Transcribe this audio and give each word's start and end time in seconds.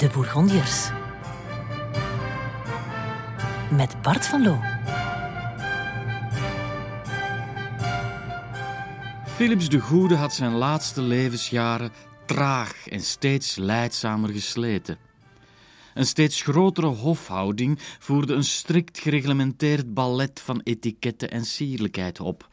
De 0.00 0.08
Bourgondiërs. 0.08 0.90
Met 3.70 4.02
Bart 4.02 4.26
van 4.26 4.42
Loo. 4.42 4.60
Philips 9.26 9.68
de 9.68 9.78
Goede 9.80 10.14
had 10.14 10.34
zijn 10.34 10.52
laatste 10.52 11.02
levensjaren 11.02 11.92
traag 12.26 12.88
en 12.88 13.00
steeds 13.00 13.56
leidzamer 13.56 14.30
gesleten. 14.30 14.98
Een 15.94 16.06
steeds 16.06 16.42
grotere 16.42 16.86
hofhouding 16.86 17.78
voerde 17.98 18.34
een 18.34 18.44
strikt 18.44 18.98
gereglementeerd 18.98 19.94
ballet 19.94 20.40
van 20.40 20.60
etiketten 20.64 21.30
en 21.30 21.44
sierlijkheid 21.44 22.20
op. 22.20 22.48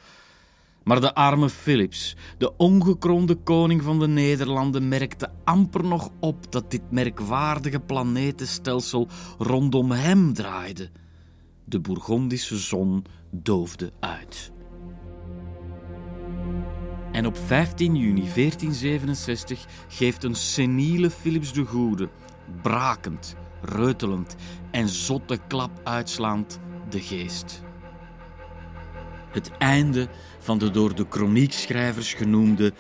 Maar 0.88 1.02
de 1.02 1.14
arme 1.14 1.50
Philips, 1.50 2.16
de 2.38 2.58
ongekroonde 2.58 3.36
koning 3.36 3.84
van 3.84 4.00
de 4.00 4.08
Nederlanden, 4.08 4.88
merkte 4.88 5.30
amper 5.44 5.84
nog 5.84 6.09
op 6.20 6.52
dat 6.52 6.72
dit 6.72 6.91
merkwaardige 6.91 7.80
planetenstelsel 7.80 9.08
rondom 9.38 9.92
hem 9.92 10.34
draaide. 10.34 10.90
De 11.64 11.80
Bourgondische 11.80 12.58
zon 12.58 13.05
doofde 13.31 13.92
uit. 14.00 14.52
En 17.12 17.26
op 17.26 17.38
15 17.38 17.95
juni 17.95 18.23
1467 18.36 19.66
geeft 19.88 20.23
een 20.23 20.36
seniele 20.36 21.09
Philips 21.09 21.54
de 21.54 21.66
Goede, 21.66 22.09
brakend, 22.62 23.36
reutelend 23.62 24.36
en 24.72 24.90
zotte 24.90 25.40
klap 25.48 25.72
uitslaand, 25.84 26.59
de 26.90 27.00
geest. 27.00 27.66
Het 29.38 29.52
einde 29.58 30.08
van 30.40 30.58
de 30.58 30.72
door 30.72 30.96
de 30.96 31.05
chroniekschrijvers 31.09 32.14
genoemde 32.14 32.73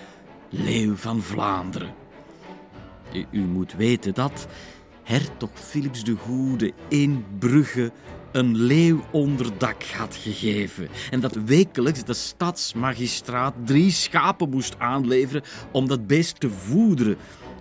Leeuw 0.49 0.95
van 0.95 1.21
Vlaanderen. 1.21 1.93
U, 3.13 3.25
u 3.31 3.39
moet 3.39 3.73
weten 3.73 4.13
dat 4.13 4.47
hertog 5.03 5.49
Philips 5.53 6.03
de 6.03 6.15
Goede 6.15 6.73
in 6.87 7.25
Brugge 7.39 7.91
een 8.31 8.55
leeuw 8.55 9.03
onderdak 9.11 9.83
had 9.83 10.15
gegeven. 10.15 10.87
En 11.11 11.19
dat 11.19 11.35
wekelijks 11.45 12.03
de 12.03 12.13
stadsmagistraat 12.13 13.53
drie 13.65 13.91
schapen 13.91 14.49
moest 14.49 14.79
aanleveren 14.79 15.43
om 15.71 15.87
dat 15.87 16.07
beest 16.07 16.39
te 16.39 16.49
voederen. 16.49 17.17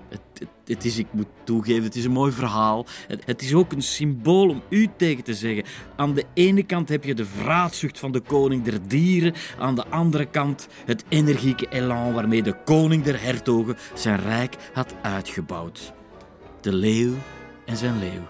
Het, 0.09 0.49
het, 0.65 0.85
is, 0.85 0.99
ik 0.99 1.07
moet 1.11 1.27
toegeven, 1.45 1.83
het 1.83 1.95
is 1.95 2.05
een 2.05 2.11
mooi 2.11 2.33
verhaal. 2.33 2.87
Het, 3.09 3.23
het, 3.27 3.43
is 3.43 3.55
ook 3.55 3.73
een 3.73 3.83
symbool 3.83 4.49
om 4.49 4.63
u 4.69 4.89
tegen 4.97 5.25
te 5.25 5.35
zeggen. 5.35 5.65
Aan 5.97 6.15
de 6.15 6.25
ene 6.35 6.63
kant 6.63 6.89
heb 6.89 7.05
je 7.05 7.15
de 7.15 7.25
vraatzucht 7.25 7.99
van 7.99 8.13
de 8.13 8.21
koning 8.21 8.65
der 8.65 8.89
dieren. 8.89 9.35
Aan 9.59 9.75
de 9.75 9.87
andere 9.87 10.27
kant 10.27 10.69
het 10.85 11.05
energieke 11.09 11.69
elan 11.69 12.13
waarmee 12.13 12.43
de 12.43 12.57
koning 12.65 13.03
der 13.03 13.23
hertogen 13.23 13.77
zijn 13.95 14.21
rijk 14.21 14.57
had 14.73 14.95
uitgebouwd. 15.03 15.93
De 16.61 16.73
leeuw 16.73 17.15
en 17.65 17.77
zijn 17.77 17.99
leeuw. 17.99 18.27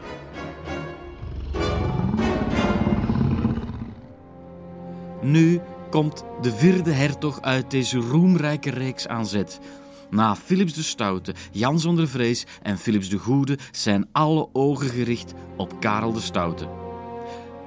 Nu 5.22 5.60
komt 5.90 6.24
de 6.42 6.52
vierde 6.52 6.90
hertog 6.90 7.40
uit 7.42 7.70
deze 7.70 7.98
roemrijke 7.98 8.70
reeks 8.70 9.08
aan 9.08 9.26
zet. 9.26 9.60
Na 10.10 10.36
Philips 10.36 10.72
de 10.72 10.82
Stoute, 10.82 11.34
Jan 11.52 11.80
zonder 11.80 12.08
vrees 12.08 12.46
en 12.62 12.78
Philips 12.78 13.08
de 13.08 13.18
Goede 13.18 13.58
zijn 13.70 14.08
alle 14.12 14.48
ogen 14.52 14.88
gericht 14.88 15.34
op 15.56 15.80
Karel 15.80 16.12
de 16.12 16.20
Stoute. 16.20 16.68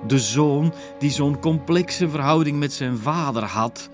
De 0.08 0.20
zoon 0.20 0.74
die 1.00 1.12
zo'n 1.12 1.40
complexe 1.40 2.10
verhouding 2.10 2.60
met 2.60 2.74
zijn 2.74 2.98
vader 2.98 3.44
had, 3.44 3.90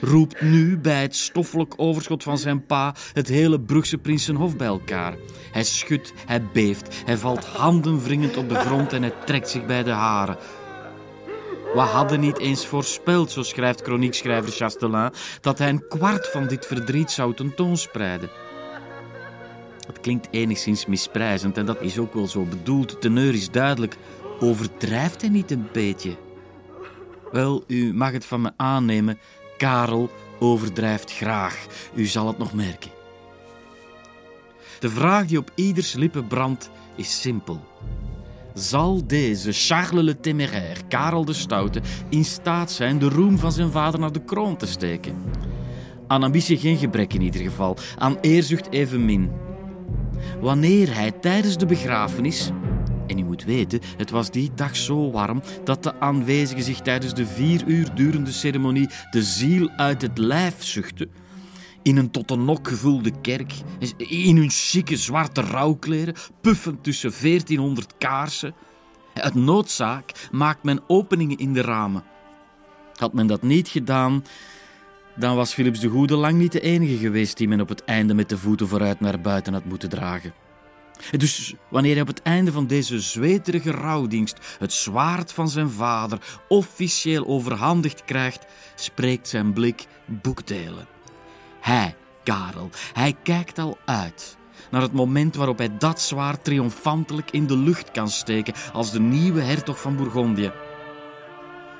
roept 0.00 0.40
nu 0.40 0.78
bij 0.78 1.02
het 1.02 1.16
stoffelijk 1.16 1.74
overschot 1.76 2.22
van 2.22 2.38
zijn 2.38 2.66
pa 2.66 2.94
het 3.12 3.28
hele 3.28 3.60
Brugse 3.60 3.98
Prinsenhof 3.98 4.56
bij 4.56 4.66
elkaar. 4.66 5.16
Hij 5.52 5.64
schudt, 5.64 6.12
hij 6.26 6.42
beeft, 6.52 7.02
hij 7.04 7.16
valt 7.16 7.44
handenwringend 7.44 8.36
op 8.36 8.48
de 8.48 8.54
grond 8.54 8.92
en 8.92 9.02
hij 9.02 9.12
trekt 9.24 9.48
zich 9.48 9.66
bij 9.66 9.82
de 9.82 9.90
haren. 9.90 10.36
We 11.74 11.80
hadden 11.80 12.20
niet 12.20 12.38
eens 12.38 12.66
voorspeld, 12.66 13.30
zo 13.30 13.42
schrijft 13.42 13.82
chroniekschrijver 13.82 14.52
Chastelin, 14.52 15.12
dat 15.40 15.58
hij 15.58 15.68
een 15.68 15.88
kwart 15.88 16.28
van 16.28 16.46
dit 16.46 16.66
verdriet 16.66 17.10
zou 17.10 17.34
tentoonspreiden. 17.34 18.30
Het 19.86 20.00
klinkt 20.00 20.28
enigszins 20.30 20.86
misprijzend 20.86 21.58
en 21.58 21.66
dat 21.66 21.80
is 21.80 21.98
ook 21.98 22.14
wel 22.14 22.26
zo 22.26 22.42
bedoeld. 22.42 22.90
De 22.90 22.98
teneur 22.98 23.34
is 23.34 23.50
duidelijk. 23.50 23.96
Overdrijft 24.40 25.20
hij 25.20 25.30
niet 25.30 25.50
een 25.50 25.68
beetje? 25.72 26.16
Wel, 27.32 27.64
u 27.66 27.94
mag 27.94 28.12
het 28.12 28.24
van 28.24 28.40
me 28.40 28.52
aannemen. 28.56 29.18
Karel 29.56 30.10
overdrijft 30.38 31.12
graag. 31.12 31.66
U 31.94 32.06
zal 32.06 32.26
het 32.26 32.38
nog 32.38 32.52
merken. 32.52 32.90
De 34.80 34.90
vraag 34.90 35.26
die 35.26 35.38
op 35.38 35.50
ieders 35.54 35.92
lippen 35.92 36.26
brandt 36.26 36.70
is 36.96 37.20
simpel. 37.20 37.60
Zal 38.54 39.06
deze 39.06 39.52
Charles 39.52 40.04
le 40.04 40.20
Téméraire, 40.20 40.80
Karel 40.88 41.24
de 41.24 41.32
Stoute, 41.32 41.80
in 42.08 42.24
staat 42.24 42.70
zijn 42.70 42.98
de 42.98 43.08
roem 43.08 43.38
van 43.38 43.52
zijn 43.52 43.70
vader 43.70 44.00
naar 44.00 44.12
de 44.12 44.24
kroon 44.24 44.56
te 44.56 44.66
steken? 44.66 45.14
Aan 46.06 46.22
ambitie 46.22 46.56
geen 46.56 46.76
gebrek 46.76 47.14
in 47.14 47.20
ieder 47.20 47.40
geval, 47.40 47.76
aan 47.98 48.18
eerzucht 48.20 48.70
evenmin. 48.70 49.30
Wanneer 50.40 50.94
hij 50.94 51.10
tijdens 51.10 51.56
de 51.56 51.66
begrafenis, 51.66 52.50
en 53.06 53.18
u 53.18 53.24
moet 53.24 53.44
weten, 53.44 53.80
het 53.96 54.10
was 54.10 54.30
die 54.30 54.50
dag 54.54 54.76
zo 54.76 55.10
warm 55.10 55.42
dat 55.64 55.82
de 55.82 56.00
aanwezigen 56.00 56.64
zich 56.64 56.80
tijdens 56.80 57.14
de 57.14 57.26
vier 57.26 57.64
uur 57.66 57.94
durende 57.94 58.32
ceremonie 58.32 58.88
de 59.10 59.22
ziel 59.22 59.70
uit 59.76 60.02
het 60.02 60.18
lijf 60.18 60.64
zuchten, 60.64 61.10
in 61.84 61.96
een 61.96 62.10
tot 62.10 62.28
de 62.28 62.36
nok 62.36 62.68
gevulde 62.68 63.12
kerk, 63.20 63.52
in 63.96 64.36
hun 64.36 64.50
chique 64.50 64.96
zwarte 64.96 65.40
rouwkleren, 65.40 66.14
puffend 66.40 66.82
tussen 66.82 67.12
1400 67.20 67.94
kaarsen. 67.98 68.54
Uit 69.14 69.34
noodzaak 69.34 70.28
maakt 70.32 70.62
men 70.62 70.82
openingen 70.86 71.38
in 71.38 71.52
de 71.52 71.60
ramen. 71.60 72.04
Had 72.94 73.12
men 73.12 73.26
dat 73.26 73.42
niet 73.42 73.68
gedaan, 73.68 74.24
dan 75.16 75.36
was 75.36 75.54
Philips 75.54 75.80
de 75.80 75.88
Goede 75.88 76.16
lang 76.16 76.38
niet 76.38 76.52
de 76.52 76.60
enige 76.60 76.96
geweest 76.96 77.36
die 77.36 77.48
men 77.48 77.60
op 77.60 77.68
het 77.68 77.84
einde 77.84 78.14
met 78.14 78.28
de 78.28 78.38
voeten 78.38 78.68
vooruit 78.68 79.00
naar 79.00 79.20
buiten 79.20 79.52
had 79.52 79.64
moeten 79.64 79.88
dragen. 79.88 80.34
Dus 81.10 81.54
wanneer 81.70 81.92
hij 81.92 82.00
op 82.00 82.06
het 82.06 82.22
einde 82.22 82.52
van 82.52 82.66
deze 82.66 83.00
zweterige 83.00 83.70
rouwdienst 83.70 84.38
het 84.58 84.72
zwaard 84.72 85.32
van 85.32 85.48
zijn 85.48 85.70
vader 85.70 86.38
officieel 86.48 87.26
overhandigd 87.26 88.04
krijgt, 88.04 88.46
spreekt 88.74 89.28
zijn 89.28 89.52
blik 89.52 89.86
boekdelen. 90.06 90.93
Hij, 91.64 91.96
Karel, 92.22 92.70
hij 92.92 93.16
kijkt 93.22 93.58
al 93.58 93.78
uit 93.84 94.36
naar 94.70 94.82
het 94.82 94.92
moment 94.92 95.34
waarop 95.34 95.58
hij 95.58 95.76
dat 95.78 96.00
zwaard 96.00 96.44
triomfantelijk 96.44 97.30
in 97.30 97.46
de 97.46 97.56
lucht 97.56 97.90
kan 97.90 98.08
steken 98.08 98.54
als 98.72 98.90
de 98.90 99.00
nieuwe 99.00 99.40
hertog 99.40 99.80
van 99.80 99.96
Bourgondië. 99.96 100.52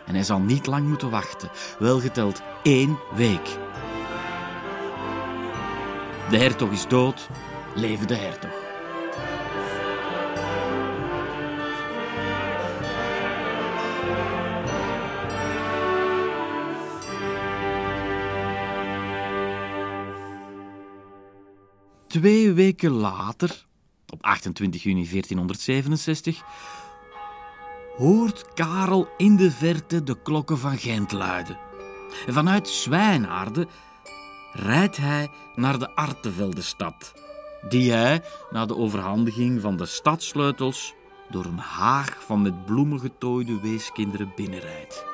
En 0.07 0.15
hij 0.15 0.25
zal 0.25 0.41
niet 0.41 0.67
lang 0.67 0.89
moeten 0.89 1.11
wachten, 1.11 1.51
welgeteld 1.79 2.43
één 2.63 2.99
week. 3.15 3.59
De 6.31 6.39
hertog 6.39 6.71
is 6.71 6.87
dood, 6.89 7.29
leven 7.75 8.07
de 8.07 8.17
hertog. 8.17 8.64
Twee 22.15 22.53
weken 22.53 22.91
later, 22.91 23.67
op 24.09 24.23
28 24.23 24.83
juni 24.83 25.09
1467, 25.11 26.43
hoort 27.97 28.53
Karel 28.55 29.09
in 29.17 29.37
de 29.37 29.51
verte 29.51 30.03
de 30.03 30.23
klokken 30.23 30.59
van 30.59 30.79
Gent 30.79 31.13
luiden. 31.13 31.59
En 32.27 32.33
vanuit 32.33 32.69
Zwijnaarden 32.69 33.69
rijdt 34.53 34.97
hij 34.97 35.31
naar 35.55 35.79
de 35.79 35.95
Arteveldenstad, 35.95 37.13
die 37.69 37.93
hij, 37.93 38.23
na 38.51 38.67
de 38.67 38.77
overhandiging 38.77 39.61
van 39.61 39.77
de 39.77 39.87
stadssleutels, 39.87 40.95
door 41.31 41.45
een 41.45 41.59
haag 41.59 42.25
van 42.27 42.43
met 42.43 42.65
bloemen 42.65 43.01
getooide 43.01 43.61
weeskinderen 43.61 44.33
binnenrijdt. 44.37 45.14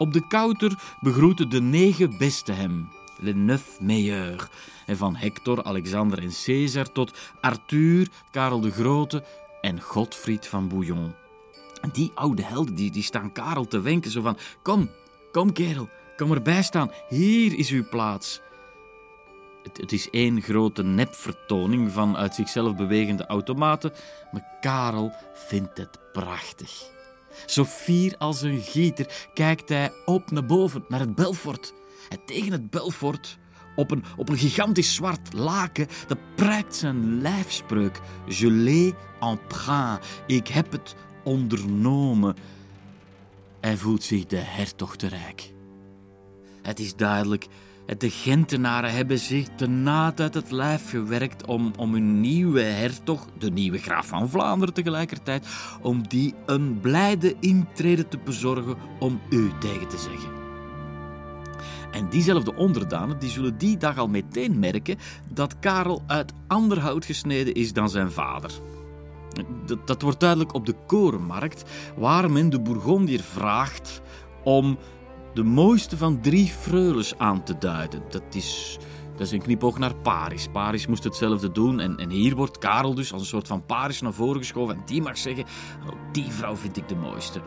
Op 0.00 0.12
de 0.12 0.26
kouter 0.26 0.78
begroeten 1.00 1.48
de 1.48 1.60
negen 1.60 2.18
beste 2.18 2.52
hem, 2.52 2.88
le 3.18 3.34
neuf 3.34 3.80
meilleurs, 3.80 4.48
en 4.86 4.96
van 4.96 5.16
Hector, 5.16 5.62
Alexander 5.62 6.18
en 6.18 6.30
Caesar 6.44 6.92
tot 6.92 7.18
Arthur, 7.40 8.08
Karel 8.30 8.60
de 8.60 8.70
Grote 8.70 9.24
en 9.60 9.80
Godfried 9.80 10.46
van 10.46 10.68
Bouillon. 10.68 11.12
Die 11.92 12.10
oude 12.14 12.42
helden 12.42 12.74
die, 12.74 12.90
die 12.90 13.02
staan 13.02 13.32
Karel 13.32 13.66
te 13.66 13.80
wenken, 13.80 14.10
zo 14.10 14.20
van, 14.20 14.36
kom, 14.62 14.90
kom 15.32 15.52
kerel, 15.52 15.88
kom 16.16 16.32
erbij 16.32 16.62
staan, 16.62 16.90
hier 17.08 17.58
is 17.58 17.70
uw 17.70 17.88
plaats. 17.88 18.40
Het, 19.62 19.76
het 19.76 19.92
is 19.92 20.10
één 20.10 20.42
grote 20.42 20.82
nepvertoning 20.82 21.92
van 21.92 22.16
uit 22.16 22.34
zichzelf 22.34 22.76
bewegende 22.76 23.26
automaten, 23.26 23.92
maar 24.32 24.56
Karel 24.60 25.12
vindt 25.34 25.78
het 25.78 25.98
prachtig. 26.12 26.98
Zo 27.46 27.64
fier 27.64 28.14
als 28.18 28.42
een 28.42 28.60
gieter 28.60 29.28
kijkt 29.34 29.68
hij 29.68 29.92
op 30.04 30.30
naar 30.30 30.46
boven, 30.46 30.84
naar 30.88 31.00
het 31.00 31.14
Belfort. 31.14 31.74
En 32.08 32.18
tegen 32.24 32.52
het 32.52 32.70
Belfort, 32.70 33.38
op 33.76 33.90
een, 33.90 34.04
op 34.16 34.28
een 34.28 34.36
gigantisch 34.36 34.94
zwart 34.94 35.32
laken, 35.32 35.86
dat 36.06 36.18
prijkt 36.34 36.76
zijn 36.76 37.20
lijfspreuk. 37.20 38.00
Je 38.26 38.52
l'ai 38.52 38.94
emprunt. 39.20 40.06
Ik 40.26 40.48
heb 40.48 40.72
het 40.72 40.94
ondernomen. 41.24 42.36
Hij 43.60 43.76
voelt 43.76 44.02
zich 44.02 44.26
de 44.26 44.36
hertog 44.36 44.96
te 44.96 45.06
rijk. 45.06 45.52
Het 46.62 46.78
is 46.78 46.96
duidelijk, 46.96 47.46
de 47.98 48.10
Gentenaren 48.10 48.92
hebben 48.92 49.18
zich 49.18 49.48
te 49.56 49.66
naad 49.66 50.20
uit 50.20 50.34
het 50.34 50.50
lijf 50.50 50.90
gewerkt 50.90 51.46
om, 51.46 51.72
om 51.76 51.92
hun 51.92 52.20
nieuwe 52.20 52.60
hertog, 52.60 53.26
de 53.38 53.50
nieuwe 53.50 53.78
graaf 53.78 54.06
van 54.06 54.28
Vlaanderen 54.28 54.74
tegelijkertijd, 54.74 55.46
om 55.82 56.08
die 56.08 56.34
een 56.46 56.80
blijde 56.80 57.36
intrede 57.40 58.08
te 58.08 58.18
bezorgen 58.24 58.76
om 58.98 59.20
u 59.30 59.50
tegen 59.60 59.88
te 59.88 59.98
zeggen. 59.98 60.30
En 61.90 62.08
diezelfde 62.08 62.54
onderdanen 62.54 63.18
die 63.18 63.30
zullen 63.30 63.58
die 63.58 63.76
dag 63.76 63.98
al 63.98 64.08
meteen 64.08 64.58
merken 64.58 64.98
dat 65.28 65.58
Karel 65.58 66.02
uit 66.06 66.32
ander 66.46 66.80
hout 66.80 67.04
gesneden 67.04 67.54
is 67.54 67.72
dan 67.72 67.90
zijn 67.90 68.10
vader. 68.10 68.50
Dat, 69.66 69.86
dat 69.86 70.02
wordt 70.02 70.20
duidelijk 70.20 70.54
op 70.54 70.66
de 70.66 70.74
korenmarkt, 70.86 71.64
waar 71.96 72.30
men 72.30 72.50
de 72.50 72.60
Bourgondier 72.60 73.20
vraagt 73.20 74.00
om 74.44 74.78
de 75.34 75.42
mooiste 75.42 75.96
van 75.96 76.20
drie 76.20 76.46
freules 76.46 77.18
aan 77.18 77.42
te 77.42 77.58
duiden. 77.58 78.02
Dat 78.08 78.22
is, 78.34 78.78
dat 79.12 79.20
is 79.20 79.32
een 79.32 79.42
knipoog 79.42 79.78
naar 79.78 79.94
Paris. 79.94 80.48
Paris 80.52 80.86
moest 80.86 81.04
hetzelfde 81.04 81.52
doen 81.52 81.80
en, 81.80 81.96
en 81.96 82.10
hier 82.10 82.36
wordt 82.36 82.58
Karel 82.58 82.94
dus 82.94 83.12
als 83.12 83.22
een 83.22 83.28
soort 83.28 83.46
van 83.46 83.66
Paris 83.66 84.00
naar 84.00 84.12
voren 84.12 84.40
geschoven 84.40 84.74
en 84.74 84.82
die 84.86 85.02
mag 85.02 85.18
zeggen, 85.18 85.44
oh, 85.86 85.92
die 86.12 86.30
vrouw 86.30 86.56
vind 86.56 86.76
ik 86.76 86.88
de 86.88 86.96
mooiste. 86.96 87.40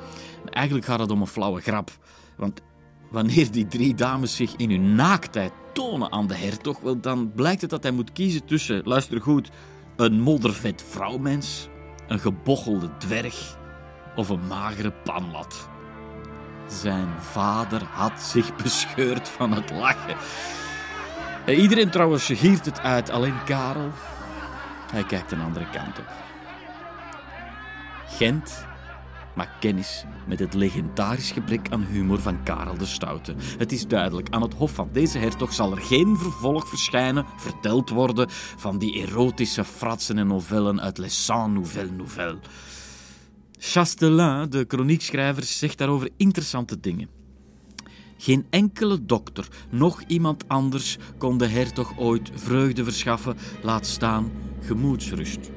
eigenlijk 0.49 0.85
gaat 0.85 0.99
het 0.99 1.11
om 1.11 1.21
een 1.21 1.27
flauwe 1.27 1.61
grap, 1.61 1.91
want 2.37 2.61
wanneer 3.11 3.51
die 3.51 3.67
drie 3.67 3.93
dames 3.93 4.35
zich 4.35 4.55
in 4.55 4.69
hun 4.69 4.95
naaktheid 4.95 5.51
tonen 5.73 6.11
aan 6.11 6.27
de 6.27 6.35
hertog, 6.35 6.79
wel, 6.79 6.99
dan 6.99 7.31
blijkt 7.35 7.61
het 7.61 7.69
dat 7.69 7.83
hij 7.83 7.91
moet 7.91 8.11
kiezen 8.11 8.45
tussen, 8.45 8.81
luister 8.85 9.21
goed, 9.21 9.49
een 9.95 10.21
moddervet 10.21 10.83
vrouwmens, 10.89 11.67
een 12.07 12.19
gebochelde 12.19 12.97
dwerg 12.97 13.57
of 14.15 14.29
een 14.29 14.47
magere 14.47 14.91
panlat. 14.91 15.71
Zijn 16.81 17.09
vader 17.19 17.83
had 17.91 18.21
zich 18.21 18.55
bescheurd 18.55 19.29
van 19.29 19.51
het 19.51 19.71
lachen. 19.71 20.15
Iedereen 21.47 21.89
trouwens 21.89 22.25
giert 22.25 22.65
het 22.65 22.79
uit, 22.79 23.09
alleen 23.09 23.43
Karel. 23.43 23.91
Hij 24.91 25.03
kijkt 25.03 25.31
een 25.31 25.41
andere 25.41 25.69
kant 25.69 25.99
op. 25.99 26.05
Gent 28.07 28.65
maakt 29.35 29.59
kennis 29.59 30.05
met 30.27 30.39
het 30.39 30.53
legendarisch 30.53 31.31
gebrek 31.31 31.67
aan 31.69 31.85
humor 31.85 32.19
van 32.19 32.43
Karel 32.43 32.77
de 32.77 32.85
Stoute. 32.85 33.35
Het 33.57 33.71
is 33.71 33.87
duidelijk, 33.87 34.29
aan 34.29 34.41
het 34.41 34.53
hof 34.53 34.71
van 34.71 34.89
deze 34.91 35.17
hertog 35.17 35.53
zal 35.53 35.71
er 35.71 35.81
geen 35.81 36.17
vervolg 36.17 36.67
verschijnen, 36.67 37.25
verteld 37.37 37.89
worden 37.89 38.27
van 38.57 38.77
die 38.77 39.01
erotische 39.01 39.63
fratsen 39.63 40.17
en 40.17 40.27
novellen 40.27 40.81
uit 40.81 40.97
Les 40.97 41.25
Cent 41.25 41.53
Nouvelles 41.53 41.91
Nouvelles. 41.97 42.39
Chastelin, 43.65 44.49
de 44.49 44.65
chroniekschrijver, 44.67 45.43
zegt 45.43 45.77
daarover 45.77 46.09
interessante 46.17 46.79
dingen. 46.79 47.09
Geen 48.17 48.45
enkele 48.49 49.05
dokter, 49.05 49.47
nog 49.69 50.03
iemand 50.07 50.47
anders 50.47 50.97
kon 51.17 51.37
de 51.37 51.47
hertog 51.47 51.97
ooit 51.97 52.31
vreugde 52.33 52.83
verschaffen, 52.83 53.37
laat 53.61 53.85
staan 53.85 54.31
gemoedsrust 54.61 55.51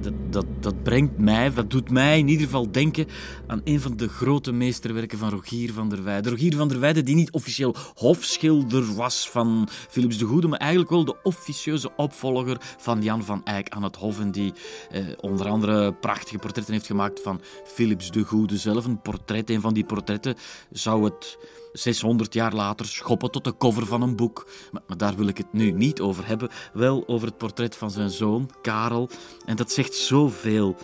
dat, 0.00 0.12
dat, 0.30 0.46
dat 0.60 0.82
brengt 0.82 1.18
mij, 1.18 1.52
dat 1.54 1.70
doet 1.70 1.90
mij 1.90 2.18
in 2.18 2.28
ieder 2.28 2.44
geval 2.44 2.70
denken 2.70 3.06
aan 3.46 3.60
een 3.64 3.80
van 3.80 3.96
de 3.96 4.08
grote 4.08 4.52
meesterwerken 4.52 5.18
van 5.18 5.30
Rogier 5.30 5.72
van 5.72 5.88
der 5.88 6.04
Weijden. 6.04 6.32
Rogier 6.32 6.56
van 6.56 6.68
der 6.68 6.80
Weijden, 6.80 7.04
die 7.04 7.14
niet 7.14 7.30
officieel 7.30 7.74
hofschilder 7.94 8.94
was 8.94 9.30
van 9.30 9.68
Philips 9.70 10.18
de 10.18 10.24
Goede, 10.24 10.48
maar 10.48 10.58
eigenlijk 10.58 10.90
wel 10.90 11.04
de 11.04 11.16
officieuze 11.22 11.90
opvolger 11.96 12.56
van 12.60 13.02
Jan 13.02 13.24
van 13.24 13.44
Eyck 13.44 13.68
aan 13.68 13.82
het 13.82 13.96
Hof. 13.96 14.20
En 14.20 14.30
die 14.30 14.52
eh, 14.90 15.04
onder 15.20 15.48
andere 15.48 15.92
prachtige 15.92 16.38
portretten 16.38 16.72
heeft 16.72 16.86
gemaakt 16.86 17.20
van 17.20 17.40
Philips 17.64 18.10
de 18.10 18.22
Goede 18.22 18.56
zelf. 18.56 18.84
Een 18.84 19.00
portret, 19.00 19.50
een 19.50 19.60
van 19.60 19.74
die 19.74 19.84
portretten 19.84 20.36
zou 20.70 21.04
het 21.04 21.38
600 21.72 22.34
jaar 22.34 22.54
later 22.54 22.86
schoppen 22.86 23.30
tot 23.30 23.44
de 23.44 23.56
cover 23.56 23.86
van 23.86 24.02
een 24.02 24.16
boek. 24.16 24.46
Maar, 24.72 24.96
daar 24.96 25.16
wil 25.16 25.26
ik 25.26 25.38
het 25.38 25.52
nu 25.52 25.70
niet 25.70 26.00
over 26.00 26.26
hebben. 26.26 26.48
Wel 26.72 27.08
over 27.08 27.28
het 27.28 27.38
portret 27.38 27.76
van 27.76 27.90
zijn 27.90 28.10
zoon, 28.10 28.50
Karel. 28.62 29.08
En 29.46 29.56
dat 29.56 29.72
zegt 29.72 29.94
zoveel. 29.94 30.76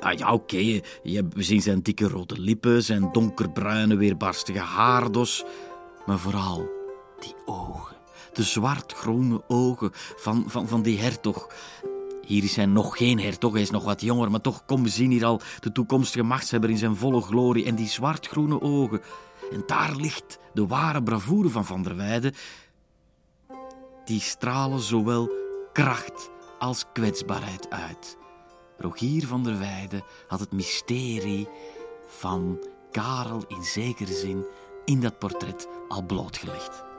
Ah 0.00 0.18
ja, 0.18 0.32
oké. 0.32 0.80
We 1.02 1.42
zien 1.42 1.62
zijn 1.62 1.82
dikke 1.82 2.08
rode 2.08 2.40
lippen, 2.40 2.82
zijn 2.82 3.08
donkerbruine, 3.12 3.96
weerbarstige 3.96 4.58
haardos. 4.58 5.44
Maar 6.06 6.18
vooral 6.18 6.68
die 7.20 7.34
ogen. 7.44 7.96
De 8.32 8.42
zwart-groene 8.42 9.42
ogen 9.48 9.90
van, 10.16 10.44
van, 10.46 10.68
van 10.68 10.82
die 10.82 10.98
hertog. 10.98 11.48
Hier 12.26 12.44
is 12.44 12.56
hij 12.56 12.66
nog 12.66 12.96
geen 12.96 13.20
hertog, 13.20 13.52
hij 13.52 13.62
is 13.62 13.70
nog 13.70 13.84
wat 13.84 14.00
jonger, 14.00 14.30
maar 14.30 14.40
toch 14.40 14.64
kom 14.64 14.82
we 14.82 14.88
zien 14.88 15.10
hier 15.10 15.24
al 15.24 15.40
de 15.60 15.72
toekomstige 15.72 16.24
machtshebber 16.24 16.70
in 16.70 16.78
zijn 16.78 16.96
volle 16.96 17.20
glorie 17.20 17.64
en 17.64 17.74
die 17.74 17.88
zwartgroene 17.88 18.60
ogen. 18.60 19.00
En 19.52 19.62
daar 19.66 19.96
ligt 19.96 20.38
de 20.54 20.66
ware 20.66 21.02
bravoure 21.02 21.48
van 21.48 21.64
Van 21.64 21.82
der 21.82 21.96
Weijden. 21.96 22.34
Die 24.04 24.20
stralen 24.20 24.80
zowel 24.80 25.30
kracht 25.72 26.30
als 26.58 26.84
kwetsbaarheid 26.92 27.70
uit. 27.70 28.16
Rogier 28.78 29.26
van 29.26 29.42
der 29.42 29.58
Weijden 29.58 30.04
had 30.26 30.40
het 30.40 30.52
mysterie 30.52 31.48
van 32.08 32.58
Karel 32.90 33.44
in 33.48 33.62
zekere 33.62 34.12
zin 34.12 34.44
in 34.84 35.00
dat 35.00 35.18
portret 35.18 35.68
al 35.88 36.02
blootgelegd. 36.02 36.91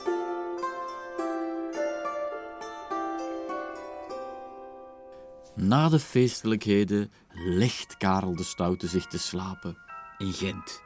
Na 5.55 5.89
de 5.89 5.99
feestelijkheden 5.99 7.11
legt 7.33 7.97
Karel 7.97 8.35
de 8.35 8.43
Stoute 8.43 8.87
zich 8.87 9.05
te 9.05 9.17
slapen 9.17 9.77
in 10.17 10.33
Gent. 10.33 10.81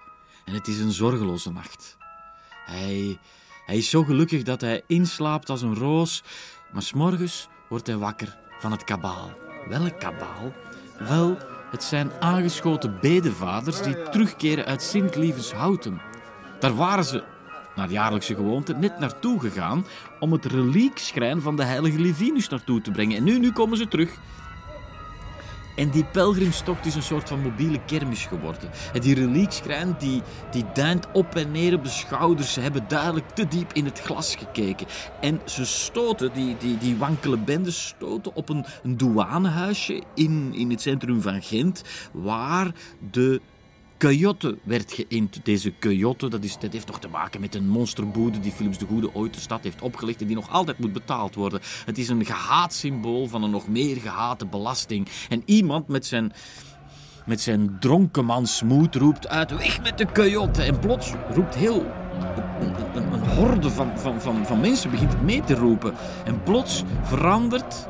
En 0.45 0.53
het 0.53 0.67
is 0.67 0.79
een 0.79 0.91
zorgeloze 0.91 1.51
nacht. 1.51 1.97
Hij, 2.65 3.17
hij 3.65 3.77
is 3.77 3.89
zo 3.89 4.03
gelukkig 4.03 4.43
dat 4.43 4.61
hij 4.61 4.83
inslaapt 4.87 5.49
als 5.49 5.61
een 5.61 5.75
roos, 5.75 6.23
maar 6.71 6.81
s'morgens 6.81 7.47
wordt 7.69 7.87
hij 7.87 7.97
wakker 7.97 8.37
van 8.59 8.71
het 8.71 8.83
kabaal. 8.83 9.31
Welk 9.67 9.99
kabaal? 9.99 10.53
Wel, 10.99 11.37
het 11.71 11.83
zijn 11.83 12.11
aangeschoten 12.19 12.97
bedevaders 13.01 13.81
die 13.81 14.09
terugkeren 14.09 14.65
uit 14.65 14.81
Sint-Lievenshouten. 14.81 16.01
Daar 16.59 16.75
waren 16.75 17.05
ze, 17.05 17.23
naar 17.75 17.91
jaarlijkse 17.91 18.35
gewoonte, 18.35 18.73
net 18.73 18.99
naartoe 18.99 19.39
gegaan 19.39 19.85
om 20.19 20.31
het 20.31 20.45
reliekschrijn 20.45 21.41
van 21.41 21.55
de 21.55 21.63
heilige 21.63 21.99
Livinus 21.99 22.49
naartoe 22.49 22.81
te 22.81 22.91
brengen. 22.91 23.17
En 23.17 23.23
nu, 23.23 23.39
nu 23.39 23.51
komen 23.51 23.77
ze 23.77 23.87
terug. 23.87 24.17
En 25.77 25.89
die 25.89 26.05
pelgrimstocht 26.05 26.85
is 26.85 26.95
een 26.95 27.01
soort 27.01 27.27
van 27.27 27.41
mobiele 27.41 27.79
kermis 27.85 28.25
geworden. 28.25 28.69
En 28.93 29.01
die 29.01 29.15
reliekschrijn 29.15 29.95
die, 29.99 30.21
die 30.51 30.65
duint 30.73 31.07
op 31.13 31.35
en 31.35 31.51
neer 31.51 31.73
op 31.73 31.83
de 31.83 31.89
schouders. 31.89 32.53
Ze 32.53 32.61
hebben 32.61 32.85
duidelijk 32.87 33.29
te 33.29 33.47
diep 33.47 33.73
in 33.73 33.85
het 33.85 33.99
glas 33.99 34.35
gekeken. 34.35 34.87
En 35.21 35.41
ze 35.45 35.65
stoten, 35.65 36.33
die, 36.33 36.57
die, 36.57 36.77
die 36.77 36.97
wankele 36.97 37.37
bendes 37.37 37.87
stoten 37.87 38.35
op 38.35 38.49
een, 38.49 38.65
een 38.83 38.97
douanehuisje 38.97 40.03
in, 40.13 40.53
in 40.53 40.69
het 40.69 40.81
centrum 40.81 41.21
van 41.21 41.41
Gent, 41.41 41.83
waar 42.11 42.71
de 43.11 43.41
Coyote 43.97 44.57
werd 44.63 44.93
geïnt. 44.93 45.39
Deze 45.43 45.73
Coyote, 45.79 46.27
dat, 46.27 46.43
is, 46.43 46.57
heeft 46.71 46.87
nog 46.87 46.99
te 46.99 47.07
maken 47.07 47.41
met 47.41 47.55
een 47.55 47.67
monsterboede 47.67 48.39
die 48.39 48.51
Philips 48.51 48.77
de 48.77 48.85
Goede 48.85 49.13
ooit 49.13 49.33
de 49.33 49.39
stad 49.39 49.63
heeft 49.63 49.81
opgelicht 49.81 50.21
en 50.21 50.27
die 50.27 50.35
nog 50.35 50.49
altijd 50.49 50.79
moet 50.79 50.93
betaald 50.93 51.35
worden. 51.35 51.59
Het 51.85 51.97
is 51.97 52.09
een 52.09 52.25
gehaat 52.25 52.73
symbool 52.73 53.27
van 53.27 53.43
een 53.43 53.49
nog 53.49 53.67
meer 53.67 53.97
gehate 53.97 54.45
belasting. 54.45 55.07
En 55.29 55.41
iemand 55.45 55.87
met 55.87 56.05
zijn, 56.05 56.33
met 57.25 57.41
zijn 57.41 57.77
dronkenmansmoed 57.79 58.95
roept 58.95 59.27
uit, 59.27 59.51
weg 59.51 59.81
met 59.81 59.97
de 59.97 60.11
Coyote. 60.11 60.63
En 60.63 60.79
plots 60.79 61.13
roept 61.33 61.55
heel 61.55 61.85
een, 62.95 63.27
horde 63.35 63.69
van, 63.69 63.99
van, 63.99 64.21
van, 64.21 64.45
van 64.45 64.59
mensen 64.59 64.91
begint 64.91 65.21
mee 65.21 65.43
te 65.43 65.55
roepen. 65.55 65.93
En 66.25 66.43
plots 66.43 66.83
verandert 67.03 67.87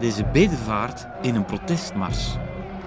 deze 0.00 0.24
bedevaart 0.32 1.06
in 1.22 1.34
een 1.34 1.44
protestmars. 1.44 2.36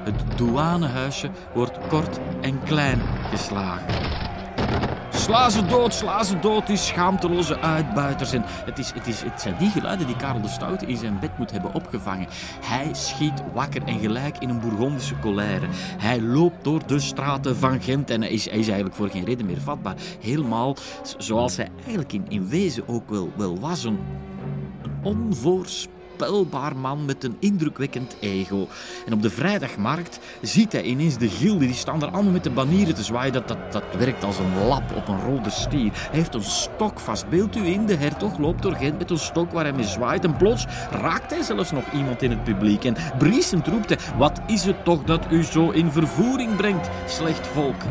Het 0.04 0.38
douanehuisje 0.38 1.30
wordt 1.54 1.88
kort 1.88 2.20
en 2.42 2.64
klein 2.64 3.02
geslagen. 3.30 4.22
Sla 5.10 5.50
ze 5.50 5.66
dood, 5.66 5.94
sla 5.94 6.24
ze 6.24 6.40
dood, 6.40 6.68
die 6.68 6.78
schaamteloze 6.78 7.60
uitbuiters. 7.60 8.34
En 8.34 8.44
het, 8.46 8.80
is, 8.80 8.92
het, 8.94 9.08
is, 9.08 9.22
het 9.22 9.42
zijn 9.42 9.56
die 9.60 9.70
geluiden 9.70 10.08
die 10.08 10.16
Karel 10.16 10.42
de 10.42 10.48
Stoute 10.48 10.86
in 10.86 10.98
zijn 10.98 11.20
bed 11.20 11.38
moet 11.38 11.52
hebben 11.52 11.74
opgevangen. 11.74 12.28
Hij 12.66 12.90
schiet 12.92 13.44
wakker 13.54 13.84
en 13.84 14.00
gelijk 14.00 14.38
in 14.38 14.50
een 14.50 14.60
Bourgondische 14.60 15.20
colère. 15.20 15.68
Hij 15.98 16.22
loopt 16.22 16.64
door 16.64 16.88
de 16.88 17.00
straten 17.00 17.58
van 17.58 17.82
Gent 17.82 18.10
en 18.10 18.22
hij 18.22 18.30
is, 18.32 18.46
hij 18.46 18.54
eigenlijk 18.54 18.96
voor 18.96 19.10
geen 19.10 19.26
reden 19.26 19.46
meer 19.46 19.62
vatbaar. 19.62 19.96
Helemaal 20.20 20.76
zoals 21.18 21.58
hij 21.58 21.70
eigenlijk 21.76 22.14
in, 22.14 22.48
wezen 22.48 22.88
ook 22.88 23.10
wel, 23.10 23.32
wel 23.36 23.60
was. 23.60 23.84
Een 23.84 24.00
onvoorspelbaar 25.04 25.93
onvoorspelbaar 26.32 26.78
man 26.78 27.06
met 27.06 27.24
een 27.24 27.36
indrukwekkend 27.40 28.16
ego. 28.20 28.68
En 29.06 29.14
op 29.14 29.22
de 29.22 29.30
vrijdagmarkt 29.30 30.20
ziet 30.42 30.72
hij 30.72 30.82
ineens 30.82 31.18
de 31.18 31.30
gilden, 31.30 31.68
die 31.68 31.76
staan 31.76 32.02
er 32.02 32.12
allemaal 32.12 32.32
met 32.32 32.44
de 32.44 32.50
banieren 32.50 32.96
te 32.96 33.04
zwaaien. 33.04 33.34
Dat, 33.34 33.48
dat, 33.48 33.72
dat 33.72 33.84
werkt 33.98 34.24
als 34.24 34.38
een 34.40 34.68
lap 34.68 34.96
op 34.96 35.08
een 35.08 35.22
rode 35.22 35.50
stier. 35.50 35.92
Hij 35.94 36.20
heeft 36.20 36.34
een 36.34 36.44
stok 36.44 37.00
vast. 37.00 37.30
Beeld 37.30 37.56
u 37.56 37.66
in, 37.66 37.86
de 37.86 37.96
hertog 37.96 38.38
loopt 38.38 38.62
door 38.62 38.76
Gent 38.76 38.98
met 38.98 39.10
een 39.10 39.18
stok 39.18 39.52
waar 39.52 39.64
hij 39.64 39.74
mee 39.74 39.86
zwaait. 39.86 40.24
En 40.24 40.38
plots 40.38 40.66
raakt 40.92 41.32
hij 41.32 41.42
zelfs 41.42 41.72
nog 41.72 41.92
iemand 41.94 42.22
in 42.22 42.30
het 42.30 42.44
publiek. 42.44 42.84
En 42.84 42.96
briesend 43.18 43.68
roept 43.68 43.90
hij, 43.90 43.98
wat 44.18 44.40
is 44.48 44.64
het 44.66 44.84
toch 44.86 45.04
dat 45.04 45.26
u 45.32 45.44
zo 45.44 45.70
in 45.70 45.92
vervoering 45.92 46.56
brengt, 46.56 46.90
slecht 47.08 47.48
volk? 47.48 47.82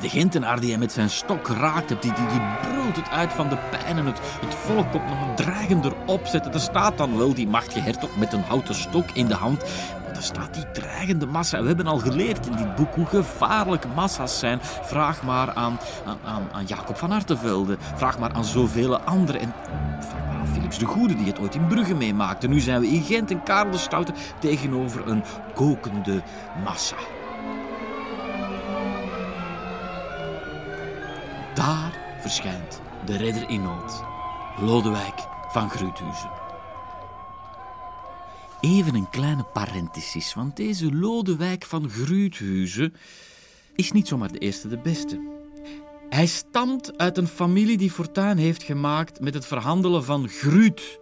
De 0.00 0.08
Gentenaar 0.08 0.60
die 0.60 0.70
hij 0.70 0.78
met 0.78 0.92
zijn 0.92 1.10
stok 1.10 1.48
raakt, 1.48 1.88
die, 1.88 1.98
die, 2.00 2.12
die 2.12 2.40
brult 2.60 2.96
het 2.96 3.08
uit 3.10 3.32
van 3.32 3.48
de 3.48 3.58
pijn 3.70 3.98
en 3.98 4.06
het, 4.06 4.18
het 4.22 4.54
volk 4.54 4.90
komt 4.90 5.08
nog 5.08 5.34
dreigender 5.36 5.92
opzetten. 6.06 6.52
Er 6.52 6.60
staat 6.60 6.98
dan 6.98 7.16
wel 7.16 7.34
die 7.34 7.48
machtige 7.48 7.80
hertog 7.80 8.16
met 8.16 8.32
een 8.32 8.42
houten 8.42 8.74
stok 8.74 9.10
in 9.10 9.26
de 9.26 9.34
hand, 9.34 9.62
maar 10.04 10.16
er 10.16 10.22
staat 10.22 10.54
die 10.54 10.70
dreigende 10.72 11.26
massa. 11.26 11.60
We 11.60 11.66
hebben 11.66 11.86
al 11.86 11.98
geleerd 11.98 12.46
in 12.46 12.56
dit 12.56 12.74
boek 12.74 12.94
hoe 12.94 13.06
gevaarlijk 13.06 13.84
massa's 13.94 14.38
zijn. 14.38 14.58
Vraag 14.82 15.22
maar 15.22 15.52
aan, 15.52 15.78
aan, 16.06 16.18
aan, 16.24 16.48
aan 16.52 16.64
Jacob 16.64 16.96
van 16.96 17.12
Artevelde, 17.12 17.76
vraag 17.94 18.18
maar 18.18 18.32
aan 18.32 18.44
zoveel 18.44 18.98
anderen 18.98 19.40
en 19.40 19.54
vraag 20.00 20.26
maar 20.26 20.38
aan 20.38 20.48
Philips 20.48 20.78
de 20.78 20.86
Goede 20.86 21.16
die 21.16 21.26
het 21.26 21.40
ooit 21.40 21.54
in 21.54 21.66
Brugge 21.66 21.94
meemaakte. 21.94 22.48
Nu 22.48 22.60
zijn 22.60 22.80
we 22.80 22.86
in 22.86 23.02
Gent 23.02 23.30
en 23.30 23.42
Karel 23.42 23.72
de 23.72 23.78
Stoute 23.78 24.12
tegenover 24.38 25.08
een 25.08 25.22
kokende 25.54 26.22
massa. 26.64 26.96
Daar 31.54 31.98
verschijnt 32.20 32.80
de 33.06 33.16
redder 33.16 33.48
in 33.48 33.62
nood, 33.62 34.04
Lodewijk 34.60 35.26
van 35.48 35.70
Groothuizen. 35.70 36.30
Even 38.60 38.94
een 38.94 39.10
kleine 39.10 39.44
parenthesis, 39.44 40.34
want 40.34 40.56
deze 40.56 40.94
Lodewijk 40.94 41.64
van 41.64 41.90
Groothuizen 41.90 42.94
is 43.74 43.92
niet 43.92 44.08
zomaar 44.08 44.32
de 44.32 44.38
eerste 44.38 44.68
de 44.68 44.78
beste. 44.78 45.20
Hij 46.08 46.26
stamt 46.26 46.98
uit 46.98 47.18
een 47.18 47.28
familie 47.28 47.76
die 47.76 47.90
fortuin 47.90 48.38
heeft 48.38 48.62
gemaakt 48.62 49.20
met 49.20 49.34
het 49.34 49.46
verhandelen 49.46 50.04
van 50.04 50.28
gruut. 50.28 51.00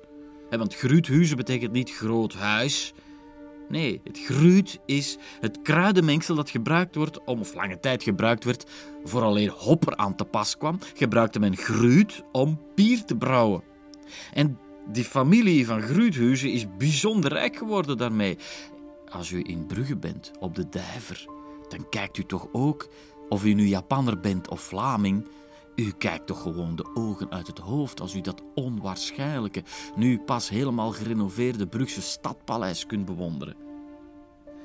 Want 0.51 0.75
gruuthuizen 0.75 1.37
betekent 1.37 1.73
niet 1.73 1.91
groot 1.91 2.35
huis, 2.35 2.93
Nee, 3.71 4.01
het 4.05 4.19
gruut 4.19 4.79
is 4.87 5.19
het 5.41 5.63
kruidenmengsel 5.63 6.35
dat 6.35 6.51
gebruikt 6.51 6.95
wordt 6.95 7.25
om, 7.25 7.41
of 7.41 7.55
lange 7.55 7.81
tijd 7.81 8.03
gebruikt 8.03 8.45
werd, 8.45 8.71
vooraleer 9.05 9.51
hopper 9.51 9.97
aan 9.97 10.17
te 10.17 10.25
pas 10.25 10.57
kwam, 10.57 10.79
gebruikte 10.95 11.39
men 11.39 11.57
gruut 11.57 12.23
om 12.33 12.61
bier 12.75 13.05
te 13.05 13.17
brouwen. 13.17 13.63
En 14.33 14.59
die 14.93 15.05
familie 15.05 15.67
van 15.67 15.83
Gruuthuizen 15.83 16.53
is 16.53 16.77
bijzonder 16.77 17.33
rijk 17.33 17.57
geworden 17.57 17.99
daarmee. 17.99 18.39
Als 19.09 19.31
u 19.31 19.43
in 19.47 19.67
Brugge 19.67 19.97
bent, 19.97 20.31
op 20.39 20.55
de 20.55 20.69
Dijver, 20.69 21.27
dan 21.69 21.89
kijkt 21.89 22.19
u 22.19 22.25
toch 22.25 22.49
ook, 22.53 22.89
of 23.29 23.45
u 23.45 23.55
nu 23.55 23.67
Japanner 23.67 24.21
bent 24.21 24.49
of 24.49 24.61
Vlaming, 24.61 25.27
u 25.75 25.93
kijkt 25.99 26.27
toch 26.27 26.43
gewoon 26.43 26.77
de 26.77 26.95
ogen 26.95 27.31
uit 27.31 27.47
het 27.47 27.59
hoofd 27.59 28.01
als 28.01 28.15
u 28.15 28.21
dat 28.21 28.43
onwaarschijnlijke, 28.55 29.63
nu 29.97 30.19
pas 30.19 30.49
helemaal 30.49 30.91
gerenoveerde 30.91 31.67
Brugse 31.67 32.03
stadpaleis 32.03 32.87
kunt 32.87 33.05
bewonderen. 33.05 33.57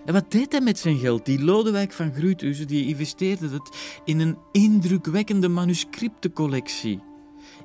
En 0.05 0.13
wat 0.13 0.31
deed 0.31 0.51
hij 0.51 0.61
met 0.61 0.79
zijn 0.79 0.97
geld? 0.97 1.25
Die 1.25 1.43
Lodewijk 1.43 1.91
van 1.91 2.13
Groothuizen 2.13 2.67
die 2.67 2.87
investeerde 2.87 3.49
het 3.49 3.99
in 4.03 4.19
een 4.19 4.37
indrukwekkende 4.51 5.47
manuscriptencollectie. 5.47 6.99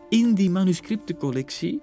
In 0.09 0.35
die 0.35 0.51
manuscriptencollectie 0.51 1.81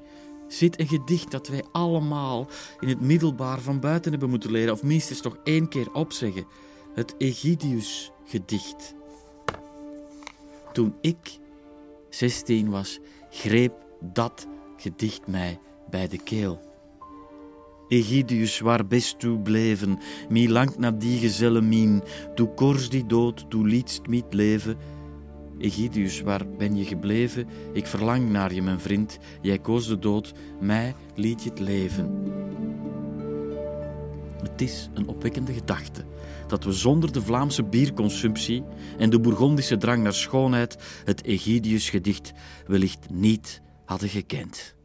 zit 0.47 0.79
een 0.79 0.87
gedicht 0.87 1.31
dat 1.31 1.47
wij 1.47 1.63
allemaal 1.71 2.47
in 2.79 2.87
het 2.87 3.01
middelbaar 3.01 3.59
van 3.59 3.79
buiten 3.79 4.11
hebben 4.11 4.29
moeten 4.29 4.51
leren, 4.51 4.73
of 4.73 4.83
minstens 4.83 5.21
toch 5.21 5.37
één 5.43 5.67
keer 5.67 5.91
opzeggen. 5.93 6.45
Het 6.93 7.15
Egidius-gedicht. 7.17 8.95
Toen 10.73 10.95
ik 11.01 11.39
16 12.09 12.69
was, 12.69 12.99
greep 13.29 13.73
dat 14.01 14.47
gedicht 14.77 15.27
mij 15.27 15.59
bij 15.89 16.07
de 16.07 16.23
keel. 16.23 16.59
Egidius, 17.87 18.59
waar 18.59 18.87
best 18.87 19.19
toe 19.19 19.39
bleven, 19.39 19.99
mi 20.29 20.49
lang 20.49 20.77
na 20.77 20.91
die 20.91 21.19
gezelle 21.19 21.61
mien, 21.61 22.03
toe 22.35 22.53
kors 22.53 22.89
die 22.89 23.05
dood, 23.05 23.49
toe 23.49 23.67
lietst 23.67 24.07
miet 24.07 24.33
leven. 24.33 24.77
Egidius, 25.57 26.21
waar 26.21 26.47
ben 26.57 26.75
je 26.75 26.85
gebleven? 26.85 27.47
Ik 27.73 27.87
verlang 27.87 28.29
naar 28.29 28.53
je, 28.53 28.61
mijn 28.61 28.79
vriend. 28.79 29.17
Jij 29.41 29.57
koos 29.59 29.87
de 29.87 29.99
dood, 29.99 30.33
mij 30.59 30.95
liet 31.15 31.43
je 31.43 31.49
het 31.49 31.59
leven. 31.59 32.23
Het 34.41 34.61
is 34.61 34.89
een 34.93 35.07
opwekkende 35.07 35.53
gedachte 35.53 36.05
dat 36.49 36.63
we 36.63 36.71
zonder 36.71 37.11
de 37.11 37.21
Vlaamse 37.21 37.63
bierconsumptie 37.63 38.63
en 38.97 39.09
de 39.09 39.19
Bourgondische 39.19 39.77
drang 39.77 40.03
naar 40.03 40.13
schoonheid 40.13 40.77
het 41.03 41.23
Egidius-gedicht 41.23 42.33
wellicht 42.67 43.09
niet 43.09 43.61
hadden 43.85 44.09
gekend. 44.09 44.75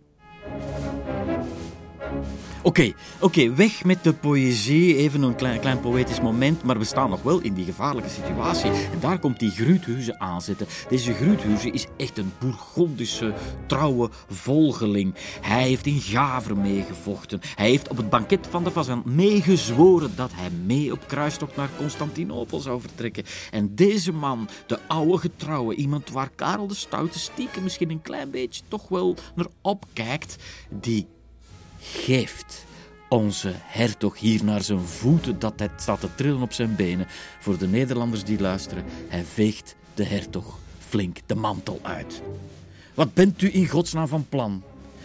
Oké, 2.64 2.92
oké, 3.20 3.54
weg 3.54 3.84
met 3.84 4.04
de 4.04 4.12
poëzie. 4.12 4.96
Even 4.96 5.22
een 5.22 5.34
klein, 5.34 5.60
klein 5.60 5.80
poëtisch 5.80 6.20
moment, 6.20 6.62
maar 6.62 6.78
we 6.78 6.84
staan 6.84 7.10
nog 7.10 7.22
wel 7.22 7.40
in 7.40 7.54
die 7.54 7.64
gevaarlijke 7.64 8.10
situatie. 8.10 8.70
En 8.70 9.00
daar 9.00 9.18
komt 9.18 9.38
die 9.38 9.50
Gruuthuizen 9.50 10.20
aanzetten. 10.20 10.66
Deze 10.88 11.12
Gruuthuizen 11.12 11.72
is 11.72 11.86
echt 11.96 12.18
een 12.18 12.32
Bourgondische, 12.38 13.34
trouwe 13.66 14.10
volgeling. 14.28 15.14
Hij 15.40 15.62
heeft 15.62 15.86
in 15.86 16.00
Gavre 16.00 16.54
meegevochten. 16.54 17.40
Hij 17.54 17.68
heeft 17.68 17.88
op 17.88 17.96
het 17.96 18.10
banket 18.10 18.46
van 18.50 18.64
de 18.64 18.70
Fazan 18.70 19.02
meegezworen 19.06 20.16
dat 20.16 20.30
hij 20.34 20.50
mee 20.50 20.92
op 20.92 21.06
kruistocht 21.06 21.56
naar 21.56 21.70
Constantinopel 21.76 22.60
zou 22.60 22.80
vertrekken. 22.80 23.24
En 23.50 23.74
deze 23.74 24.12
man, 24.12 24.48
de 24.66 24.78
oude 24.86 25.18
getrouwe, 25.18 25.74
iemand 25.74 26.10
waar 26.10 26.30
Karel 26.34 26.66
de 26.66 26.74
Stoute 26.74 27.18
stiekem 27.18 27.62
misschien 27.62 27.90
een 27.90 28.02
klein 28.02 28.30
beetje 28.30 28.62
toch 28.68 28.88
wel 28.88 29.16
naar 29.34 29.48
opkijkt, 29.60 30.36
die 30.68 31.06
geeft 31.82 32.64
onze 33.08 33.52
hertog 33.54 34.18
hier 34.18 34.44
naar 34.44 34.62
zijn 34.62 34.80
voeten 34.80 35.38
dat 35.38 35.52
hij 35.56 35.70
staat 35.76 36.00
te 36.00 36.14
trillen 36.14 36.42
op 36.42 36.52
zijn 36.52 36.76
benen. 36.76 37.06
Voor 37.40 37.58
de 37.58 37.66
Nederlanders 37.66 38.24
die 38.24 38.40
luisteren, 38.40 38.84
hij 39.08 39.24
veegt 39.24 39.76
de 39.94 40.04
hertog 40.04 40.58
flink 40.78 41.18
de 41.26 41.34
mantel 41.34 41.80
uit. 41.82 42.22
Wat 42.94 43.14
bent 43.14 43.42
u 43.42 43.54
in 43.54 43.68
godsnaam 43.68 44.08
van 44.08 44.26
plan? 44.28 44.62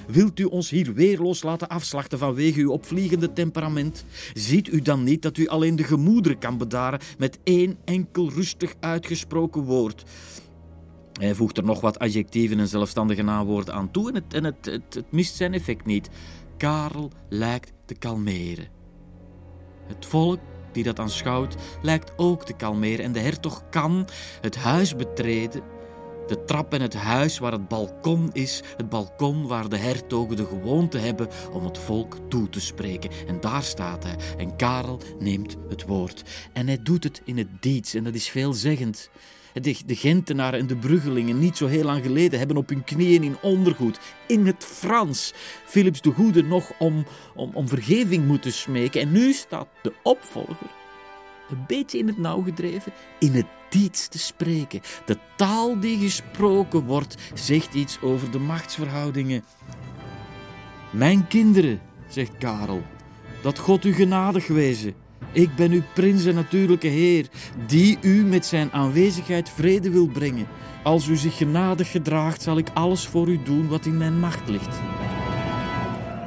Wilt 0.07 0.39
u 0.39 0.43
ons 0.43 0.69
hier 0.69 0.93
weerloos 0.93 1.43
laten 1.43 1.67
afslachten 1.67 2.19
vanwege 2.19 2.60
uw 2.60 2.72
opvliegende 2.72 3.34
temperament? 3.34 4.05
Ziet 4.34 4.67
u 4.67 4.81
dan 4.81 5.03
niet 5.03 5.22
dat 5.22 5.38
u 5.38 5.48
alleen 5.48 5.75
de 5.75 5.84
gemoederen 5.84 6.38
kan 6.38 6.57
bedaren 6.57 7.00
met 7.17 7.39
één 7.43 7.77
enkel 7.86 8.29
rustig 8.29 8.74
uitgesproken 8.79 9.62
woord? 9.62 10.03
Hij 11.19 11.36
voegt 11.36 11.57
er 11.57 11.63
nog 11.63 11.81
wat 11.81 12.00
adjectieven 12.00 12.60
en 12.60 12.67
zelfstandige 12.67 13.22
naamwoorden 13.22 13.74
aan 13.74 13.91
toe 13.91 14.10
en 14.10 14.15
het, 14.15 14.34
en 14.34 14.43
het, 14.43 14.65
het, 14.65 14.93
het 14.93 15.12
mist 15.12 15.36
zijn 15.36 15.53
effect 15.53 15.86
niet. 15.86 16.10
Karel 16.58 17.12
lijkt 17.30 17.74
te 17.86 17.96
kalmeren. 17.96 18.68
Het 19.88 20.06
volk 20.06 20.40
die 20.72 20.84
dat 20.84 21.00
aanschouwt, 21.00 21.56
lijkt 21.82 22.14
ook 22.18 22.46
te 22.46 22.54
kalmeren 22.54 23.06
en 23.06 23.12
de 23.12 23.20
hertog 23.20 23.64
kan 23.70 24.08
het 24.42 24.56
huis 24.56 24.96
betreden. 24.96 25.62
De 26.28 26.44
trap 26.44 26.74
en 26.74 26.82
het 26.82 26.94
huis 26.94 27.40
waar 27.40 27.52
het 27.52 27.68
balkon 27.68 28.30
is, 28.34 28.64
het 28.78 28.90
balkon 28.90 29.48
waar 29.48 29.70
de 29.70 29.78
hertogen 29.78 30.36
de 30.36 30.46
gewoonte 30.46 30.98
hebben 30.98 31.28
om 31.52 31.66
het 31.66 31.78
volk 31.78 32.18
toe 32.30 32.50
te 32.50 32.62
spreken. 32.62 33.10
En 33.28 33.40
daar 33.40 33.64
staat 33.64 34.04
hij. 34.04 34.16
En 34.38 34.56
Karel 34.56 35.02
neemt 35.20 35.56
het 35.70 35.86
woord. 35.86 36.24
En 36.54 36.68
hij 36.68 36.80
doet 36.84 37.04
het 37.04 37.22
in 37.26 37.38
het 37.38 37.62
Diets 37.62 37.94
en 37.94 38.04
dat 38.04 38.14
is 38.14 38.30
veelzeggend. 38.30 39.10
De, 39.62 39.76
de 39.86 39.96
Gentenaren 39.96 40.60
en 40.60 40.68
de 40.68 40.76
Bruggelingen 40.76 41.40
niet 41.40 41.58
zo 41.58 41.68
heel 41.68 41.84
lang 41.84 42.04
geleden 42.04 42.40
hebben 42.40 42.58
op 42.58 42.70
hun 42.70 42.84
knieën 42.84 43.24
in 43.24 43.38
ondergoed, 43.42 44.00
in 44.28 44.46
het 44.46 44.64
Frans, 44.64 45.34
Philips 45.66 46.02
de 46.02 46.12
Goede 46.12 46.44
nog 46.44 46.72
om, 46.80 47.06
om, 47.36 47.52
om 47.54 47.68
vergeving 47.68 48.26
moeten 48.26 48.54
smeken. 48.54 49.02
En 49.02 49.12
nu 49.12 49.34
staat 49.34 49.68
de 49.82 49.94
opvolger, 50.04 50.72
een 51.50 51.64
beetje 51.68 51.98
in 51.98 52.08
het 52.08 52.18
nauw 52.18 52.42
gedreven, 52.42 52.94
in 53.20 53.32
het 53.32 53.46
Diets 53.70 54.08
te 54.08 54.20
spreken. 54.20 54.82
De 55.06 55.18
taal 55.36 55.80
die 55.80 55.98
gesproken 55.98 56.86
wordt, 56.86 57.16
zegt 57.34 57.74
iets 57.74 58.02
over 58.02 58.32
de 58.32 58.40
machtsverhoudingen. 58.40 59.44
Mijn 60.92 61.28
kinderen, 61.28 61.82
zegt 62.08 62.38
Karel, 62.38 62.84
dat 63.42 63.60
God 63.60 63.86
u 63.86 63.94
genadig 63.94 64.48
wezen. 64.48 64.94
Ik 65.31 65.55
ben 65.55 65.72
uw 65.72 65.84
prins 65.93 66.25
en 66.25 66.36
natuurlijke 66.36 66.88
Heer, 66.88 67.27
die 67.65 67.98
u 68.01 68.25
met 68.25 68.46
zijn 68.46 68.72
aanwezigheid 68.72 69.50
vrede 69.50 69.89
wil 69.89 70.07
brengen. 70.07 70.48
Als 70.84 71.07
u 71.07 71.15
zich 71.15 71.38
genadig 71.38 71.91
gedraagt, 71.91 72.41
zal 72.41 72.57
ik 72.57 72.67
alles 72.74 73.07
voor 73.07 73.27
u 73.27 73.39
doen 73.43 73.67
wat 73.67 73.86
in 73.86 73.98
mijn 73.98 74.19
macht 74.19 74.50
ligt. 74.50 74.79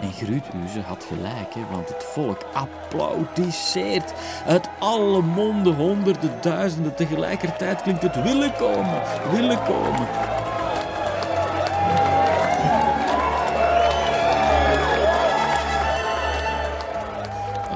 En 0.00 0.12
Gruuthuizen 0.12 0.82
had 0.82 1.06
gelijk, 1.08 1.54
hè, 1.54 1.60
want 1.70 1.88
het 1.88 2.04
volk 2.04 2.46
applaudisseert. 2.52 4.12
Uit 4.46 4.68
alle 4.78 5.22
monden, 5.22 5.74
honderden, 5.74 6.32
duizenden 6.40 6.94
tegelijkertijd 6.94 7.82
klinkt 7.82 8.02
het 8.02 8.22
willen 8.22 8.52
komen, 8.52 9.02
willen 9.32 9.62
komen. 9.62 10.08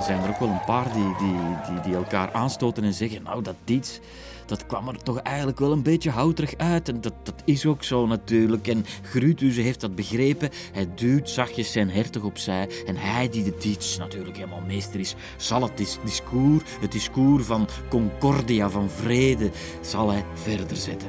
Zijn 0.05 0.23
er 0.23 0.29
ook 0.29 0.39
wel 0.39 0.49
een 0.49 0.65
paar 0.65 0.93
die, 0.93 1.15
die, 1.19 1.81
die, 1.81 1.95
elkaar 1.95 2.33
aanstoten 2.33 2.85
en 2.85 2.95
zeggen: 2.95 3.23
Nou, 3.23 3.43
dat 3.43 3.55
iets, 3.65 4.01
dat 4.47 4.67
kwam 4.67 4.89
er 4.89 5.03
toch 5.03 5.19
eigenlijk 5.19 5.59
wel 5.59 5.73
een 5.73 5.83
beetje 5.83 6.11
houterig 6.11 6.57
uit. 6.57 6.89
En 6.89 7.01
dat, 7.01 7.13
dat 7.23 7.43
is 7.45 7.67
ook 7.67 7.83
zo 7.83 8.07
natuurlijk. 8.07 8.67
En 8.67 8.85
Gruuthuizen 9.03 9.63
heeft 9.63 9.81
dat 9.81 9.95
begrepen. 9.95 10.51
Hij 10.73 10.89
duwt 10.95 11.31
zachtjes 11.31 11.73
zijn 11.73 11.91
hertog 11.91 12.23
opzij. 12.23 12.69
En 12.87 12.97
hij, 12.97 13.29
die 13.29 13.45
de 13.45 13.57
diets 13.59 13.99
natuurlijk 13.99 14.37
helemaal 14.37 14.63
meester 14.67 15.01
is, 15.01 15.15
zal 15.37 15.63
het 15.63 15.99
discours, 16.05 16.63
het 16.81 16.93
discours 16.93 17.45
van 17.45 17.69
concordia, 17.89 18.71
van 18.71 18.91
vrede, 18.91 19.51
zal 19.81 20.11
hij 20.11 20.25
verder 20.35 20.77
zetten. 20.77 21.09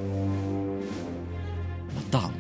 Maar 1.94 2.04
dan, 2.10 2.32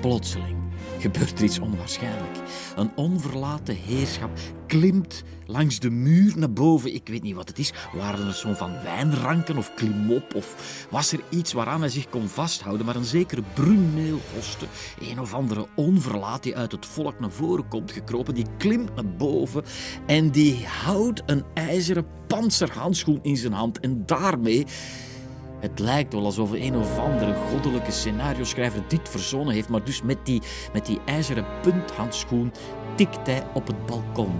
plotseling, 0.00 0.59
gebeurt 1.00 1.38
er 1.38 1.44
iets 1.44 1.58
onwaarschijnlijk. 1.58 2.38
Een 2.76 2.90
onverlaten 2.94 3.76
heerschap 3.76 4.30
klimt 4.66 5.22
langs 5.46 5.78
de 5.78 5.90
muur 5.90 6.38
naar 6.38 6.52
boven. 6.52 6.94
Ik 6.94 7.08
weet 7.08 7.22
niet 7.22 7.34
wat 7.34 7.48
het 7.48 7.58
is. 7.58 7.72
Waren 7.92 8.26
er 8.26 8.34
zo'n 8.34 8.56
van 8.56 8.72
wijnranken 8.82 9.56
of 9.56 9.74
klimop? 9.74 10.34
Of 10.34 10.86
was 10.90 11.12
er 11.12 11.20
iets 11.28 11.52
waaraan 11.52 11.80
hij 11.80 11.88
zich 11.88 12.08
kon 12.08 12.28
vasthouden? 12.28 12.86
Maar 12.86 12.96
een 12.96 13.04
zekere 13.04 13.42
Bruneel-hoste, 13.54 14.66
een 15.00 15.20
of 15.20 15.34
andere 15.34 15.66
onverlaat 15.76 16.42
die 16.42 16.56
uit 16.56 16.72
het 16.72 16.86
volk 16.86 17.20
naar 17.20 17.30
voren 17.30 17.68
komt 17.68 17.92
gekropen, 17.92 18.34
die 18.34 18.46
klimt 18.58 18.94
naar 18.94 19.16
boven 19.16 19.64
en 20.06 20.30
die 20.30 20.66
houdt 20.66 21.22
een 21.26 21.44
ijzeren 21.54 22.06
panzerhandschoen 22.26 23.18
in 23.22 23.36
zijn 23.36 23.52
hand. 23.52 23.80
En 23.80 24.02
daarmee 24.06 24.66
het 25.60 25.78
lijkt 25.78 26.12
wel 26.12 26.24
alsof 26.24 26.52
een 26.52 26.76
of 26.76 26.98
andere 26.98 27.34
goddelijke 27.34 27.90
scenario-schrijver 27.90 28.82
dit 28.88 29.08
verzonnen 29.08 29.54
heeft, 29.54 29.68
maar 29.68 29.84
dus 29.84 30.02
met 30.02 30.26
die, 30.26 30.42
met 30.72 30.86
die 30.86 31.00
ijzeren 31.04 31.44
punthandschoen 31.62 32.52
tikt 32.96 33.26
hij 33.26 33.46
op 33.54 33.66
het 33.66 33.86
balkon. 33.86 34.32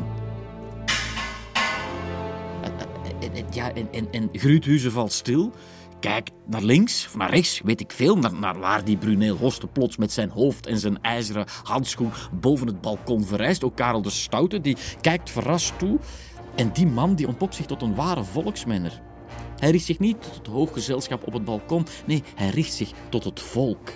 En, 3.21 3.47
ja, 3.51 3.73
en, 3.73 3.93
en, 3.93 4.09
en 4.11 4.29
Gruuthuizen 4.33 4.93
valt 4.93 5.13
stil. 5.13 5.53
Kijk 6.01 6.31
naar 6.47 6.63
links 6.63 7.07
of 7.07 7.17
naar 7.17 7.31
rechts, 7.31 7.61
weet 7.65 7.81
ik 7.81 7.93
veel, 7.93 8.17
naar, 8.17 8.35
naar 8.35 8.59
waar 8.59 8.85
die 8.85 8.97
Bruneel 8.97 9.37
Hoste 9.37 9.67
plots 9.67 9.97
met 9.97 10.13
zijn 10.13 10.31
hoofd 10.31 10.67
en 10.67 10.79
zijn 10.79 11.03
ijzeren 11.03 11.45
handschoen 11.63 12.11
boven 12.33 12.67
het 12.67 12.81
balkon 12.81 13.25
verrijst. 13.25 13.65
Ook 13.65 13.77
Karel 13.77 14.03
de 14.03 14.11
Stoute, 14.11 14.61
die 14.61 14.77
kijkt 15.01 15.31
verrast 15.31 15.79
toe. 15.79 15.99
En 16.57 16.73
die 16.73 16.87
man 16.87 17.15
die 17.15 17.27
ontpopt 17.27 17.55
zich 17.55 17.67
tot 17.67 17.83
een 17.83 17.95
ware 17.95 18.25
volksmenner. 18.25 19.01
Hij 19.61 19.71
richt 19.71 19.85
zich 19.85 19.99
niet 19.99 20.23
tot 20.23 20.35
het 20.35 20.47
hooggezelschap 20.47 21.27
op 21.27 21.33
het 21.33 21.45
balkon. 21.45 21.87
Nee, 22.05 22.23
hij 22.35 22.49
richt 22.49 22.73
zich 22.73 22.91
tot 23.09 23.25
het 23.25 23.41
volk. 23.41 23.89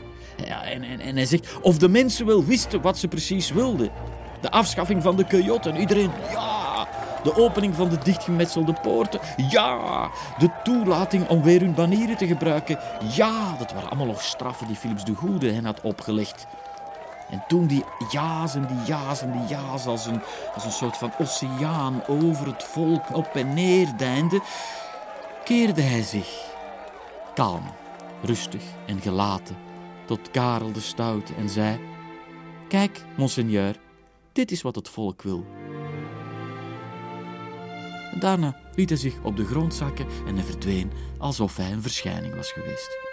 Ja, 0.46 0.64
en, 0.64 0.82
en, 0.82 1.00
en 1.00 1.16
hij 1.16 1.26
zegt 1.26 1.56
of 1.62 1.78
de 1.78 1.88
mensen 1.88 2.26
wel 2.26 2.44
wisten 2.44 2.80
wat 2.80 2.98
ze 2.98 3.08
precies 3.08 3.50
wilden. 3.50 3.90
De 4.40 4.50
afschaffing 4.50 5.02
van 5.02 5.16
de 5.16 5.24
cueillot 5.24 5.66
en 5.66 5.76
iedereen, 5.76 6.10
ja. 6.30 6.88
De 7.22 7.36
opening 7.36 7.74
van 7.74 7.88
de 7.88 7.98
dichtgemetselde 7.98 8.72
poorten, 8.82 9.20
ja. 9.50 10.10
De 10.38 10.50
toelating 10.62 11.28
om 11.28 11.42
weer 11.42 11.60
hun 11.60 11.74
banieren 11.74 12.16
te 12.16 12.26
gebruiken, 12.26 12.78
ja. 13.14 13.56
Dat 13.58 13.72
waren 13.72 13.88
allemaal 13.88 14.06
nog 14.06 14.22
straffen 14.22 14.66
die 14.66 14.76
Philips 14.76 15.04
de 15.04 15.14
Goede 15.14 15.52
hen 15.52 15.64
had 15.64 15.80
opgelegd. 15.80 16.46
En 17.30 17.44
toen 17.48 17.66
die 17.66 17.84
ja's 18.10 18.54
en 18.54 18.66
die 18.66 18.86
ja's 18.86 19.22
en 19.22 19.32
die 19.32 19.46
ja's 19.56 19.86
als 19.86 20.06
een, 20.06 20.20
als 20.54 20.64
een 20.64 20.72
soort 20.72 20.96
van 20.96 21.12
oceaan 21.18 22.02
over 22.06 22.46
het 22.46 22.62
volk 22.62 23.16
op 23.16 23.26
en 23.34 23.54
neer 23.54 23.88
deinde, 23.96 24.40
keerde 25.44 25.80
hij 25.80 26.02
zich, 26.02 26.54
kalm, 27.34 27.62
rustig 28.22 28.62
en 28.86 29.00
gelaten, 29.00 29.56
tot 30.06 30.30
Karel 30.30 30.72
de 30.72 30.80
Stoute 30.80 31.34
en 31.34 31.48
zei: 31.48 31.80
Kijk, 32.68 33.04
monseigneur, 33.16 33.76
dit 34.32 34.50
is 34.50 34.62
wat 34.62 34.74
het 34.74 34.88
volk 34.88 35.22
wil. 35.22 35.46
Daarna 38.18 38.56
liet 38.74 38.88
hij 38.88 38.98
zich 38.98 39.14
op 39.22 39.36
de 39.36 39.44
grond 39.44 39.74
zakken 39.74 40.06
en 40.26 40.34
hij 40.34 40.44
verdween 40.44 40.92
alsof 41.18 41.56
hij 41.56 41.72
een 41.72 41.82
verschijning 41.82 42.34
was 42.34 42.52
geweest. 42.52 43.03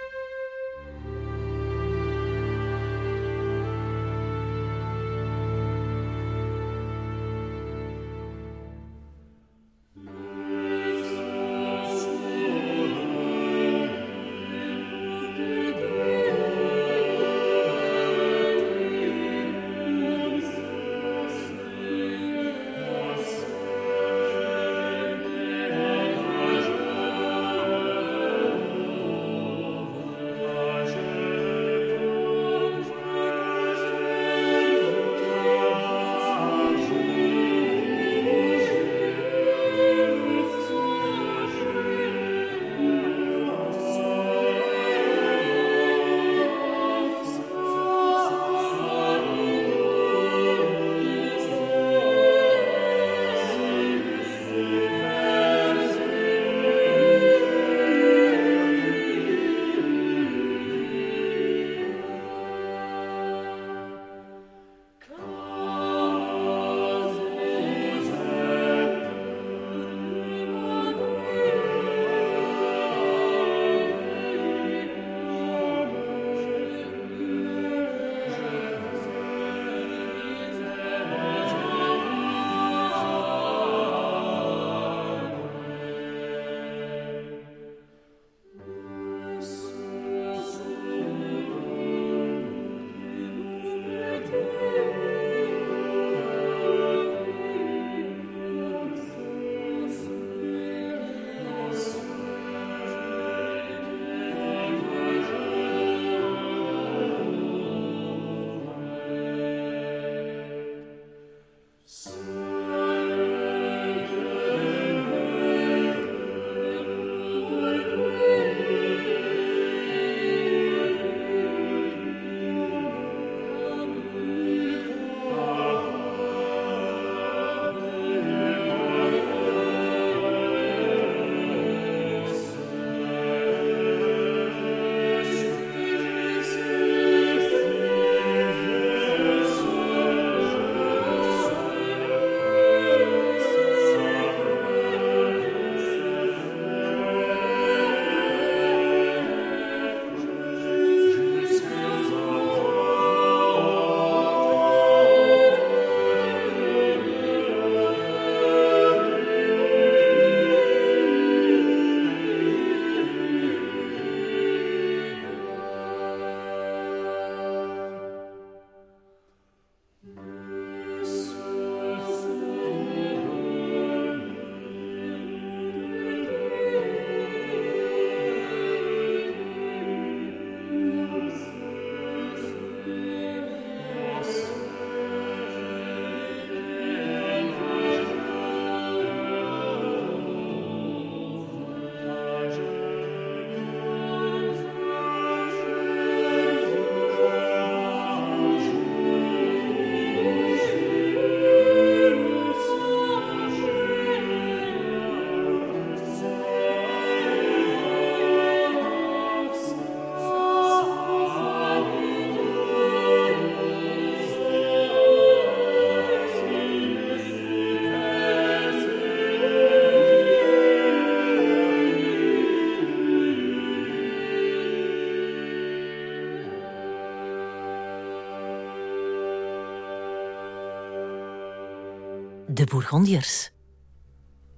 Bourgondiërs. 232.72 233.52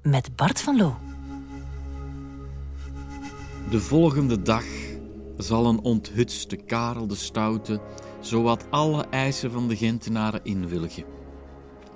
Met 0.01 0.35
Bart 0.35 0.61
van 0.61 0.77
Loo. 0.77 0.95
De 3.69 3.79
volgende 3.79 4.41
dag 4.41 4.63
zal 5.37 5.65
een 5.65 5.79
onthutste 5.79 6.55
Karel 6.55 7.07
de 7.07 7.15
Stoute 7.15 7.81
zowat 8.19 8.65
alle 8.69 9.05
eisen 9.09 9.51
van 9.51 9.67
de 9.67 9.75
Gentenaren 9.75 10.39
inwilligen. 10.43 11.03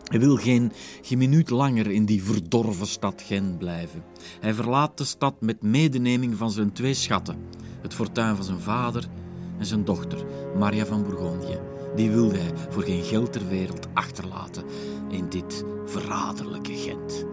Hij 0.03 0.19
wil 0.19 0.36
geen, 0.36 0.71
geen 1.01 1.17
minuut 1.17 1.49
langer 1.49 1.91
in 1.91 2.06
die 2.06 2.23
verdorven 2.23 2.88
stad 2.88 3.21
Gent 3.25 3.58
blijven. 3.58 4.03
Hij 4.39 4.53
verlaat 4.53 4.97
de 4.97 5.06
stad 5.06 5.41
met 5.41 5.62
medeneming 5.62 6.36
van 6.36 6.51
zijn 6.51 6.71
twee 6.71 6.93
schatten: 6.93 7.38
het 7.82 7.93
fortuin 7.93 8.36
van 8.36 8.45
zijn 8.45 8.60
vader 8.60 9.08
en 9.60 9.65
zijn 9.65 9.86
dochter, 9.86 10.25
Maria 10.56 10.86
van 10.86 11.03
Bourgondië. 11.03 11.77
Die 11.95 12.12
wilde 12.12 12.38
hij 12.38 12.52
voor 12.69 12.84
geen 12.84 13.04
geld 13.04 13.34
ter 13.34 13.47
wereld 13.47 13.88
achterlaten 13.93 14.63
in 15.10 15.30
dit 15.30 15.63
verraderlijke 15.86 16.73
Gent. 16.73 17.26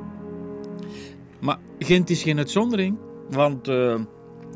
Maar 1.40 1.58
Gent 1.78 2.10
is 2.10 2.22
geen 2.22 2.38
uitzondering, 2.38 2.98
want 3.30 3.68
uh, 3.68 4.00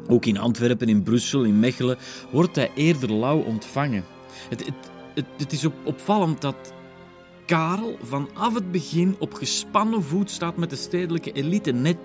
ook 0.08 0.24
in 0.24 0.38
Antwerpen, 0.38 0.88
in 0.88 1.02
Brussel, 1.02 1.44
in 1.44 1.60
Mechelen 1.60 1.98
wordt 2.32 2.56
hij 2.56 2.70
eerder 2.74 3.12
lauw 3.12 3.42
ontvangen. 3.42 4.04
Het, 4.48 4.66
het, 5.14 5.26
het, 5.36 5.52
is 5.52 5.64
op, 5.64 5.74
opvallend 5.84 6.40
dat 6.40 6.72
Karel 7.46 7.98
vanaf 8.02 8.54
het 8.54 8.72
begin 8.72 9.16
op 9.18 9.34
gespannen 9.34 10.02
voet 10.02 10.30
staat 10.30 10.56
met 10.56 10.70
de 10.70 10.76
stedelijke 10.76 11.32
elite. 11.32 11.72
Net 11.72 11.96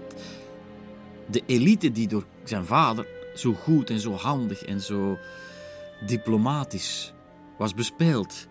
de 1.30 1.42
elite 1.46 1.92
die 1.92 2.08
door 2.08 2.26
zijn 2.44 2.66
vader 2.66 3.08
zo 3.36 3.54
goed 3.54 3.90
en 3.90 4.00
zo 4.00 4.12
handig 4.12 4.64
en 4.64 4.82
zo 4.82 5.18
diplomatisch 6.06 7.14
was 7.58 7.74
bespeeld. 7.74 8.48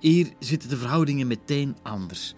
Hier 0.00 0.32
zitten 0.38 0.68
de 0.68 0.76
verhoudingen 0.76 1.26
meteen 1.26 1.76
anders. 1.82 2.34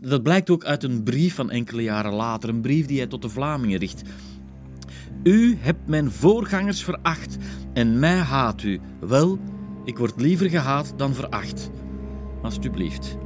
Dat 0.00 0.22
blijkt 0.22 0.50
ook 0.50 0.64
uit 0.64 0.82
een 0.82 1.02
brief 1.02 1.34
van 1.34 1.50
enkele 1.50 1.82
jaren 1.82 2.12
later, 2.12 2.48
een 2.48 2.60
brief 2.60 2.86
die 2.86 2.98
hij 2.98 3.06
tot 3.06 3.22
de 3.22 3.28
Vlamingen 3.28 3.78
richt. 3.78 4.02
U 5.22 5.56
hebt 5.60 5.88
mijn 5.88 6.10
voorgangers 6.10 6.84
veracht 6.84 7.36
en 7.72 7.98
mij 7.98 8.18
haat 8.18 8.62
u. 8.62 8.80
Wel, 9.00 9.38
ik 9.84 9.98
word 9.98 10.20
liever 10.20 10.50
gehaat 10.50 10.92
dan 10.96 11.14
veracht. 11.14 11.70
Alsjeblieft. 12.42 13.16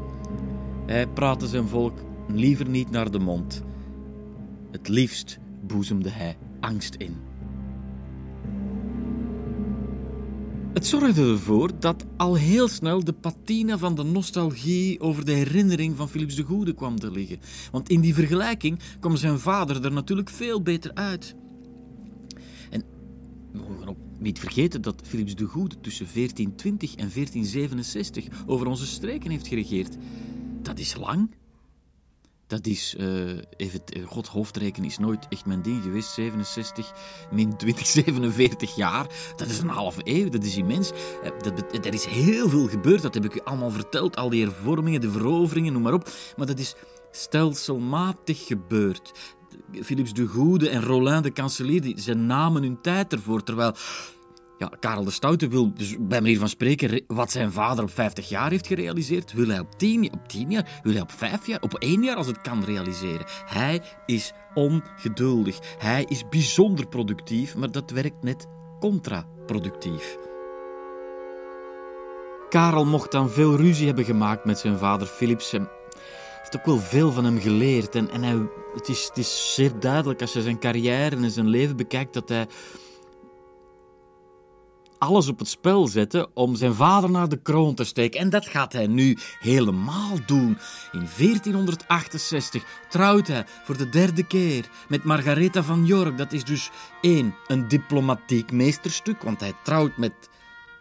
Hij 0.87 1.07
praatte 1.07 1.47
zijn 1.47 1.69
volk 1.69 1.99
liever 2.29 2.69
niet 2.69 2.91
naar 2.91 3.11
de 3.11 3.19
mond. 3.19 3.63
Het 4.71 4.89
liefst 4.89 5.39
boezemde 5.67 6.11
hij 6.11 6.37
angst 6.61 6.95
in. 6.95 7.28
Het 10.73 10.87
zorgde 10.87 11.23
ervoor 11.23 11.81
dat 11.81 12.05
al 12.17 12.35
heel 12.35 12.69
snel 12.69 13.05
de 13.05 13.13
patina 13.13 13.79
van 13.79 13.95
de 13.95 14.03
nostalgie 14.03 15.01
over 15.01 15.25
de 15.25 15.33
herinnering 15.33 15.97
van 15.97 16.09
Philips 16.09 16.35
de 16.35 16.43
Goede 16.43 16.75
kwam 16.75 16.99
te 16.99 17.11
liggen. 17.11 17.41
Want 17.71 17.89
in 17.89 18.01
die 18.01 18.15
vergelijking 18.15 18.79
kwam 19.01 19.17
zijn 19.17 19.39
vader 19.39 19.85
er 19.85 19.93
natuurlijk 19.93 20.31
veel 20.31 20.63
beter 20.63 20.95
uit. 20.95 21.35
En 22.71 22.83
we 23.53 23.59
mogen 23.59 23.89
ook 23.89 23.99
niet 24.19 24.39
vergeten 24.39 24.83
dat 24.83 25.03
Philips 25.05 25.35
de 25.35 25.45
Goede 25.45 25.81
tussen 25.81 26.07
1420 26.15 26.91
en 26.91 27.11
1467 27.15 28.27
over 28.47 28.67
onze 28.67 28.87
streken 28.87 29.31
heeft 29.31 29.47
geregeerd. 29.47 29.97
Dat 30.63 30.79
is 30.79 30.97
lang. 30.97 31.31
Dat 32.49 32.67
is, 32.67 32.95
uh, 32.99 33.39
even, 33.57 33.81
god, 34.05 34.27
hoofdrekenen 34.27 34.89
is 34.89 34.99
nooit 34.99 35.27
echt 35.29 35.47
mijn 35.47 35.63
ding 35.63 35.83
geweest. 35.83 36.11
67 36.11 36.93
min 37.31 37.57
20, 37.57 37.87
47 37.87 38.77
jaar. 38.85 39.07
Dat 39.37 39.49
is 39.49 39.59
een 39.59 39.69
halve 39.69 40.01
eeuw, 40.05 40.29
dat 40.29 40.45
is 40.45 40.57
immens. 40.57 40.91
Uh, 41.25 41.31
dat, 41.43 41.87
er 41.87 41.95
is 41.95 42.05
heel 42.05 42.49
veel 42.49 42.69
gebeurd, 42.69 43.03
dat 43.03 43.15
heb 43.15 43.25
ik 43.25 43.35
u 43.35 43.41
allemaal 43.45 43.71
verteld. 43.71 44.17
Al 44.17 44.29
die 44.29 44.45
hervormingen, 44.45 45.01
de 45.01 45.11
veroveringen, 45.11 45.73
noem 45.73 45.83
maar 45.83 45.93
op. 45.93 46.09
Maar 46.37 46.47
dat 46.47 46.59
is 46.59 46.75
stelselmatig 47.11 48.47
gebeurd. 48.47 49.13
Philips 49.83 50.13
de 50.13 50.27
Goede 50.27 50.69
en 50.69 50.83
Roland 50.83 51.25
de 51.25 51.31
Kanselier, 51.31 51.99
ze 51.99 52.15
namen 52.15 52.63
hun 52.63 52.81
tijd 52.81 53.13
ervoor. 53.13 53.43
Terwijl 53.43 53.75
ja, 54.59 54.71
Karel 54.81 55.05
de 55.05 55.11
Stoute 55.11 55.49
wil, 55.49 55.73
dus 55.75 55.97
bij 55.99 56.21
manier 56.21 56.39
van 56.39 56.49
spreken, 56.49 57.03
wat 57.07 57.31
zijn 57.31 57.53
vader 57.53 57.85
op 57.85 57.91
50 57.91 58.29
jaar 58.29 58.51
heeft 58.51 58.67
gerealiseerd, 58.67 59.33
wil 59.33 59.49
hij 59.49 59.59
op 59.59 59.79
10, 59.79 60.13
op 60.13 60.29
10 60.29 60.51
jaar, 60.51 60.81
wil 60.83 60.93
hij 60.93 61.03
op 61.03 61.13
5 61.13 61.47
jaar, 61.47 61.61
op 61.63 61.75
1 61.75 62.03
jaar 62.03 62.17
als 62.17 62.27
het 62.27 62.41
kan 62.41 62.65
realiseren. 62.65 63.27
Hij 63.45 63.83
is 64.07 64.33
ongeduldig. 64.55 65.59
Hij 65.79 66.05
is 66.09 66.29
bijzonder 66.29 66.87
productief, 66.87 67.57
maar 67.57 67.71
dat 67.71 67.91
werkt 67.91 68.23
net 68.23 68.47
contraproductief. 68.81 70.19
Karel 72.49 72.85
mocht 72.85 73.13
dan 73.13 73.31
veel 73.31 73.57
ruzie 73.57 73.87
hebben 73.87 74.05
gemaakt 74.05 74.45
met 74.45 74.59
zijn 74.59 74.79
vader 74.79 75.07
Philips. 75.07 75.51
Hij 75.51 75.67
heeft 76.39 76.57
ook 76.57 76.67
wel 76.67 76.79
veel 76.79 77.13
van 77.13 77.25
hem 77.25 77.41
geleerd. 77.41 77.95
En, 77.95 78.11
en 78.11 78.23
hij, 78.23 78.49
het, 78.75 78.89
is, 78.89 79.05
het 79.05 79.19
is 79.19 79.55
zeer 79.55 79.81
duidelijk 79.81 80.21
als 80.21 80.33
je 80.33 80.43
zijn 80.43 80.59
carrière 80.59 81.17
en 81.17 81.31
zijn 81.31 81.49
leven 81.49 81.77
bekijkt 81.77 82.15
dat 82.15 82.29
hij 82.29 82.47
alles 84.99 85.29
op 85.29 85.39
het 85.39 85.49
spel 85.49 85.87
zetten 85.87 86.29
om 86.35 86.57
zijn 86.57 86.75
vader 86.75 87.11
naar 87.11 87.29
de 87.29 87.43
kroon 87.43 87.75
te 87.75 87.85
steken. 87.85 88.21
En 88.21 88.31
dat 88.31 88.47
gaat 88.47 88.73
hij 88.73 88.87
nu 88.87 89.17
helemaal 89.41 90.19
doen. 90.27 90.59
In 90.93 91.09
1468 91.17 92.65
trouwt 92.89 93.27
hij 93.27 93.45
voor 93.65 93.77
de 93.77 93.89
derde 93.89 94.27
keer 94.27 94.69
met 94.89 95.05
Margaretha 95.05 95.63
van 95.63 95.87
York. 95.87 96.19
Dat 96.19 96.33
is 96.33 96.45
dus 96.45 96.71
één, 97.01 97.35
een 97.47 97.69
diplomatiek 97.69 98.53
meesterstuk, 98.53 99.23
want 99.23 99.41
hij 99.41 99.53
trouwt 99.63 99.97
met 99.97 100.13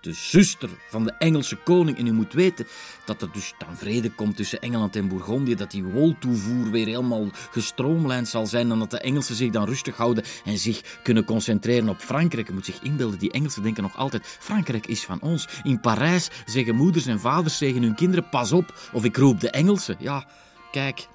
de 0.07 0.13
zuster 0.13 0.69
van 0.89 1.03
de 1.03 1.13
Engelse 1.19 1.55
koning. 1.55 1.97
En 1.97 2.07
u 2.07 2.11
moet 2.11 2.33
weten 2.33 2.67
dat 3.05 3.21
er 3.21 3.31
dus 3.31 3.53
dan 3.57 3.77
vrede 3.77 4.11
komt 4.11 4.35
tussen 4.35 4.61
Engeland 4.61 4.95
en 4.95 5.07
Bourgondië, 5.07 5.55
dat 5.55 5.71
die 5.71 5.83
woltoevoer 5.83 6.71
weer 6.71 6.85
helemaal 6.85 7.29
gestroomlijnd 7.51 8.27
zal 8.27 8.45
zijn 8.45 8.71
en 8.71 8.79
dat 8.79 8.91
de 8.91 8.99
Engelsen 8.99 9.35
zich 9.35 9.51
dan 9.51 9.65
rustig 9.65 9.97
houden 9.97 10.23
en 10.45 10.57
zich 10.57 10.99
kunnen 11.03 11.25
concentreren 11.25 11.89
op 11.89 11.99
Frankrijk. 11.99 12.47
Je 12.47 12.53
moet 12.53 12.65
zich 12.65 12.81
inbeelden, 12.81 13.19
die 13.19 13.31
Engelsen 13.31 13.63
denken 13.63 13.83
nog 13.83 13.97
altijd, 13.97 14.37
Frankrijk 14.39 14.87
is 14.87 15.03
van 15.03 15.21
ons. 15.21 15.47
In 15.63 15.79
Parijs 15.79 16.29
zeggen 16.45 16.75
moeders 16.75 17.05
en 17.05 17.19
vaders 17.19 17.57
tegen 17.57 17.81
hun 17.81 17.95
kinderen, 17.95 18.29
pas 18.29 18.51
op, 18.51 18.89
of 18.93 19.03
ik 19.03 19.17
roep 19.17 19.39
de 19.39 19.49
Engelsen. 19.49 19.95
Ja, 19.99 20.25
kijk... 20.71 21.07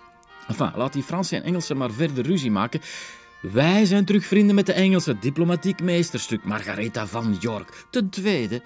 Enfin, 0.49 0.73
laat 0.77 0.93
die 0.93 1.03
Fransen 1.03 1.39
en 1.39 1.45
Engelsen 1.45 1.77
maar 1.77 1.91
verder 1.91 2.25
ruzie 2.25 2.51
maken. 2.51 2.81
Wij 3.43 3.85
zijn 3.85 4.05
terug 4.05 4.27
vrienden 4.27 4.55
met 4.55 4.67
de 4.67 4.73
Engelse 4.73 5.19
diplomatiek 5.19 5.81
meesterstuk 5.81 6.45
Margaretha 6.45 7.07
van 7.07 7.37
York. 7.41 7.85
Ten 7.91 8.09
tweede, 8.09 8.63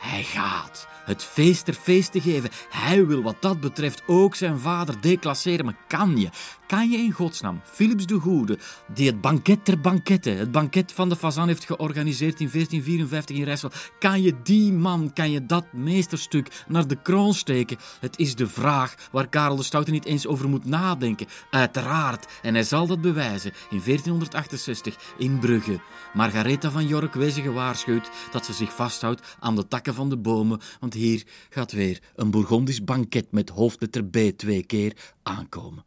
hij 0.00 0.22
gaat 0.22 0.88
het 1.08 1.24
feest 1.24 1.68
er 1.68 1.74
feest 1.74 2.12
te 2.12 2.20
geven. 2.20 2.50
Hij 2.70 3.06
wil 3.06 3.22
wat 3.22 3.36
dat 3.40 3.60
betreft 3.60 4.02
ook 4.06 4.34
zijn 4.34 4.58
vader 4.58 5.00
declasseren. 5.00 5.64
Maar 5.64 5.76
kan 5.86 6.16
je, 6.16 6.28
kan 6.66 6.90
je 6.90 6.96
in 6.98 7.12
godsnaam, 7.12 7.60
Philips 7.64 8.06
de 8.06 8.18
Goede, 8.18 8.58
die 8.94 9.06
het 9.06 9.20
banket 9.20 9.64
ter 9.64 9.80
banketten, 9.80 10.36
het 10.36 10.52
banket 10.52 10.92
van 10.92 11.08
de 11.08 11.16
Fazan 11.16 11.48
heeft 11.48 11.64
georganiseerd 11.64 12.40
in 12.40 12.50
1454 12.52 13.36
in 13.36 13.44
Rijssel, 13.44 13.70
kan 13.98 14.22
je 14.22 14.34
die 14.42 14.72
man, 14.72 15.12
kan 15.12 15.30
je 15.30 15.46
dat 15.46 15.72
meesterstuk 15.72 16.64
naar 16.68 16.86
de 16.86 17.02
kroon 17.02 17.34
steken? 17.34 17.78
Het 18.00 18.18
is 18.18 18.34
de 18.34 18.48
vraag 18.48 18.94
waar 19.10 19.28
Karel 19.28 19.56
de 19.56 19.62
Stoute 19.62 19.90
niet 19.90 20.04
eens 20.04 20.26
over 20.26 20.48
moet 20.48 20.64
nadenken. 20.64 21.26
Uiteraard, 21.50 22.26
en 22.42 22.54
hij 22.54 22.64
zal 22.64 22.86
dat 22.86 23.00
bewijzen 23.00 23.52
in 23.70 23.80
1468 23.84 24.96
in 25.18 25.38
Brugge. 25.38 25.80
Margaretha 26.14 26.70
van 26.70 26.86
York 26.86 27.14
wezen 27.14 27.42
gewaarschuwd 27.42 28.10
dat 28.30 28.44
ze 28.44 28.52
zich 28.52 28.74
vasthoudt 28.74 29.36
aan 29.40 29.56
de 29.56 29.68
takken 29.68 29.94
van 29.94 30.08
de 30.08 30.16
bomen, 30.16 30.60
want 30.80 30.94
hier 30.98 31.26
gaat 31.48 31.72
weer 31.72 32.02
een 32.14 32.30
Bourgondisch 32.30 32.84
banket 32.84 33.32
met 33.32 33.48
hoofdletter 33.48 34.04
B 34.04 34.16
twee 34.36 34.66
keer 34.66 34.96
aankomen. 35.22 35.86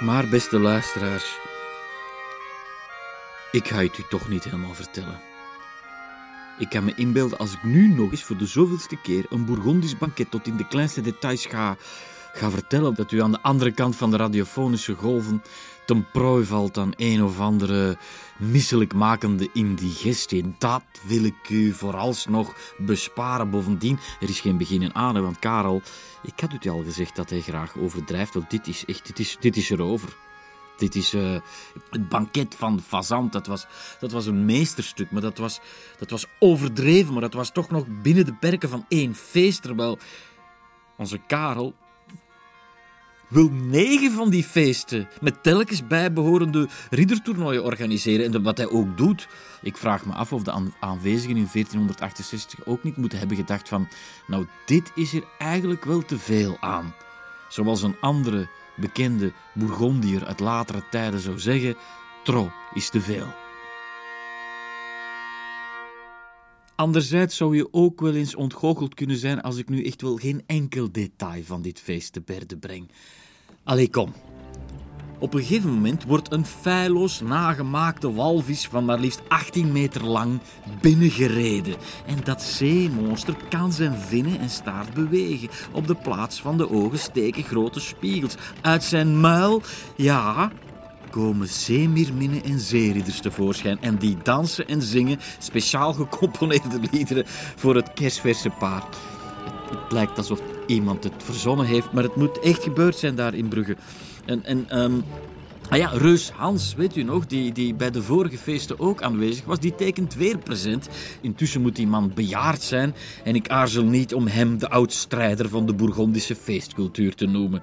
Maar 0.00 0.28
beste 0.28 0.58
luisteraars, 0.58 1.38
ik 3.52 3.68
ga 3.68 3.82
het 3.82 3.98
u 3.98 4.02
toch 4.08 4.28
niet 4.28 4.44
helemaal 4.44 4.74
vertellen. 4.74 5.20
Ik 6.58 6.68
kan 6.68 6.84
me 6.84 6.92
inbeelden 6.94 7.38
als 7.38 7.52
ik 7.52 7.62
nu 7.62 7.88
nog 7.88 8.10
eens 8.10 8.22
voor 8.22 8.36
de 8.36 8.46
zoveelste 8.46 9.00
keer 9.00 9.26
een 9.30 9.44
Bourgondisch 9.44 9.98
banket 9.98 10.30
tot 10.30 10.46
in 10.46 10.56
de 10.56 10.66
kleinste 10.66 11.00
details 11.00 11.46
ga, 11.46 11.76
ga 12.32 12.50
vertellen, 12.50 12.94
dat 12.94 13.12
u 13.12 13.22
aan 13.22 13.32
de 13.32 13.42
andere 13.42 13.72
kant 13.72 13.96
van 13.96 14.10
de 14.10 14.16
radiofonische 14.16 14.94
golven 14.94 15.42
ten 15.86 16.10
prooi 16.12 16.44
valt 16.44 16.78
aan 16.78 16.92
een 16.96 17.22
of 17.22 17.40
andere 17.40 17.96
misselijkmakende 18.38 19.48
indigestie. 19.52 20.54
Dat 20.58 20.84
wil 21.06 21.24
ik 21.24 21.48
u 21.48 21.72
vooralsnog 21.72 22.54
besparen. 22.78 23.50
Bovendien, 23.50 23.98
er 24.20 24.28
is 24.28 24.40
geen 24.40 24.56
begin 24.56 24.82
en 24.82 24.94
aan, 24.94 25.22
want 25.22 25.38
Karel, 25.38 25.82
ik 26.22 26.40
had 26.40 26.64
u 26.64 26.68
al 26.68 26.82
gezegd 26.82 27.16
dat 27.16 27.30
hij 27.30 27.40
graag 27.40 27.76
overdrijft, 27.76 28.34
want 28.34 28.50
dit 28.50 28.66
is 28.66 28.84
echt, 28.84 29.06
dit 29.06 29.18
is, 29.18 29.36
dit 29.40 29.56
is 29.56 29.70
erover. 29.70 30.16
Dit 30.76 30.94
is 30.94 31.14
uh, 31.14 31.40
het 31.90 32.08
banket 32.08 32.54
van 32.54 32.80
Fazant. 32.80 33.32
Dat 33.32 33.46
was, 33.46 33.66
dat 34.00 34.12
was 34.12 34.26
een 34.26 34.44
meesterstuk, 34.44 35.10
maar 35.10 35.22
dat 35.22 35.38
was, 35.38 35.60
dat 35.98 36.10
was 36.10 36.26
overdreven. 36.38 37.12
Maar 37.12 37.22
dat 37.22 37.34
was 37.34 37.52
toch 37.52 37.70
nog 37.70 37.84
binnen 38.02 38.24
de 38.24 38.34
perken 38.34 38.68
van 38.68 38.84
één 38.88 39.14
feest. 39.14 39.62
Terwijl 39.62 39.98
onze 40.96 41.18
Karel 41.26 41.74
wil 43.28 43.50
negen 43.50 44.12
van 44.12 44.30
die 44.30 44.44
feesten 44.44 45.08
met 45.20 45.42
telkens 45.42 45.86
bijbehorende 45.86 46.68
riddertoernooien 46.90 47.64
organiseren. 47.64 48.34
En 48.34 48.42
wat 48.42 48.56
hij 48.56 48.68
ook 48.68 48.96
doet. 48.96 49.28
Ik 49.62 49.76
vraag 49.76 50.06
me 50.06 50.12
af 50.12 50.32
of 50.32 50.42
de 50.42 50.52
aanwezigen 50.80 51.36
in 51.36 51.48
1468 51.52 52.66
ook 52.66 52.82
niet 52.82 52.96
moeten 52.96 53.18
hebben 53.18 53.36
gedacht 53.36 53.68
van... 53.68 53.88
Nou, 54.26 54.46
dit 54.66 54.92
is 54.94 55.14
er 55.14 55.24
eigenlijk 55.38 55.84
wel 55.84 56.02
te 56.02 56.18
veel 56.18 56.56
aan. 56.60 56.94
Zoals 57.48 57.82
een 57.82 57.96
andere 58.00 58.48
bekende 58.76 59.32
Bourgondier 59.54 60.26
uit 60.26 60.40
latere 60.40 60.82
tijden 60.90 61.20
zou 61.20 61.38
zeggen... 61.38 61.76
Tro 62.24 62.50
is 62.74 62.90
te 62.90 63.00
veel. 63.00 63.43
Anderzijds 66.76 67.36
zou 67.36 67.56
je 67.56 67.68
ook 67.70 68.00
wel 68.00 68.14
eens 68.14 68.34
ontgoocheld 68.34 68.94
kunnen 68.94 69.16
zijn 69.16 69.42
als 69.42 69.56
ik 69.56 69.68
nu 69.68 69.84
echt 69.84 70.02
wel 70.02 70.16
geen 70.16 70.42
enkel 70.46 70.92
detail 70.92 71.42
van 71.42 71.62
dit 71.62 71.80
feest 71.80 72.12
te 72.12 72.20
berde 72.20 72.56
breng. 72.56 72.90
Allee, 73.64 73.90
kom. 73.90 74.12
Op 75.18 75.34
een 75.34 75.40
gegeven 75.40 75.70
moment 75.70 76.04
wordt 76.04 76.32
een 76.32 76.46
feilloos 76.46 77.20
nagemaakte 77.20 78.12
walvis 78.12 78.66
van 78.68 78.84
maar 78.84 78.98
liefst 78.98 79.22
18 79.28 79.72
meter 79.72 80.04
lang 80.04 80.40
binnengereden. 80.80 81.76
En 82.06 82.18
dat 82.24 82.42
zeemonster 82.42 83.36
kan 83.48 83.72
zijn 83.72 83.96
vinnen 83.98 84.38
en 84.38 84.50
staart 84.50 84.94
bewegen. 84.94 85.48
Op 85.72 85.86
de 85.86 85.94
plaats 85.94 86.40
van 86.40 86.56
de 86.56 86.70
ogen 86.70 86.98
steken 86.98 87.42
grote 87.42 87.80
spiegels. 87.80 88.34
Uit 88.60 88.84
zijn 88.84 89.20
muil, 89.20 89.62
ja, 89.96 90.52
komen 91.14 91.48
zeemeerminnen 91.48 92.44
en 92.44 92.60
zeeridders 92.60 93.20
tevoorschijn. 93.20 93.78
En 93.80 93.96
die 93.96 94.16
dansen 94.22 94.68
en 94.68 94.82
zingen 94.82 95.18
speciaal 95.38 95.92
gecomponeerde 95.92 96.80
liederen 96.90 97.24
voor 97.56 97.74
het 97.74 97.92
kerstverse 97.92 98.50
paard. 98.50 98.96
Het 99.70 99.92
lijkt 99.92 100.18
alsof 100.18 100.40
iemand 100.66 101.04
het 101.04 101.12
verzonnen 101.16 101.66
heeft, 101.66 101.92
maar 101.92 102.02
het 102.02 102.16
moet 102.16 102.40
echt 102.40 102.62
gebeurd 102.62 102.96
zijn 102.96 103.14
daar 103.14 103.34
in 103.34 103.48
Brugge. 103.48 103.76
En, 104.24 104.44
en 104.44 104.82
um, 104.82 105.04
ah 105.68 105.78
ja, 105.78 105.88
Reus 105.88 106.30
Hans, 106.30 106.74
weet 106.74 106.96
u 106.96 107.02
nog, 107.02 107.26
die, 107.26 107.52
die 107.52 107.74
bij 107.74 107.90
de 107.90 108.02
vorige 108.02 108.38
feesten 108.38 108.80
ook 108.80 109.02
aanwezig 109.02 109.44
was, 109.44 109.60
die 109.60 109.74
tekent 109.74 110.14
weer 110.14 110.38
present. 110.38 110.88
Intussen 111.20 111.62
moet 111.62 111.76
die 111.76 111.86
man 111.86 112.12
bejaard 112.14 112.62
zijn 112.62 112.94
en 113.24 113.34
ik 113.34 113.48
aarzel 113.48 113.84
niet 113.84 114.14
om 114.14 114.26
hem 114.26 114.58
de 114.58 114.70
oudstrijder 114.70 115.48
van 115.48 115.66
de 115.66 115.74
Bourgondische 115.74 116.36
feestcultuur 116.36 117.14
te 117.14 117.26
noemen. 117.26 117.62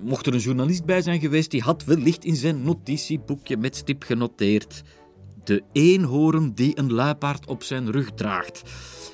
Mocht 0.00 0.26
er 0.26 0.34
een 0.34 0.40
journalist 0.40 0.84
bij 0.84 1.02
zijn 1.02 1.20
geweest, 1.20 1.50
die 1.50 1.62
had 1.62 1.84
wellicht 1.84 2.24
in 2.24 2.36
zijn 2.36 2.62
notitieboekje 2.62 3.56
met 3.56 3.76
stip 3.76 4.02
genoteerd 4.02 4.82
de 5.46 5.62
eenhoorn 5.72 6.52
die 6.54 6.78
een 6.78 6.92
luipaard 6.92 7.46
op 7.46 7.62
zijn 7.62 7.90
rug 7.90 8.10
draagt. 8.14 8.62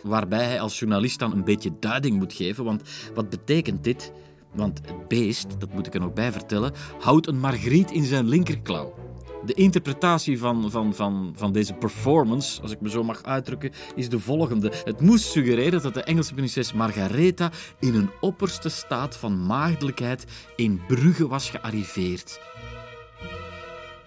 Waarbij 0.03 0.45
hij 0.45 0.61
als 0.61 0.79
journalist 0.79 1.19
dan 1.19 1.33
een 1.33 1.45
beetje 1.45 1.71
duiding 1.81 2.17
moet 2.17 2.33
geven, 2.33 2.65
want 2.65 2.83
wat 3.15 3.31
betekent 3.31 3.85
dit? 3.85 4.13
Want 4.55 4.81
het 4.85 5.09
beest, 5.09 5.61
dat 5.61 5.73
moet 5.73 5.87
ik 5.87 5.95
er 5.95 6.01
nog 6.01 6.13
bij 6.13 6.33
vertellen, 6.33 6.73
houdt 7.01 7.27
een 7.27 7.39
margriet 7.39 7.91
in 7.91 8.05
zijn 8.05 8.29
linkerklauw. 8.29 9.02
De 9.45 9.55
interpretatie 9.55 10.39
van, 10.39 10.71
van, 10.71 10.95
van, 10.95 11.33
van 11.37 11.53
deze 11.53 11.75
performance, 11.75 12.63
als 12.63 12.71
ik 12.71 12.81
me 12.81 12.91
zo 12.91 13.03
mag 13.03 13.23
uitdrukken, 13.23 13.73
is 13.95 14.09
de 14.09 14.19
volgende. 14.19 14.73
Het 14.85 15.01
moest 15.01 15.25
suggereren 15.25 15.83
dat 15.83 15.95
de 15.95 16.03
Engelse 16.03 16.35
prinses 16.35 16.73
Margaretha 16.73 17.51
in 17.79 17.95
een 17.95 18.11
opperste 18.21 18.69
staat 18.69 19.17
van 19.17 19.47
maagdelijkheid 19.47 20.25
in 20.57 20.81
Brugge 20.87 21.29
was 21.29 21.51
gearriveerd. 21.51 22.41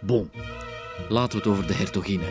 Bon, 0.01 0.31
laten 1.09 1.31
we 1.31 1.43
het 1.43 1.53
over 1.53 1.67
de 1.67 1.73
hertogin. 1.73 2.21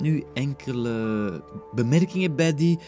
Nu 0.00 0.24
enkele 0.34 1.44
bemerkingen 1.74 2.36
bij 2.36 2.54
die, 2.54 2.78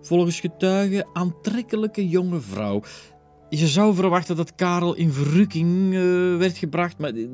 volgens 0.00 0.40
getuigen, 0.40 1.06
aantrekkelijke 1.12 2.08
jonge 2.08 2.40
vrouw. 2.40 2.82
Je 3.48 3.66
zou 3.66 3.94
verwachten 3.94 4.36
dat 4.36 4.54
Karel 4.54 4.94
in 4.94 5.12
verrukking 5.12 5.92
uh, 5.92 6.36
werd 6.36 6.58
gebracht, 6.58 6.98
maar 6.98 7.14
uh, 7.14 7.28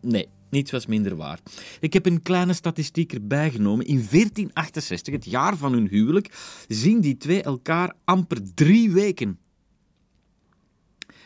nee, 0.00 0.28
niets 0.50 0.70
was 0.70 0.86
minder 0.86 1.16
waar. 1.16 1.38
Ik 1.80 1.92
heb 1.92 2.06
een 2.06 2.22
kleine 2.22 2.52
statistiek 2.52 3.12
erbij 3.12 3.50
genomen. 3.50 3.86
In 3.86 4.06
1468, 4.10 5.14
het 5.14 5.24
jaar 5.24 5.56
van 5.56 5.72
hun 5.72 5.88
huwelijk, 5.88 6.38
zien 6.68 7.00
die 7.00 7.16
twee 7.16 7.42
elkaar 7.42 7.94
amper 8.04 8.54
drie 8.54 8.90
weken. 8.90 9.38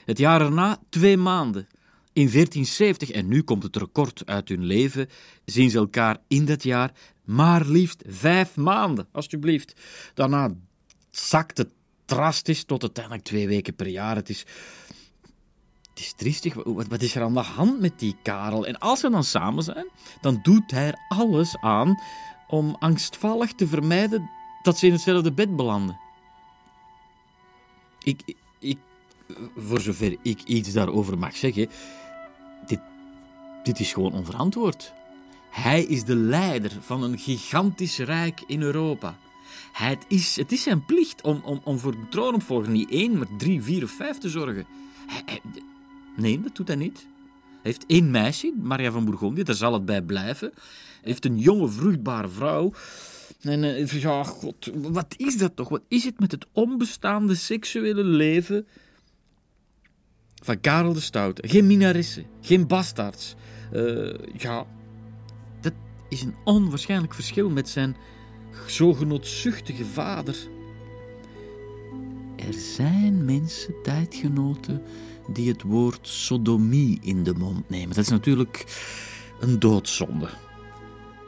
Het 0.05 0.19
jaar 0.19 0.41
erna 0.41 0.79
twee 0.89 1.17
maanden. 1.17 1.67
In 2.15 2.31
1470, 2.31 3.11
en 3.11 3.29
nu 3.29 3.43
komt 3.43 3.63
het 3.63 3.77
record 3.77 4.23
uit 4.27 4.49
hun 4.49 4.65
leven, 4.65 5.09
zien 5.45 5.71
ze 5.71 5.79
elkaar 5.79 6.19
in 6.29 6.45
dat 6.45 6.63
jaar 6.63 6.93
maar 7.25 7.67
liefst 7.67 8.03
vijf 8.07 8.57
maanden, 8.57 9.09
alstublieft. 9.13 9.81
Daarna 10.15 10.55
zakt 11.11 11.59
het 11.59 11.69
drastisch 12.05 12.65
tot 12.65 12.83
uiteindelijk 12.83 13.25
twee 13.25 13.49
weken 13.49 13.75
per 13.75 13.89
jaar. 13.89 14.17
Het 14.17 14.29
is, 14.29 14.45
het 15.91 15.99
is 15.99 16.13
triestig. 16.17 16.55
Wat, 16.55 16.87
wat 16.87 17.03
is 17.03 17.15
er 17.15 17.23
aan 17.23 17.35
de 17.35 17.41
hand 17.41 17.81
met 17.81 17.99
die 17.99 18.17
Karel? 18.23 18.67
En 18.67 18.79
als 18.79 19.01
ze 19.01 19.11
dan 19.11 19.25
samen 19.25 19.63
zijn, 19.63 19.87
dan 20.21 20.39
doet 20.43 20.71
hij 20.71 20.87
er 20.87 20.99
alles 21.09 21.57
aan 21.61 22.01
om 22.49 22.77
angstvallig 22.79 23.53
te 23.53 23.67
vermijden 23.67 24.31
dat 24.63 24.79
ze 24.79 24.87
in 24.87 24.93
hetzelfde 24.93 25.33
bed 25.33 25.57
belanden. 25.57 25.99
Ik, 28.03 28.35
ik, 28.59 28.79
voor 29.57 29.81
zover 29.81 30.17
ik 30.23 30.43
iets 30.43 30.73
daarover 30.73 31.19
mag 31.19 31.37
zeggen, 31.37 31.69
dit 33.65 33.81
is 33.81 33.93
gewoon 33.93 34.13
onverantwoord. 34.13 34.93
Hij 35.51 35.85
is 35.85 36.05
de 36.05 36.17
leider 36.17 36.73
van 36.81 37.03
een 37.03 37.19
gigantisch 37.19 37.99
rijk 37.99 38.41
in 38.47 38.63
Europa. 38.63 39.17
Het 39.73 40.05
is, 40.09 40.37
het 40.37 40.53
is 40.53 40.63
zijn 40.63 40.85
plicht 40.85 41.23
om, 41.23 41.41
om, 41.45 41.61
om 41.65 41.79
voor 41.79 41.93
de 41.93 42.09
troonopvolger 42.11 42.71
niet 42.71 42.91
één, 42.91 43.19
maar 43.19 43.27
drie, 43.39 43.63
vier 43.63 43.83
of 43.83 43.91
vijf 43.91 44.19
te 44.19 44.29
zorgen. 44.29 44.67
Nee, 46.17 46.41
dat 46.41 46.57
doet 46.57 46.69
hij 46.69 46.77
niet. 46.77 47.07
Hij 47.63 47.73
heeft 47.73 47.87
één 47.87 48.11
meisje, 48.11 48.53
Maria 48.63 48.91
van 48.91 49.05
Bourgondië, 49.05 49.43
daar 49.43 49.55
zal 49.55 49.73
het 49.73 49.85
bij 49.85 50.03
blijven. 50.03 50.51
Hij 50.55 51.13
heeft 51.13 51.25
een 51.25 51.39
jonge, 51.39 51.69
vruchtbare 51.69 52.29
vrouw. 52.29 52.73
En 53.41 53.63
uh, 53.63 53.89
ja, 53.89 54.25
god, 54.25 54.71
wat 54.75 55.15
is 55.17 55.37
dat 55.37 55.57
toch? 55.57 55.69
Wat 55.69 55.83
is 55.89 56.05
het 56.05 56.21
met 56.21 56.31
het 56.31 56.47
onbestaande 56.53 57.35
seksuele 57.35 58.05
leven 58.05 58.67
van 60.43 60.61
Karel 60.61 60.93
de 60.93 61.01
Stoute? 61.01 61.49
Geen 61.49 61.67
minaressen, 61.67 62.27
geen 62.41 62.67
bastaards. 62.67 63.35
Uh, 63.75 64.15
ja, 64.37 64.67
is 66.15 66.23
een 66.23 66.35
onwaarschijnlijk 66.45 67.15
verschil 67.15 67.51
met 67.51 67.69
zijn 67.69 67.97
zo 68.67 68.93
genotzuchtige 68.93 69.85
vader. 69.85 70.37
Er 72.37 72.53
zijn 72.53 73.25
mensen, 73.25 73.75
tijdgenoten, 73.83 74.83
die 75.33 75.49
het 75.49 75.63
woord 75.63 76.09
sodomie 76.09 76.99
in 77.03 77.23
de 77.23 77.35
mond 77.35 77.69
nemen. 77.69 77.95
Dat 77.95 78.05
is 78.05 78.11
natuurlijk 78.11 78.65
een 79.41 79.59
doodzonde. 79.59 80.29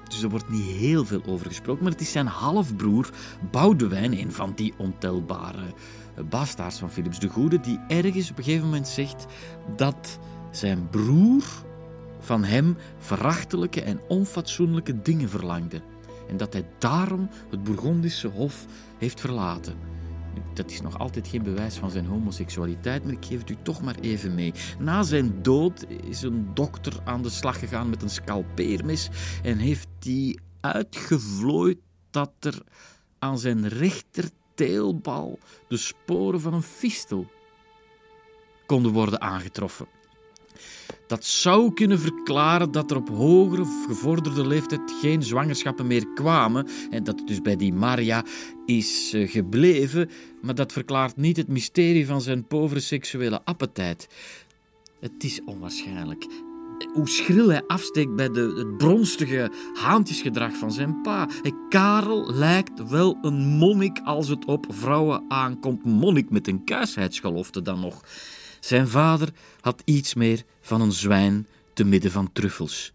Dus 0.08 0.22
er 0.22 0.28
wordt 0.28 0.48
niet 0.48 0.76
heel 0.76 1.04
veel 1.04 1.22
over 1.26 1.46
gesproken, 1.46 1.82
maar 1.82 1.92
het 1.92 2.00
is 2.00 2.12
zijn 2.12 2.26
halfbroer 2.26 3.10
Boudewijn, 3.50 4.18
een 4.18 4.32
van 4.32 4.52
die 4.54 4.74
ontelbare 4.76 5.74
bastaards 6.28 6.78
van 6.78 6.90
Philips 6.90 7.18
de 7.18 7.28
Goede, 7.28 7.60
die 7.60 7.80
ergens 7.88 8.30
op 8.30 8.38
een 8.38 8.44
gegeven 8.44 8.64
moment 8.64 8.88
zegt 8.88 9.26
dat 9.76 10.18
zijn 10.50 10.88
broer 10.90 11.44
van 12.26 12.44
hem 12.44 12.76
verachtelijke 12.98 13.82
en 13.82 14.00
onfatsoenlijke 14.08 15.02
dingen 15.02 15.28
verlangde 15.28 15.82
en 16.28 16.36
dat 16.36 16.52
hij 16.52 16.68
daarom 16.78 17.28
het 17.50 17.64
Bourgondische 17.64 18.28
hof 18.28 18.66
heeft 18.98 19.20
verlaten. 19.20 19.74
Dat 20.54 20.70
is 20.70 20.80
nog 20.80 20.98
altijd 20.98 21.28
geen 21.28 21.42
bewijs 21.42 21.74
van 21.74 21.90
zijn 21.90 22.06
homoseksualiteit, 22.06 23.04
maar 23.04 23.12
ik 23.12 23.24
geef 23.24 23.38
het 23.38 23.50
u 23.50 23.56
toch 23.62 23.82
maar 23.82 23.96
even 24.00 24.34
mee. 24.34 24.52
Na 24.78 25.02
zijn 25.02 25.42
dood 25.42 25.86
is 26.08 26.22
een 26.22 26.48
dokter 26.54 26.92
aan 27.04 27.22
de 27.22 27.28
slag 27.28 27.58
gegaan 27.58 27.90
met 27.90 28.02
een 28.02 28.10
scalpeermes 28.10 29.08
en 29.42 29.58
heeft 29.58 29.88
hij 30.00 30.38
uitgevlooid 30.60 31.78
dat 32.10 32.32
er 32.40 32.62
aan 33.18 33.38
zijn 33.38 33.68
rechterteelbal 33.68 35.38
de 35.68 35.76
sporen 35.76 36.40
van 36.40 36.54
een 36.54 36.62
fistel 36.62 37.26
konden 38.66 38.92
worden 38.92 39.20
aangetroffen. 39.20 39.95
Dat 41.06 41.24
zou 41.24 41.72
kunnen 41.72 41.98
verklaren 41.98 42.70
dat 42.72 42.90
er 42.90 42.96
op 42.96 43.08
hogere 43.08 43.62
of 43.62 43.84
gevorderde 43.86 44.46
leeftijd 44.46 44.80
geen 45.00 45.22
zwangerschappen 45.22 45.86
meer 45.86 46.06
kwamen 46.14 46.66
en 46.90 47.04
dat 47.04 47.18
het 47.18 47.28
dus 47.28 47.42
bij 47.42 47.56
die 47.56 47.72
Maria 47.72 48.24
is 48.64 49.12
eh, 49.12 49.30
gebleven, 49.30 50.10
maar 50.42 50.54
dat 50.54 50.72
verklaart 50.72 51.16
niet 51.16 51.36
het 51.36 51.48
mysterie 51.48 52.06
van 52.06 52.20
zijn 52.20 52.46
povere 52.46 52.80
seksuele 52.80 53.40
appetijt. 53.44 54.08
Het 55.00 55.24
is 55.24 55.40
onwaarschijnlijk. 55.44 56.26
Hoe 56.92 57.08
schril 57.08 57.48
hij 57.48 57.62
afsteekt 57.66 58.14
bij 58.16 58.30
de, 58.30 58.54
het 58.56 58.76
bronstige 58.76 59.50
haantjesgedrag 59.74 60.56
van 60.56 60.72
zijn 60.72 61.00
pa. 61.02 61.28
Karel 61.68 62.34
lijkt 62.34 62.88
wel 62.88 63.18
een 63.22 63.46
monnik 63.46 64.00
als 64.04 64.28
het 64.28 64.44
op 64.44 64.66
vrouwen 64.68 65.24
aankomt. 65.28 65.84
Monnik 65.84 66.30
met 66.30 66.48
een 66.48 66.64
kuisheidsgelofte 66.64 67.62
dan 67.62 67.80
nog. 67.80 68.02
Zijn 68.66 68.88
vader 68.88 69.32
had 69.60 69.82
iets 69.84 70.14
meer 70.14 70.42
van 70.60 70.80
een 70.80 70.92
zwijn 70.92 71.46
te 71.72 71.84
midden 71.84 72.10
van 72.10 72.32
truffels. 72.32 72.92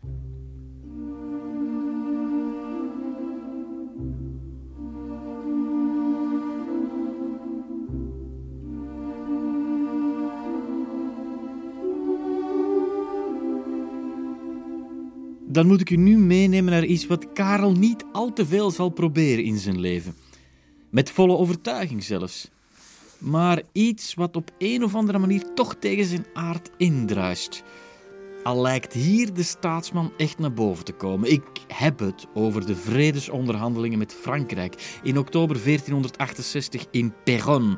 Dan 15.48 15.68
moet 15.68 15.82
ik 15.82 15.90
u 15.90 15.96
nu 15.96 16.18
meenemen 16.18 16.72
naar 16.72 16.86
iets 16.86 17.08
wat 17.08 17.34
Karel 17.34 17.72
niet 17.72 18.06
al 18.12 18.34
te 18.34 18.46
veel 18.46 18.72
zal 18.72 18.90
proberen 18.90 19.44
in 19.44 19.58
zijn 19.58 19.80
leven. 19.80 20.16
Met 20.90 21.12
volle 21.12 21.38
overtuiging 21.38 22.04
zelfs. 22.04 22.51
Maar 23.22 23.62
iets 23.72 24.14
wat 24.14 24.36
op 24.36 24.52
een 24.58 24.84
of 24.84 24.96
andere 24.96 25.18
manier 25.18 25.54
toch 25.54 25.76
tegen 25.76 26.06
zijn 26.06 26.26
aard 26.34 26.70
indruist. 26.78 27.64
Al 28.44 28.62
lijkt 28.62 28.94
hier 28.94 29.34
de 29.34 29.44
staatsman 29.44 30.14
echt 30.18 30.40
naar 30.40 30.54
boven 30.54 30.86
te 30.86 30.92
komen. 30.92 31.32
Ik 31.32 31.44
heb 31.68 32.00
het 32.00 32.28
over 32.34 32.66
de 32.66 32.76
vredesonderhandelingen 32.76 33.98
met 33.98 34.14
Frankrijk 34.14 35.00
in 35.04 35.18
oktober 35.18 35.64
1468 35.64 36.86
in 36.92 37.14
Péronne. 37.24 37.78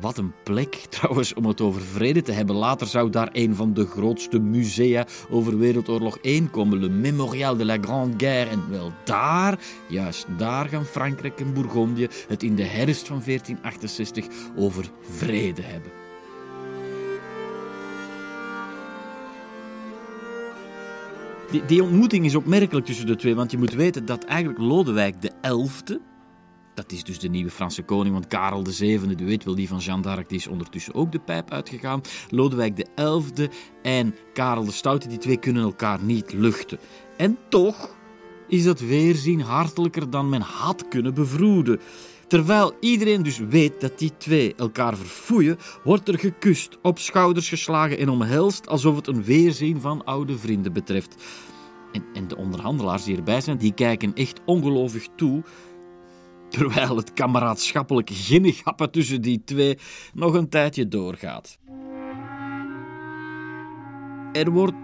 Wat 0.00 0.18
een 0.18 0.32
plek 0.42 0.74
trouwens 0.90 1.34
om 1.34 1.46
het 1.46 1.60
over 1.60 1.82
vrede 1.82 2.22
te 2.22 2.32
hebben. 2.32 2.56
Later 2.56 2.86
zou 2.86 3.10
daar 3.10 3.28
een 3.32 3.54
van 3.54 3.74
de 3.74 3.86
grootste 3.86 4.38
musea 4.38 5.06
over 5.30 5.58
Wereldoorlog 5.58 6.18
1 6.18 6.50
komen, 6.50 6.80
Le 6.80 6.88
Mémorial 6.88 7.56
de 7.56 7.64
la 7.64 7.76
Grande 7.80 8.14
Guerre. 8.16 8.50
En 8.50 8.70
wel 8.70 8.92
daar, 9.04 9.58
juist 9.88 10.26
daar 10.36 10.68
gaan 10.68 10.84
Frankrijk 10.84 11.40
en 11.40 11.52
Bourgondië 11.52 12.08
het 12.28 12.42
in 12.42 12.54
de 12.54 12.64
herfst 12.64 13.06
van 13.06 13.22
1468 13.24 14.26
over 14.56 14.90
vrede 15.00 15.62
hebben. 15.62 15.90
Die, 21.66 21.82
ontmoeting 21.82 22.24
is 22.24 22.34
opmerkelijk 22.34 22.86
tussen 22.86 23.06
de 23.06 23.16
twee, 23.16 23.34
want 23.34 23.50
je 23.50 23.58
moet 23.58 23.74
weten 23.74 24.06
dat 24.06 24.24
eigenlijk 24.24 24.60
Lodewijk 24.60 25.22
de 25.22 25.32
XI, 25.40 25.98
dat 26.78 26.92
is 26.92 27.04
dus 27.04 27.18
de 27.18 27.28
nieuwe 27.28 27.50
Franse 27.50 27.82
koning, 27.82 28.14
want 28.14 28.26
Karel 28.26 28.64
VII, 28.64 29.00
u 29.20 29.26
weet 29.26 29.44
wel, 29.44 29.54
die 29.54 29.68
van 29.68 29.78
Jeanne 29.78 30.02
d'Arc, 30.02 30.28
die 30.28 30.38
is 30.38 30.46
ondertussen 30.46 30.94
ook 30.94 31.12
de 31.12 31.18
pijp 31.18 31.50
uitgegaan. 31.50 32.00
Lodewijk 32.30 32.76
de 32.76 32.86
XI 33.34 33.48
en 33.82 34.14
Karel 34.32 34.64
de 34.64 34.72
Stoute, 34.72 35.08
die 35.08 35.18
twee 35.18 35.36
kunnen 35.36 35.62
elkaar 35.62 36.02
niet 36.02 36.32
luchten. 36.32 36.78
En 37.16 37.38
toch 37.48 37.96
is 38.48 38.64
dat 38.64 38.80
weerzien 38.80 39.40
hartelijker 39.40 40.10
dan 40.10 40.28
men 40.28 40.40
had 40.40 40.88
kunnen 40.88 41.14
bevroeden. 41.14 41.80
Terwijl 42.26 42.72
iedereen 42.80 43.22
dus 43.22 43.38
weet 43.38 43.80
dat 43.80 43.98
die 43.98 44.12
twee 44.16 44.54
elkaar 44.54 44.96
verfoeien, 44.96 45.58
wordt 45.84 46.08
er 46.08 46.18
gekust, 46.18 46.78
op 46.82 46.98
schouders 46.98 47.48
geslagen 47.48 47.98
en 47.98 48.08
omhelst 48.08 48.68
alsof 48.68 48.96
het 48.96 49.06
een 49.06 49.24
weerzien 49.24 49.80
van 49.80 50.04
oude 50.04 50.38
vrienden 50.38 50.72
betreft. 50.72 51.14
En, 51.92 52.04
en 52.14 52.28
de 52.28 52.36
onderhandelaars 52.36 53.04
die 53.04 53.16
erbij 53.16 53.40
zijn, 53.40 53.58
die 53.58 53.72
kijken 53.72 54.14
echt 54.14 54.40
ongelovig 54.44 55.06
toe, 55.16 55.42
terwijl 56.48 56.96
het 56.96 57.12
kameraadschappelijk 57.12 58.10
ginnegappen 58.12 58.90
tussen 58.90 59.22
die 59.22 59.42
twee 59.44 59.78
nog 60.14 60.34
een 60.34 60.48
tijdje 60.48 60.88
doorgaat. 60.88 61.58
Er 64.32 64.50
wordt 64.50 64.76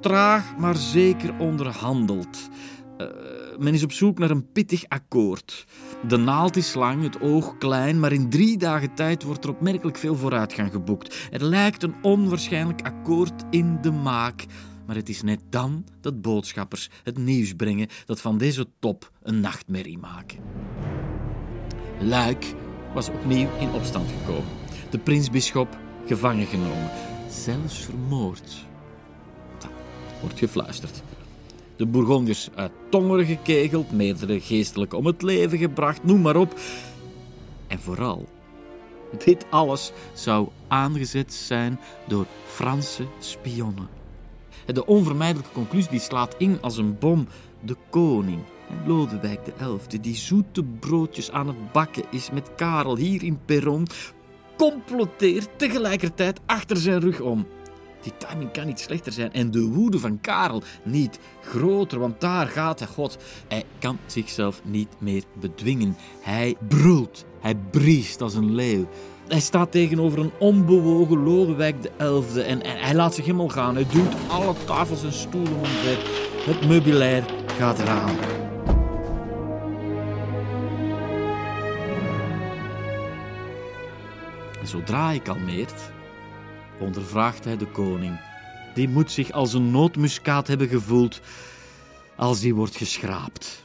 traag 0.00 0.56
maar 0.56 0.76
zeker 0.76 1.38
onderhandeld. 1.38 2.48
Uh, 2.98 3.06
men 3.58 3.74
is 3.74 3.82
op 3.82 3.92
zoek 3.92 4.18
naar 4.18 4.30
een 4.30 4.52
pittig 4.52 4.84
akkoord. 4.88 5.66
De 6.08 6.16
naald 6.16 6.56
is 6.56 6.74
lang, 6.74 7.02
het 7.02 7.20
oog 7.20 7.56
klein, 7.58 8.00
maar 8.00 8.12
in 8.12 8.30
drie 8.30 8.58
dagen 8.58 8.94
tijd 8.94 9.22
wordt 9.22 9.44
er 9.44 9.50
opmerkelijk 9.50 9.96
veel 9.96 10.14
vooruitgang 10.14 10.72
geboekt. 10.72 11.28
Er 11.30 11.44
lijkt 11.44 11.82
een 11.82 11.94
onwaarschijnlijk 12.02 12.82
akkoord 12.82 13.44
in 13.50 13.78
de 13.80 13.90
maak. 13.90 14.44
Maar 14.86 14.96
het 14.96 15.08
is 15.08 15.22
net 15.22 15.40
dan 15.50 15.84
dat 16.00 16.22
boodschappers 16.22 16.90
het 17.02 17.18
nieuws 17.18 17.52
brengen 17.54 17.88
dat 18.06 18.20
van 18.20 18.38
deze 18.38 18.66
top 18.78 19.10
een 19.22 19.40
nachtmerrie 19.40 19.98
maken. 19.98 20.38
Luik 22.00 22.54
was 22.94 23.08
opnieuw 23.08 23.48
in 23.58 23.72
opstand 23.72 24.10
gekomen. 24.10 24.50
De 24.90 24.98
prinsbisschop 24.98 25.78
gevangen 26.06 26.46
genomen, 26.46 26.90
zelfs 27.30 27.78
vermoord. 27.78 28.66
Dat 29.58 29.70
wordt 30.20 30.38
gefluisterd. 30.38 31.02
De 31.76 31.86
Bourgondiërs 31.86 32.48
uit 32.54 32.72
Tongeren 32.90 33.26
gekegeld, 33.26 33.92
meerdere 33.92 34.40
geestelijken 34.40 34.98
om 34.98 35.06
het 35.06 35.22
leven 35.22 35.58
gebracht, 35.58 36.04
noem 36.04 36.20
maar 36.20 36.36
op. 36.36 36.58
En 37.66 37.78
vooral, 37.78 38.28
dit 39.24 39.46
alles 39.50 39.92
zou 40.14 40.48
aangezet 40.68 41.34
zijn 41.34 41.80
door 42.08 42.26
Franse 42.46 43.06
spionnen. 43.18 43.95
De 44.66 44.86
onvermijdelijke 44.86 45.52
conclusie 45.52 45.90
die 45.90 46.00
slaat 46.00 46.34
in 46.38 46.58
als 46.60 46.76
een 46.76 46.98
bom. 46.98 47.26
De 47.60 47.76
koning, 47.90 48.42
Lodewijk 48.86 49.40
XI, 49.86 50.00
die 50.00 50.14
zoete 50.14 50.64
broodjes 50.64 51.30
aan 51.30 51.46
het 51.46 51.72
bakken 51.72 52.04
is 52.10 52.30
met 52.30 52.54
Karel 52.56 52.96
hier 52.96 53.22
in 53.22 53.38
Perron, 53.44 53.86
comploteert 54.56 55.48
tegelijkertijd 55.56 56.40
achter 56.46 56.76
zijn 56.76 57.00
rug 57.00 57.20
om. 57.20 57.46
Die 58.06 58.28
timing 58.28 58.52
kan 58.52 58.66
niet 58.66 58.80
slechter 58.80 59.12
zijn. 59.12 59.32
En 59.32 59.50
de 59.50 59.62
woede 59.62 59.98
van 59.98 60.20
Karel 60.20 60.62
niet 60.82 61.18
groter, 61.42 61.98
want 61.98 62.20
daar 62.20 62.46
gaat 62.46 62.78
hij. 62.78 62.88
God, 62.88 63.18
hij 63.48 63.64
kan 63.78 63.98
zichzelf 64.06 64.60
niet 64.64 64.88
meer 64.98 65.22
bedwingen. 65.40 65.96
Hij 66.20 66.56
brult, 66.68 67.24
hij 67.40 67.54
briest 67.70 68.20
als 68.20 68.34
een 68.34 68.54
leeuw. 68.54 68.88
Hij 69.28 69.40
staat 69.40 69.70
tegenover 69.70 70.18
een 70.18 70.32
onbewogen 70.38 71.22
Lodewijk 71.22 71.82
de 71.82 71.90
Elfde 71.96 72.42
en, 72.42 72.62
en 72.62 72.78
hij 72.78 72.94
laat 72.94 73.14
zich 73.14 73.24
helemaal 73.24 73.48
gaan. 73.48 73.74
Hij 73.74 73.86
duwt 73.92 74.14
alle 74.28 74.54
tafels 74.64 75.04
en 75.04 75.12
stoelen 75.12 75.56
omver. 75.56 75.98
Het 76.46 76.66
meubilair 76.66 77.24
gaat 77.58 77.78
eraan. 77.78 78.16
En 84.60 84.66
zodra 84.66 85.06
hij 85.06 85.20
kalmeert, 85.20 85.90
ondervraagt 86.80 87.44
hij 87.44 87.56
de 87.56 87.66
koning. 87.66 88.20
Die 88.74 88.88
moet 88.88 89.10
zich 89.10 89.32
als 89.32 89.52
een 89.52 89.70
nootmuskaat 89.70 90.46
hebben 90.46 90.68
gevoeld 90.68 91.20
als 92.16 92.40
die 92.40 92.54
wordt 92.54 92.76
geschraapt. 92.76 93.64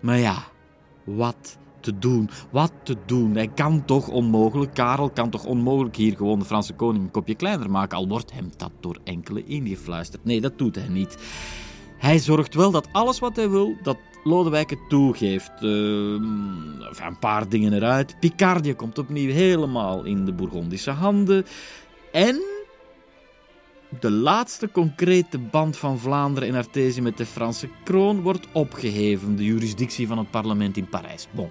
Maar 0.00 0.18
ja, 0.18 0.44
wat 1.04 1.56
te 1.86 1.98
doen? 1.98 2.30
Wat 2.50 2.72
te 2.82 2.96
doen? 3.06 3.34
Hij 3.34 3.48
kan 3.48 3.84
toch 3.84 4.08
onmogelijk, 4.08 4.74
Karel 4.74 5.10
kan 5.10 5.30
toch 5.30 5.44
onmogelijk 5.44 5.96
hier 5.96 6.16
gewoon 6.16 6.38
de 6.38 6.44
Franse 6.44 6.74
koning 6.74 7.04
een 7.04 7.10
kopje 7.10 7.34
kleiner 7.34 7.70
maken, 7.70 7.98
al 7.98 8.08
wordt 8.08 8.32
hem 8.32 8.50
dat 8.56 8.70
door 8.80 8.98
enkele 9.04 9.44
ingefluisterd. 9.44 10.24
Nee, 10.24 10.40
dat 10.40 10.58
doet 10.58 10.74
hij 10.74 10.88
niet. 10.88 11.18
Hij 11.98 12.18
zorgt 12.18 12.54
wel 12.54 12.70
dat 12.70 12.88
alles 12.92 13.18
wat 13.18 13.36
hij 13.36 13.50
wil, 13.50 13.76
dat 13.82 13.96
Lodewijk 14.24 14.70
het 14.70 14.88
toegeeft. 14.88 15.52
Uh, 15.62 15.70
een 15.70 17.18
paar 17.20 17.48
dingen 17.48 17.72
eruit. 17.72 18.16
Picardie 18.20 18.74
komt 18.74 18.98
opnieuw 18.98 19.30
helemaal 19.30 20.04
in 20.04 20.24
de 20.24 20.32
Bourgondische 20.32 20.90
handen. 20.90 21.44
En 22.12 22.42
de 24.00 24.10
laatste 24.10 24.70
concrete 24.70 25.38
band 25.38 25.76
van 25.76 25.98
Vlaanderen 25.98 26.48
en 26.48 26.54
Artesië 26.54 27.02
met 27.02 27.16
de 27.16 27.26
Franse 27.26 27.68
kroon 27.84 28.20
wordt 28.20 28.46
opgeheven, 28.52 29.36
de 29.36 29.44
jurisdictie 29.44 30.06
van 30.06 30.18
het 30.18 30.30
parlement 30.30 30.76
in 30.76 30.88
Parijs. 30.88 31.28
Bon. 31.30 31.50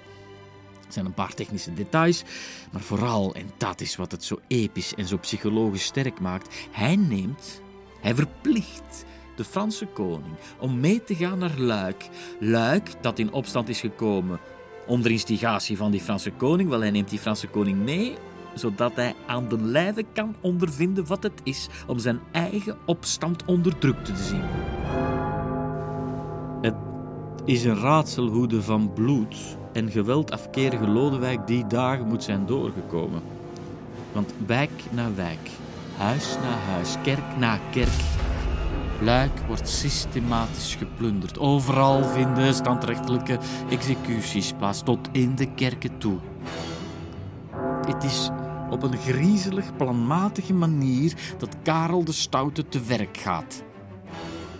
Er 0.87 0.93
zijn 0.93 1.05
een 1.05 1.13
paar 1.13 1.33
technische 1.33 1.73
details, 1.73 2.23
maar 2.71 2.81
vooral, 2.81 3.33
en 3.33 3.51
dat 3.57 3.81
is 3.81 3.95
wat 3.95 4.11
het 4.11 4.23
zo 4.23 4.39
episch 4.47 4.95
en 4.95 5.07
zo 5.07 5.17
psychologisch 5.17 5.83
sterk 5.83 6.19
maakt, 6.19 6.55
hij 6.71 6.95
neemt, 6.95 7.61
hij 8.01 8.15
verplicht 8.15 9.05
de 9.35 9.43
Franse 9.43 9.85
koning 9.85 10.35
om 10.59 10.79
mee 10.79 11.03
te 11.03 11.15
gaan 11.15 11.37
naar 11.37 11.57
Luik. 11.57 12.09
Luik, 12.39 12.89
dat 13.01 13.19
in 13.19 13.31
opstand 13.31 13.69
is 13.69 13.79
gekomen 13.79 14.39
onder 14.87 15.11
instigatie 15.11 15.77
van 15.77 15.91
die 15.91 16.01
Franse 16.01 16.31
koning, 16.31 16.69
wel 16.69 16.79
hij 16.79 16.91
neemt 16.91 17.09
die 17.09 17.19
Franse 17.19 17.47
koning 17.47 17.77
mee 17.77 18.15
zodat 18.55 18.95
hij 18.95 19.15
aan 19.27 19.47
de 19.47 19.61
lijve 19.61 20.05
kan 20.13 20.35
ondervinden 20.41 21.07
wat 21.07 21.23
het 21.23 21.41
is 21.43 21.67
om 21.87 21.99
zijn 21.99 22.19
eigen 22.31 22.77
opstand 22.85 23.45
onderdrukt 23.45 24.05
te 24.05 24.15
zien. 24.15 24.43
Het 26.61 26.75
is 27.45 27.63
een 27.63 27.79
raadsel 27.79 28.27
hoe 28.27 28.47
de 28.47 28.61
van 28.61 28.93
bloed 28.93 29.57
en 29.75 29.91
geweld 29.91 30.31
afkerige 30.31 30.87
Lodewijk 30.87 31.47
die 31.47 31.67
dagen 31.67 32.07
moet 32.07 32.23
zijn 32.23 32.45
doorgekomen. 32.45 33.21
Want 34.11 34.33
wijk 34.45 34.83
na 34.91 35.13
wijk, 35.15 35.49
huis 35.97 36.35
na 36.41 36.71
huis, 36.71 36.95
kerk 37.03 37.37
na 37.37 37.59
kerk, 37.71 38.01
Luik 39.01 39.39
wordt 39.47 39.69
systematisch 39.69 40.75
geplunderd. 40.75 41.39
Overal 41.39 42.03
vinden 42.03 42.53
standrechtelijke 42.53 43.39
executies 43.69 44.53
plaats, 44.57 44.81
tot 44.83 45.09
in 45.11 45.35
de 45.35 45.53
kerken 45.53 45.97
toe. 45.97 46.17
Het 47.85 48.03
is 48.03 48.29
op 48.69 48.83
een 48.83 48.97
griezelig, 48.97 49.75
planmatige 49.75 50.53
manier 50.53 51.13
dat 51.37 51.55
Karel 51.63 52.03
de 52.03 52.11
Stoute 52.11 52.67
te 52.67 52.81
werk 52.81 53.17
gaat. 53.17 53.63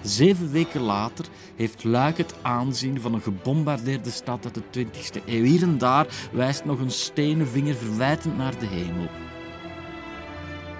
Zeven 0.01 0.51
weken 0.51 0.81
later 0.81 1.25
heeft 1.55 1.83
Luik 1.83 2.17
het 2.17 2.35
aanzien 2.41 3.01
van 3.01 3.13
een 3.13 3.21
gebombardeerde 3.21 4.11
stad 4.11 4.45
uit 4.45 4.53
de 4.53 4.85
20e 4.85 5.25
eeuw. 5.25 5.43
Hier 5.43 5.61
en 5.61 5.77
daar 5.77 6.07
wijst 6.31 6.65
nog 6.65 6.79
een 6.79 6.91
stenen 6.91 7.47
vinger 7.47 7.75
verwijtend 7.75 8.37
naar 8.37 8.59
de 8.59 8.65
hemel. 8.65 9.07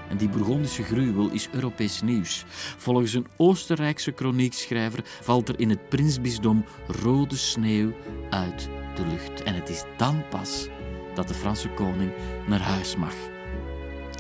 En 0.09 0.17
die 0.17 0.29
Bourgondische 0.29 0.83
gruwel 0.83 1.29
is 1.29 1.49
Europees 1.51 2.01
nieuws. 2.01 2.45
Volgens 2.77 3.13
een 3.13 3.27
Oostenrijkse 3.37 4.11
kroniekschrijver 4.11 4.99
valt 5.21 5.49
er 5.49 5.59
in 5.59 5.69
het 5.69 5.89
prinsbisdom 5.89 6.65
rode 7.03 7.35
sneeuw 7.35 7.91
uit 8.29 8.69
de 8.95 9.07
lucht. 9.07 9.43
En 9.43 9.55
het 9.55 9.69
is 9.69 9.83
dan 9.97 10.23
pas 10.29 10.67
dat 11.13 11.27
de 11.27 11.33
Franse 11.33 11.69
koning 11.69 12.11
naar 12.47 12.61
huis 12.61 12.95
mag. 12.95 13.13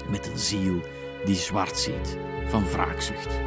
Met 0.09 0.27
een 0.27 0.39
ziel 0.39 0.81
die 1.25 1.35
zwart 1.35 1.77
ziet 1.77 2.17
van 2.47 2.63
wraakzucht. 2.63 3.39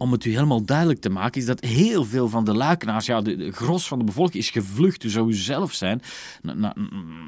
Om 0.00 0.12
het 0.12 0.24
u 0.24 0.30
helemaal 0.30 0.64
duidelijk 0.64 1.00
te 1.00 1.10
maken, 1.10 1.40
is 1.40 1.46
dat 1.46 1.60
heel 1.60 2.04
veel 2.04 2.28
van 2.28 2.44
de 2.44 2.54
luikenaars, 2.54 3.06
ja, 3.06 3.20
de, 3.20 3.52
gros 3.52 3.88
van 3.88 3.98
de 3.98 4.04
bevolking 4.04 4.42
is 4.42 4.50
gevlucht, 4.50 5.04
u 5.04 5.08
zou 5.08 5.28
u 5.28 5.34
zelf 5.34 5.72
zijn, 5.72 6.02
naar 6.42 6.74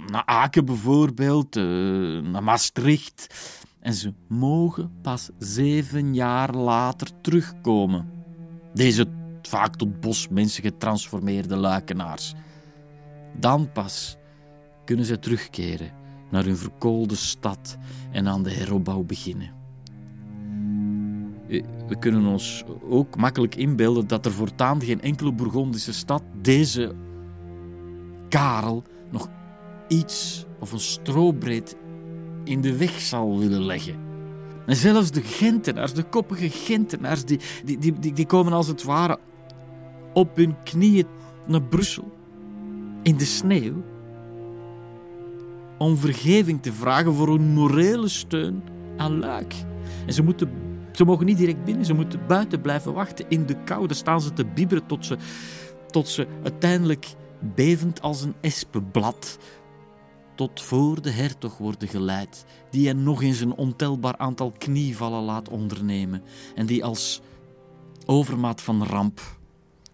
na, 0.07 0.27
Aken 0.27 0.65
bijvoorbeeld, 0.65 1.57
uh, 1.57 1.65
naar 2.23 2.43
Maastricht. 2.43 3.35
En 3.81 3.95
ze 3.95 4.13
mogen 4.29 4.93
pas 5.03 5.31
zeven 5.39 6.15
jaar 6.15 6.55
later 6.55 7.09
terugkomen. 7.21 8.11
Deze 8.75 9.07
vaak 9.43 9.77
tot 9.77 10.01
bosmensen 10.01 10.63
getransformeerde 10.63 11.57
luikenaars. 11.57 12.35
Dan 13.39 13.73
pas 13.73 14.17
kunnen 14.85 15.05
ze 15.05 15.19
terugkeren 15.19 15.91
naar 16.31 16.45
hun 16.45 16.57
verkoolde 16.57 17.17
stad 17.17 17.77
en 18.13 18.29
aan 18.29 18.43
de 18.43 18.51
heropbouw 18.51 19.03
beginnen. 19.03 19.62
Eh, 21.53 21.63
we 21.89 21.99
kunnen 21.99 22.25
ons 22.25 22.65
ook 22.89 23.17
makkelijk 23.17 23.55
inbeelden 23.55 24.07
dat 24.07 24.27
er 24.27 24.33
voortaan 24.33 24.83
geen 24.83 25.01
enkele 25.01 25.33
Bourgondische 25.33 25.93
stad 25.93 26.23
deze 26.41 26.95
Karel 28.29 28.83
nog 29.11 29.29
iets 29.89 30.47
of 30.59 30.73
een 30.73 30.81
strobreed 30.81 31.77
in 32.45 32.61
de 32.61 32.77
weg 32.77 33.01
zal 33.01 33.39
willen 33.39 33.63
leggen. 33.65 33.95
En 34.67 34.77
zelfs 34.77 35.11
de 35.11 35.21
Gentenaars, 35.21 35.93
de 35.93 36.03
koppige 36.03 36.51
Gentenaars, 36.51 37.25
die, 37.25 37.41
die, 37.65 37.79
die, 37.79 38.13
die 38.13 38.27
komen 38.27 38.53
als 38.53 38.67
het 38.67 38.83
ware 38.83 39.19
op 40.13 40.37
hun 40.37 40.57
knieën 40.65 41.07
naar 41.47 41.63
Brussel, 41.63 42.13
in 43.03 43.17
de 43.17 43.25
sneeuw, 43.25 43.83
om 45.79 45.97
vergeving 45.97 46.63
te 46.63 46.73
vragen 46.73 47.15
voor 47.15 47.29
hun 47.29 47.53
morele 47.53 48.09
steun 48.09 48.63
aan 48.97 49.19
Luik. 49.19 49.55
En 50.07 50.13
ze 50.13 50.23
moeten 50.23 50.51
ze 50.93 51.05
mogen 51.05 51.27
niet 51.27 51.39
direct 51.39 51.65
binnen, 51.65 51.85
ze 51.85 51.95
moeten 51.95 52.27
buiten 52.27 52.61
blijven 52.61 52.93
wachten. 52.93 53.25
In 53.29 53.47
de 53.47 53.57
kou, 53.65 53.87
daar 53.87 53.97
staan 53.97 54.21
ze 54.21 54.33
te 54.33 54.45
bibberen 54.45 54.87
tot 54.87 55.07
ze, 55.07 55.17
tot 55.91 56.09
ze 56.09 56.27
uiteindelijk 56.43 57.15
bevend 57.55 58.03
als 58.03 58.23
een 58.23 58.35
espenblad 58.41 59.39
tot 60.35 60.63
voor 60.63 61.03
de 61.03 61.11
hertog 61.11 61.59
worden 61.59 61.89
geleid, 61.89 62.45
die 62.71 62.87
hen 62.87 63.03
nog 63.03 63.23
eens 63.23 63.41
een 63.41 63.57
ontelbaar 63.57 64.17
aantal 64.17 64.53
knievallen 64.59 65.23
laat 65.23 65.49
ondernemen 65.49 66.23
en 66.55 66.67
die 66.67 66.85
als 66.85 67.21
overmaat 68.07 68.63
van 68.63 68.85
ramp 68.85 69.21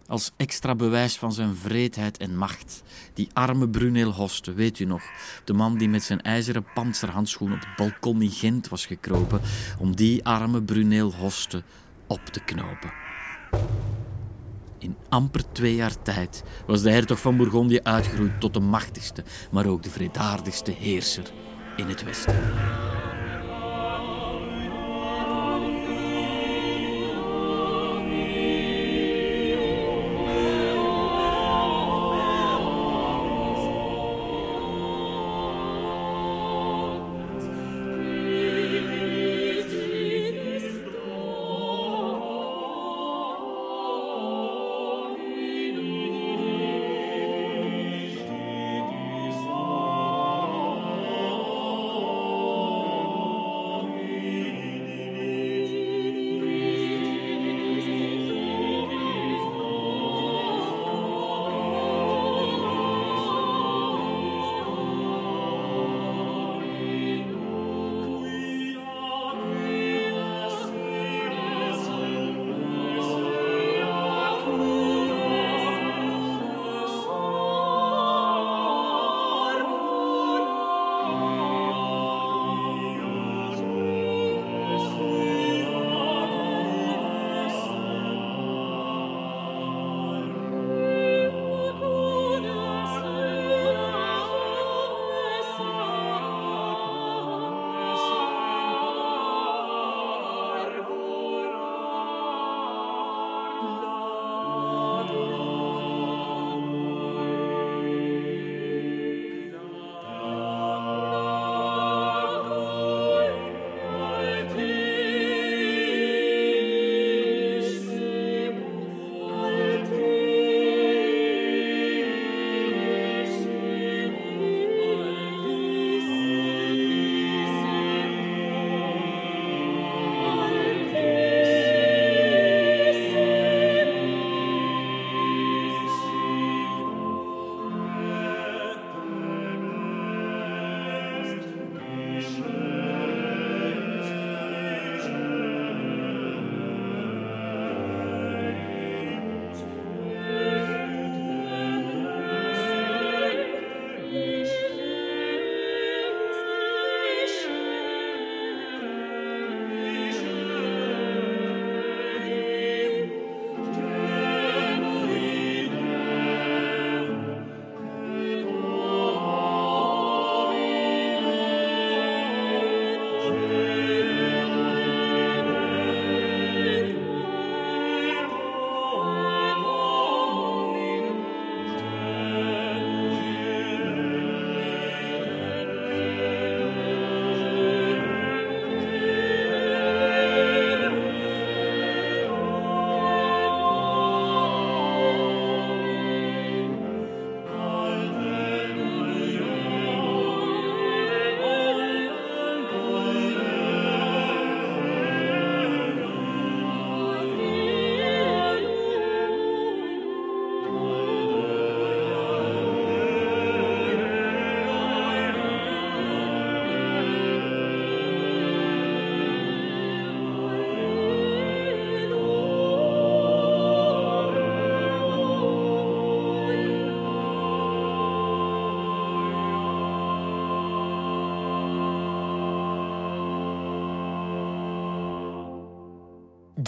als 0.09 0.31
extra 0.37 0.75
bewijs 0.75 1.17
van 1.17 1.33
zijn 1.33 1.55
vreedheid 1.55 2.17
en 2.17 2.37
macht. 2.37 2.83
Die 3.13 3.29
arme 3.33 3.69
Brunel 3.69 4.11
Hoste, 4.11 4.53
weet 4.53 4.79
u 4.79 4.85
nog? 4.85 5.03
De 5.43 5.53
man 5.53 5.77
die 5.77 5.89
met 5.89 6.03
zijn 6.03 6.21
ijzeren 6.21 6.65
panzerhandschoen 6.73 7.53
op 7.53 7.59
het 7.59 7.75
balkon 7.75 8.21
in 8.21 8.31
Gent 8.31 8.69
was 8.69 8.85
gekropen 8.85 9.41
om 9.79 9.95
die 9.95 10.25
arme 10.25 10.61
Brunel 10.61 11.13
Hoste 11.13 11.63
op 12.07 12.25
te 12.25 12.39
knopen. 12.39 12.91
In 14.79 14.95
amper 15.09 15.51
twee 15.51 15.75
jaar 15.75 16.01
tijd 16.01 16.43
was 16.65 16.81
de 16.81 16.91
hertog 16.91 17.19
van 17.19 17.37
Bourgondië 17.37 17.79
uitgeroeid 17.83 18.39
tot 18.39 18.53
de 18.53 18.59
machtigste, 18.59 19.23
maar 19.51 19.65
ook 19.65 19.83
de 19.83 19.89
vredaardigste 19.89 20.71
heerser 20.71 21.31
in 21.75 21.87
het 21.87 22.03
Westen. 22.03 22.35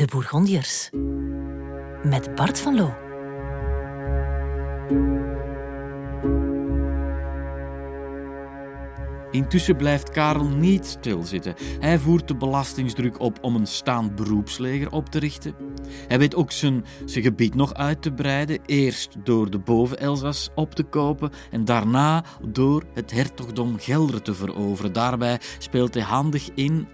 De 0.02 0.08
Bourgondiërs. 0.08 0.90
Met 2.04 2.36
Bart 2.36 2.60
van 2.60 2.76
Loo. 2.76 2.94
Intussen 9.32 9.76
blijft 9.76 10.10
Karel 10.10 10.48
niet 10.48 10.86
stilzitten. 10.86 11.56
Hij 11.80 12.00
voert 12.00 12.28
de 12.28 12.36
belastingsdruk 12.36 13.20
op 13.20 13.38
om 13.42 13.56
een 13.56 13.68
staand 13.68 14.16
beroepsleger 14.16 14.92
op 14.92 15.10
te 15.10 15.20
richten. 15.20 15.56
Hij 16.08 16.20
weet 16.20 16.36
ook 16.36 16.52
zijn, 16.52 16.86
zijn 17.06 17.24
gebied 17.24 17.56
nog 17.56 17.74
uit 17.74 18.02
te 18.02 18.12
breiden. 18.12 18.60
Eerst 18.66 19.16
door 19.24 19.50
de 19.50 19.60
boven-Elzas 19.60 20.50
op 20.56 20.76
te 20.76 20.84
kopen 20.84 21.32
en 21.52 21.66
daarna 21.66 22.24
door 22.48 22.84
het 22.94 23.12
hertogdom 23.12 23.80
Gelre 23.80 24.22
te 24.22 24.34
veroveren. 24.34 24.94
Daarbij 24.94 25.40
speelt 25.58 25.94
hij 25.94 26.04
handig 26.04 26.50
in 26.56 26.88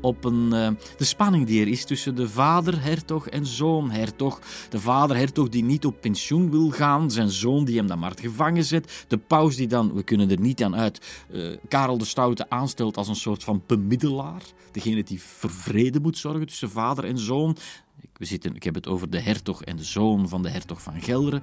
op 0.00 0.24
een, 0.24 0.50
uh, 0.52 0.68
de 0.96 1.04
spanning 1.04 1.46
die 1.46 1.60
er 1.60 1.68
is 1.68 1.84
tussen 1.84 2.14
de 2.14 2.28
vader-hertog 2.28 3.28
en 3.28 3.46
zoon-hertog. 3.46 4.40
De 4.70 4.80
vader-hertog 4.80 5.48
die 5.48 5.64
niet 5.64 5.84
op 5.84 6.00
pensioen 6.00 6.50
wil 6.50 6.70
gaan, 6.70 7.10
zijn 7.10 7.30
zoon 7.30 7.64
die 7.64 7.76
hem 7.76 7.86
dan 7.86 7.98
maar 7.98 8.12
gevangen 8.20 8.64
zet. 8.64 9.04
De 9.08 9.18
paus 9.18 9.56
die 9.56 9.66
dan, 9.66 9.94
we 9.94 10.02
kunnen 10.02 10.30
er 10.30 10.40
niet 10.40 10.62
aan 10.62 10.76
uit, 10.76 11.24
uh, 11.30 11.56
Karel 11.68 11.98
de 11.98 12.04
Stoute 12.04 12.50
aanstelt 12.50 12.96
als 12.96 13.08
een 13.08 13.16
soort 13.16 13.44
van 13.44 13.62
bemiddelaar. 13.66 14.42
Degene 14.72 15.02
die 15.02 15.22
voor 15.22 15.50
vrede 15.50 16.00
moet 16.00 16.18
zorgen 16.18 16.46
tussen 16.46 16.70
vader 16.70 17.04
en 17.04 17.18
zoon. 17.18 17.56
We 18.18 18.24
zitten, 18.24 18.54
ik 18.54 18.62
heb 18.62 18.74
het 18.74 18.86
over 18.86 19.10
de 19.10 19.20
hertog 19.20 19.62
en 19.62 19.76
de 19.76 19.84
zoon 19.84 20.28
van 20.28 20.42
de 20.42 20.50
hertog 20.50 20.82
van 20.82 21.00
Gelre. 21.00 21.40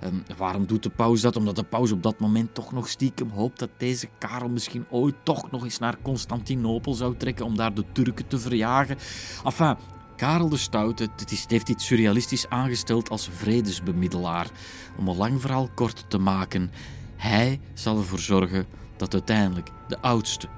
En 0.00 0.24
waarom 0.36 0.66
doet 0.66 0.82
de 0.82 0.90
paus 0.90 1.20
dat? 1.20 1.36
Omdat 1.36 1.56
de 1.56 1.62
paus 1.62 1.92
op 1.92 2.02
dat 2.02 2.18
moment 2.18 2.54
toch 2.54 2.72
nog 2.72 2.88
stiekem 2.88 3.30
hoopt 3.30 3.58
dat 3.58 3.70
deze 3.76 4.08
Karel 4.18 4.48
misschien 4.48 4.86
ooit 4.90 5.14
toch 5.22 5.50
nog 5.50 5.64
eens 5.64 5.78
naar 5.78 5.96
Constantinopel 6.02 6.94
zou 6.94 7.16
trekken 7.16 7.44
om 7.44 7.56
daar 7.56 7.74
de 7.74 7.84
Turken 7.92 8.26
te 8.26 8.38
verjagen. 8.38 8.96
Enfin, 9.44 9.76
Karel 10.16 10.48
de 10.48 10.56
Stoute 10.56 11.08
het 11.16 11.30
is, 11.30 11.44
heeft 11.48 11.68
iets 11.68 11.86
surrealistisch 11.86 12.48
aangesteld 12.48 13.10
als 13.10 13.28
vredesbemiddelaar. 13.32 14.50
Om 14.98 15.08
een 15.08 15.16
lang 15.16 15.40
verhaal 15.40 15.68
kort 15.74 16.04
te 16.08 16.18
maken, 16.18 16.70
hij 17.16 17.60
zal 17.74 17.96
ervoor 17.96 18.18
zorgen 18.18 18.66
dat 18.96 19.12
uiteindelijk 19.12 19.70
de 19.88 20.00
oudste, 20.00 20.48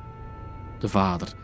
de 0.78 0.88
vader, 0.88 1.34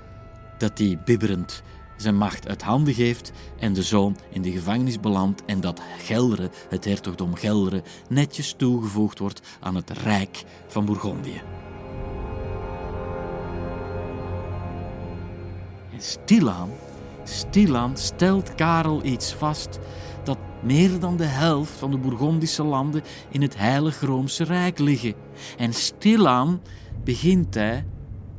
dat 0.58 0.76
die 0.76 0.98
bibberend 0.98 1.62
zijn 2.02 2.16
macht 2.16 2.48
uit 2.48 2.62
handen 2.62 2.94
geeft 2.94 3.32
en 3.58 3.72
de 3.72 3.82
zoon 3.82 4.16
in 4.30 4.42
de 4.42 4.50
gevangenis 4.50 5.00
belandt 5.00 5.44
en 5.44 5.60
dat 5.60 5.80
Gelre, 5.98 6.50
het 6.68 6.84
hertogdom 6.84 7.34
Gelre, 7.34 7.82
netjes 8.08 8.54
toegevoegd 8.56 9.18
wordt 9.18 9.40
aan 9.60 9.74
het 9.74 9.90
Rijk 9.90 10.44
van 10.66 10.84
Bourgondië. 10.84 11.42
En 15.92 16.00
stilaan, 16.00 16.70
stilaan 17.24 17.96
stelt 17.96 18.54
Karel 18.54 19.04
iets 19.04 19.34
vast 19.34 19.78
dat 20.24 20.38
meer 20.62 20.98
dan 21.00 21.16
de 21.16 21.24
helft 21.24 21.72
van 21.72 21.90
de 21.90 21.98
Bourgondische 21.98 22.62
landen 22.62 23.02
in 23.30 23.42
het 23.42 23.56
Heilig 23.56 24.00
Roomse 24.00 24.44
Rijk 24.44 24.78
liggen. 24.78 25.14
En 25.58 25.72
stilaan 25.72 26.60
begint 27.04 27.54
hij 27.54 27.84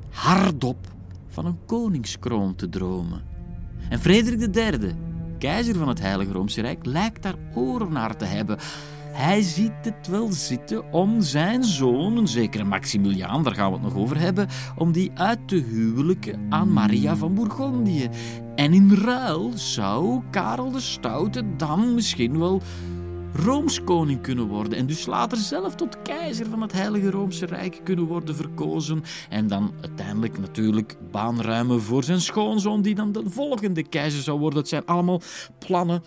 hardop 0.09 0.78
van 1.28 1.45
een 1.45 1.59
koningskroon 1.66 2.55
te 2.55 2.70
dromen. 2.70 3.33
En 3.90 4.00
Frederik 4.00 4.56
III, 4.56 4.96
keizer 5.38 5.76
van 5.76 5.88
het 5.88 6.00
Heilige 6.00 6.32
Roomse 6.32 6.62
Rijk, 6.62 6.86
lijkt 6.86 7.24
daar 7.24 7.36
oren 7.54 7.92
naar 7.92 8.16
te 8.16 8.26
hebben. 8.26 8.58
Hij 9.14 9.42
ziet 9.42 9.72
het 9.82 10.08
wel 10.08 10.32
zitten 10.32 10.92
om 10.92 11.22
zijn 11.22 11.64
zoon, 11.64 12.18
een 12.18 12.28
zekere 12.28 12.64
Maximiliaan, 12.64 13.44
daar 13.44 13.54
gaan 13.54 13.72
we 13.72 13.74
het 13.74 13.84
nog 13.84 13.96
over 13.96 14.20
hebben, 14.20 14.48
om 14.78 14.92
die 14.92 15.12
uit 15.14 15.48
te 15.48 15.56
huwelijken 15.56 16.46
aan 16.50 16.74
Maria 16.74 17.16
van 17.16 17.34
Bourgondië. 17.34 18.10
En 18.56 18.74
in 18.74 18.94
ruil 18.94 19.52
zou 19.56 20.22
Karel 20.32 20.72
de 20.72 20.80
Stoute 20.80 21.44
dan 21.58 21.94
misschien 21.94 22.40
wel 22.40 22.62
Roomskoning 23.34 24.22
kunnen 24.22 24.48
worden 24.48 24.78
en 24.78 24.86
dus 24.86 25.06
later 25.06 25.38
zelf 25.38 25.76
tot 25.76 26.02
keizer 26.02 26.50
van 26.50 26.62
het 26.62 26.72
Heilige 26.72 27.10
Roomse 27.10 27.46
Rijk 27.46 27.82
kunnen 27.84 28.06
worden 28.06 28.36
verkozen 28.36 29.04
en 29.30 29.48
dan 29.48 29.74
uiteindelijk 29.82 30.40
natuurlijk 30.40 30.98
baan 31.12 31.42
ruimen 31.42 31.82
voor 31.82 32.04
zijn 32.04 32.22
schoonzoon 32.22 32.82
die 32.82 32.96
dan 32.96 33.12
de 33.12 33.24
volgende 33.26 33.84
keizer 33.84 34.22
zou 34.22 34.40
worden. 34.40 34.60
Het 34.60 34.68
zijn 34.68 34.86
allemaal 34.86 35.22
plannen 35.60 36.04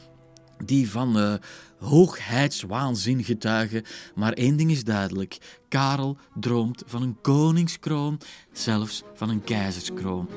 die 0.65 0.91
van 0.91 1.19
uh, 1.19 1.35
hoogheidswaanzin 1.79 3.25
getuigen. 3.25 3.83
Maar 4.15 4.33
één 4.33 4.57
ding 4.57 4.71
is 4.71 4.85
duidelijk: 4.85 5.61
Karel 5.69 6.17
droomt 6.35 6.83
van 6.87 7.03
een 7.03 7.19
koningskroon, 7.21 8.21
zelfs 8.53 9.03
van 9.15 9.29
een 9.29 9.45
keizerskroon. 9.45 10.29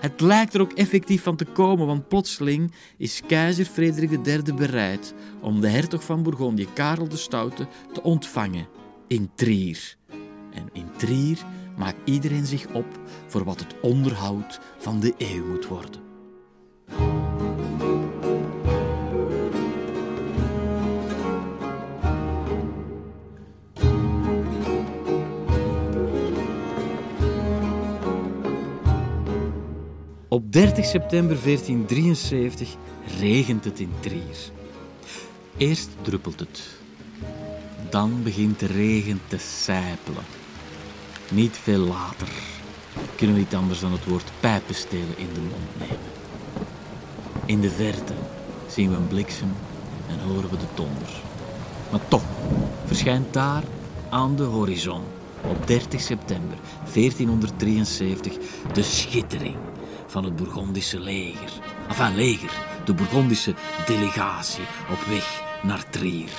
Het 0.00 0.20
lijkt 0.20 0.54
er 0.54 0.60
ook 0.60 0.72
effectief 0.72 1.22
van 1.22 1.36
te 1.36 1.44
komen, 1.44 1.86
want 1.86 2.08
plotseling 2.08 2.72
is 2.96 3.22
keizer 3.26 3.64
Frederik 3.64 4.26
III 4.26 4.54
bereid 4.54 5.14
om 5.40 5.60
de 5.60 5.68
hertog 5.68 6.04
van 6.04 6.22
Bourgondië, 6.22 6.66
Karel 6.72 7.08
de 7.08 7.16
Stoute, 7.16 7.66
te 7.92 8.02
ontvangen 8.02 8.68
in 9.06 9.30
Trier. 9.34 9.96
En 10.52 10.68
in 10.72 10.90
Trier 10.96 11.38
maakt 11.76 12.00
iedereen 12.04 12.46
zich 12.46 12.66
op 12.72 13.00
voor 13.26 13.44
wat 13.44 13.60
het 13.60 13.74
onderhoud 13.82 14.60
van 14.78 15.00
de 15.00 15.14
eeuw 15.18 15.46
moet 15.46 15.66
worden. 15.66 16.09
Op 30.32 30.52
30 30.52 30.84
september 30.84 31.36
1473 31.42 32.76
regent 33.18 33.64
het 33.64 33.80
in 33.80 33.92
Trier. 34.00 34.50
Eerst 35.56 35.88
druppelt 36.02 36.40
het. 36.40 36.70
Dan 37.88 38.22
begint 38.22 38.58
de 38.58 38.66
regen 38.66 39.20
te 39.28 39.38
sijpelen. 39.38 40.24
Niet 41.30 41.56
veel 41.56 41.78
later 41.78 42.28
kunnen 43.16 43.36
we 43.36 43.42
niet 43.42 43.54
anders 43.54 43.80
dan 43.80 43.92
het 43.92 44.04
woord 44.04 44.30
pijpenstelen 44.40 45.18
in 45.18 45.28
de 45.34 45.40
mond 45.40 45.78
nemen. 45.78 46.12
In 47.44 47.60
de 47.60 47.70
verte 47.70 48.14
zien 48.68 48.90
we 48.90 48.96
een 48.96 49.08
bliksem 49.08 49.52
en 50.08 50.18
horen 50.18 50.50
we 50.50 50.56
de 50.56 50.74
donder. 50.74 51.22
Maar 51.90 52.08
toch 52.08 52.24
verschijnt 52.84 53.32
daar 53.32 53.62
aan 54.10 54.36
de 54.36 54.42
horizon 54.42 55.02
op 55.42 55.66
30 55.66 56.00
september 56.00 56.58
1473 56.92 58.36
de 58.72 58.82
schittering 58.82 59.56
van 60.10 60.24
het 60.24 60.36
Bourgondische 60.36 61.00
leger. 61.00 61.50
Enfin, 61.88 62.14
leger, 62.14 62.50
de 62.84 62.94
Bourgondische 62.94 63.54
delegatie 63.86 64.64
op 64.90 65.00
weg 65.08 65.42
naar 65.62 65.90
Trier. 65.90 66.30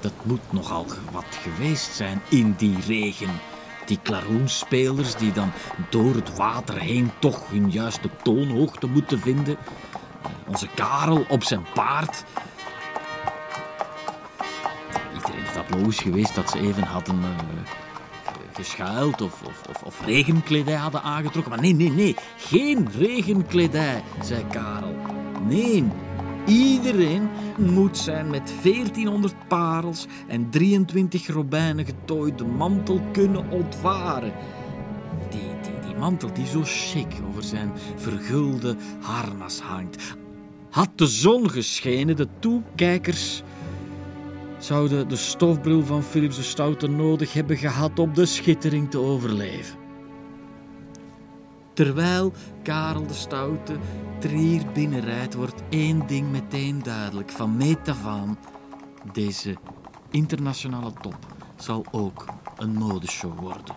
Dat 0.00 0.12
moet 0.22 0.52
nogal 0.52 0.86
wat 1.12 1.38
geweest 1.42 1.94
zijn 1.94 2.22
in 2.28 2.54
die 2.58 2.76
regen. 2.86 3.30
Die 3.84 3.98
klaroenspelers 4.02 5.14
die 5.14 5.32
dan 5.32 5.52
door 5.90 6.14
het 6.14 6.36
water 6.36 6.78
heen 6.78 7.10
toch 7.18 7.50
hun 7.50 7.70
juiste 7.70 8.10
toonhoogte 8.22 8.86
moeten 8.86 9.20
vinden. 9.20 9.56
Onze 10.46 10.68
Karel 10.74 11.24
op 11.28 11.42
zijn 11.42 11.66
paard. 11.74 12.24
Iedereen 15.14 15.44
is 15.44 15.54
dat 15.54 15.80
logisch 15.80 16.00
geweest 16.00 16.34
dat 16.34 16.50
ze 16.50 16.58
even 16.58 16.82
hadden 16.82 17.18
uh, 17.18 17.28
geschuild 18.56 19.20
of, 19.20 19.42
of, 19.42 19.82
of, 19.84 20.00
regenkledij 20.04 20.74
hadden 20.74 21.02
aangetrokken. 21.02 21.52
Maar 21.52 21.60
nee, 21.60 21.74
nee, 21.74 21.90
nee, 21.90 22.16
geen 22.36 22.88
regenkledij, 22.98 24.02
zei 24.22 24.46
Karel. 24.50 24.94
Nee, 25.48 25.84
iedereen 26.46 27.28
moet 27.58 27.98
zijn 27.98 28.30
met 28.30 28.52
1400 28.62 29.34
parels 29.48 30.06
en 30.28 30.50
23 30.50 31.26
robijnen 31.26 31.84
getooide 31.84 32.44
mantel 32.44 33.00
kunnen 33.12 33.50
ontvaren. 33.50 34.32
Die, 35.30 35.40
die, 35.40 35.88
die 35.88 35.96
mantel 35.96 36.32
die 36.32 36.46
zo 36.46 36.60
chic 36.64 37.14
over 37.28 37.42
zijn 37.42 37.72
vergulde 37.96 38.76
harnas 39.00 39.60
hangt. 39.60 40.16
Had 40.70 40.90
de 40.94 41.06
zon 41.06 41.50
geschenen, 41.50 42.16
de 42.16 42.28
toekijkers 42.38 43.42
zouden 44.66 45.08
de 45.08 45.16
stofbril 45.16 45.84
van 45.84 46.02
Philips 46.02 46.36
de 46.36 46.42
Stoute 46.42 46.86
nodig 46.86 47.32
hebben 47.32 47.56
gehad 47.56 47.98
om 47.98 48.14
de 48.14 48.26
schittering 48.26 48.90
te 48.90 48.98
overleven. 48.98 49.78
Terwijl 51.72 52.32
Karel 52.62 53.06
de 53.06 53.14
Stoute 53.14 53.76
Trier 54.18 54.62
binnenrijdt, 54.72 55.34
wordt 55.34 55.62
één 55.68 56.06
ding 56.06 56.30
meteen 56.30 56.82
duidelijk. 56.82 57.30
Van 57.30 57.56
meet 57.56 57.88
af 57.88 58.06
aan, 58.06 58.38
deze 59.12 59.56
internationale 60.10 60.92
top 61.00 61.18
zal 61.56 61.84
ook 61.90 62.24
een 62.56 62.72
modeshow 62.72 63.38
worden. 63.38 63.74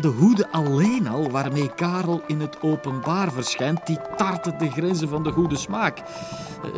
De 0.00 0.08
hoede 0.08 0.48
alleen 0.50 1.08
al 1.08 1.30
waarmee 1.30 1.74
Karel 1.74 2.22
in 2.26 2.40
het 2.40 2.62
openbaar 2.62 3.32
verschijnt, 3.32 3.86
die 3.86 3.98
tarten 4.16 4.58
de 4.58 4.70
grenzen 4.70 5.08
van 5.08 5.22
de 5.22 5.32
goede 5.32 5.56
smaak. 5.56 5.98
Eh, 5.98 6.04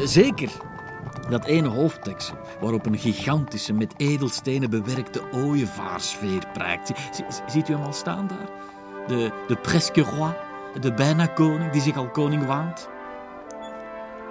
zeker, 0.04 0.50
Dat 1.30 1.44
ene 1.44 1.68
hoofddeksel 1.68 2.36
waarop 2.60 2.86
een 2.86 2.98
gigantische 2.98 3.72
met 3.72 3.94
edelstenen 3.96 4.70
bewerkte 4.70 5.22
ooievaarsfeer 5.32 6.46
prijkt. 6.52 6.92
ziet 7.46 7.68
u 7.68 7.72
hem 7.72 7.82
al 7.82 7.92
staan 7.92 8.26
daar? 8.26 8.48
De, 9.06 9.32
de 9.46 9.56
presque 9.56 10.02
roi, 10.02 10.32
de 10.80 10.94
bijna 10.94 11.26
koning 11.26 11.70
die 11.70 11.82
zich 11.82 11.96
al 11.96 12.10
koning 12.10 12.46
waant? 12.46 12.88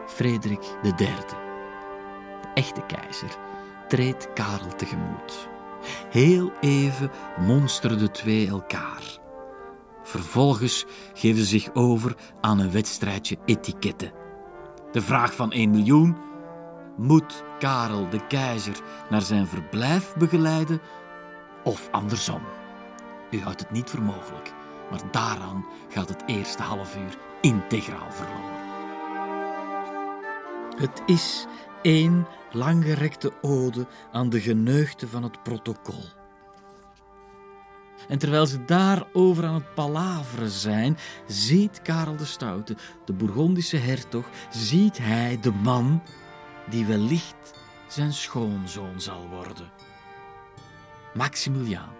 Frederik 0.07 0.63
III, 0.83 0.95
de 0.97 2.47
echte 2.53 2.81
keizer, 2.81 3.37
treedt 3.87 4.33
Karel 4.33 4.75
tegemoet. 4.75 5.50
Heel 6.09 6.51
even 6.59 7.11
monsteren 7.39 7.99
de 7.99 8.11
twee 8.11 8.47
elkaar. 8.47 9.19
Vervolgens 10.03 10.85
geven 11.13 11.39
ze 11.39 11.45
zich 11.45 11.73
over 11.73 12.15
aan 12.41 12.59
een 12.59 12.71
wedstrijdje 12.71 13.37
etiketten. 13.45 14.11
De 14.91 15.01
vraag 15.01 15.35
van 15.35 15.51
1 15.51 15.69
miljoen: 15.69 16.17
moet 16.97 17.43
Karel 17.59 18.09
de 18.09 18.27
keizer 18.27 18.81
naar 19.09 19.21
zijn 19.21 19.47
verblijf 19.47 20.13
begeleiden 20.17 20.81
of 21.63 21.87
andersom? 21.91 22.41
U 23.31 23.41
houdt 23.41 23.59
het 23.59 23.71
niet 23.71 23.89
voor 23.89 24.01
mogelijk, 24.01 24.53
maar 24.89 25.01
daaraan 25.11 25.65
gaat 25.89 26.09
het 26.09 26.23
eerste 26.25 26.63
half 26.63 26.97
uur 26.97 27.17
integraal 27.41 28.11
verloren. 28.11 28.59
Het 30.77 31.01
is 31.05 31.45
één 31.81 32.27
langgerekte 32.51 33.31
ode 33.41 33.87
aan 34.11 34.29
de 34.29 34.41
geneugten 34.41 35.09
van 35.09 35.23
het 35.23 35.43
protocol. 35.43 36.03
En 38.07 38.17
terwijl 38.17 38.45
ze 38.45 38.65
daarover 38.65 39.45
aan 39.45 39.53
het 39.53 39.73
palaveren 39.73 40.49
zijn, 40.49 40.97
ziet 41.27 41.81
Karel 41.81 42.15
de 42.15 42.25
Stoute, 42.25 42.75
de 43.05 43.13
Bourgondische 43.13 43.77
hertog, 43.77 44.25
ziet 44.49 44.97
hij 44.97 45.37
de 45.41 45.51
man 45.51 46.01
die 46.69 46.85
wellicht 46.85 47.53
zijn 47.87 48.13
schoonzoon 48.13 49.01
zal 49.01 49.27
worden. 49.29 49.71
Maximiliaan, 51.13 51.93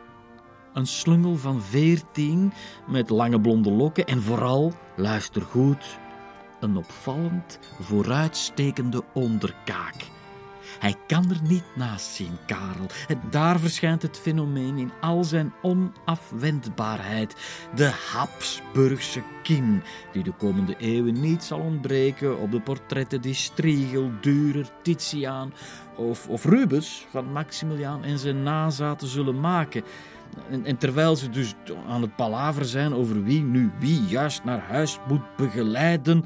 een 0.73 0.87
slungel 0.87 1.37
van 1.37 1.61
veertien 1.61 2.53
met 2.87 3.09
lange 3.09 3.41
blonde 3.41 3.71
lokken 3.71 4.05
en 4.05 4.21
vooral, 4.21 4.73
luister 4.95 5.41
goed, 5.41 5.99
een 6.61 6.77
opvallend 6.77 7.59
vooruitstekende 7.79 9.03
onderkaak 9.13 9.95
hij 10.81 10.95
kan 11.07 11.29
er 11.29 11.39
niet 11.43 11.63
naast 11.75 12.05
zien, 12.05 12.37
Karel. 12.45 12.87
En 13.07 13.21
daar 13.29 13.59
verschijnt 13.59 14.01
het 14.01 14.19
fenomeen 14.19 14.77
in 14.77 14.91
al 15.01 15.23
zijn 15.23 15.53
onafwendbaarheid. 15.61 17.35
De 17.75 17.91
Habsburgse 18.11 19.21
kin, 19.43 19.83
die 20.13 20.23
de 20.23 20.31
komende 20.31 20.75
eeuwen 20.77 21.19
niet 21.19 21.43
zal 21.43 21.59
ontbreken 21.59 22.39
op 22.39 22.51
de 22.51 22.61
portretten 22.61 23.21
die 23.21 23.33
Striegel, 23.33 24.11
Dürer, 24.21 24.81
Titiaan 24.81 25.53
of, 25.95 26.27
of 26.27 26.45
Rubens 26.45 27.05
van 27.09 27.31
Maximiliaan 27.31 28.03
en 28.03 28.19
zijn 28.19 28.43
nazaten 28.43 29.07
zullen 29.07 29.39
maken. 29.39 29.83
En, 30.49 30.65
en, 30.65 30.77
terwijl 30.77 31.15
ze 31.15 31.29
dus 31.29 31.53
aan 31.87 32.01
het 32.01 32.15
palaver 32.15 32.65
zijn 32.65 32.93
over 32.93 33.23
wie 33.23 33.41
nu 33.41 33.71
wie 33.79 34.01
juist 34.01 34.43
naar 34.43 34.61
huis 34.61 34.99
moet 35.07 35.35
begeleiden, 35.37 36.25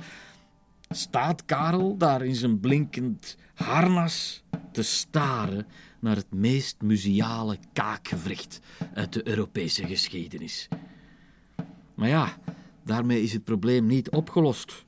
staat 0.90 1.46
Karel 1.46 1.98
daar 1.98 2.26
in 2.26 2.36
zijn 2.36 2.60
blinkend 2.60 3.38
harnas 3.54 4.44
te 4.72 4.84
staren 4.84 5.66
naar 6.00 6.16
het 6.16 6.34
meest 6.34 6.82
museale 6.82 7.58
kaakgewricht 7.74 8.60
uit 8.94 9.14
de 9.14 9.28
Europese 9.28 9.88
geschiedenis. 9.88 10.68
Maar 11.96 12.10
ja, 12.10 12.38
daarmee 12.84 13.22
is 13.22 13.34
het 13.34 13.44
probleem 13.44 13.86
niet 13.86 14.10
opgelost. 14.10 14.86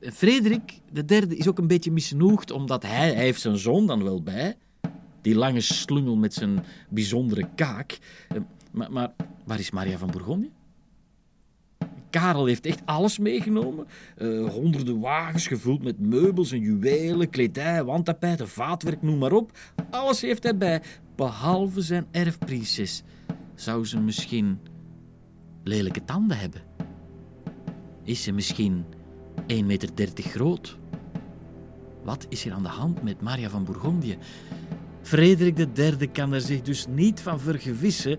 Frederik 0.00 0.80
de 0.92 1.04
derde 1.04 1.36
is 1.36 1.48
ook 1.48 1.58
een 1.58 1.66
beetje 1.66 1.90
misnoegd, 1.90 2.50
omdat 2.50 2.82
hij, 2.82 3.14
heeft 3.14 3.40
zijn 3.40 3.56
zoon 3.56 3.86
dan 3.86 4.02
wel 4.02 4.22
bij, 4.22 4.56
die 5.20 5.34
lange 5.34 5.60
slungel 5.60 6.16
met 6.16 6.34
zijn 6.34 6.64
bijzondere 6.88 7.48
kaak. 7.54 7.98
Maar, 8.70 8.92
maar 8.92 9.12
waar 9.44 9.58
is 9.58 9.70
Maria 9.70 9.98
van 9.98 10.10
Bourgogne? 10.10 10.50
Karel 12.12 12.46
heeft 12.46 12.66
echt 12.66 12.80
alles 12.84 13.18
meegenomen. 13.18 13.86
Uh, 14.18 14.48
honderden 14.48 15.00
wagens 15.00 15.46
gevuld 15.46 15.82
met 15.82 15.98
meubels 15.98 16.52
en 16.52 16.60
juwelen, 16.60 17.30
kledij, 17.30 17.84
wandtapijten, 17.84 18.48
vaatwerk, 18.48 19.02
noem 19.02 19.18
maar 19.18 19.32
op. 19.32 19.58
Alles 19.90 20.20
heeft 20.20 20.42
hij 20.42 20.56
bij, 20.56 20.82
behalve 21.16 21.80
zijn 21.80 22.06
erfprinses. 22.10 23.02
Zou 23.54 23.84
ze 23.84 24.00
misschien 24.00 24.58
lelijke 25.64 26.04
tanden 26.04 26.38
hebben? 26.38 26.62
Is 28.04 28.22
ze 28.22 28.32
misschien 28.32 28.84
1,30 29.40 29.64
meter 29.64 29.90
groot? 30.16 30.78
Wat 32.02 32.26
is 32.28 32.46
er 32.46 32.52
aan 32.52 32.62
de 32.62 32.68
hand 32.68 33.02
met 33.02 33.20
Maria 33.20 33.50
van 33.50 33.64
Bourgondië? 33.64 34.18
Frederik 35.02 35.58
III 35.78 36.10
kan 36.12 36.32
er 36.32 36.40
zich 36.40 36.62
dus 36.62 36.86
niet 36.86 37.20
van 37.20 37.40
vergewissen 37.40 38.18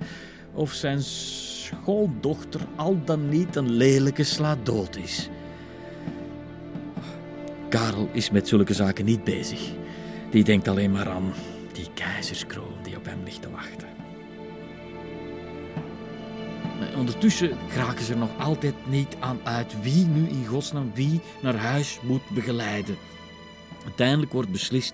of 0.54 0.74
zijn 0.74 1.02
schoondochter 1.02 2.62
al 2.76 3.02
dan 3.06 3.30
niet 3.30 3.56
een 3.56 3.72
lelijke 3.72 4.24
sla 4.24 4.58
dood 4.64 4.96
is. 4.96 5.30
Karel 7.70 8.10
is 8.12 8.30
met 8.30 8.48
zulke 8.48 8.74
zaken 8.74 9.06
niet 9.06 9.24
bezig. 9.24 9.72
Die 10.30 10.44
denkt 10.44 10.68
alleen 10.68 10.92
maar 10.92 11.10
aan 11.10 11.34
die 11.72 11.88
keizerskroon 11.94 12.84
die 12.84 12.98
op 12.98 13.06
hem 13.06 13.24
ligt 13.24 13.42
te 13.42 13.50
wachten. 13.50 13.94
ondertussen 16.96 17.58
geraken 17.70 18.06
ze 18.06 18.12
er 18.12 18.18
nog 18.18 18.40
altijd 18.40 18.74
niet 18.88 19.16
aan 19.20 19.40
uit 19.44 19.82
wie 19.82 20.06
nu 20.06 20.28
in 20.28 20.46
godsnaam 20.46 20.92
wie 20.94 21.22
naar 21.42 21.56
huis 21.56 22.00
moet 22.02 22.30
begeleiden. 22.30 22.98
Uiteindelijk 23.84 24.32
wordt 24.32 24.52
beslist 24.52 24.94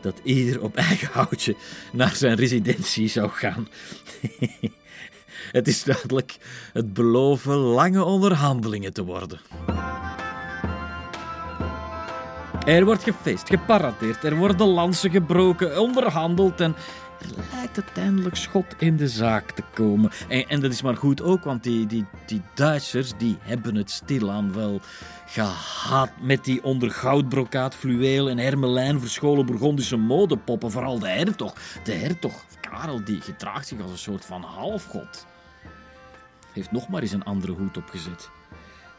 dat 0.00 0.20
ieder 0.22 0.62
op 0.62 0.76
eigen 0.76 1.08
houtje 1.12 1.56
naar 1.92 2.14
zijn 2.16 2.36
residentie 2.36 3.08
zou 3.08 3.30
gaan. 3.30 3.68
Het 5.52 5.68
is 5.68 5.84
duidelijk 5.84 6.36
het 6.72 6.92
beloven 6.92 7.56
lange 7.56 8.04
onderhandelingen 8.04 8.92
te 8.92 9.04
worden. 9.04 9.40
Er 12.66 12.84
wordt 12.84 13.02
gefeest, 13.02 13.48
geparadeerd, 13.48 14.24
er 14.24 14.36
worden 14.36 14.66
lansen 14.66 15.10
gebroken, 15.10 15.80
onderhandeld 15.80 16.60
en 16.60 16.76
er 17.20 17.44
lijkt 17.54 17.76
uiteindelijk 17.82 18.36
schot 18.36 18.74
in 18.78 18.96
de 18.96 19.08
zaak 19.08 19.50
te 19.50 19.62
komen. 19.74 20.10
En, 20.28 20.48
en 20.48 20.60
dat 20.60 20.72
is 20.72 20.82
maar 20.82 20.96
goed 20.96 21.22
ook, 21.22 21.44
want 21.44 21.62
die, 21.62 21.86
die, 21.86 22.04
die 22.26 22.42
Duitsers 22.54 23.12
die 23.18 23.36
hebben 23.40 23.74
het 23.74 23.90
stilaan 23.90 24.52
wel 24.52 24.80
gehad 25.26 26.10
met 26.20 26.44
die 26.44 26.64
onder 26.64 26.90
goudbrokaat, 26.90 27.74
fluweel 27.74 28.28
en 28.28 28.38
hermelijn 28.38 29.00
verscholen 29.00 29.46
Burgondische 29.46 29.96
modepoppen. 29.96 30.70
Vooral 30.70 30.98
de 30.98 31.08
hertog. 31.08 31.54
De 31.84 31.92
hertog, 31.92 32.44
Karel, 32.60 33.04
die 33.04 33.20
gedraagt 33.20 33.66
zich 33.66 33.80
als 33.80 33.90
een 33.90 33.98
soort 33.98 34.24
van 34.24 34.42
halfgod 34.42 35.26
heeft 36.56 36.72
nog 36.72 36.88
maar 36.88 37.02
eens 37.02 37.12
een 37.12 37.24
andere 37.24 37.52
hoed 37.52 37.76
opgezet. 37.76 38.30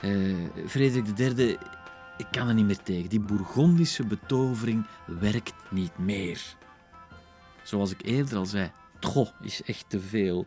Uh, 0.01 0.35
Frederik 0.67 1.19
III, 1.19 1.57
ik 2.17 2.27
kan 2.31 2.47
er 2.47 2.53
niet 2.53 2.65
meer 2.65 2.83
tegen. 2.83 3.09
Die 3.09 3.19
Bourgondische 3.19 4.05
betovering 4.05 4.87
werkt 5.05 5.53
niet 5.69 5.97
meer. 5.97 6.55
Zoals 7.63 7.91
ik 7.91 8.05
eerder 8.05 8.37
al 8.37 8.45
zei, 8.45 8.71
tro 8.99 9.27
is 9.41 9.63
echt 9.63 9.89
te 9.89 9.99
veel. 9.99 10.45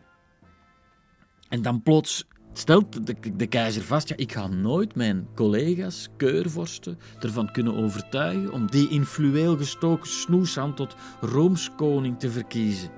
En 1.49 1.61
dan 1.61 1.81
plots 1.81 2.25
stelt 2.53 3.05
de, 3.05 3.35
de, 3.35 3.47
keizer 3.47 3.81
vast: 3.81 4.07
ja, 4.07 4.15
ik 4.17 4.31
ga 4.31 4.47
nooit 4.47 4.95
mijn 4.95 5.27
collega's, 5.35 6.07
keurvorsten, 6.17 6.99
ervan 7.19 7.51
kunnen 7.51 7.75
overtuigen 7.75 8.51
om 8.51 8.71
die 8.71 8.89
in 8.89 9.05
fluweel 9.05 9.57
gestoken 9.57 10.09
snoeshand 10.09 10.75
tot 10.75 10.95
roomskoning 11.21 12.19
te 12.19 12.31
verkiezen. 12.31 12.89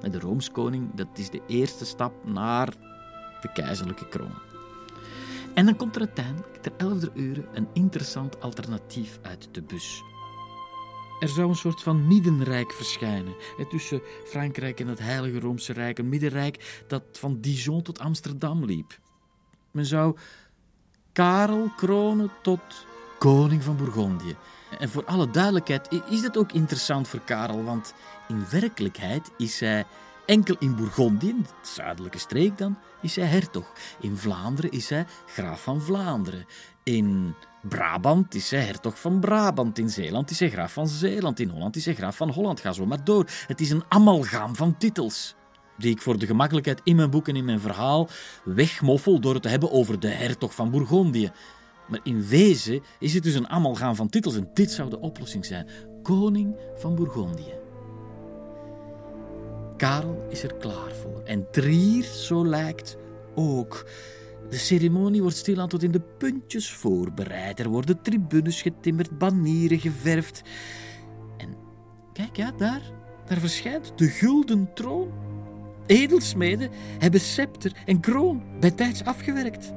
En 0.00 0.10
de 0.10 0.18
roomskoning, 0.18 0.94
dat 0.94 1.08
is 1.14 1.30
de 1.30 1.42
eerste 1.46 1.84
stap 1.84 2.24
naar 2.24 2.68
de 3.46 3.62
keizerlijke 3.62 4.08
kroon. 4.08 4.34
En 5.54 5.64
dan 5.64 5.76
komt 5.76 5.94
er 5.94 6.00
uiteindelijk 6.00 6.56
ter 6.62 6.72
11 6.76 7.04
uur 7.14 7.48
een 7.52 7.68
interessant 7.72 8.40
alternatief 8.40 9.18
uit 9.22 9.48
de 9.52 9.62
bus. 9.62 10.02
Er 11.20 11.28
zou 11.28 11.48
een 11.48 11.54
soort 11.54 11.82
van 11.82 12.06
middenrijk 12.06 12.72
verschijnen, 12.72 13.34
tussen 13.68 14.02
Frankrijk 14.24 14.80
en 14.80 14.86
het 14.86 14.98
Heilige 14.98 15.40
Roomse 15.40 15.72
Rijk. 15.72 15.98
Een 15.98 16.08
middenrijk 16.08 16.84
dat 16.86 17.02
van 17.12 17.40
Dijon 17.40 17.82
tot 17.82 17.98
Amsterdam 17.98 18.64
liep. 18.64 18.98
Men 19.70 19.86
zou 19.86 20.16
Karel 21.12 21.70
kronen 21.76 22.30
tot 22.42 22.60
koning 23.18 23.62
van 23.62 23.76
Bourgondië. 23.76 24.36
En 24.78 24.88
voor 24.88 25.04
alle 25.04 25.30
duidelijkheid 25.30 25.88
is 26.10 26.22
dat 26.22 26.36
ook 26.36 26.52
interessant 26.52 27.08
voor 27.08 27.20
Karel, 27.20 27.64
want 27.64 27.94
in 28.28 28.44
werkelijkheid 28.50 29.30
is 29.36 29.60
hij 29.60 29.84
Enkel 30.26 30.56
in 30.58 30.76
Bourgondië, 30.76 31.34
de 31.42 31.68
zuidelijke 31.68 32.18
streek 32.18 32.58
dan, 32.58 32.78
is 33.06 33.16
hij 33.16 33.26
hertog. 33.26 33.72
In 34.00 34.16
Vlaanderen 34.16 34.70
is 34.70 34.88
hij 34.88 35.06
graaf 35.26 35.62
van 35.62 35.80
Vlaanderen. 35.80 36.46
In 36.82 37.34
Brabant 37.68 38.34
is 38.34 38.50
hij 38.50 38.60
hertog 38.60 39.00
van 39.00 39.20
Brabant. 39.20 39.78
In 39.78 39.90
Zeeland 39.90 40.30
is 40.30 40.40
hij 40.40 40.50
graaf 40.50 40.72
van 40.72 40.88
Zeeland. 40.88 41.40
In 41.40 41.48
Holland 41.48 41.76
is 41.76 41.84
hij 41.84 41.94
graaf 41.94 42.16
van 42.16 42.30
Holland. 42.30 42.60
Ga 42.60 42.72
zo 42.72 42.86
maar 42.86 43.04
door. 43.04 43.26
Het 43.46 43.60
is 43.60 43.70
een 43.70 43.84
amalgaam 43.88 44.56
van 44.56 44.76
titels. 44.78 45.34
Die 45.78 45.90
ik 45.90 46.02
voor 46.02 46.18
de 46.18 46.26
gemakkelijkheid 46.26 46.80
in 46.84 46.96
mijn 46.96 47.10
boek 47.10 47.28
en 47.28 47.36
in 47.36 47.44
mijn 47.44 47.60
verhaal 47.60 48.08
wegmoffel 48.44 49.20
door 49.20 49.34
het 49.34 49.42
te 49.42 49.48
hebben 49.48 49.70
over 49.70 50.00
de 50.00 50.08
hertog 50.08 50.54
van 50.54 50.70
Bourgondië. 50.70 51.30
Maar 51.88 52.00
in 52.02 52.26
wezen 52.26 52.82
is 52.98 53.14
het 53.14 53.22
dus 53.22 53.34
een 53.34 53.48
amalgaam 53.48 53.94
van 53.94 54.08
titels 54.08 54.36
en 54.36 54.50
dit 54.54 54.70
zou 54.70 54.90
de 54.90 55.00
oplossing 55.00 55.44
zijn. 55.44 55.68
Koning 56.02 56.56
van 56.76 56.94
Bourgondië. 56.94 57.65
Karel 59.76 60.26
is 60.28 60.42
er 60.42 60.54
klaar 60.54 60.92
voor 61.02 61.22
en 61.24 61.46
Trier, 61.50 62.04
zo 62.04 62.46
lijkt, 62.46 62.96
ook. 63.34 63.86
De 64.50 64.56
ceremonie 64.56 65.22
wordt 65.22 65.36
stilaan 65.36 65.68
tot 65.68 65.82
in 65.82 65.90
de 65.90 66.00
puntjes 66.18 66.72
voorbereid. 66.72 67.60
Er 67.60 67.68
worden 67.68 68.02
tribunes 68.02 68.62
getimmerd, 68.62 69.18
banieren 69.18 69.78
geverfd. 69.78 70.42
En 71.36 71.56
kijk, 72.12 72.36
ja, 72.36 72.52
daar, 72.56 72.82
daar 73.26 73.38
verschijnt 73.38 73.92
de 73.98 74.08
gulden 74.08 74.70
troon. 74.74 75.12
Edelsmeden 75.86 76.70
hebben 76.98 77.20
scepter 77.20 77.72
en 77.84 78.00
kroon 78.00 78.42
bij 78.60 78.70
tijds 78.70 79.04
afgewerkt. 79.04 79.72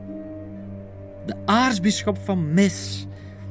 De 1.26 1.36
aartsbisschop 1.46 2.18
van 2.18 2.54
Mes, 2.54 3.06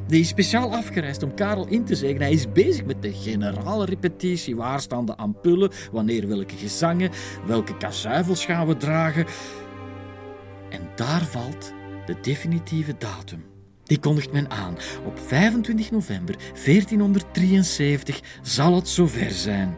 die 0.09 0.21
is 0.21 0.29
speciaal 0.29 0.75
afgereisd 0.75 1.23
om 1.23 1.35
Karel 1.35 1.67
in 1.67 1.85
te 1.85 1.95
zegenen. 1.95 2.23
Hij 2.23 2.33
is 2.33 2.53
bezig 2.53 2.85
met 2.85 3.03
de 3.03 3.13
generale 3.13 3.85
repetitie. 3.85 4.57
Waar 4.57 4.81
staan 4.81 5.05
de 5.05 5.17
ampullen? 5.17 5.71
Wanneer 5.93 6.29
welke 6.29 6.57
gezangen? 6.57 7.11
Welke 7.47 7.77
kazuivels 7.77 8.45
gaan 8.45 8.67
we 8.67 8.77
dragen? 8.77 9.27
En 10.71 10.81
daar 10.97 11.25
valt 11.25 11.73
de 12.07 12.17
definitieve 12.21 12.95
datum. 12.99 13.45
Die 13.85 13.99
kondigt 13.99 14.33
men 14.33 14.51
aan. 14.51 14.77
Op 15.07 15.19
25 15.19 15.91
november 15.91 16.37
1473 16.37 18.21
zal 18.43 18.75
het 18.75 18.89
zover 18.89 19.31
zijn. 19.31 19.77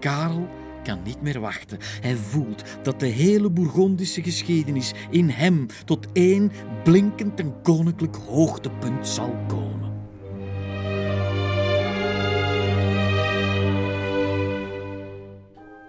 Karel 0.00 0.48
kan 0.82 1.02
niet 1.02 1.22
meer 1.22 1.40
wachten. 1.40 1.78
Hij 2.00 2.16
voelt 2.16 2.62
dat 2.82 3.00
de 3.00 3.06
hele 3.06 3.50
Bourgondische 3.50 4.22
geschiedenis 4.22 4.92
in 5.10 5.28
hem 5.28 5.66
tot 5.84 6.06
één 6.12 6.52
blinkend 6.84 7.40
en 7.40 7.62
koninklijk 7.62 8.16
hoogtepunt 8.16 9.08
zal 9.08 9.36
komen. 9.48 9.80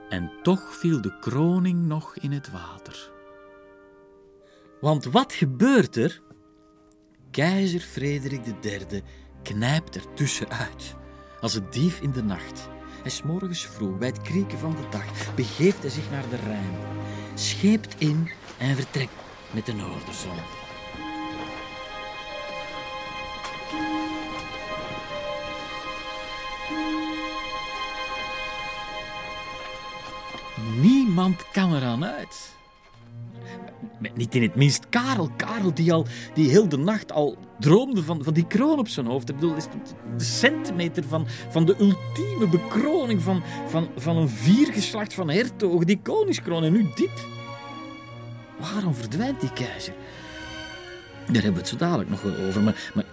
En 0.10 0.32
toch 0.42 0.76
viel 0.76 1.02
de 1.02 1.20
kroning 1.20 1.86
nog 1.86 2.18
in 2.18 2.32
het 2.32 2.52
water. 2.52 3.12
Want 4.82 5.06
wat 5.06 5.34
gebeurt 5.34 5.96
er? 5.96 6.22
Keizer 7.32 7.80
Frederik 7.80 8.46
III 8.62 9.04
knijpt 9.44 9.96
er 9.96 10.14
tussenuit, 10.14 10.96
als 11.42 11.56
een 11.56 11.66
dief 11.70 12.02
in 12.02 12.12
de 12.12 12.24
nacht. 12.24 12.70
En 13.04 13.12
s'morgens 13.12 13.66
vroeg, 13.66 13.98
bij 13.98 14.08
het 14.08 14.22
krieken 14.22 14.58
van 14.58 14.72
de 14.72 14.90
dag, 14.90 15.36
begeeft 15.36 15.82
hij 15.82 15.90
zich 15.90 16.12
naar 16.12 16.30
de 16.30 16.36
Rijn, 16.36 16.76
scheept 17.34 17.96
in 17.98 18.30
en 18.58 18.76
vertrekt 18.76 19.12
met 19.52 19.66
de 19.66 19.74
noorderzon. 19.74 20.38
Niemand 30.80 31.46
kan 31.52 31.76
eraan 31.76 32.06
uit. 32.06 32.60
Niet 34.16 34.36
in 34.36 34.42
het 34.42 34.56
minst 34.56 34.90
Karel. 34.90 35.30
Karel 35.38 35.74
die 35.74 35.94
al 35.94 36.06
die 36.34 36.50
heel 36.50 36.70
de 36.70 36.78
nacht 36.78 37.12
al 37.12 37.38
droomde 37.60 38.04
van, 38.04 38.24
van 38.24 38.34
die 38.34 38.48
kroon 38.48 38.80
op 38.80 38.88
zijn 38.88 39.06
hoofd. 39.06 39.30
Ik 39.30 39.36
bedoel, 39.36 39.56
is 39.56 39.68
de 40.18 40.24
centimeter 40.24 41.04
van, 41.04 41.28
van 41.50 41.66
de 41.66 41.76
ultieme 41.80 42.48
bekroning 42.52 43.22
van, 43.22 43.44
van, 43.68 43.90
van 43.96 44.18
een 44.18 44.30
viergeslacht 44.30 45.14
van 45.14 45.30
hertogen, 45.30 45.88
die 45.88 46.00
koningskroon. 46.02 46.64
En 46.64 46.74
nu 46.74 46.88
dit. 46.96 47.26
Waarom 48.60 48.94
verdwijnt 48.96 49.40
die 49.40 49.54
keizer? 49.54 49.94
Daar 51.26 51.44
hebben 51.44 51.54
we 51.54 51.60
het 51.60 51.68
zo 51.68 51.76
dadelijk 51.76 52.10
nog 52.10 52.22
wel 52.22 52.36
over. 52.48 52.62
Maar, 52.62 52.92
maar 52.94 53.06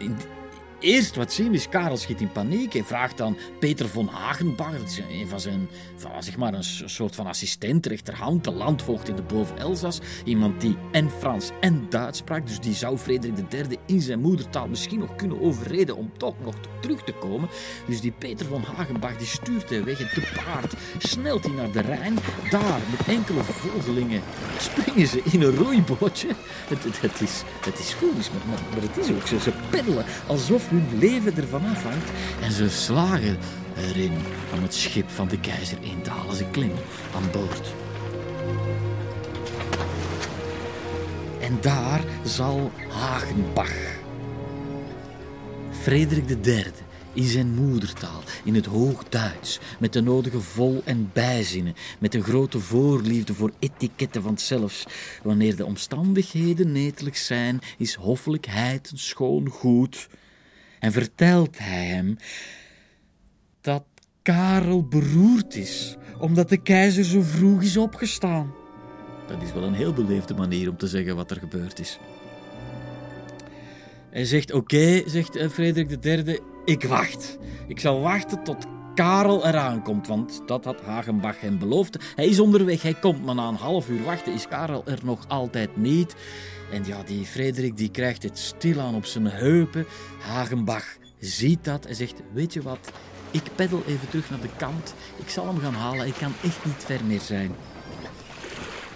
Eerst 0.81 1.17
wat 1.17 1.33
zien 1.33 1.55
is 1.55 1.69
Karel 1.69 1.97
schiet 1.97 2.21
in 2.21 2.33
paniek. 2.33 2.73
Hij 2.73 2.85
vraagt 2.85 3.17
dan 3.17 3.37
Peter 3.59 3.89
von 3.89 4.07
Hagenbach, 4.07 4.73
een 5.11 5.29
van 5.29 5.41
zijn, 5.41 5.69
van, 5.97 6.23
zeg 6.23 6.37
maar 6.37 6.55
een 6.55 6.65
soort 6.65 7.15
van 7.15 7.27
assistent, 7.27 7.87
rechterhand, 7.87 8.45
de 8.45 8.53
landvoogd 8.53 9.09
in 9.09 9.17
de 9.17 9.23
Boven-Elzas. 9.23 10.01
Iemand 10.25 10.61
die 10.61 10.77
en 10.93 11.11
Frans 11.11 11.51
en 11.61 11.87
Duits 11.89 12.19
sprak, 12.19 12.47
dus 12.47 12.61
die 12.61 12.75
zou 12.75 12.99
Frederik 12.99 13.53
III 13.53 13.79
in 13.87 14.01
zijn 14.01 14.21
moedertaal 14.21 14.69
misschien 14.69 14.99
nog 14.99 15.17
kunnen 15.17 15.41
overreden 15.41 15.97
om 15.97 16.11
toch 16.17 16.35
nog 16.45 16.55
terug 16.81 17.03
te 17.05 17.13
komen. 17.13 17.49
Dus 17.87 18.01
die 18.01 18.13
Peter 18.13 18.47
von 18.47 18.63
Hagenbach 18.63 19.17
die 19.17 19.27
stuurt 19.27 19.71
hij 19.71 19.85
weg 19.85 20.01
en 20.01 20.09
te 20.15 20.33
paard 20.45 20.75
snelt 20.99 21.45
hij 21.45 21.55
naar 21.55 21.71
de 21.71 21.81
Rijn. 21.81 22.19
Daar, 22.51 22.81
met 22.91 23.07
enkele 23.07 23.43
volgelingen, 23.43 24.23
springen 24.59 25.07
ze 25.07 25.23
in 25.33 25.43
een 25.43 25.57
roeibootje. 25.57 26.29
Het, 26.69 27.01
het, 27.01 27.21
is, 27.21 27.43
het 27.61 27.79
is 27.79 27.97
maar, 28.01 28.59
maar, 28.71 28.83
het 28.83 28.97
is 28.97 29.11
ook 29.11 29.27
zo. 29.27 29.39
Ze 29.39 29.53
peddelen 29.71 30.05
alsof 30.27 30.68
hun 30.69 30.99
leven 30.99 31.37
ervan 31.37 31.65
afhangt. 31.65 32.11
En 32.43 32.53
ze 32.53 32.71
slagen 32.71 33.39
erin 33.77 34.13
om 34.55 34.63
het 34.63 34.75
schip 34.75 35.11
van 35.11 35.29
de 35.29 35.41
keizer 35.41 35.79
in 35.81 36.03
te 36.03 36.11
halen. 36.11 36.37
Ze 36.37 36.45
klimmen 36.51 36.83
aan 37.15 37.31
boord. 37.33 37.75
En 41.41 41.59
daar 41.61 42.05
zal 42.25 42.73
Hagenbach, 42.89 43.97
Frederik 45.71 46.47
III, 46.47 46.65
in 47.13 47.25
zijn 47.25 47.55
moedertaal, 47.55 48.23
in 48.45 48.55
het 48.55 48.67
Hoogduits, 48.67 49.59
met 49.79 49.93
de 49.93 50.01
nodige 50.01 50.41
vol- 50.41 50.83
en 50.85 51.11
bijzinnen, 51.13 51.75
met 51.99 52.15
een 52.15 52.23
grote 52.23 52.61
voorliefde 52.61 53.35
voor 53.35 53.53
etiketten 53.59 54.23
van 54.23 54.39
zelfs. 54.39 54.87
Wanneer 55.23 55.57
de 55.57 55.65
omstandigheden 55.65 56.73
netelijk 56.73 57.17
zijn, 57.17 57.61
is 57.79 57.95
hoffelijkheid 57.95 58.91
een 58.91 58.99
schoon 58.99 59.49
goed 59.49 60.09
en 60.81 60.93
vertelt 60.93 61.59
hij 61.59 61.87
hem 61.87 62.17
dat 63.61 63.85
Karel 64.23 64.87
beroerd 64.87 65.55
is 65.55 65.97
omdat 66.19 66.49
de 66.49 66.63
keizer 66.63 67.05
zo 67.05 67.21
vroeg 67.21 67.63
is 67.63 67.77
opgestaan. 67.77 68.55
Dat 69.27 69.43
is 69.43 69.53
wel 69.53 69.63
een 69.63 69.75
heel 69.75 69.93
beleefde 69.93 70.35
manier 70.35 70.69
om 70.69 70.77
te 70.77 70.87
zeggen 70.87 71.17
wat 71.17 71.31
er 71.31 71.37
gebeurd 71.37 71.81
is. 71.81 71.99
Hij 74.11 74.25
zegt: 74.25 74.53
Oké, 74.53 75.03
zegt 75.07 75.37
eh, 75.37 75.49
Frederik 75.49 76.05
III, 76.05 76.39
ik 76.65 76.85
wacht. 76.85 77.39
Ik 77.67 77.81
zal 77.81 78.01
wachten 78.01 78.45
tot 78.45 78.67
Karel 78.99 79.47
eraan 79.47 79.83
komt, 79.83 80.07
want 80.07 80.43
dat 80.47 80.65
had 80.65 80.81
Hagenbach 80.81 81.41
hem 81.41 81.59
beloofd. 81.59 81.99
Hij 82.15 82.27
is 82.27 82.41
onderweg, 82.41 82.83
hij 82.83 82.95
komt, 82.95 83.25
maar 83.25 83.35
na 83.35 83.49
een 83.49 83.55
half 83.55 83.89
uur 83.89 84.05
wachten 84.05 84.33
is 84.33 84.49
Karel 84.49 84.83
er 84.87 84.99
nog 85.03 85.29
altijd 85.29 85.77
niet. 85.77 86.15
En 86.73 86.85
ja, 86.87 87.03
die 87.03 87.25
Frederik 87.25 87.77
die 87.77 87.91
krijgt 87.91 88.23
het 88.23 88.39
stilaan 88.39 88.95
op 88.95 89.05
zijn 89.05 89.27
heupen. 89.27 89.87
Hagenbach 90.21 90.97
ziet 91.19 91.65
dat 91.65 91.85
en 91.85 91.95
zegt, 91.95 92.15
weet 92.33 92.53
je 92.53 92.63
wat, 92.63 92.93
ik 93.31 93.43
peddel 93.55 93.83
even 93.87 94.09
terug 94.09 94.31
naar 94.31 94.41
de 94.41 94.57
kant. 94.57 94.95
Ik 95.17 95.29
zal 95.29 95.47
hem 95.47 95.59
gaan 95.59 95.75
halen, 95.75 96.07
ik 96.07 96.15
kan 96.19 96.33
echt 96.45 96.65
niet 96.65 96.85
ver 96.85 97.05
meer 97.05 97.21
zijn. 97.21 97.55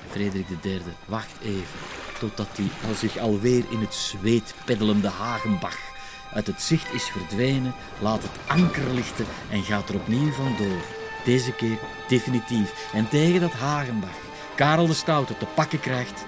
Frederik 0.09 0.46
III 0.62 0.80
wacht 1.07 1.40
even, 1.42 1.78
totdat 2.18 2.48
hij 2.53 2.94
zich 2.94 3.18
alweer 3.18 3.64
in 3.70 3.78
het 3.78 3.94
zweet 3.94 4.55
peddelende 4.64 5.09
Hagenbach 5.09 5.91
uit 6.32 6.46
het 6.46 6.62
zicht 6.62 6.94
is 6.94 7.04
verdwenen, 7.04 7.74
laat 8.00 8.22
het 8.22 8.38
anker 8.46 8.94
lichten 8.94 9.26
en 9.50 9.62
gaat 9.62 9.88
er 9.88 9.94
opnieuw 9.94 10.32
vandoor. 10.32 10.82
Deze 11.24 11.52
keer 11.52 11.78
definitief. 12.08 12.90
En 12.92 13.08
tegen 13.08 13.40
dat 13.40 13.52
Hagenbach 13.52 14.30
Karel 14.54 14.86
de 14.86 14.94
Stoute 14.94 15.36
te 15.36 15.46
pakken 15.54 15.80
krijgt, 15.80 16.26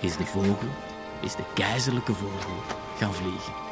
is 0.00 0.16
de 0.16 0.26
vogel, 0.26 0.68
is 1.20 1.34
de 1.34 1.44
keizerlijke 1.54 2.14
vogel 2.14 2.62
gaan 2.98 3.14
vliegen. 3.14 3.65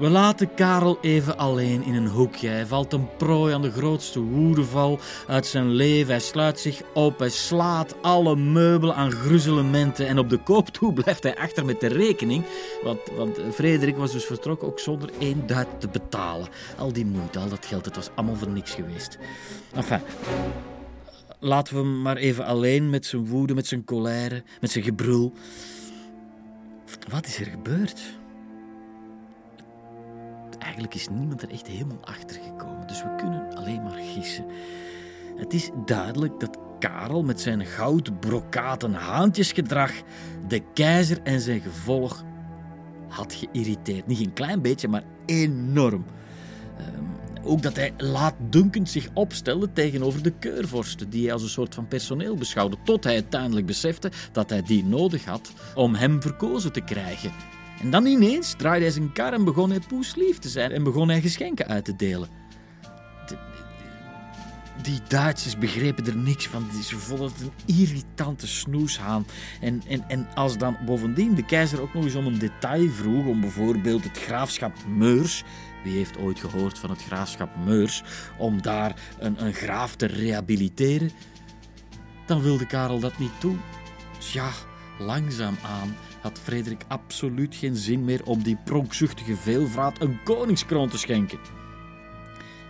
We 0.00 0.08
laten 0.08 0.54
Karel 0.54 0.98
even 1.00 1.38
alleen 1.38 1.82
in 1.82 1.94
een 1.94 2.06
hoekje. 2.06 2.48
Hij 2.48 2.66
valt 2.66 2.92
een 2.92 3.16
prooi 3.16 3.54
aan 3.54 3.62
de 3.62 3.70
grootste 3.70 4.20
woedeval 4.20 4.98
uit 5.26 5.46
zijn 5.46 5.70
leven. 5.70 6.10
Hij 6.10 6.20
sluit 6.20 6.60
zich 6.60 6.82
op, 6.94 7.18
hij 7.18 7.28
slaat 7.28 7.94
alle 8.02 8.36
meubelen 8.36 8.94
aan 8.94 9.10
gruzelementen. 9.10 10.06
En 10.06 10.18
op 10.18 10.28
de 10.28 10.38
koop 10.38 10.68
toe 10.68 10.92
blijft 10.92 11.22
hij 11.22 11.36
achter 11.36 11.64
met 11.64 11.80
de 11.80 11.86
rekening. 11.86 12.44
Want, 12.82 12.98
want 13.16 13.38
Frederik 13.52 13.96
was 13.96 14.12
dus 14.12 14.24
vertrokken 14.24 14.68
ook 14.68 14.78
zonder 14.78 15.10
één 15.18 15.46
duit 15.46 15.68
te 15.78 15.88
betalen. 15.88 16.48
Al 16.78 16.92
die 16.92 17.06
moeite, 17.06 17.38
al 17.38 17.48
dat 17.48 17.66
geld, 17.66 17.84
het 17.84 17.96
was 17.96 18.10
allemaal 18.14 18.36
voor 18.36 18.50
niks 18.50 18.74
geweest. 18.74 19.18
Enfin, 19.74 20.00
laten 21.38 21.74
we 21.74 21.80
hem 21.80 22.02
maar 22.02 22.16
even 22.16 22.44
alleen 22.44 22.90
met 22.90 23.06
zijn 23.06 23.26
woede, 23.26 23.54
met 23.54 23.66
zijn 23.66 23.84
colère, 23.84 24.42
met 24.60 24.70
zijn 24.70 24.84
gebrul. 24.84 25.32
Wat 27.10 27.26
is 27.26 27.38
er 27.38 27.46
gebeurd? 27.46 28.18
Eigenlijk 30.60 30.94
is 30.94 31.08
niemand 31.08 31.42
er 31.42 31.50
echt 31.50 31.66
helemaal 31.66 32.04
achter 32.04 32.40
gekomen, 32.42 32.86
dus 32.86 33.02
we 33.02 33.14
kunnen 33.16 33.56
alleen 33.56 33.82
maar 33.82 34.00
gissen. 34.14 34.44
Het 35.36 35.52
is 35.52 35.70
duidelijk 35.84 36.40
dat 36.40 36.58
Karel 36.78 37.22
met 37.22 37.40
zijn 37.40 37.66
goudbrokaten 37.66 38.94
haantjesgedrag 38.94 39.92
de 40.48 40.62
keizer 40.74 41.18
en 41.22 41.40
zijn 41.40 41.60
gevolg 41.60 42.24
had 43.08 43.34
geïrriteerd. 43.34 44.06
Niet 44.06 44.20
een 44.20 44.32
klein 44.32 44.62
beetje, 44.62 44.88
maar 44.88 45.04
enorm. 45.26 46.04
Ehm, 46.78 47.04
ook 47.42 47.62
dat 47.62 47.76
hij 47.76 47.92
laatdunkend 47.96 48.88
zich 48.88 49.08
opstelde 49.14 49.72
tegenover 49.72 50.22
de 50.22 50.32
keurvorsten, 50.38 51.10
die 51.10 51.24
hij 51.24 51.32
als 51.32 51.42
een 51.42 51.48
soort 51.48 51.74
van 51.74 51.88
personeel 51.88 52.34
beschouwde, 52.34 52.76
tot 52.84 53.04
hij 53.04 53.14
uiteindelijk 53.14 53.66
besefte 53.66 54.10
dat 54.32 54.50
hij 54.50 54.62
die 54.62 54.84
nodig 54.84 55.24
had 55.24 55.52
om 55.74 55.94
hem 55.94 56.22
verkozen 56.22 56.72
te 56.72 56.80
krijgen. 56.80 57.32
En 57.80 57.90
dan 57.90 58.06
ineens 58.06 58.54
draaide 58.56 58.84
hij 58.84 58.94
zijn 58.94 59.12
kar 59.12 59.32
en 59.32 59.44
begon 59.44 59.70
hij 59.70 59.80
poeslief 59.88 60.38
te 60.38 60.48
zijn 60.48 60.72
en 60.72 60.82
begon 60.82 61.08
hij 61.08 61.20
geschenken 61.20 61.66
uit 61.66 61.84
te 61.84 61.96
delen. 61.96 62.28
die 64.82 65.00
Duitsers 65.08 65.58
begrepen 65.58 66.06
er 66.06 66.16
niks 66.16 66.46
van. 66.46 66.70
Ze 66.84 66.96
vonden 66.96 67.26
het 67.26 67.40
een 67.40 67.76
irritante 67.76 68.46
snoeshaan. 68.46 69.26
En, 69.60 69.82
en, 69.88 70.04
en 70.08 70.26
als 70.34 70.58
dan 70.58 70.76
bovendien 70.86 71.34
de 71.34 71.44
keizer 71.44 71.80
ook 71.80 71.94
nog 71.94 72.04
eens 72.04 72.14
om 72.14 72.26
een 72.26 72.38
detail 72.38 72.90
vroeg, 72.90 73.26
om 73.26 73.40
bijvoorbeeld 73.40 74.04
het 74.04 74.18
graafschap 74.18 74.72
Meurs, 74.88 75.44
wie 75.84 75.96
heeft 75.96 76.18
ooit 76.18 76.40
gehoord 76.40 76.78
van 76.78 76.90
het 76.90 77.02
graafschap 77.02 77.50
Meurs, 77.64 78.02
om 78.38 78.62
daar 78.62 78.94
een, 79.18 79.44
een 79.44 79.54
graaf 79.54 79.96
te 79.96 80.06
rehabiliteren, 80.06 81.10
dan 82.26 82.42
wilde 82.42 82.66
Karel 82.66 83.00
dat 83.00 83.18
niet 83.18 83.40
doen. 83.40 83.60
Tja, 84.18 84.50
langzaamaan 84.98 85.96
had 86.20 86.38
Frederik 86.38 86.84
absoluut 86.88 87.54
geen 87.54 87.76
zin 87.76 88.04
meer 88.04 88.24
om 88.24 88.42
die 88.42 88.58
pronkzuchtige 88.64 89.36
veelvraat 89.36 90.00
een 90.00 90.18
koningskroon 90.24 90.88
te 90.88 90.98
schenken. 90.98 91.38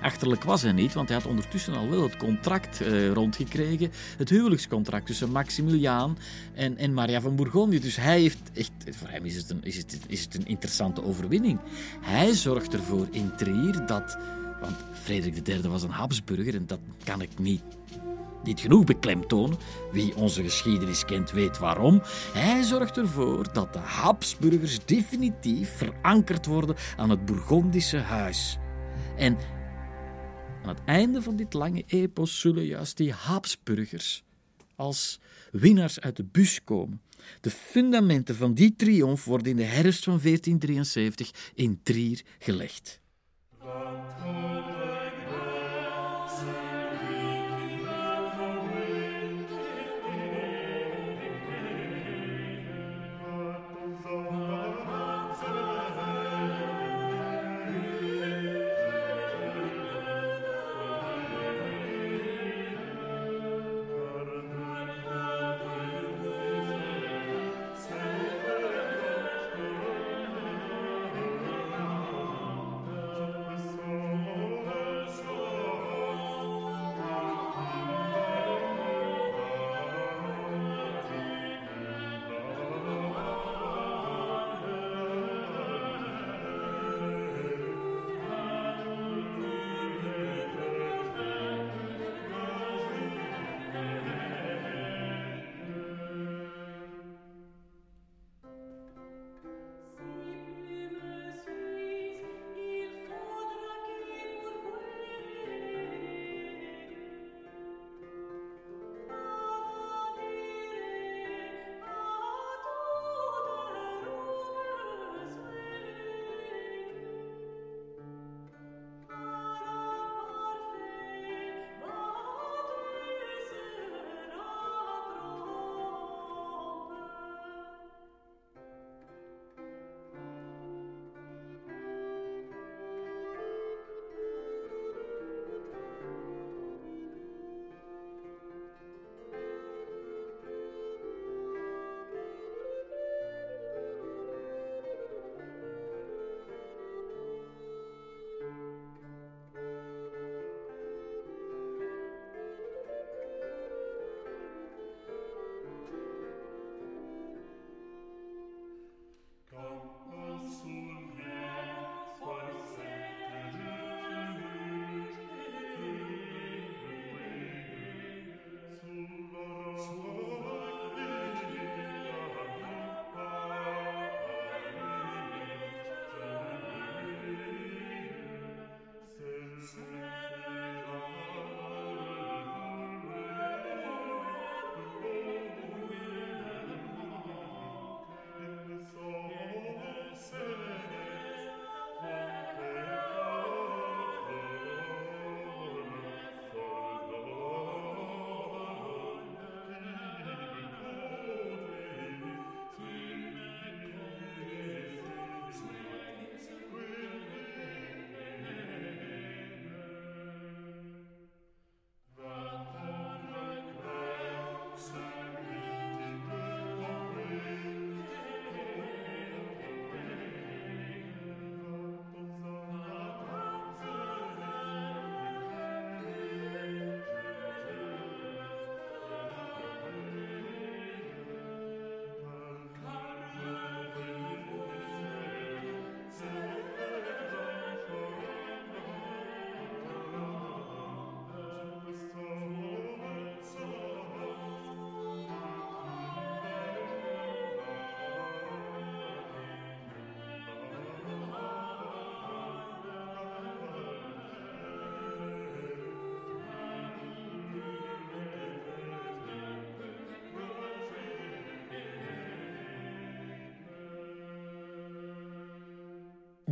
Achterlijk 0.02 0.44
was 0.44 0.62
hij 0.62 0.72
niet, 0.72 0.94
want 0.94 1.08
hij 1.08 1.16
had 1.18 1.26
ondertussen 1.26 1.74
al 1.74 1.90
wel 1.90 2.02
het 2.02 2.16
contract 2.16 2.80
eh, 2.80 3.12
rondgekregen. 3.12 3.90
Het 4.16 4.28
huwelijkscontract 4.28 5.06
tussen 5.06 5.30
Maximiliaan 5.30 6.18
en, 6.54 6.76
en 6.76 6.94
Maria 6.94 7.20
van 7.20 7.36
Bourgondië. 7.36 7.80
Dus 7.80 7.96
hij 7.96 8.20
heeft 8.20 8.50
echt, 8.54 8.72
voor 8.90 9.08
hem 9.08 9.24
is 9.24 9.36
het, 9.36 9.50
een, 9.50 9.62
is, 9.62 9.76
het, 9.76 9.98
is 10.06 10.20
het 10.24 10.34
een 10.34 10.46
interessante 10.46 11.04
overwinning. 11.04 11.58
Hij 12.00 12.32
zorgt 12.32 12.74
ervoor 12.74 13.06
in 13.10 13.32
Trier 13.36 13.86
dat, 13.86 14.18
want 14.60 14.76
Frederik 14.92 15.48
III 15.48 15.68
was 15.68 15.82
een 15.82 15.90
Habsburger 15.90 16.54
en 16.54 16.66
dat 16.66 16.80
kan 17.04 17.22
ik 17.22 17.38
niet 17.38 17.62
niet 18.42 18.60
genoeg 18.60 18.84
beklemtonen. 18.84 19.58
Wie 19.92 20.16
onze 20.16 20.42
geschiedenis 20.42 21.04
kent 21.04 21.30
weet 21.30 21.58
waarom. 21.58 22.02
Hij 22.32 22.62
zorgt 22.62 22.96
ervoor 22.96 23.52
dat 23.52 23.72
de 23.72 23.78
Habsburgers 23.78 24.84
definitief 24.84 25.76
verankerd 25.76 26.46
worden 26.46 26.76
aan 26.96 27.10
het 27.10 27.24
Bourgondische 27.24 27.98
huis. 27.98 28.58
En 29.16 29.36
aan 30.62 30.68
het 30.68 30.84
einde 30.84 31.22
van 31.22 31.36
dit 31.36 31.52
lange 31.52 31.84
epos 31.86 32.40
zullen 32.40 32.64
juist 32.64 32.96
die 32.96 33.12
Habsburgers 33.12 34.22
als 34.76 35.20
winnaars 35.50 36.00
uit 36.00 36.16
de 36.16 36.24
bus 36.24 36.64
komen. 36.64 37.00
De 37.40 37.50
fundamenten 37.50 38.36
van 38.36 38.54
die 38.54 38.76
triomf 38.76 39.24
worden 39.24 39.50
in 39.50 39.56
de 39.56 39.62
herfst 39.62 40.04
van 40.04 40.18
1473 40.22 41.52
in 41.54 41.80
Trier 41.82 42.22
gelegd. 42.38 43.00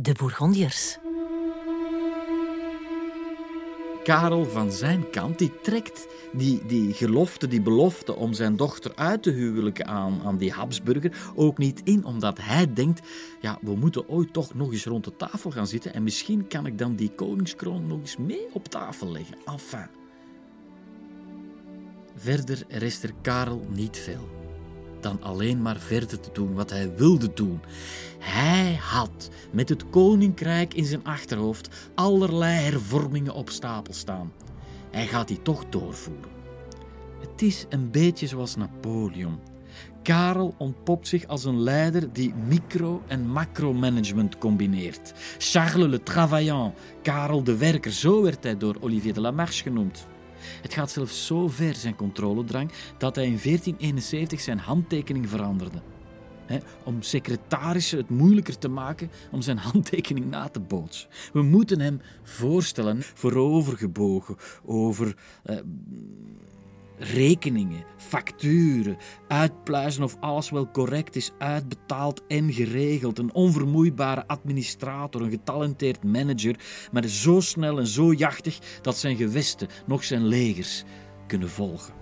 De 0.01 0.13
Bourgondiërs. 0.13 0.97
Karel 4.03 4.45
van 4.45 4.71
zijn 4.71 5.09
kant, 5.09 5.37
die 5.37 5.51
trekt 5.61 6.07
die, 6.33 6.65
die 6.65 6.93
gelofte, 6.93 7.47
die 7.47 7.61
belofte 7.61 8.15
om 8.15 8.33
zijn 8.33 8.55
dochter 8.55 8.95
uit 8.95 9.23
te 9.23 9.29
huwelijken 9.29 9.87
aan, 9.87 10.21
aan 10.23 10.37
die 10.37 10.51
Habsburger 10.51 11.31
ook 11.35 11.57
niet 11.57 11.81
in, 11.83 12.05
omdat 12.05 12.37
hij 12.41 12.73
denkt, 12.73 13.07
ja, 13.41 13.57
we 13.61 13.75
moeten 13.75 14.09
ooit 14.09 14.33
toch 14.33 14.53
nog 14.53 14.71
eens 14.71 14.85
rond 14.85 15.03
de 15.03 15.15
tafel 15.15 15.51
gaan 15.51 15.67
zitten 15.67 15.93
en 15.93 16.03
misschien 16.03 16.47
kan 16.47 16.65
ik 16.65 16.77
dan 16.77 16.95
die 16.95 17.11
koningskroon 17.11 17.87
nog 17.87 17.99
eens 17.99 18.17
mee 18.17 18.47
op 18.53 18.67
tafel 18.67 19.11
leggen. 19.11 19.37
Enfin. 19.45 19.87
Verder 22.15 22.63
rest 22.67 23.03
er 23.03 23.13
Karel 23.21 23.67
niet 23.69 23.97
veel 23.97 24.38
dan 25.03 25.21
alleen 25.21 25.61
maar 25.61 25.77
verder 25.77 26.19
te 26.19 26.29
doen 26.33 26.53
wat 26.53 26.69
hij 26.69 26.95
wilde 26.95 27.33
doen. 27.33 27.59
Hij 28.19 28.79
had 28.81 29.29
met 29.51 29.69
het 29.69 29.89
koninkrijk 29.89 30.73
in 30.73 30.85
zijn 30.85 31.03
achterhoofd 31.03 31.89
allerlei 31.95 32.53
hervormingen 32.63 33.33
op 33.33 33.49
stapel 33.49 33.93
staan. 33.93 34.31
Hij 34.91 35.07
gaat 35.07 35.27
die 35.27 35.41
toch 35.41 35.65
doorvoeren. 35.69 36.37
Het 37.19 37.41
is 37.41 37.65
een 37.69 37.91
beetje 37.91 38.27
zoals 38.27 38.55
Napoleon. 38.55 39.39
Karel 40.03 40.55
ontpopt 40.57 41.07
zich 41.07 41.27
als 41.27 41.43
een 41.43 41.59
leider 41.59 42.13
die 42.13 42.33
micro- 42.47 43.01
en 43.07 43.27
macromanagement 43.27 44.37
combineert. 44.37 45.13
Charles 45.37 45.87
le 45.87 46.03
Travaillant, 46.03 46.75
Karel 47.01 47.43
de 47.43 47.57
Werker, 47.57 47.91
zo 47.91 48.21
werd 48.21 48.43
hij 48.43 48.57
door 48.57 48.75
Olivier 48.79 49.13
de 49.13 49.21
Lamarche 49.21 49.63
genoemd. 49.63 50.07
Het 50.61 50.73
gaat 50.73 50.91
zelfs 50.91 51.25
zo 51.25 51.47
ver, 51.47 51.75
zijn 51.75 51.95
controledrang, 51.95 52.71
dat 52.97 53.15
hij 53.15 53.25
in 53.25 53.39
1471 53.43 54.39
zijn 54.39 54.59
handtekening 54.59 55.29
veranderde. 55.29 55.81
om 56.83 57.01
secretarissen 57.01 57.97
het 57.97 58.09
moeilijker 58.09 58.57
te 58.57 58.67
maken 58.67 59.09
om 59.31 59.41
zijn 59.41 59.57
handtekening 59.57 60.29
na 60.29 60.47
te 60.47 60.59
bootsen. 60.59 61.09
We 61.33 61.41
moeten 61.41 61.79
hem 61.79 62.01
voorstellen 62.23 63.01
voorovergebogen 63.01 64.35
over 64.65 65.15
eh, 65.43 65.57
rekeningen, 66.99 67.83
facturen, 67.97 68.97
uitpluizen 69.27 70.03
of 70.03 70.17
alles 70.19 70.49
wel 70.49 70.71
correct 70.71 71.15
is 71.15 71.31
uitbetaald 71.37 72.21
en 72.27 72.53
geregeld. 72.53 73.19
Een 73.19 73.33
onvermoeibare 73.33 74.27
administrator, 74.27 75.21
een 75.21 75.29
getalenteerd 75.29 76.03
manager, 76.03 76.55
maar 76.91 77.07
zo 77.07 77.39
snel 77.39 77.79
en 77.79 77.87
zo 77.87 78.13
jachtig 78.13 78.59
dat 78.81 78.97
zijn 78.97 79.15
gewesten, 79.15 79.67
nog 79.85 80.03
zijn 80.03 80.25
legers, 80.25 80.83
kunnen 81.27 81.49
volgen. 81.49 81.93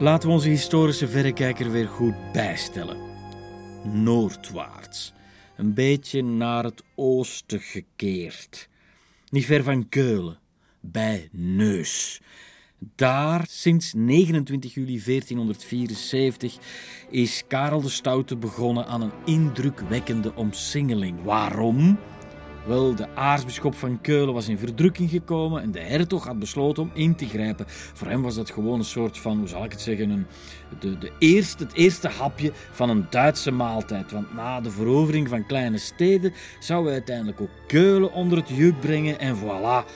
Laten 0.00 0.28
we 0.28 0.34
onze 0.34 0.48
historische 0.48 1.08
verrekijker 1.08 1.70
weer 1.70 1.88
goed 1.88 2.32
bijstellen. 2.32 2.96
Noordwaarts 3.84 5.12
een 5.58 5.74
beetje 5.74 6.22
naar 6.22 6.64
het 6.64 6.82
oosten 6.94 7.60
gekeerd. 7.60 8.68
Niet 9.30 9.44
ver 9.44 9.62
van 9.62 9.88
Keulen, 9.88 10.38
bij 10.80 11.28
Neus. 11.32 12.20
Daar, 12.94 13.46
sinds 13.48 13.92
29 13.92 14.74
juli 14.74 15.02
1474, 15.04 16.58
is 17.10 17.42
Karel 17.48 17.80
de 17.80 17.88
Stoute 17.88 18.36
begonnen 18.36 18.86
aan 18.86 19.02
een 19.02 19.12
indrukwekkende 19.24 20.34
omsingeling. 20.34 21.22
Waarom? 21.22 21.98
Wel, 22.68 22.94
de 22.94 23.06
aartsbisschop 23.14 23.74
van 23.74 24.00
Keulen 24.00 24.34
was 24.34 24.48
in 24.48 24.58
verdrukking 24.58 25.10
gekomen 25.10 25.62
en 25.62 25.70
de 25.70 25.80
hertog 25.80 26.26
had 26.26 26.38
besloten 26.38 26.82
om 26.82 26.90
in 26.94 27.14
te 27.14 27.26
grijpen. 27.26 27.64
Voor 27.68 28.06
hem 28.06 28.22
was 28.22 28.34
dat 28.34 28.50
gewoon 28.50 28.78
een 28.78 28.84
soort 28.84 29.18
van, 29.18 29.38
hoe 29.38 29.48
zal 29.48 29.64
ik 29.64 29.72
het 29.72 29.80
zeggen, 29.80 30.10
een, 30.10 30.26
de, 30.80 30.98
de 30.98 31.12
eerste, 31.18 31.64
het 31.64 31.72
eerste 31.72 32.08
hapje 32.08 32.52
van 32.70 32.90
een 32.90 33.06
Duitse 33.10 33.50
maaltijd. 33.50 34.12
Want 34.12 34.34
na 34.34 34.60
de 34.60 34.70
verovering 34.70 35.28
van 35.28 35.46
kleine 35.46 35.78
steden 35.78 36.32
zou 36.58 36.84
hij 36.84 36.92
uiteindelijk 36.92 37.40
ook 37.40 37.50
Keulen 37.66 38.12
onder 38.12 38.38
het 38.38 38.48
juk 38.48 38.80
brengen 38.80 39.18
en 39.18 39.36
voilà, 39.36 39.90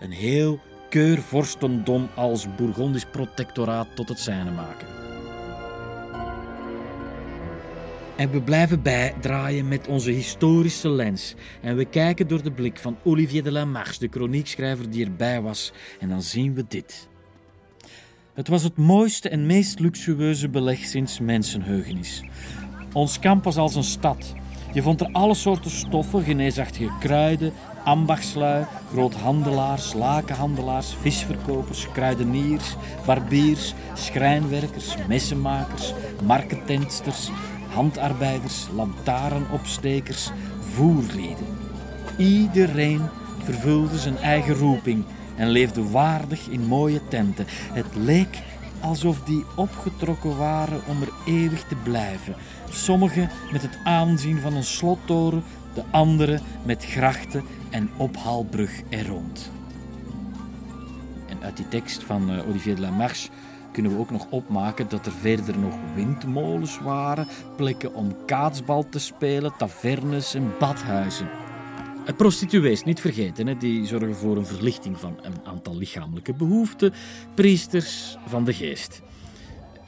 een 0.00 0.12
heel 0.12 0.60
keurvorstendom 0.88 2.08
als 2.14 2.54
Bourgondisch 2.56 3.06
protectoraat 3.10 3.88
tot 3.94 4.08
het 4.08 4.20
zijne 4.20 4.50
maken. 4.50 5.05
En 8.16 8.30
we 8.30 8.42
blijven 8.42 8.82
bijdraaien 8.82 9.68
met 9.68 9.86
onze 9.88 10.10
historische 10.10 10.88
lens. 10.88 11.34
En 11.62 11.76
we 11.76 11.84
kijken 11.84 12.28
door 12.28 12.42
de 12.42 12.50
blik 12.50 12.78
van 12.78 12.96
Olivier 13.04 13.42
de 13.42 13.52
Lamarche, 13.52 13.98
de 13.98 14.08
chroniekschrijver 14.10 14.90
die 14.90 15.04
erbij 15.04 15.40
was. 15.40 15.72
En 16.00 16.08
dan 16.08 16.22
zien 16.22 16.54
we 16.54 16.64
dit. 16.68 17.08
Het 18.34 18.48
was 18.48 18.62
het 18.62 18.76
mooiste 18.76 19.28
en 19.28 19.46
meest 19.46 19.80
luxueuze 19.80 20.48
beleg 20.48 20.78
sinds 20.78 21.20
mensenheugenis. 21.20 22.22
Ons 22.92 23.18
kamp 23.18 23.44
was 23.44 23.56
als 23.56 23.74
een 23.74 23.84
stad. 23.84 24.34
Je 24.72 24.82
vond 24.82 25.00
er 25.00 25.08
alle 25.12 25.34
soorten 25.34 25.70
stoffen, 25.70 26.22
geneesachtige 26.22 26.92
kruiden, 27.00 27.52
ambachtslui, 27.84 28.64
groothandelaars, 28.92 29.94
lakenhandelaars, 29.94 30.94
visverkopers, 31.00 31.92
kruideniers, 31.92 32.74
barbiers, 33.06 33.74
schrijnwerkers, 33.94 34.94
messenmakers, 35.08 35.92
marketentsters, 36.24 37.30
handarbeiders, 37.76 38.66
lantaarnopstekers, 38.74 40.30
voerlieden. 40.60 41.46
Iedereen 42.16 43.02
vervulde 43.42 43.98
zijn 43.98 44.16
eigen 44.18 44.54
roeping 44.54 45.04
en 45.36 45.48
leefde 45.48 45.90
waardig 45.90 46.48
in 46.48 46.66
mooie 46.66 47.00
tenten. 47.08 47.46
Het 47.72 47.86
leek 47.94 48.38
alsof 48.80 49.20
die 49.20 49.44
opgetrokken 49.56 50.36
waren 50.36 50.80
om 50.86 51.02
er 51.02 51.12
eeuwig 51.26 51.62
te 51.64 51.74
blijven. 51.74 52.34
Sommigen 52.70 53.30
met 53.52 53.62
het 53.62 53.78
aanzien 53.84 54.40
van 54.40 54.54
een 54.54 54.64
slottoren, 54.64 55.42
de 55.74 55.82
anderen 55.90 56.40
met 56.62 56.84
grachten 56.84 57.44
en 57.70 57.90
ophaalbrug 57.96 58.80
er 58.88 59.06
rond. 59.06 59.50
En 61.28 61.42
uit 61.42 61.56
die 61.56 61.68
tekst 61.68 62.02
van 62.02 62.30
eh, 62.30 62.48
Olivier 62.48 62.74
de 62.74 62.80
Lamarche 62.80 63.28
kunnen 63.76 63.94
we 63.94 63.98
ook 63.98 64.10
nog 64.10 64.26
opmaken 64.30 64.88
dat 64.88 65.06
er 65.06 65.12
verder 65.12 65.58
nog 65.58 65.74
windmolens 65.94 66.80
waren, 66.80 67.26
plekken 67.56 67.94
om 67.94 68.16
kaatsbal 68.26 68.88
te 68.88 68.98
spelen, 68.98 69.56
tavernes 69.56 70.34
en 70.34 70.52
badhuizen. 70.58 71.28
Prostituees, 72.16 72.84
niet 72.84 73.00
vergeten, 73.00 73.58
die 73.58 73.86
zorgen 73.86 74.16
voor 74.16 74.36
een 74.36 74.46
verlichting 74.46 74.98
van 74.98 75.18
een 75.22 75.36
aantal 75.44 75.76
lichamelijke 75.76 76.34
behoeften. 76.34 76.92
Priesters 77.34 78.16
van 78.26 78.44
de 78.44 78.52
geest. 78.52 79.02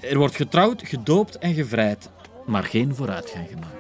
Er 0.01 0.19
wordt 0.19 0.37
getrouwd, 0.37 0.83
gedoopt 0.85 1.39
en 1.39 1.55
gevrijd, 1.55 2.11
maar 2.47 2.65
geen 2.65 2.95
vooruitgang 2.95 3.49
gemaakt. 3.49 3.78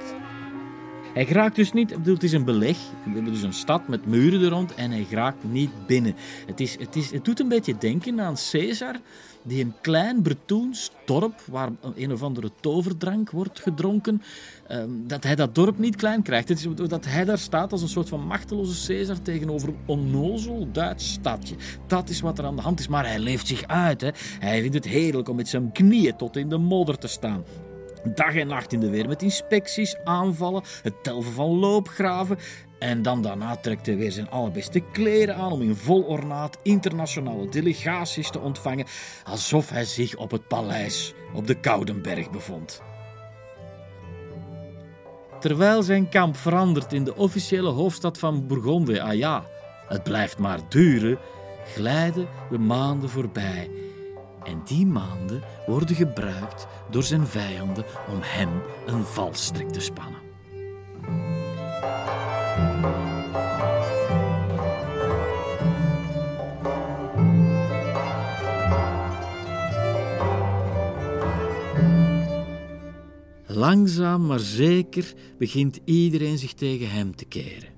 Hij 1.14 1.26
geraakt 1.26 1.56
dus 1.56 1.72
niet, 1.72 1.88
bedoel, 1.88 2.14
het 2.14 2.22
is 2.22 2.32
een 2.32 2.44
beleg. 2.44 2.76
Dus 3.24 3.42
een 3.42 3.52
stad 3.52 3.88
met 3.88 4.06
muren 4.06 4.42
er 4.42 4.48
rond 4.48 4.74
en 4.74 4.90
hij 4.90 5.04
geraakt 5.04 5.44
niet 5.44 5.70
binnen. 5.86 6.14
Het, 6.46 6.60
is, 6.60 6.78
het, 6.78 6.96
is, 6.96 7.10
het 7.10 7.24
doet 7.24 7.40
een 7.40 7.48
beetje 7.48 7.78
denken 7.78 8.20
aan 8.20 8.36
Caesar, 8.50 8.94
die 9.42 9.64
een 9.64 9.74
klein 9.80 10.22
Bretoens 10.22 10.90
dorp, 11.04 11.40
waar 11.46 11.70
een 11.94 12.12
of 12.12 12.22
andere 12.22 12.50
toverdrank 12.60 13.30
wordt 13.30 13.60
gedronken, 13.60 14.22
ehm, 14.66 14.90
dat 15.06 15.24
hij 15.24 15.34
dat 15.34 15.54
dorp 15.54 15.78
niet 15.78 15.96
klein 15.96 16.22
krijgt. 16.22 16.48
Het 16.48 16.58
is 16.58 16.88
dat 16.88 17.04
hij 17.04 17.24
daar 17.24 17.38
staat 17.38 17.72
als 17.72 17.82
een 17.82 17.88
soort 17.88 18.08
van 18.08 18.26
machteloze 18.26 18.86
Caesar 18.86 19.22
tegenover 19.22 19.68
een 19.68 19.78
onnozel 19.86 20.68
Duits 20.72 21.12
stadje. 21.12 21.54
Dat 21.86 22.08
is 22.08 22.20
wat 22.20 22.38
er 22.38 22.44
aan 22.44 22.56
de 22.56 22.62
hand 22.62 22.80
is, 22.80 22.88
maar 22.88 23.06
hij 23.06 23.18
leeft 23.18 23.46
zich 23.46 23.66
uit. 23.66 24.00
Hè. 24.00 24.10
Hij 24.38 24.60
vindt 24.60 24.74
het 24.74 24.86
heerlijk 24.86 25.28
om 25.28 25.36
met 25.36 25.48
zijn 25.48 25.72
knieën 25.72 26.16
tot 26.16 26.36
in 26.36 26.48
de 26.48 26.58
modder 26.58 26.98
te 26.98 27.08
staan. 27.08 27.44
Dag 28.14 28.34
en 28.34 28.46
nacht 28.46 28.72
in 28.72 28.80
de 28.80 28.90
weer 28.90 29.08
met 29.08 29.22
inspecties, 29.22 29.96
aanvallen, 30.04 30.62
het 30.82 31.02
telven 31.02 31.32
van 31.32 31.48
loopgraven. 31.48 32.38
En 32.78 33.02
dan 33.02 33.22
daarna 33.22 33.56
trekt 33.56 33.86
hij 33.86 33.96
weer 33.96 34.12
zijn 34.12 34.30
allerbeste 34.30 34.80
kleren 34.92 35.36
aan 35.36 35.52
om 35.52 35.62
in 35.62 35.76
vol 35.76 36.02
ornaat 36.02 36.58
internationale 36.62 37.48
delegaties 37.48 38.30
te 38.30 38.38
ontvangen, 38.38 38.86
alsof 39.24 39.70
hij 39.70 39.84
zich 39.84 40.16
op 40.16 40.30
het 40.30 40.48
paleis 40.48 41.14
op 41.34 41.46
de 41.46 41.60
Koudenberg 41.60 42.30
bevond. 42.30 42.82
Terwijl 45.40 45.82
zijn 45.82 46.08
kamp 46.08 46.36
verandert 46.36 46.92
in 46.92 47.04
de 47.04 47.16
officiële 47.16 47.70
hoofdstad 47.70 48.18
van 48.18 48.46
Bourgondië, 48.46 48.98
ah 48.98 49.14
ja, 49.14 49.44
het 49.86 50.02
blijft 50.02 50.38
maar 50.38 50.58
duren, 50.68 51.18
glijden 51.74 52.28
de 52.50 52.58
maanden 52.58 53.10
voorbij 53.10 53.70
en 54.48 54.62
die 54.64 54.86
maanden 54.86 55.42
worden 55.66 55.96
gebruikt 55.96 56.66
door 56.90 57.02
zijn 57.02 57.26
vijanden 57.26 57.84
om 58.08 58.18
hem 58.22 58.48
een 58.86 59.04
valstrik 59.04 59.68
te 59.68 59.80
spannen. 59.80 60.20
Langzaam 73.46 74.26
maar 74.26 74.38
zeker 74.38 75.14
begint 75.38 75.78
iedereen 75.84 76.38
zich 76.38 76.52
tegen 76.52 76.90
hem 76.90 77.16
te 77.16 77.24
keren. 77.24 77.77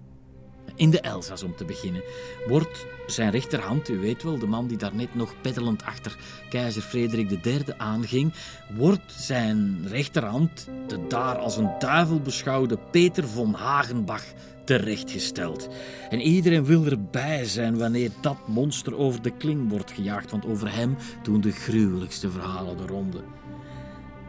In 0.81 0.91
de 0.91 1.01
Elzas 1.01 1.43
om 1.43 1.57
te 1.57 1.65
beginnen 1.65 2.03
wordt 2.47 2.87
zijn 3.07 3.31
rechterhand, 3.31 3.89
u 3.89 3.99
weet 3.99 4.23
wel, 4.23 4.39
de 4.39 4.47
man 4.47 4.67
die 4.67 4.77
daarnet 4.77 5.15
nog 5.15 5.35
peddelend 5.41 5.85
achter 5.85 6.17
keizer 6.49 6.83
Frederik 6.83 7.45
III 7.45 7.65
aanging, 7.77 8.33
wordt 8.77 9.13
zijn 9.13 9.87
rechterhand, 9.89 10.69
de 10.87 11.07
daar 11.09 11.39
als 11.39 11.57
een 11.57 11.71
duivel 11.79 12.21
beschouwde 12.21 12.79
Peter 12.91 13.29
von 13.29 13.55
Hagenbach, 13.55 14.25
terechtgesteld. 14.65 15.69
En 16.11 16.21
iedereen 16.21 16.65
wil 16.65 16.85
erbij 16.85 17.45
zijn 17.45 17.79
wanneer 17.79 18.11
dat 18.21 18.49
monster 18.49 18.97
over 18.97 19.23
de 19.23 19.37
kling 19.37 19.71
wordt 19.71 19.91
gejaagd, 19.91 20.31
want 20.31 20.47
over 20.47 20.75
hem 20.75 20.97
doen 21.23 21.41
de 21.41 21.53
gruwelijkste 21.53 22.31
verhalen 22.31 22.77
de 22.77 22.87
ronde. 22.87 23.23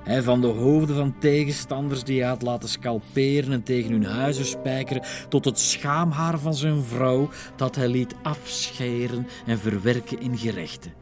Hij 0.03 0.21
van 0.21 0.41
de 0.41 0.47
hoofden 0.47 0.95
van 0.95 1.19
tegenstanders 1.19 2.03
die 2.03 2.19
hij 2.19 2.29
had 2.29 2.41
laten 2.41 2.69
scalperen 2.69 3.51
en 3.51 3.63
tegen 3.63 3.91
hun 3.91 4.05
huizen 4.05 4.45
spijkeren, 4.45 5.03
tot 5.29 5.45
het 5.45 5.59
schaamhaar 5.59 6.39
van 6.39 6.53
zijn 6.55 6.83
vrouw 6.83 7.29
dat 7.55 7.75
hij 7.75 7.87
liet 7.87 8.15
afscheren 8.23 9.27
en 9.45 9.59
verwerken 9.59 10.19
in 10.19 10.37
gerechten. 10.37 10.93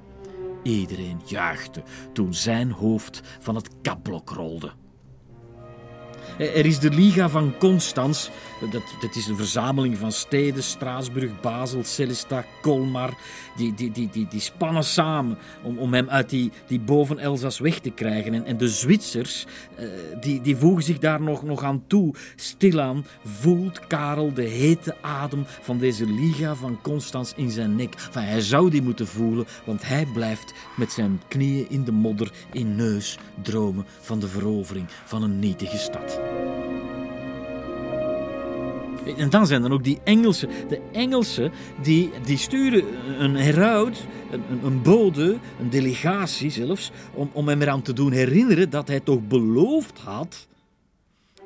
Iedereen 0.64 1.22
juichte 1.26 1.84
toen 2.14 2.34
zijn 2.34 2.72
hoofd 2.72 3.22
van 3.40 3.56
het 3.56 3.70
kapblok 3.82 4.30
rolde. 4.30 4.72
Er 6.40 6.66
is 6.66 6.80
de 6.80 6.90
Liga 6.90 7.30
van 7.30 7.54
Constans. 7.58 8.30
Dat, 8.72 8.84
dat 9.02 9.16
is 9.16 9.28
een 9.28 9.36
verzameling 9.36 9.98
van 9.98 10.12
steden, 10.12 10.64
Straatsburg, 10.64 11.42
Basel, 11.42 11.84
Celesta, 11.84 12.46
Colmar. 12.62 13.14
Die, 13.56 13.74
die, 13.74 13.92
die, 13.92 14.10
die, 14.12 14.28
die 14.30 14.40
spannen 14.40 14.84
samen 14.84 15.38
om, 15.64 15.78
om 15.78 15.94
hem 15.94 16.10
uit 16.10 16.30
die, 16.30 16.52
die 16.68 16.80
boven 16.80 17.20
Elzas 17.20 17.60
weg 17.60 17.80
te 17.80 17.90
krijgen. 17.90 18.34
En, 18.34 18.46
en 18.46 18.58
de 18.58 18.70
Zwitsers, 18.70 19.46
eh, 19.76 19.86
die, 20.22 20.42
die 20.42 20.56
voegen 20.56 20.84
zich 20.84 21.00
daar 21.00 21.22
nog, 21.22 21.44
nog 21.44 21.64
aan 21.64 21.84
toe. 21.88 22.14
Stilaan 22.36 23.06
voelt 23.24 23.88
Karel 23.88 24.34
de 24.34 24.44
hete 24.44 24.96
adem 25.02 25.46
van 25.62 25.78
deze 25.78 26.06
Liga 26.06 26.56
van 26.56 26.80
Constans 26.82 27.34
in 27.36 27.50
zijn 27.50 27.76
nek. 27.76 27.94
Enfin, 27.94 28.24
hij 28.24 28.42
zou 28.42 28.70
die 28.70 28.82
moeten 28.82 29.08
voelen, 29.08 29.48
want 29.66 29.88
hij 29.88 30.06
blijft 30.14 30.54
met 30.76 30.92
zijn 30.92 31.22
knieën 31.28 31.70
in 31.70 31.84
de 31.84 31.92
modder 31.92 32.32
in 32.52 32.76
neus 32.76 33.18
dromen 33.42 33.86
van 34.00 34.20
de 34.20 34.28
verovering 34.28 34.88
van 35.06 35.24
een 35.24 35.40
nietige 35.40 35.78
stad. 35.78 36.29
En 39.18 39.30
dan 39.30 39.48
zijn 39.48 39.64
er 39.64 39.72
ook 39.72 39.84
die 39.84 40.00
Engelsen. 40.04 40.50
De 40.68 40.82
Engelsen 40.92 41.52
die, 41.82 42.12
die 42.26 42.38
sturen 42.38 42.84
een 43.20 43.36
heraut, 43.36 44.06
een, 44.32 44.60
een 44.64 44.82
bode, 44.82 45.38
een 45.60 45.70
delegatie 45.70 46.50
zelfs, 46.50 46.92
om, 47.14 47.30
om 47.34 47.48
hem 47.48 47.62
eraan 47.62 47.82
te 47.82 47.94
doen 47.94 48.12
herinneren 48.12 48.70
dat 48.70 48.88
hij 48.88 49.00
toch 49.00 49.28
beloofd 49.28 50.00
had 50.00 50.48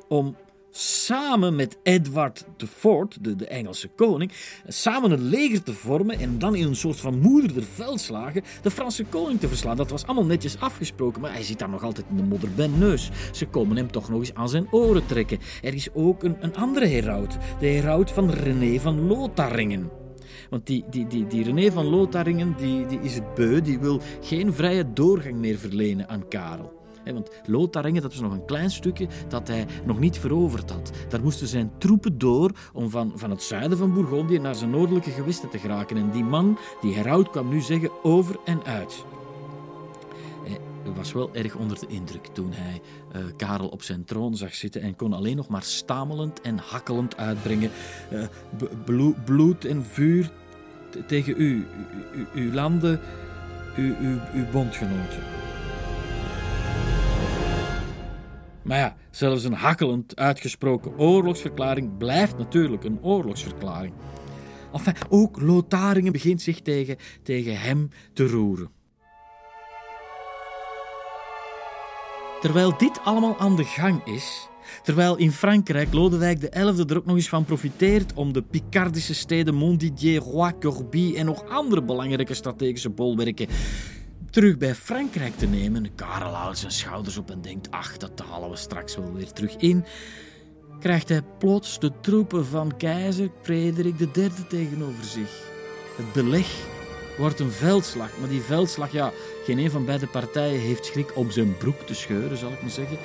om 0.08 0.36
samen 0.76 1.56
met 1.56 1.76
Edward 1.82 2.44
IV, 2.56 2.84
de, 3.20 3.36
de 3.36 3.46
Engelse 3.46 3.88
koning, 3.88 4.32
samen 4.66 5.10
een 5.10 5.28
leger 5.28 5.62
te 5.62 5.72
vormen 5.72 6.18
en 6.18 6.38
dan 6.38 6.54
in 6.54 6.66
een 6.66 6.76
soort 6.76 7.00
van 7.00 7.18
moeder 7.18 7.62
veldslagen 7.74 8.42
de 8.62 8.70
Franse 8.70 9.04
koning 9.04 9.40
te 9.40 9.48
verslaan. 9.48 9.76
Dat 9.76 9.90
was 9.90 10.04
allemaal 10.04 10.24
netjes 10.24 10.60
afgesproken, 10.60 11.20
maar 11.20 11.32
hij 11.32 11.42
zit 11.42 11.58
daar 11.58 11.68
nog 11.68 11.82
altijd 11.82 12.06
in 12.10 12.16
de 12.16 12.22
modder 12.22 12.50
bij 12.54 12.66
neus. 12.66 13.10
Ze 13.32 13.46
komen 13.46 13.76
hem 13.76 13.90
toch 13.90 14.08
nog 14.08 14.18
eens 14.18 14.34
aan 14.34 14.48
zijn 14.48 14.72
oren 14.72 15.06
trekken. 15.06 15.38
Er 15.62 15.74
is 15.74 15.88
ook 15.94 16.22
een, 16.22 16.36
een 16.40 16.56
andere 16.56 16.86
heraut, 16.86 17.36
de 17.58 17.66
heraut 17.66 18.10
van 18.10 18.30
René 18.30 18.80
van 18.80 19.06
Lotharingen. 19.06 19.90
Want 20.50 20.66
die, 20.66 20.84
die, 20.90 21.06
die, 21.06 21.26
die 21.26 21.44
René 21.44 21.72
van 21.72 21.86
Lotharingen 21.86 22.54
die, 22.56 22.86
die 22.86 23.00
is 23.00 23.14
het 23.14 23.34
beu, 23.34 23.60
die 23.60 23.78
wil 23.78 24.00
geen 24.20 24.52
vrije 24.52 24.92
doorgang 24.92 25.34
meer 25.34 25.58
verlenen 25.58 26.08
aan 26.08 26.28
Karel. 26.28 26.73
Want 27.04 27.30
Lotharingen, 27.46 28.02
dat 28.02 28.12
was 28.12 28.20
nog 28.20 28.32
een 28.32 28.44
klein 28.44 28.70
stukje 28.70 29.08
dat 29.28 29.48
hij 29.48 29.66
nog 29.84 29.98
niet 29.98 30.18
veroverd 30.18 30.70
had. 30.70 30.90
Daar 31.08 31.22
moesten 31.22 31.46
zijn 31.46 31.70
troepen 31.78 32.18
door 32.18 32.50
om 32.72 32.90
van, 32.90 33.12
van 33.14 33.30
het 33.30 33.42
zuiden 33.42 33.78
van 33.78 33.92
Bourgondië 33.92 34.38
naar 34.38 34.54
zijn 34.54 34.70
noordelijke 34.70 35.10
gewesten 35.10 35.50
te 35.50 35.58
geraken. 35.58 35.96
En 35.96 36.10
die 36.10 36.24
man, 36.24 36.58
die 36.80 36.94
heraut, 36.94 37.30
kwam 37.30 37.48
nu 37.48 37.60
zeggen 37.60 37.90
over 38.02 38.36
en 38.44 38.64
uit. 38.64 39.04
Hij 40.84 40.92
was 40.92 41.12
wel 41.12 41.34
erg 41.34 41.54
onder 41.54 41.78
de 41.80 41.86
indruk 41.86 42.26
toen 42.26 42.52
hij 42.52 42.80
uh, 43.16 43.24
Karel 43.36 43.68
op 43.68 43.82
zijn 43.82 44.04
troon 44.04 44.36
zag 44.36 44.54
zitten 44.54 44.82
en 44.82 44.96
kon 44.96 45.12
alleen 45.12 45.36
nog 45.36 45.48
maar 45.48 45.62
stamelend 45.62 46.40
en 46.40 46.58
hakkelend 46.58 47.16
uitbrengen: 47.16 47.70
uh, 48.12 49.14
bloed 49.24 49.64
en 49.64 49.84
vuur 49.84 50.30
tegen 51.06 51.34
u, 51.36 51.66
uw 52.34 52.52
landen, 52.52 53.00
uw 54.34 54.50
bondgenoten. 54.52 55.22
Maar 58.64 58.78
ja, 58.78 58.96
zelfs 59.10 59.44
een 59.44 59.52
hakkelend 59.52 60.16
uitgesproken 60.16 60.98
oorlogsverklaring 60.98 61.96
blijft 61.96 62.38
natuurlijk 62.38 62.84
een 62.84 62.98
oorlogsverklaring. 63.02 63.92
Enfin, 64.72 64.94
ook 65.08 65.40
Lotharingen 65.40 66.12
begint 66.12 66.42
zich 66.42 66.60
tegen, 66.60 66.96
tegen 67.22 67.60
hem 67.60 67.90
te 68.12 68.26
roeren. 68.26 68.68
Terwijl 72.40 72.76
dit 72.78 73.00
allemaal 73.04 73.38
aan 73.38 73.56
de 73.56 73.64
gang 73.64 74.04
is, 74.04 74.48
terwijl 74.82 75.16
in 75.16 75.32
Frankrijk 75.32 75.92
Lodewijk 75.92 76.50
XI 76.50 76.60
er 76.60 76.96
ook 76.96 77.06
nog 77.06 77.16
eens 77.16 77.28
van 77.28 77.44
profiteert 77.44 78.14
om 78.14 78.32
de 78.32 78.42
Picardische 78.42 79.14
steden 79.14 79.54
Montdidier, 79.54 80.20
Roy, 80.20 80.52
Corbie 80.60 81.16
en 81.16 81.26
nog 81.26 81.48
andere 81.48 81.82
belangrijke 81.82 82.34
strategische 82.34 82.90
bolwerken 82.90 83.46
terug 84.34 84.58
bij 84.58 84.74
Frankrijk 84.74 85.36
te 85.36 85.46
nemen. 85.46 85.94
Karel 85.94 86.32
houdt 86.32 86.58
zijn 86.58 86.72
schouders 86.72 87.16
op 87.16 87.30
en 87.30 87.40
denkt: 87.40 87.70
ach, 87.70 87.96
dat 87.96 88.22
halen 88.28 88.50
we 88.50 88.56
straks 88.56 88.96
wel 88.96 89.12
weer 89.12 89.32
terug 89.32 89.56
in. 89.56 89.84
Krijgt 90.80 91.08
hij 91.08 91.22
plots 91.38 91.78
de 91.78 91.92
troepen 92.00 92.46
van 92.46 92.76
keizer 92.76 93.30
Frederik 93.42 94.00
III 94.00 94.30
tegenover 94.48 95.04
zich. 95.04 95.42
Het 95.96 96.12
beleg 96.12 96.46
wordt 97.18 97.40
een 97.40 97.50
veldslag, 97.50 98.10
maar 98.20 98.28
die 98.28 98.40
veldslag, 98.40 98.92
ja, 98.92 99.12
geen 99.44 99.58
een 99.58 99.70
van 99.70 99.84
beide 99.84 100.06
partijen 100.06 100.60
heeft 100.60 100.86
schrik 100.86 101.16
om 101.16 101.30
zijn 101.30 101.56
broek 101.56 101.80
te 101.80 101.94
scheuren, 101.94 102.38
zal 102.38 102.52
ik 102.52 102.62
maar 102.62 102.70
zeggen. 102.70 102.98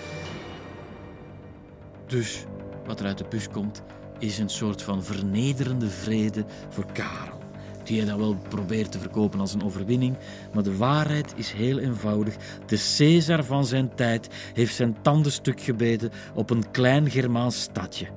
Dus 2.08 2.44
wat 2.86 3.00
er 3.00 3.06
uit 3.06 3.18
de 3.18 3.26
bus 3.30 3.50
komt, 3.50 3.84
is 4.20 4.38
een 4.38 4.50
soort 4.50 4.82
van 4.82 5.04
vernederende 5.04 5.90
vrede 5.90 6.46
voor 6.70 6.86
Karel 6.92 7.39
die 7.84 7.98
hij 7.98 8.10
dan 8.10 8.20
wel 8.20 8.36
probeert 8.50 8.92
te 8.92 9.00
verkopen 9.00 9.40
als 9.40 9.54
een 9.54 9.64
overwinning. 9.64 10.18
Maar 10.54 10.64
de 10.64 10.78
waarheid 10.78 11.34
is 11.36 11.52
heel 11.52 11.80
eenvoudig. 11.80 12.36
De 12.66 12.94
Caesar 12.98 13.44
van 13.44 13.66
zijn 13.66 13.96
tijd 13.96 14.28
heeft 14.54 14.76
zijn 14.76 15.02
tanden 15.02 15.32
stuk 15.32 15.62
gebeten 15.62 16.12
op 16.34 16.50
een 16.50 16.72
klein 16.72 17.10
Germaans 17.10 17.62
stadje. 17.62 18.08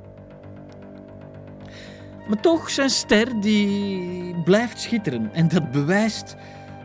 Maar 2.29 2.41
toch, 2.41 2.71
zijn 2.71 2.91
ster 2.91 3.41
die 3.41 4.43
blijft 4.45 4.81
schitteren. 4.81 5.33
En 5.33 5.49
dat 5.49 5.71
bewijst 5.71 6.37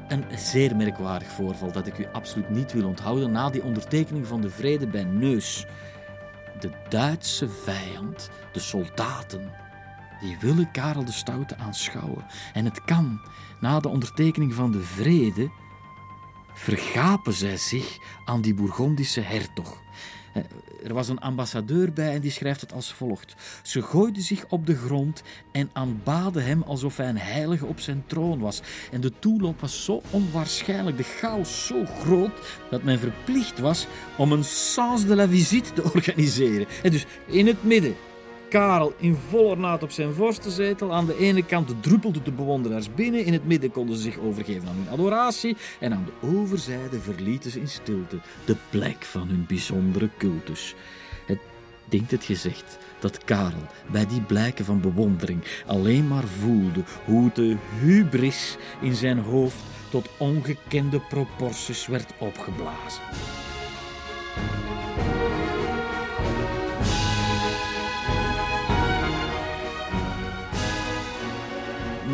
een 0.07 0.25
zeer 0.35 0.75
merkwaardig 0.75 1.27
voorval 1.27 1.71
dat 1.71 1.87
ik 1.87 1.97
u 1.97 2.05
absoluut 2.11 2.49
niet 2.49 2.73
wil 2.73 2.87
onthouden 2.87 3.31
na 3.31 3.49
die 3.49 3.63
ondertekening 3.63 4.27
van 4.27 4.41
de 4.41 4.49
vrede 4.49 4.87
bij 4.87 5.03
Neus. 5.03 5.65
De 6.59 6.69
Duitse 6.89 7.49
vijand, 7.49 8.29
de 8.51 8.59
soldaten, 8.59 9.51
die 10.19 10.37
willen 10.39 10.71
Karel 10.71 11.05
de 11.05 11.11
Stoute 11.11 11.57
aanschouwen. 11.57 12.25
En 12.53 12.65
het 12.65 12.83
kan, 12.83 13.21
na 13.59 13.79
de 13.79 13.87
ondertekening 13.87 14.53
van 14.53 14.71
de 14.71 14.81
vrede, 14.81 15.49
vergapen 16.53 17.33
zij 17.33 17.57
zich 17.57 17.97
aan 18.25 18.41
die 18.41 18.53
Bourgondische 18.53 19.21
hertog. 19.21 19.81
Eh, 20.33 20.43
er 20.87 20.93
was 20.93 21.07
een 21.07 21.19
ambassadeur 21.19 21.93
bij 21.93 22.13
en 22.13 22.21
die 22.21 22.31
schrijft 22.31 22.61
het 22.61 22.73
als 22.73 22.93
volgt. 22.93 23.35
Ze 23.61 23.81
gooiden 23.81 24.21
zich 24.21 24.45
op 24.49 24.65
de 24.65 24.75
grond 24.75 25.23
en 25.51 25.69
aanbaden 25.73 26.45
hem 26.45 26.61
alsof 26.63 26.97
hij 26.97 27.09
een 27.09 27.17
heilige 27.17 27.65
op 27.65 27.79
zijn 27.79 28.03
troon 28.07 28.39
was. 28.39 28.61
En 28.91 29.01
de 29.01 29.11
toeloop 29.19 29.59
was 29.59 29.85
zo 29.85 30.01
onwaarschijnlijk, 30.09 30.97
de 30.97 31.03
chaos 31.03 31.65
zo 31.65 31.85
groot, 31.85 32.31
dat 32.69 32.83
men 32.83 32.99
verplicht 32.99 33.59
was 33.59 33.87
om 34.17 34.31
een 34.31 34.43
sens 34.43 35.05
de 35.05 35.15
la 35.15 35.27
visite 35.27 35.73
te 35.73 35.83
organiseren. 35.93 36.67
En 36.83 36.91
dus 36.91 37.05
in 37.25 37.47
het 37.47 37.63
midden 37.63 37.95
Karel 38.49 38.93
in 38.97 39.15
volle 39.29 39.47
ornaat 39.47 39.83
op 39.83 39.91
zijn 39.91 40.13
vorstenzetel. 40.13 40.93
Aan 40.93 41.05
de 41.05 41.17
ene 41.17 41.45
kant 41.45 41.83
druppelden 41.83 42.23
de 42.23 42.31
bewonderaars 42.31 42.93
binnen. 42.93 43.25
In 43.25 43.33
het 43.33 43.45
midden 43.45 43.71
konden 43.71 43.95
ze 43.95 44.01
zich 44.01 44.17
overgeven 44.17 44.67
aan 44.67 44.75
hun 44.75 44.89
adoratie. 44.89 45.57
En 45.79 45.93
aan 45.93 46.05
de 46.05 46.27
overzijde 46.27 46.99
verlieten 46.99 47.51
ze 47.51 47.59
in 47.59 47.67
stilte 47.67 48.19
de 48.45 48.55
plek 48.69 49.05
van 49.05 49.27
hun 49.27 49.45
bijzondere 49.47 50.09
cultus. 50.17 50.75
Het 51.25 51.39
denkt 51.89 52.11
het 52.11 52.23
gezegd 52.23 52.77
dat 52.99 53.23
Karel 53.23 53.67
bij 53.91 54.05
die 54.05 54.21
blijken 54.21 54.65
van 54.65 54.81
bewondering 54.81 55.43
alleen 55.65 56.07
maar 56.07 56.23
voelde 56.23 56.83
hoe 57.05 57.31
de 57.33 57.55
hubris 57.79 58.57
in 58.81 58.95
zijn 58.95 59.19
hoofd 59.19 59.63
tot 59.89 60.09
ongekende 60.17 60.99
proporties 60.99 61.87
werd 61.87 62.13
opgeblazen. 62.17 63.01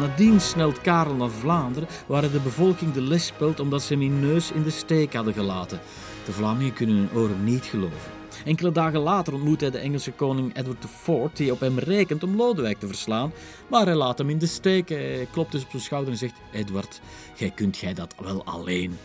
Nadien 0.03 0.41
snelt 0.41 0.81
Karel 0.81 1.15
naar 1.15 1.30
Vlaanderen, 1.30 1.89
waar 2.07 2.21
de 2.21 2.39
bevolking 2.39 2.93
de 2.93 3.01
les 3.01 3.25
speelt 3.25 3.59
omdat 3.59 3.81
ze 3.81 3.93
hem 3.93 4.01
in 4.01 4.19
neus 4.19 4.51
in 4.51 4.63
de 4.63 4.69
steek 4.69 5.13
hadden 5.13 5.34
gelaten. 5.34 5.80
De 6.25 6.31
Vlamingen 6.31 6.73
kunnen 6.73 6.95
hun 6.95 7.09
oren 7.13 7.43
niet 7.43 7.65
geloven. 7.65 8.11
Enkele 8.45 8.71
dagen 8.71 8.99
later 8.99 9.34
ontmoet 9.34 9.61
hij 9.61 9.71
de 9.71 9.77
Engelse 9.77 10.11
koning 10.11 10.57
Edward 10.57 10.84
IV, 10.84 11.09
die 11.34 11.51
op 11.51 11.59
hem 11.59 11.80
rekent 11.80 12.23
om 12.23 12.35
Lodewijk 12.35 12.80
te 12.80 12.88
verslaan. 12.88 13.31
Maar 13.69 13.85
hij 13.85 13.95
laat 13.95 14.17
hem 14.17 14.30
in 14.30 14.38
de 14.38 14.45
steek. 14.45 14.89
Hij 14.89 15.27
klopt 15.31 15.51
dus 15.51 15.63
op 15.63 15.69
zijn 15.69 15.81
schouder 15.81 16.11
en 16.11 16.17
zegt: 16.17 16.35
Edward, 16.51 17.01
jij 17.35 17.49
kunt 17.49 17.77
jij 17.77 17.93
dat 17.93 18.15
wel 18.21 18.43
alleen. 18.45 18.97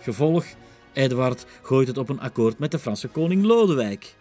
Gevolg: 0.00 0.44
Edward 0.92 1.44
gooit 1.62 1.88
het 1.88 1.98
op 1.98 2.08
een 2.08 2.20
akkoord 2.20 2.58
met 2.58 2.70
de 2.70 2.78
Franse 2.78 3.08
koning 3.08 3.44
Lodewijk. 3.44 4.14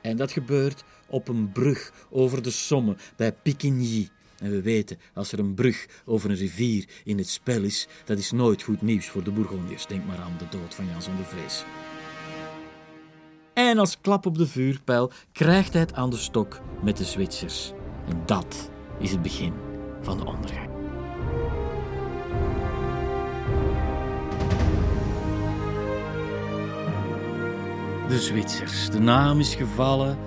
En 0.00 0.16
dat 0.16 0.32
gebeurt 0.32 0.84
op 1.08 1.28
een 1.28 1.52
brug 1.52 1.92
over 2.10 2.42
de 2.42 2.50
Somme 2.50 2.96
bij 3.16 3.32
Picquigny. 3.32 4.08
En 4.44 4.50
we 4.50 4.62
weten, 4.62 4.98
als 5.14 5.32
er 5.32 5.38
een 5.38 5.54
brug 5.54 5.86
over 6.04 6.30
een 6.30 6.36
rivier 6.36 6.88
in 7.04 7.18
het 7.18 7.28
spel 7.28 7.62
is, 7.62 7.86
dat 8.04 8.18
is 8.18 8.30
nooit 8.30 8.62
goed 8.62 8.82
nieuws 8.82 9.08
voor 9.08 9.24
de 9.24 9.30
Bourgondiërs. 9.30 9.86
Denk 9.86 10.04
maar 10.06 10.18
aan 10.18 10.36
de 10.38 10.58
dood 10.58 10.74
van 10.74 10.86
Jan 10.86 11.02
zonder 11.02 11.24
vrees. 11.24 11.64
En 13.54 13.78
als 13.78 14.00
klap 14.00 14.26
op 14.26 14.38
de 14.38 14.46
vuurpijl 14.46 15.12
krijgt 15.32 15.72
hij 15.72 15.82
het 15.82 15.94
aan 15.94 16.10
de 16.10 16.16
stok 16.16 16.60
met 16.82 16.96
de 16.96 17.04
Zwitsers. 17.04 17.72
En 18.08 18.22
dat 18.26 18.70
is 18.98 19.10
het 19.10 19.22
begin 19.22 19.52
van 20.00 20.18
de 20.18 20.24
ondergang. 20.24 20.68
De 28.08 28.18
Zwitsers. 28.18 28.90
De 28.90 29.00
naam 29.00 29.40
is 29.40 29.54
gevallen. 29.54 30.18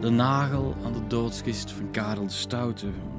De 0.00 0.10
nagel 0.10 0.76
aan 0.84 0.92
de 0.92 1.06
doodskist 1.06 1.70
van 1.70 1.90
Karel 1.90 2.26
de 2.26 2.32
Stoute. 2.32 3.11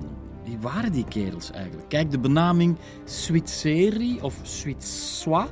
Wie 0.43 0.57
waren 0.59 0.91
die 0.91 1.05
kerels 1.05 1.51
eigenlijk? 1.51 1.89
Kijk, 1.89 2.11
de 2.11 2.19
benaming 2.19 2.77
Zwitseri 3.05 4.19
of 4.21 4.39
Zwitsois 4.41 5.47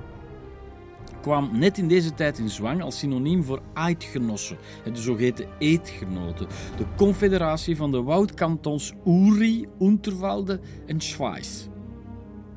kwam 1.22 1.49
net 1.53 1.77
in 1.77 1.88
deze 1.88 2.13
tijd 2.13 2.39
in 2.39 2.49
zwang 2.49 2.81
als 2.81 2.99
synoniem 2.99 3.43
voor 3.43 3.61
eidgenossen, 3.73 4.57
de 4.84 5.01
zogeheten 5.01 5.47
eedgenoten, 5.59 6.47
de 6.77 6.85
confederatie 6.95 7.76
van 7.76 7.91
de 7.91 8.01
woudkantons 8.01 8.93
Uri, 9.05 9.68
Unterwalde 9.80 10.59
en 10.85 11.01
Schweiz. 11.01 11.68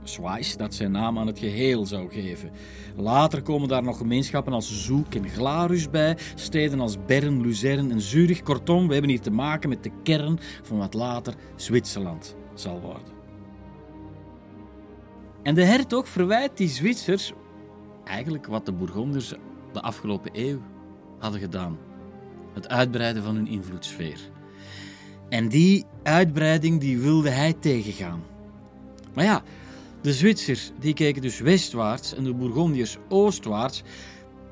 Schweiz 0.09 0.57
dat 0.57 0.75
zijn 0.75 0.91
naam 0.91 1.19
aan 1.19 1.27
het 1.27 1.39
geheel 1.39 1.87
zou 1.87 2.11
geven. 2.11 2.51
Later 2.97 3.43
komen 3.43 3.69
daar 3.69 3.83
nog 3.83 3.97
gemeenschappen 3.97 4.53
als 4.53 4.85
Zoek 4.85 5.15
en 5.15 5.29
Glarus 5.29 5.91
bij, 5.91 6.17
steden 6.35 6.81
als 6.81 6.97
Bern, 7.07 7.41
Luzern 7.41 7.91
en 7.91 8.01
Zurich. 8.01 8.43
Kortom, 8.43 8.87
we 8.87 8.93
hebben 8.93 9.11
hier 9.11 9.21
te 9.21 9.31
maken 9.31 9.69
met 9.69 9.83
de 9.83 9.91
kern 10.03 10.39
van 10.63 10.79
wat 10.79 10.95
later 10.95 11.35
Zwitserland 11.57 12.37
zal 12.55 12.81
worden. 12.81 13.13
En 15.43 15.55
de 15.55 15.65
hertog 15.65 16.09
verwijt 16.09 16.57
die 16.57 16.69
Zwitsers 16.69 17.33
eigenlijk 18.05 18.47
wat 18.47 18.67
de 18.67 18.73
Bourgonders 18.73 19.35
de 19.73 19.81
afgelopen 19.81 20.31
eeuw 20.33 20.59
hadden 21.19 21.41
gedaan: 21.41 21.79
het 22.53 22.69
uitbreiden 22.69 23.23
van 23.23 23.35
hun 23.35 23.47
invloedssfeer. 23.47 24.19
En 25.29 25.49
die 25.49 25.85
uitbreiding 26.03 26.81
die 26.81 26.99
wilde 26.99 27.31
hij 27.31 27.53
tegengaan. 27.53 28.23
Maar 29.15 29.25
ja, 29.25 29.43
de 30.05 30.13
Zwitsers 30.13 30.71
die 30.79 30.95
keken 30.95 31.23
dus 31.23 31.41
westwaarts 31.41 32.15
en 32.15 32.25
de 32.25 32.35
Bourgondiërs 32.35 32.97
oostwaarts. 33.09 33.83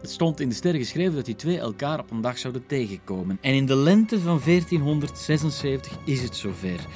Het 0.01 0.11
stond 0.11 0.41
in 0.41 0.49
de 0.49 0.55
sterren 0.55 0.81
geschreven 0.81 1.15
dat 1.15 1.24
die 1.24 1.37
twee 1.37 1.59
elkaar 1.59 1.99
op 1.99 2.11
een 2.11 2.20
dag 2.20 2.39
zouden 2.39 2.66
tegenkomen. 2.66 3.39
En 3.41 3.55
in 3.55 3.66
de 3.66 3.77
lente 3.77 4.20
van 4.20 4.41
1476 4.45 5.99
is 6.05 6.23
het 6.23 6.37
zover. 6.37 6.87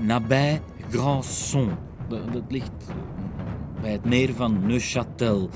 Nabij 0.00 0.60
Grandson. 0.90 1.70
Dat 2.08 2.42
ligt 2.48 2.70
bij 3.80 3.92
het 3.92 4.04
meer 4.04 4.34
van 4.34 4.60
Neuchâtel. 4.66 5.48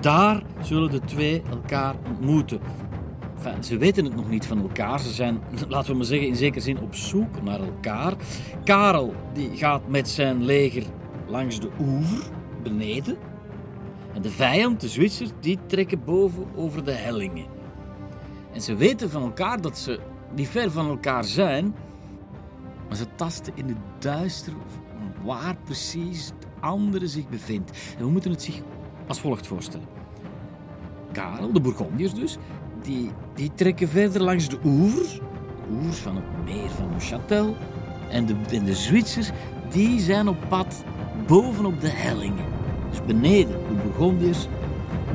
Daar 0.00 0.42
zullen 0.62 0.90
de 0.90 1.00
twee 1.00 1.42
elkaar 1.50 1.94
ontmoeten. 2.08 2.60
Enfin, 3.36 3.64
ze 3.64 3.76
weten 3.76 4.04
het 4.04 4.16
nog 4.16 4.28
niet 4.28 4.46
van 4.46 4.60
elkaar. 4.60 5.00
Ze 5.00 5.10
zijn, 5.10 5.40
laten 5.68 5.90
we 5.90 5.96
maar 5.96 6.06
zeggen, 6.06 6.28
in 6.28 6.36
zekere 6.36 6.60
zin 6.60 6.80
op 6.80 6.94
zoek 6.94 7.42
naar 7.42 7.60
elkaar. 7.60 8.14
Karel 8.64 9.14
die 9.32 9.50
gaat 9.54 9.88
met 9.88 10.08
zijn 10.08 10.44
leger 10.44 10.84
langs 11.26 11.60
de 11.60 11.68
oever, 11.80 12.30
beneden. 12.62 13.16
En 14.14 14.22
de 14.22 14.30
vijand, 14.30 14.80
de 14.80 14.88
Zwitsers, 14.88 15.30
die 15.40 15.58
trekken 15.66 16.04
boven 16.04 16.46
over 16.54 16.84
de 16.84 16.92
hellingen. 16.92 17.46
En 18.52 18.60
ze 18.60 18.74
weten 18.74 19.10
van 19.10 19.22
elkaar 19.22 19.60
dat 19.60 19.78
ze 19.78 20.00
niet 20.34 20.48
ver 20.48 20.70
van 20.70 20.88
elkaar 20.88 21.24
zijn, 21.24 21.74
maar 22.88 22.96
ze 22.96 23.06
tasten 23.14 23.52
in 23.56 23.68
het 23.68 23.76
duister 23.98 24.52
waar 25.24 25.56
precies 25.64 26.28
de 26.28 26.46
andere 26.60 27.06
zich 27.06 27.28
bevindt. 27.28 27.70
En 27.98 28.04
we 28.04 28.10
moeten 28.10 28.30
het 28.30 28.42
zich 28.42 28.60
als 29.06 29.20
volgt 29.20 29.46
voorstellen. 29.46 29.86
Karel, 31.12 31.52
de 31.52 31.60
Bourgondiërs 31.60 32.14
dus, 32.14 32.36
die, 32.82 33.10
die 33.34 33.50
trekken 33.54 33.88
verder 33.88 34.22
langs 34.22 34.48
de 34.48 34.58
oevers, 34.64 35.14
de 35.14 35.72
oevers 35.72 35.98
van 35.98 36.16
het 36.16 36.44
meer 36.44 36.70
van 36.70 36.88
Neuchâtel. 36.90 37.56
En 38.10 38.26
de, 38.26 38.34
en 38.50 38.64
de 38.64 38.74
Zwitsers, 38.74 39.30
die 39.70 40.00
zijn 40.00 40.28
op 40.28 40.36
pad 40.48 40.84
bovenop 41.26 41.80
de 41.80 41.88
hellingen. 41.88 42.44
Dus 42.90 43.04
beneden 43.04 43.58
de 43.68 43.74
Bourgondiërs, 43.82 44.46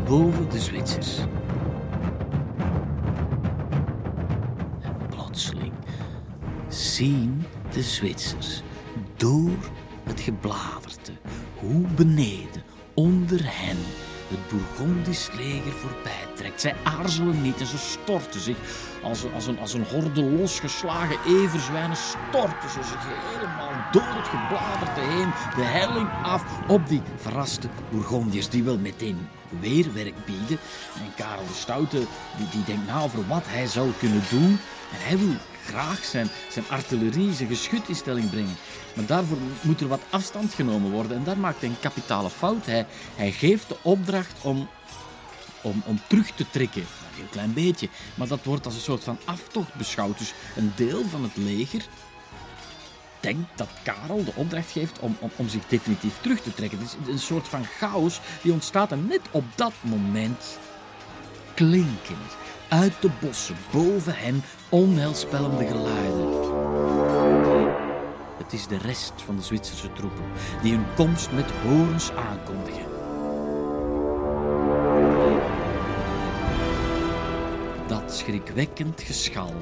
boven 0.08 0.50
de 0.50 0.60
Zwitsers. 0.60 1.18
En 4.82 4.96
plotseling 5.10 5.74
zien 6.68 7.44
de 7.74 7.82
Zwitsers 7.82 8.62
door 9.16 9.58
het 10.04 10.20
gebladerte 10.20 11.12
hoe 11.60 11.86
beneden 11.96 12.64
onder 12.94 13.40
hen 13.44 13.78
het 14.32 14.48
Bourgondisch 14.50 15.30
leger 15.38 15.72
voorbij 15.72 16.28
trekt. 16.36 16.62
Zij 16.62 16.76
aarzelen 16.84 17.42
niet 17.42 17.60
en 17.60 17.66
ze 17.66 17.78
storten 17.78 18.40
zich 18.40 18.58
als 19.04 19.26
als 19.34 19.48
een, 19.48 19.60
als 19.60 19.74
een 19.74 19.86
horde 19.86 20.24
losgeslagen 20.24 21.18
everzwijnen, 21.28 21.98
storten 21.98 22.70
ze 22.70 22.84
zich 22.84 23.06
helemaal 23.32 23.92
door 23.92 24.16
het 24.16 24.28
gebladerte 24.28 25.00
heen, 25.00 25.32
de 25.56 25.70
helling 25.70 26.10
af 26.24 26.44
op 26.68 26.88
die 26.88 27.02
verraste 27.16 27.68
Bourgondiërs 27.90 28.50
die 28.50 28.64
wel 28.64 28.78
meteen 28.78 29.28
weerwerk 29.60 30.26
bieden. 30.26 30.58
En 30.96 31.14
Karel 31.16 31.48
de 31.48 31.54
Stoute 31.54 31.98
die, 32.38 32.50
die 32.52 32.64
denkt 32.64 32.88
na 32.88 33.02
over 33.02 33.28
wat 33.28 33.44
hij 33.46 33.68
zou 33.68 33.92
kunnen 34.00 34.24
doen. 34.30 34.60
En 34.92 35.08
hij 35.08 35.18
wil 35.18 35.36
graag 35.66 36.04
zijn, 36.04 36.30
zijn 36.50 36.66
artillerie, 36.70 37.34
zijn 37.34 37.50
geschut 37.50 37.88
in 37.88 37.96
stelling 37.96 38.30
brengen. 38.30 38.56
Maar 38.96 39.06
daarvoor 39.06 39.38
moet 39.62 39.82
er 39.82 39.88
wat 39.88 40.02
afstand 40.10 40.54
genomen 40.54 40.92
worden. 40.92 41.18
En 41.18 41.24
daar 41.24 41.38
maakt 41.38 41.60
hij 41.60 41.70
een 41.70 41.80
kapitale 41.80 42.30
fout. 42.30 42.66
Hij, 42.66 42.86
hij 43.16 43.32
geeft 43.32 43.68
de 43.68 43.78
opdracht 43.82 44.42
om, 44.42 44.70
om, 45.62 45.82
om 45.86 46.00
terug 46.08 46.32
te 46.32 46.46
trekken. 46.50 46.82
Een 46.82 47.16
heel 47.16 47.30
klein 47.30 47.54
beetje. 47.54 47.90
Maar 48.16 48.28
dat 48.28 48.44
wordt 48.44 48.66
als 48.66 48.76
een 48.76 48.82
soort 48.82 49.04
van 49.04 49.20
aftocht 49.26 49.76
beschouwd. 49.76 50.18
Dus 50.18 50.34
een 50.56 50.72
deel 50.76 51.04
van 51.10 51.24
het 51.24 51.38
leger 51.38 51.86
denkt 53.20 53.50
dat 53.56 53.70
Karel 53.84 54.24
de 54.24 54.34
opdracht 54.36 54.72
geeft 54.72 55.00
om, 55.00 55.18
om, 55.20 55.32
om 55.36 55.50
zich 55.50 55.68
definitief 55.68 56.14
terug 56.22 56.42
te 56.42 56.54
trekken. 56.54 56.80
Het 56.80 56.88
is 56.88 57.12
een 57.14 57.20
soort 57.20 57.48
van 57.48 57.66
chaos 57.66 58.20
die 58.42 58.52
ontstaat 58.52 58.92
en 58.92 59.08
net 59.08 59.22
op 59.32 59.44
dat 59.56 59.74
moment 59.82 60.58
klinken 61.54 62.18
uit 62.72 63.02
de 63.02 63.10
bossen 63.22 63.56
boven 63.72 64.14
hen 64.16 64.44
onheilspellende 64.70 65.66
geluiden. 65.66 66.30
Het 68.38 68.54
is 68.54 68.68
de 68.68 68.78
rest 68.78 69.14
van 69.26 69.36
de 69.36 69.42
Zwitserse 69.42 69.94
troepen 69.94 70.24
die 70.62 70.74
hun 70.74 70.86
komst 70.96 71.32
met 71.32 71.52
horens 71.52 72.12
aankondigen. 72.12 72.86
Dat 77.88 78.14
schrikwekkend 78.14 79.02
geschal 79.02 79.54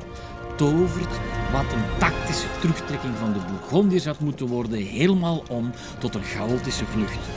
tovert 0.55 1.19
wat 1.51 1.73
een 1.73 1.97
tactische 1.99 2.47
terugtrekking 2.61 3.15
van 3.17 3.33
de 3.33 3.39
Bourgondiërs 3.39 4.05
had 4.05 4.19
moeten 4.19 4.47
worden 4.47 4.79
helemaal 4.79 5.43
om 5.49 5.71
tot 5.99 6.15
een 6.15 6.23
chaotische 6.23 6.85
vlucht 6.85 7.27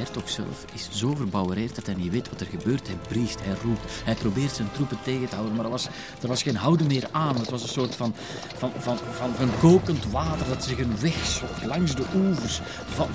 hertog 0.00 0.28
zelf 0.28 0.64
is 0.74 0.88
zo 0.92 1.14
verbouwereerd 1.14 1.74
dat 1.74 1.86
hij 1.86 1.94
niet 1.94 2.12
weet 2.12 2.28
wat 2.30 2.40
er 2.40 2.46
gebeurt. 2.46 2.86
Hij 2.86 2.96
briest, 3.08 3.38
hij 3.42 3.54
roept, 3.64 3.92
hij 4.04 4.14
probeert 4.14 4.52
zijn 4.52 4.72
troepen 4.72 4.98
tegen 5.02 5.28
te 5.28 5.34
houden, 5.34 5.56
maar 5.56 5.64
er 5.64 5.70
was, 5.70 5.86
er 6.22 6.28
was 6.28 6.42
geen 6.42 6.56
houden 6.56 6.86
meer 6.86 7.08
aan. 7.10 7.36
Het 7.36 7.50
was 7.50 7.62
een 7.62 7.68
soort 7.68 7.94
van, 7.94 8.14
van, 8.56 8.72
van, 8.78 8.98
van, 9.10 9.34
van 9.34 9.50
kokend 9.60 10.10
water 10.10 10.48
dat 10.48 10.64
zich 10.64 10.78
een 10.78 11.00
weg 11.00 11.26
zocht 11.26 11.64
langs 11.64 11.94
de 11.94 12.04
oevers 12.14 12.60
van, 12.86 13.08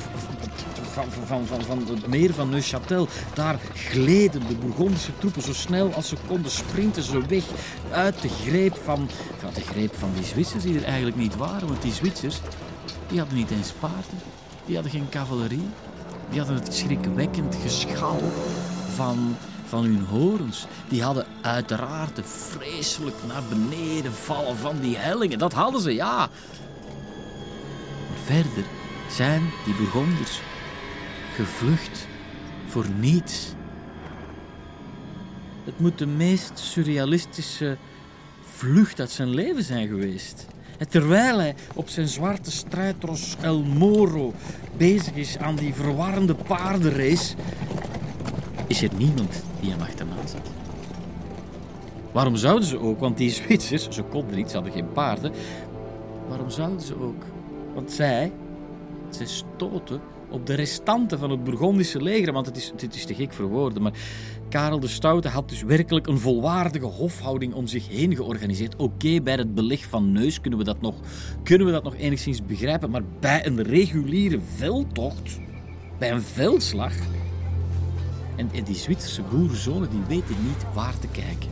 van, 0.96 1.12
van, 1.26 1.46
van, 1.46 1.62
van 1.62 1.88
het 1.88 2.08
meer 2.08 2.34
van 2.34 2.50
Neuchâtel. 2.50 3.10
Daar 3.34 3.60
gleden 3.74 4.48
de 4.48 4.56
Bourgondische 4.56 5.18
troepen 5.18 5.42
zo 5.42 5.54
snel 5.54 5.94
als 5.94 6.08
ze 6.08 6.16
konden 6.28 6.52
sprinten 6.52 7.04
ze 7.04 7.26
weg 7.28 7.44
uit 7.92 8.22
de 8.22 8.30
greep 8.30 8.76
van, 8.84 9.10
van, 9.38 9.54
de 9.54 9.62
greep 9.62 9.96
van 9.96 10.12
die 10.14 10.24
Zwitsers 10.24 10.64
die 10.64 10.78
er 10.78 10.84
eigenlijk 10.84 11.16
niet 11.16 11.36
waren. 11.36 11.68
Want 11.68 11.82
die 11.82 11.94
Zwitsers 11.94 12.40
die 13.08 13.20
hadden 13.20 13.38
niet 13.38 13.52
eens 13.52 13.72
paarden, 13.72 14.20
die 14.66 14.76
hadden 14.76 14.94
geen 14.94 15.10
cavalerie, 15.10 15.70
die 16.30 16.40
hadden 16.40 16.64
het 16.64 16.74
schrikwekkend 16.74 17.56
geschal 17.56 18.22
van, 18.96 19.36
van 19.66 19.84
hun 19.84 20.06
horens. 20.10 20.66
Die 20.90 21.04
hadden 21.04 21.26
uiteraard 21.42 22.16
de 22.16 22.24
vreselijk 22.24 23.16
naar 23.28 23.44
beneden 23.50 24.14
vallen 24.14 24.58
van 24.58 24.80
die 24.80 24.98
hellingen. 24.98 25.40
Dat 25.40 25.54
hadden 25.54 25.82
ze, 25.82 25.94
ja. 25.94 26.18
Maar 28.10 28.18
verder 28.24 28.64
zijn 29.10 29.42
die 29.66 29.76
Bourgonders 29.76 30.42
gevlucht 31.36 32.08
voor 32.68 32.86
niets. 33.00 33.54
Het 35.64 35.80
moet 35.80 35.98
de 35.98 36.08
meest 36.08 36.60
surrealistische 36.60 37.78
vlucht 38.42 39.00
uit 39.00 39.12
zijn 39.12 39.30
leven 39.30 39.64
zijn 39.64 39.88
geweest. 39.88 40.46
En 40.78 40.90
terwijl 40.90 41.38
hij 41.40 41.56
op 41.76 41.90
zijn 41.90 42.08
zwarte 42.08 42.52
strijdros 42.52 43.36
El 43.42 43.60
Moro 43.60 44.34
bezig 44.78 45.14
is 45.14 45.38
aan 45.38 45.56
die 45.56 45.74
verwarrende 45.74 46.36
paardenrace, 46.36 47.36
is 48.68 48.82
er 48.82 48.90
niemand 48.98 49.44
die 49.62 49.72
hem 49.72 49.82
achterna 49.82 50.16
zit. 50.26 50.52
Waarom 52.12 52.36
zouden 52.36 52.68
ze 52.68 52.80
ook? 52.80 53.00
Want 53.00 53.18
die 53.18 53.30
Zwitsers, 53.30 53.88
ze 53.90 54.04
konden 54.04 54.36
niet, 54.36 54.50
ze 54.50 54.56
hadden 54.56 54.74
geen 54.74 54.92
paarden. 54.92 55.32
Waarom 56.28 56.50
zouden 56.50 56.82
ze 56.82 57.02
ook? 57.02 57.24
Want 57.74 57.92
zij, 57.92 58.32
zij 59.10 59.26
stoten 59.26 60.02
op 60.30 60.46
de 60.46 60.54
restanten 60.54 61.20
van 61.20 61.30
het 61.30 61.44
Burgondische 61.44 62.02
leger. 62.02 62.34
Want 62.34 62.46
het 62.46 62.58
is, 62.58 62.72
dit 62.76 62.96
is 62.96 63.06
te 63.06 63.16
gek 63.16 63.34
voor 63.34 63.46
woorden, 63.46 63.82
maar 63.82 63.94
Karel 64.50 64.80
de 64.80 64.88
Stoute 64.88 65.28
had 65.28 65.50
dus 65.50 65.64
werkelijk 65.64 66.08
een 66.08 66.20
volwaardige 66.20 66.86
hofhouding 66.86 67.54
om 67.54 67.68
zich 67.68 67.88
heen 67.88 68.16
georganiseerd. 68.16 68.76
Oké, 68.76 69.22
bij 69.22 69.34
het 69.34 69.54
beleg 69.54 69.86
van 69.86 70.12
Neus 70.12 70.42
kunnen 70.42 70.60
we, 70.60 70.66
dat 70.66 70.82
nog, 70.82 70.96
kunnen 71.44 71.68
we 71.68 71.74
dat 71.74 71.84
nog 71.84 71.96
enigszins 71.96 72.46
begrijpen, 72.46 72.90
maar 72.90 73.04
bij 73.20 73.46
een 73.46 73.64
reguliere 73.64 74.40
veldtocht, 74.56 75.40
bij 75.98 76.12
een 76.12 76.22
veldslag... 76.22 76.94
En, 78.36 78.50
en 78.54 78.64
die 78.64 78.76
Zwitserse 78.76 79.22
boerenzonen 79.22 79.90
die 79.90 80.04
weten 80.08 80.36
niet 80.44 80.66
waar 80.74 81.00
te 81.00 81.08
kijken. 81.08 81.50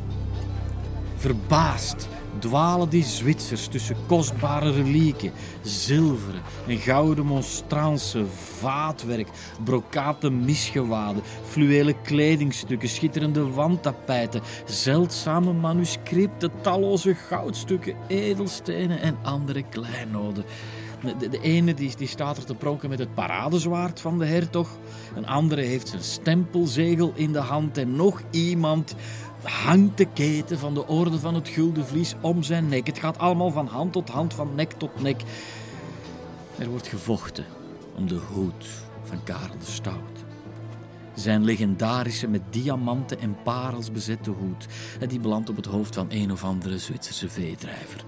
Verbaasd 1.15 2.07
dwalen 2.39 2.89
die 2.89 3.03
Zwitsers 3.03 3.67
tussen 3.67 3.95
kostbare 4.07 4.71
relieken, 4.71 5.31
zilveren 5.61 6.41
en 6.67 6.77
gouden 6.77 7.25
monstransen, 7.25 8.29
vaatwerk, 8.59 9.27
brokaten 9.63 10.45
misgewaden, 10.45 11.23
fluwelen 11.47 12.01
kledingstukken, 12.01 12.89
schitterende 12.89 13.49
wandtapijten, 13.49 14.41
zeldzame 14.65 15.53
manuscripten, 15.53 16.51
talloze 16.61 17.15
goudstukken, 17.15 17.95
edelstenen 18.07 19.01
en 19.01 19.17
andere 19.21 19.63
kleinoden. 19.69 20.45
De, 21.29 21.39
ene 21.41 21.73
die, 21.73 21.95
die 21.97 22.07
staat 22.07 22.37
er 22.37 22.45
te 22.45 22.55
pronken 22.55 22.89
met 22.89 22.99
het 22.99 23.13
paradezwaard 23.13 24.01
van 24.01 24.19
de 24.19 24.25
hertog. 24.25 24.77
Een 25.15 25.27
andere 25.27 25.61
heeft 25.61 25.87
zijn 25.87 26.03
stempelzegel 26.03 27.11
in 27.15 27.31
de 27.31 27.39
hand. 27.39 27.77
En 27.77 27.95
nog 27.95 28.21
iemand 28.31 28.95
hangt 29.43 29.97
de 29.97 30.05
keten 30.05 30.59
van 30.59 30.73
de 30.73 30.87
orde 30.87 31.19
van 31.19 31.35
het 31.35 31.47
gulden 31.47 31.85
vlies 31.85 32.15
om 32.21 32.43
zijn 32.43 32.67
nek. 32.67 32.87
Het 32.87 32.99
gaat 32.99 33.17
allemaal 33.17 33.51
van 33.51 33.67
hand 33.67 33.93
tot 33.93 34.09
hand, 34.09 34.33
van 34.33 34.55
nek 34.55 34.71
tot 34.71 35.01
nek. 35.01 35.21
Er 36.57 36.69
wordt 36.69 36.87
gevochten 36.87 37.45
om 37.95 38.07
de 38.07 38.19
hoed 38.33 38.65
van 39.03 39.23
Karel 39.23 39.57
de 39.59 39.71
Stout. 39.71 40.23
Zijn 41.13 41.43
legendarische 41.43 42.27
met 42.27 42.41
diamanten 42.49 43.19
en 43.19 43.37
parels 43.43 43.91
bezette 43.91 44.29
hoed. 44.29 44.67
Die 45.07 45.19
belandt 45.19 45.49
op 45.49 45.55
het 45.55 45.65
hoofd 45.65 45.95
van 45.95 46.07
een 46.09 46.31
of 46.31 46.43
andere 46.43 46.77
Zwitserse 46.77 47.29
veedrijver. 47.29 48.03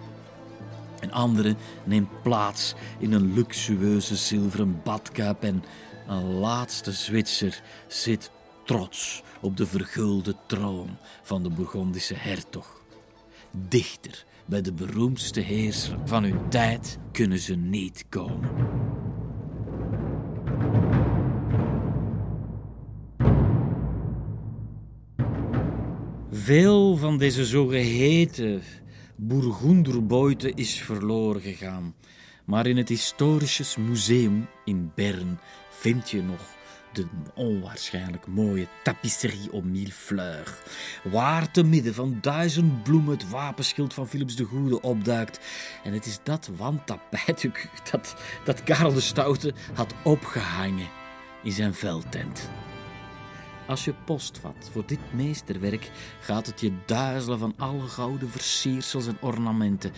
Een 0.99 1.13
andere 1.13 1.55
neemt 1.83 2.21
plaats 2.21 2.73
in 2.99 3.13
een 3.13 3.33
luxueuze 3.33 4.15
zilveren 4.15 4.81
badkuip 4.83 5.43
en 5.43 5.63
een 6.07 6.33
laatste 6.33 6.91
Zwitser 6.91 7.61
zit 7.87 8.31
trots 8.63 9.23
op 9.45 9.57
de 9.57 9.65
vergulde 9.65 10.35
troon 10.47 10.97
van 11.23 11.43
de 11.43 11.49
Bourgondische 11.49 12.15
hertog. 12.17 12.81
Dichter 13.51 14.25
bij 14.45 14.61
de 14.61 14.73
beroemdste 14.73 15.39
heerser 15.39 15.97
van 16.05 16.23
hun 16.23 16.49
tijd 16.49 16.97
kunnen 17.11 17.39
ze 17.39 17.55
niet 17.55 18.05
komen. 18.09 18.49
Veel 26.31 26.97
van 26.97 27.17
deze 27.17 27.45
zogeheten 27.45 28.61
Bourgonderbeute 29.15 30.51
is 30.53 30.81
verloren 30.81 31.41
gegaan. 31.41 31.95
Maar 32.45 32.67
in 32.67 32.77
het 32.77 32.89
Historisches 32.89 33.75
Museum 33.75 34.47
in 34.63 34.91
Bern 34.95 35.39
vind 35.69 36.09
je 36.09 36.21
nog 36.21 36.54
de 36.95 37.07
onwaarschijnlijk 37.33 38.27
mooie 38.27 38.67
tapisserie 38.83 39.51
om 39.51 39.71
mille 39.71 39.91
fleurs, 39.91 40.51
waar 41.03 41.51
te 41.51 41.63
midden 41.63 41.93
van 41.93 42.17
duizend 42.21 42.83
bloemen 42.83 43.13
het 43.13 43.29
wapenschild 43.29 43.93
van 43.93 44.07
Philips 44.07 44.35
de 44.35 44.43
Goede 44.43 44.81
opduikt. 44.81 45.39
En 45.83 45.93
het 45.93 46.05
is 46.05 46.19
dat 46.23 46.49
wandtapijt 46.57 47.49
dat, 47.91 48.15
dat 48.43 48.63
Karel 48.63 48.93
de 48.93 49.01
Stoute 49.01 49.53
had 49.73 49.93
opgehangen 50.03 50.87
in 51.43 51.51
zijn 51.51 51.73
veldtent. 51.73 52.49
Als 53.67 53.85
je 53.85 53.93
post 54.05 54.37
vat 54.37 54.69
voor 54.71 54.83
dit 54.85 54.99
meesterwerk, 55.13 55.91
gaat 56.19 56.45
het 56.45 56.61
je 56.61 56.71
duizelen 56.85 57.39
van 57.39 57.53
alle 57.57 57.87
gouden 57.87 58.29
versiersels 58.29 59.07
en 59.07 59.17
ornamenten. 59.21 59.91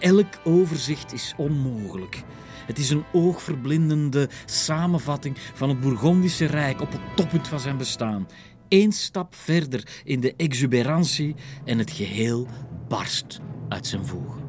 Elk 0.00 0.26
overzicht 0.44 1.12
is 1.12 1.34
onmogelijk. 1.36 2.22
Het 2.66 2.78
is 2.78 2.90
een 2.90 3.04
oogverblindende 3.12 4.28
samenvatting 4.44 5.38
van 5.54 5.68
het 5.68 5.80
Bourgondische 5.80 6.46
Rijk 6.46 6.80
op 6.80 6.92
het 6.92 7.00
toppunt 7.16 7.48
van 7.48 7.60
zijn 7.60 7.76
bestaan. 7.76 8.28
Eén 8.68 8.92
stap 8.92 9.34
verder 9.34 10.02
in 10.04 10.20
de 10.20 10.34
exuberantie 10.36 11.34
en 11.64 11.78
het 11.78 11.90
geheel 11.90 12.46
barst 12.88 13.40
uit 13.68 13.86
zijn 13.86 14.06
voegen. 14.06 14.45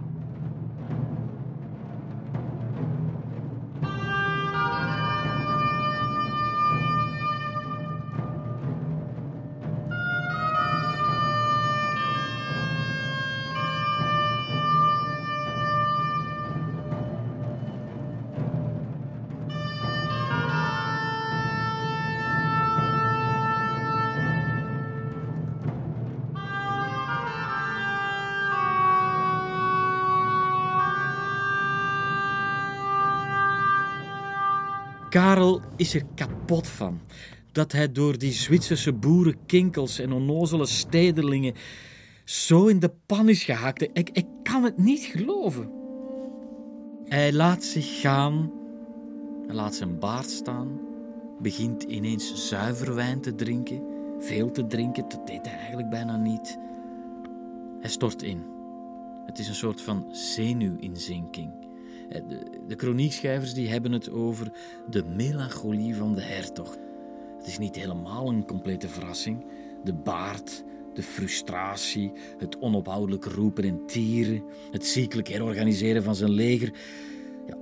Karel 35.18 35.61
is 35.76 35.94
er 35.94 36.03
kapot 36.15 36.68
van 36.68 36.99
dat 37.52 37.72
hij 37.72 37.91
door 37.91 38.18
die 38.18 38.31
Zwitserse 38.31 38.94
boerenkinkels 38.94 39.99
en 39.99 40.11
onnozele 40.11 40.65
stedelingen 40.65 41.53
zo 42.23 42.65
in 42.65 42.80
de 42.80 42.91
pan 43.06 43.30
is 43.30 43.44
gehakt. 43.44 43.81
Ik, 43.81 44.10
ik 44.10 44.26
kan 44.44 44.64
het 44.64 44.77
niet 44.77 45.03
geloven. 45.03 45.72
Hij 47.06 47.34
laat 47.34 47.64
zich 47.64 47.99
gaan, 47.99 48.52
laat 49.48 49.76
zijn 49.76 49.99
baard 49.99 50.30
staan, 50.30 50.80
begint 51.41 51.84
ineens 51.84 52.48
zuiver 52.49 52.95
wijn 52.95 53.22
te 53.22 53.35
drinken, 53.35 53.81
veel 54.19 54.52
te 54.52 54.68
drinken, 54.68 55.06
dat 55.07 55.27
deed 55.27 55.45
hij 55.45 55.57
eigenlijk 55.57 55.89
bijna 55.89 56.18
niet. 56.18 56.57
Hij 57.80 57.89
stort 57.89 58.23
in. 58.23 58.44
Het 59.26 59.39
is 59.39 59.48
een 59.48 59.56
soort 59.56 59.81
van 59.81 60.06
zenuwinzinking. 60.11 61.66
Eh, 62.10 62.22
de, 62.28 62.40
de 62.68 62.76
kroniekschrijvers 62.76 63.54
die 63.54 63.70
hebben 63.70 63.92
het 63.92 64.12
over 64.12 64.52
de 64.90 65.04
melancholie 65.04 65.96
van 65.96 66.16
de 66.16 66.22
hertog. 66.22 66.78
Het 67.38 67.48
is 67.48 67.58
niet 67.58 67.76
helemaal 67.76 68.30
een 68.30 68.46
complete 68.46 68.88
verrassing. 68.88 69.46
De 69.84 69.94
baard, 69.94 70.64
de 70.94 71.04
frustratie, 71.04 72.12
het 72.38 72.60
onophoudelijk 72.60 73.26
roepen 73.26 73.64
en 73.64 73.86
tieren, 73.86 74.44
het 74.72 74.86
ziekelijk 74.86 75.28
herorganiseren 75.28 76.04
van 76.04 76.16
zijn 76.16 76.32
leger. 76.32 76.72
Ja, 77.48 77.58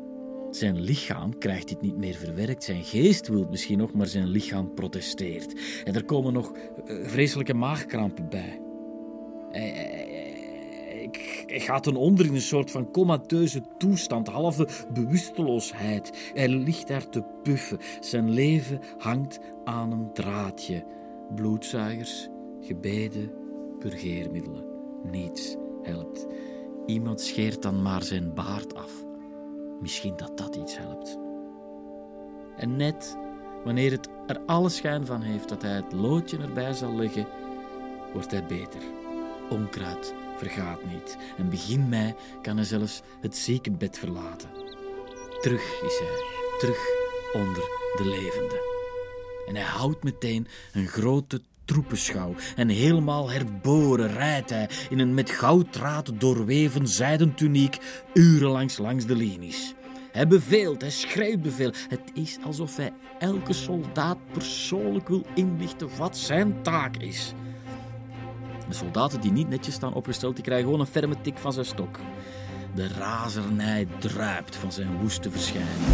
zijn 0.52 0.82
lichaam 0.82 1.38
krijgt 1.38 1.68
dit 1.68 1.82
niet 1.82 1.98
meer 1.98 2.16
verwerkt. 2.16 2.64
Zijn 2.64 2.84
geest 2.84 3.28
wil 3.28 3.48
misschien 3.50 3.78
nog, 3.78 3.94
maar 3.94 4.08
zijn 4.08 4.28
lichaam 4.28 4.74
protesteert. 4.74 5.54
En 5.84 5.96
er 5.96 6.06
komen 6.06 6.34
nog 6.34 6.52
eh, 6.52 7.08
vreselijke 7.08 7.54
maagkrampen 7.54 8.30
bij. 8.30 8.60
Hij 11.46 11.60
gaat 11.60 11.84
ten 11.84 11.96
onder 11.96 12.26
in 12.26 12.34
een 12.34 12.42
soort 12.42 12.72
van 12.72 12.92
comateuze 12.92 13.62
toestand, 13.78 14.28
halve 14.28 14.68
bewusteloosheid. 14.94 16.32
Hij 16.34 16.48
ligt 16.48 16.88
daar 16.88 17.10
te 17.10 17.24
puffen. 17.44 17.80
Zijn 18.00 18.30
leven 18.30 18.80
hangt 18.98 19.40
aan 19.64 19.92
een 19.92 20.14
draadje. 20.14 20.86
Bloedzuigers, 21.36 22.30
gebeden, 22.60 23.32
purgeermiddelen. 23.80 24.64
Niets 25.12 25.56
helpt. 25.82 26.28
Iemand 26.86 27.22
scheert 27.22 27.62
dan 27.62 27.82
maar 27.82 28.04
zijn 28.04 28.34
baard 28.34 28.76
af. 28.76 28.92
Misschien 29.82 30.14
dat 30.16 30.38
dat 30.38 30.56
iets 30.56 30.78
helpt. 30.78 31.18
En 32.58 32.76
net 32.76 33.18
wanneer 33.64 33.92
het 33.92 34.10
er 34.28 34.40
alle 34.46 34.70
schijn 34.70 35.06
van 35.06 35.22
heeft 35.22 35.50
dat 35.50 35.62
hij 35.62 35.76
het 35.76 35.94
loodje 35.94 36.38
erbij 36.38 36.74
zal 36.74 36.96
leggen, 36.96 37.28
wordt 38.14 38.32
hij 38.32 38.46
beter. 38.46 38.82
Onkruid 39.50 40.14
vergaat 40.38 40.86
niet 40.86 41.18
en 41.38 41.50
begin 41.50 41.90
mei 41.90 42.14
kan 42.42 42.56
hij 42.56 42.66
zelfs 42.66 43.02
het 43.22 43.38
ziekenbed 43.38 43.98
verlaten. 43.98 44.50
Terug 45.42 45.62
is 45.62 46.00
hij, 46.00 46.24
terug 46.60 46.80
onder 47.34 47.64
de 47.96 48.06
levenden. 48.06 48.60
En 49.48 49.56
hij 49.56 49.64
houdt 49.64 50.04
meteen 50.04 50.48
een 50.74 50.88
grote 50.88 51.42
troepenschouw. 51.66 52.36
En 52.56 52.70
helemaal 52.70 53.32
herboren 53.32 54.14
rijdt 54.14 54.50
hij 54.50 54.70
in 54.90 55.00
een 55.00 55.14
met 55.14 55.30
gouddraad 55.30 56.12
doorweven 56.18 56.88
zijden 56.88 57.36
tuniek 57.36 57.78
urenlangs 58.14 58.78
langs 58.78 59.06
de 59.06 59.16
linies. 59.16 59.74
Hij 60.12 60.28
beveelt, 60.28 60.82
hij 60.82 60.90
schreeuwt 60.90 61.42
bevel. 61.42 61.72
Het 61.88 62.02
is 62.14 62.38
alsof 62.44 62.78
hij 62.78 62.94
elke 63.20 63.54
soldaat 63.54 64.18
persoonlijk 64.32 65.08
wil 65.08 65.26
inlichten 65.36 65.98
wat 65.98 66.18
zijn 66.18 66.62
taak 66.62 66.98
is. 66.98 67.34
De 68.68 68.74
soldaten 68.74 69.22
die 69.22 69.32
niet 69.32 69.50
netjes 69.50 69.76
staan 69.76 69.94
opgesteld, 69.94 70.36
die 70.36 70.44
krijgen 70.44 70.66
gewoon 70.66 70.80
een 70.80 70.86
ferme 70.86 71.22
tik 71.22 71.38
van 71.38 71.54
zijn 71.54 71.66
stok. 71.66 72.00
De 72.76 72.88
razernij 72.88 73.88
druipt 74.00 74.56
van 74.56 74.72
zijn 74.72 74.98
woeste 75.02 75.32
verschijning. 75.32 75.86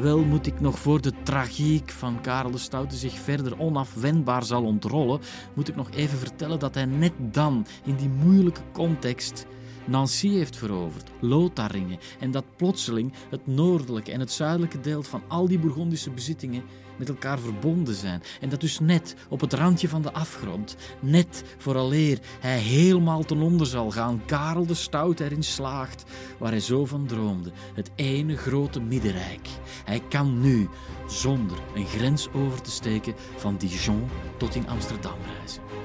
Wel 0.00 0.24
moet 0.24 0.46
ik 0.46 0.60
nog 0.60 0.78
voor 0.78 1.00
de 1.00 1.12
tragiek 1.22 1.90
van 1.90 2.20
Karel 2.20 2.50
de 2.50 2.58
Stoute 2.58 2.96
zich 2.96 3.12
verder 3.12 3.58
onafwendbaar 3.58 4.44
zal 4.44 4.64
ontrollen, 4.64 5.20
moet 5.54 5.68
ik 5.68 5.76
nog 5.76 5.90
even 5.90 6.18
vertellen 6.18 6.58
dat 6.58 6.74
hij 6.74 6.84
net 6.84 7.12
dan, 7.18 7.66
in 7.84 7.96
die 7.96 8.08
moeilijke 8.08 8.62
context, 8.72 9.46
Nancy 9.86 10.28
heeft 10.28 10.56
veroverd, 10.56 11.10
Lotharingen, 11.20 11.98
en 12.20 12.30
dat 12.30 12.44
plotseling 12.56 13.12
het 13.30 13.46
noordelijke 13.46 14.12
en 14.12 14.20
het 14.20 14.32
zuidelijke 14.32 14.80
deel 14.80 15.02
van 15.02 15.22
al 15.28 15.48
die 15.48 15.58
Bourgondische 15.58 16.10
bezittingen 16.10 16.62
met 17.00 17.08
elkaar 17.08 17.38
verbonden 17.38 17.94
zijn. 17.94 18.22
En 18.40 18.48
dat 18.48 18.60
dus 18.60 18.78
net 18.78 19.14
op 19.28 19.40
het 19.40 19.52
randje 19.52 19.88
van 19.88 20.02
de 20.02 20.12
afgrond, 20.12 20.76
net 21.00 21.44
vooraleer 21.58 22.18
hij 22.40 22.58
helemaal 22.58 23.24
ten 23.24 23.40
onder 23.40 23.66
zal 23.66 23.90
gaan, 23.90 24.22
Karel 24.26 24.66
de 24.66 24.74
Stout 24.74 25.20
erin 25.20 25.42
slaagt, 25.42 26.04
waar 26.38 26.50
hij 26.50 26.60
zo 26.60 26.86
van 26.86 27.06
droomde, 27.06 27.52
het 27.74 27.90
ene 27.94 28.36
grote 28.36 28.80
middenrijk. 28.80 29.48
Hij 29.84 30.02
kan 30.08 30.40
nu, 30.40 30.68
zonder 31.08 31.58
een 31.74 31.86
grens 31.86 32.28
over 32.32 32.62
te 32.62 32.70
steken, 32.70 33.14
van 33.36 33.56
Dijon 33.56 34.08
tot 34.36 34.54
in 34.54 34.68
Amsterdam 34.68 35.16
reizen. 35.36 35.79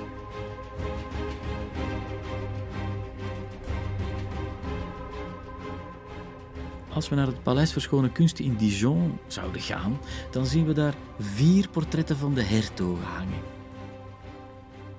Als 6.96 7.10
we 7.10 7.16
naar 7.16 7.28
het 7.28 7.44
Paleis 7.44 7.72
Verschone 7.72 8.12
Kunsten 8.12 8.46
in 8.46 8.56
Dijon 8.56 9.20
zouden 9.28 9.62
gaan, 9.62 10.00
dan 10.32 10.46
zien 10.46 10.66
we 10.66 10.74
daar 10.74 10.96
vier 11.20 11.70
portretten 11.70 12.18
van 12.18 12.34
de 12.34 12.44
hertogen 12.44 13.06
hangen. 13.06 13.42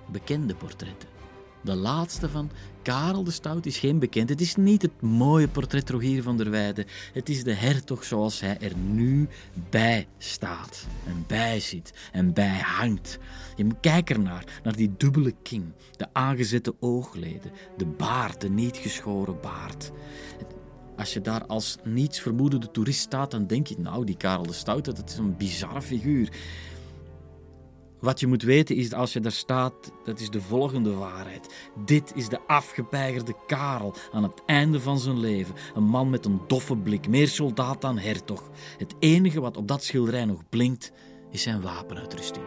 Bekende 0.07 0.55
portretten. 0.55 1.09
De 1.63 1.75
laatste 1.75 2.29
van 2.29 2.51
Karel 2.83 3.25
de 3.25 3.31
Stout 3.31 3.67
is 3.67 3.79
geen 3.79 3.99
bekend. 3.99 4.29
Het 4.29 4.41
is 4.41 4.57
niet 4.57 4.83
het 4.83 5.01
mooie 5.01 5.49
portret 5.49 5.91
Rogier 5.91 6.23
van 6.23 6.37
der 6.37 6.51
Weijden. 6.51 6.87
Het 7.13 7.29
is 7.29 7.45
de 7.45 7.53
hertog 7.53 8.05
zoals 8.05 8.41
hij 8.41 8.59
er 8.61 8.77
nu 8.77 9.29
bij 9.71 10.07
staat. 10.19 10.87
En 11.07 11.25
bij 11.27 11.61
zit. 11.61 11.93
En 12.13 12.33
bij 12.33 12.59
hangt. 12.59 13.19
Je 13.57 13.65
moet 13.65 13.81
kijken 13.81 14.17
ernaar. 14.17 14.61
Naar 14.63 14.77
die 14.77 14.95
dubbele 14.97 15.35
king. 15.43 15.65
De 15.97 16.07
aangezette 16.13 16.75
oogleden. 16.81 17.53
De 17.77 17.87
baard. 17.87 18.41
De 18.41 18.51
niet 18.51 18.77
geschoren 18.77 19.41
baard. 19.41 19.93
Als 20.97 21.13
je 21.13 21.21
daar 21.21 21.47
als 21.47 21.77
niets 21.85 22.21
vermoedende 22.21 22.71
toerist 22.71 23.01
staat, 23.01 23.31
dan 23.31 23.47
denk 23.47 23.67
je, 23.67 23.75
nou, 23.79 24.05
die 24.05 24.17
Karel 24.17 24.47
de 24.47 24.53
Stoute, 24.53 24.93
dat 24.93 25.09
is 25.11 25.17
een 25.17 25.37
bizarre 25.37 25.83
figuur. 25.83 26.29
Wat 28.01 28.21
je 28.21 28.27
moet 28.27 28.43
weten 28.43 28.77
is, 28.77 28.93
als 28.93 29.13
je 29.13 29.21
daar 29.21 29.33
staat, 29.33 29.93
dat 30.05 30.21
is 30.21 30.31
de 30.31 30.41
volgende 30.41 30.95
waarheid. 30.95 31.55
Dit 31.85 32.13
is 32.15 32.29
de 32.29 32.41
afgepeigerde 32.47 33.35
Karel 33.47 33.95
aan 34.13 34.23
het 34.23 34.43
einde 34.47 34.81
van 34.81 34.99
zijn 34.99 35.21
leven. 35.21 35.55
Een 35.75 35.85
man 35.85 36.11
met 36.11 36.25
een 36.25 36.41
doffe 36.47 36.77
blik, 36.77 37.09
meer 37.09 37.29
soldaat 37.29 37.81
dan 37.81 37.99
hertog. 37.99 38.51
Het 38.79 38.95
enige 38.99 39.41
wat 39.41 39.57
op 39.57 39.69
dat 39.69 39.85
schilderij 39.85 40.25
nog 40.25 40.49
blinkt, 40.49 40.93
is 41.31 41.43
zijn 41.43 41.61
wapenuitrusting. 41.61 42.45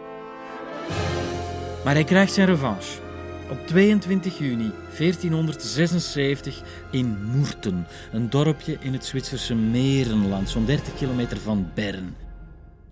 Maar 1.83 1.93
hij 1.93 2.03
krijgt 2.03 2.33
zijn 2.33 2.47
revanche. 2.47 3.08
Op 3.49 3.67
22 3.67 4.37
juni 4.37 4.71
1476 4.97 6.61
in 6.91 7.17
Moerten, 7.23 7.87
een 8.11 8.29
dorpje 8.29 8.77
in 8.79 8.93
het 8.93 9.05
Zwitserse 9.05 9.55
Merenland, 9.55 10.49
zo'n 10.49 10.65
30 10.65 10.95
kilometer 10.95 11.37
van 11.37 11.71
Bern. 11.73 12.15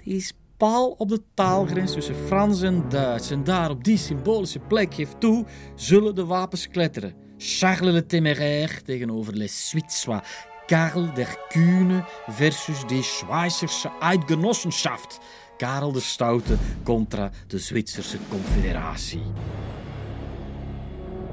Die 0.03 0.15
is 0.15 0.33
paal 0.57 0.89
op 0.89 1.09
de 1.09 1.21
taalgrens 1.33 1.93
tussen 1.93 2.15
Frans 2.15 2.61
en 2.61 2.89
Duits. 2.89 3.31
En 3.31 3.43
daar, 3.43 3.69
op 3.69 3.83
die 3.83 3.97
symbolische 3.97 4.59
plek, 4.59 4.93
geeft 4.93 5.19
toe, 5.19 5.45
zullen 5.75 6.15
de 6.15 6.25
wapens 6.25 6.67
kletteren. 6.67 7.13
Charles 7.37 7.93
le 7.93 8.05
Téméraire 8.05 8.81
tegenover 8.83 9.33
les 9.33 9.69
Zwitsois. 9.69 10.21
Karel 10.65 11.13
der 11.13 11.37
Kühne 11.49 12.05
versus 12.27 12.85
die 12.85 13.03
Schweizersche 13.03 13.91
Eidgenossenschaft. 13.99 15.19
Karel 15.57 15.91
de 15.91 16.01
Stoute 16.01 16.57
contra 16.83 17.31
de 17.47 17.59
Zwitserse 17.59 18.17
Confederatie. 18.29 19.21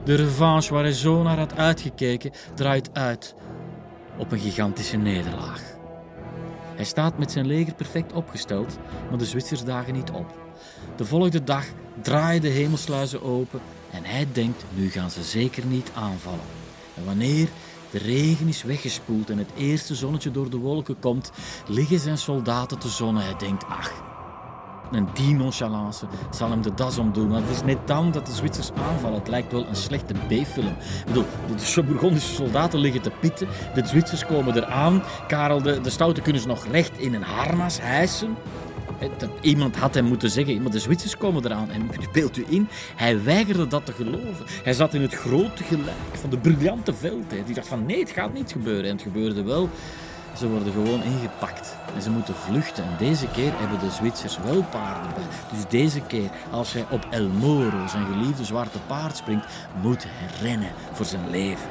De 0.05 0.14
revanche 0.14 0.72
waar 0.72 0.82
hij 0.82 0.93
zo 0.93 1.22
naar 1.22 1.39
had 1.39 1.56
uitgekeken 1.56 2.31
draait 2.55 2.90
uit 2.93 3.35
op 4.18 4.32
een 4.32 4.39
gigantische 4.39 4.97
nederlaag. 4.97 5.62
Hij 6.76 6.85
staat 6.85 7.18
met 7.18 7.32
zijn 7.32 7.47
leger 7.47 7.74
perfect 7.74 8.12
opgesteld, 8.12 8.78
maar 9.09 9.18
de 9.18 9.24
Zwitsers 9.24 9.64
dagen 9.64 9.94
niet 9.94 10.10
op. 10.10 10.35
De 10.97 11.05
volgende 11.05 11.44
dag 11.44 11.64
draaien 12.02 12.43
de 12.43 12.48
hemelsluizen 12.48 13.22
open 13.22 13.60
en 13.90 14.05
hij 14.05 14.26
denkt, 14.32 14.64
nu 14.74 14.90
gaan 14.90 15.10
ze 15.10 15.22
zeker 15.22 15.66
niet 15.66 15.90
aanvallen. 15.94 16.44
En 16.97 17.05
wanneer 17.05 17.48
de 17.90 17.98
regen 17.98 18.48
is 18.48 18.62
weggespoeld 18.62 19.31
en 19.31 19.39
het 19.39 19.51
eerste 19.56 19.94
zonnetje 19.94 20.31
door 20.31 20.51
de 20.51 20.56
wolken 20.56 20.98
komt, 20.98 21.31
liggen 21.68 21.98
zijn 21.98 22.18
soldaten 22.18 22.78
te 22.78 22.89
zonnen. 22.89 23.22
Hij 23.22 23.36
denkt, 23.36 23.64
ach, 23.68 24.14
en 24.95 25.09
die 25.15 25.35
nonchalance 25.35 26.07
zal 26.31 26.51
hem 26.51 26.62
de 26.62 26.75
das 26.75 26.99
omdoen. 26.99 27.29
Maar 27.29 27.41
het 27.41 27.51
is 27.51 27.62
net 27.62 27.79
dan 27.85 28.11
dat 28.11 28.27
de 28.27 28.33
Zwitsers 28.33 28.71
aanvallen. 28.73 29.19
Het 29.19 29.29
lijkt 29.29 29.53
wel 29.53 29.66
een 29.66 29.77
slechte 29.77 30.15
B-film. 30.15 30.66
Ik 30.66 31.05
bedoel, 31.07 31.25
de 31.47 31.83
Bourgondische 31.83 32.35
soldaten 32.35 32.79
liggen 32.79 33.03
te 33.03 33.11
pitten. 33.21 33.49
De 33.75 33.87
Zwitsers 33.87 34.27
komen 34.27 34.57
eraan. 34.57 35.03
Karel 35.27 35.62
de, 35.62 35.81
de 35.81 35.91
Stoute 35.91 36.21
kunnen 36.21 36.43
ze 36.43 36.49
nog 36.49 36.66
recht 36.71 36.99
in 36.99 37.15
een 37.15 37.23
harnas 37.23 37.79
hijsen. 37.81 38.37
Iemand 39.41 39.77
had 39.77 39.95
hem 39.95 40.05
moeten 40.05 40.31
zeggen, 40.31 40.62
maar 40.62 40.71
de 40.71 40.79
Zwitsers 40.79 41.16
komen 41.16 41.45
eraan. 41.45 41.71
En 41.71 41.91
beeld 42.12 42.37
u 42.37 42.45
in, 42.49 42.69
hij 42.97 43.23
weigerde 43.23 43.66
dat 43.66 43.87
te 43.87 43.93
geloven. 43.93 44.47
Hij 44.62 44.73
zat 44.73 44.95
in 44.95 45.03
het 45.03 45.15
grote 45.15 45.65
gelijk 45.65 46.16
van 46.21 46.31
de 46.31 46.39
briljante 46.39 46.95
veldheid. 46.95 47.47
Die 47.47 47.55
dacht 47.55 47.69
van 47.69 47.87
nee, 47.87 48.01
het 48.01 48.11
gaat 48.11 48.33
niet 48.33 48.53
gebeuren. 48.53 48.85
En 48.85 48.93
het 48.93 49.03
gebeurde 49.03 49.43
wel. 49.43 49.69
Ze 50.36 50.48
worden 50.48 50.73
gewoon 50.73 51.02
ingepakt 51.02 51.77
en 51.94 52.02
ze 52.02 52.11
moeten 52.11 52.35
vluchten. 52.35 52.85
En 52.85 52.97
deze 52.98 53.27
keer 53.27 53.52
hebben 53.59 53.78
de 53.78 53.90
Zwitsers 53.90 54.39
wel 54.39 54.62
paarden 54.62 55.15
bij. 55.15 55.24
Dus 55.52 55.69
deze 55.69 56.01
keer, 56.01 56.31
als 56.51 56.73
hij 56.73 56.86
op 56.90 57.06
El 57.11 57.28
Moro, 57.28 57.86
zijn 57.86 58.06
geliefde 58.06 58.44
zwarte 58.44 58.78
paard, 58.86 59.16
springt, 59.16 59.47
moet 59.82 60.05
hij 60.09 60.48
rennen 60.48 60.73
voor 60.93 61.06
zijn 61.06 61.31
leven. 61.31 61.69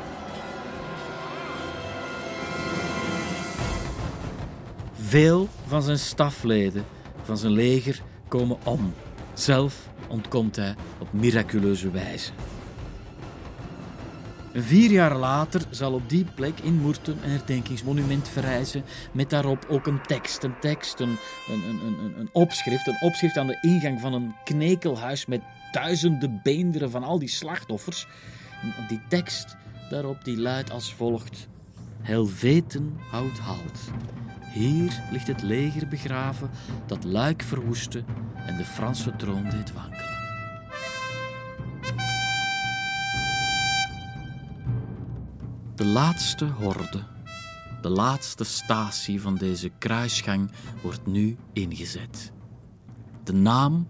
Veel 4.94 5.48
van 5.68 5.82
zijn 5.82 6.00
stafleden, 6.00 6.86
van 7.24 7.38
zijn 7.38 7.52
leger, 7.52 8.02
komen 8.28 8.58
om. 8.64 8.94
Zelf 9.34 9.90
ontkomt 10.08 10.56
hij 10.56 10.76
op 11.00 11.08
miraculeuze 11.12 11.92
wijze. 11.92 12.32
Vier 14.56 14.92
jaar 14.92 15.18
later 15.18 15.62
zal 15.70 15.94
op 15.94 16.10
die 16.10 16.26
plek 16.36 16.60
in 16.60 16.74
Moerten 16.74 17.18
een 17.24 17.30
herdenkingsmonument 17.30 18.28
verrijzen 18.28 18.84
met 19.12 19.30
daarop 19.30 19.66
ook 19.70 19.88
een 19.88 20.02
tekst, 20.02 20.44
een 20.44 20.60
tekst, 20.60 21.00
een, 21.00 21.18
een, 21.50 21.80
een, 21.86 22.20
een, 22.20 22.30
opschrift, 22.32 22.88
een 22.88 23.02
opschrift 23.02 23.38
aan 23.38 23.48
de 23.48 23.58
ingang 23.62 24.00
van 24.00 24.14
een 24.14 24.36
knekelhuis 24.44 25.26
met 25.26 25.42
duizenden 25.72 26.40
beenderen 26.44 26.92
van 26.92 27.04
al 27.04 27.20
die 27.20 27.30
slachtoffers. 27.30 28.08
Die 28.88 29.02
tekst 29.10 29.56
daarop 29.90 30.24
die 30.24 30.38
luidt 30.38 30.72
als 30.72 30.94
volgt: 30.94 31.48
Helveten 32.02 32.98
houdt 33.12 33.40
halt. 33.40 33.80
Hier 34.54 35.02
ligt 35.12 35.28
het 35.28 35.42
leger 35.42 35.88
begraven 35.88 36.50
dat 36.86 37.04
Luik 37.04 37.42
verwoestte 37.42 38.04
en 38.46 38.58
de 38.58 38.66
Franse 38.66 39.16
troon 39.16 39.50
deed 39.50 39.74
wankelen. 39.74 40.13
De 45.84 45.90
laatste 45.90 46.46
horde, 46.46 47.04
de 47.82 47.90
laatste 47.90 48.44
statie 48.44 49.22
van 49.22 49.36
deze 49.36 49.72
kruisgang 49.78 50.52
wordt 50.82 51.06
nu 51.06 51.38
ingezet. 51.54 52.32
De 53.24 53.34
naam 53.34 53.88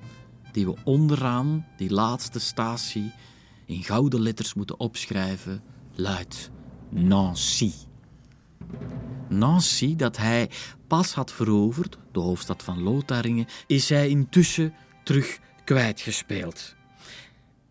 die 0.52 0.66
we 0.66 0.76
onderaan 0.84 1.66
die 1.78 1.90
laatste 1.92 2.40
statie 2.40 3.12
in 3.66 3.84
gouden 3.84 4.22
letters 4.22 4.54
moeten 4.54 4.80
opschrijven 4.80 5.64
luidt 5.96 6.52
Nancy. 6.90 7.72
Nancy, 9.30 9.96
dat 9.96 10.18
hij 10.18 10.50
pas 10.88 11.14
had 11.14 11.32
veroverd, 11.32 11.98
de 12.12 12.20
hoofdstad 12.20 12.64
van 12.64 12.82
Lotharingen, 12.82 13.48
is 13.68 13.90
hij 13.90 14.10
intussen 14.10 14.74
terug 15.04 15.40
kwijtgespeeld. 15.64 16.76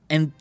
En 0.06 0.34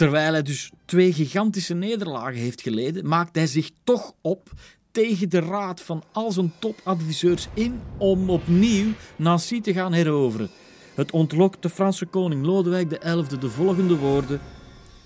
Terwijl 0.00 0.32
hij 0.32 0.42
dus 0.42 0.70
twee 0.84 1.12
gigantische 1.12 1.74
nederlagen 1.74 2.40
heeft 2.40 2.62
geleden, 2.62 3.08
maakt 3.08 3.34
hij 3.34 3.46
zich 3.46 3.70
toch 3.84 4.12
op 4.20 4.50
tegen 4.90 5.28
de 5.28 5.40
raad 5.40 5.80
van 5.80 6.02
al 6.12 6.32
zijn 6.32 6.52
topadviseurs 6.58 7.48
in 7.54 7.80
om 7.98 8.30
opnieuw 8.30 8.92
Nancy 9.16 9.60
te 9.60 9.72
gaan 9.72 9.92
heroveren. 9.92 10.50
Het 10.94 11.10
ontlokt 11.10 11.62
de 11.62 11.70
Franse 11.70 12.06
koning 12.06 12.44
Lodewijk 12.44 12.98
XI 12.98 13.38
de 13.38 13.50
volgende 13.50 13.96
woorden: 13.96 14.40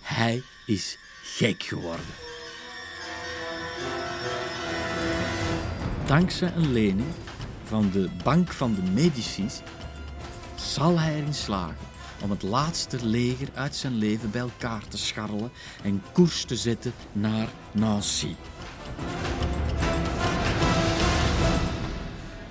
Hij 0.00 0.42
is 0.66 0.98
gek 1.22 1.62
geworden. 1.62 2.06
Dankzij 6.06 6.52
een 6.56 6.72
lening 6.72 7.08
van 7.64 7.90
de 7.92 8.08
Bank 8.24 8.52
van 8.52 8.74
de 8.74 8.90
Medicis 8.92 9.60
zal 10.54 10.98
hij 11.00 11.14
erin 11.14 11.34
slagen 11.34 11.84
om 12.24 12.30
het 12.30 12.42
laatste 12.42 13.06
leger 13.06 13.48
uit 13.55 13.76
zijn 13.76 13.94
leven 13.94 14.30
bij 14.30 14.40
elkaar 14.40 14.88
te 14.88 14.98
scharrelen 14.98 15.51
en 15.82 16.02
koers 16.12 16.44
te 16.44 16.56
zetten 16.56 16.92
naar 17.12 17.48
Nancy. 17.72 18.34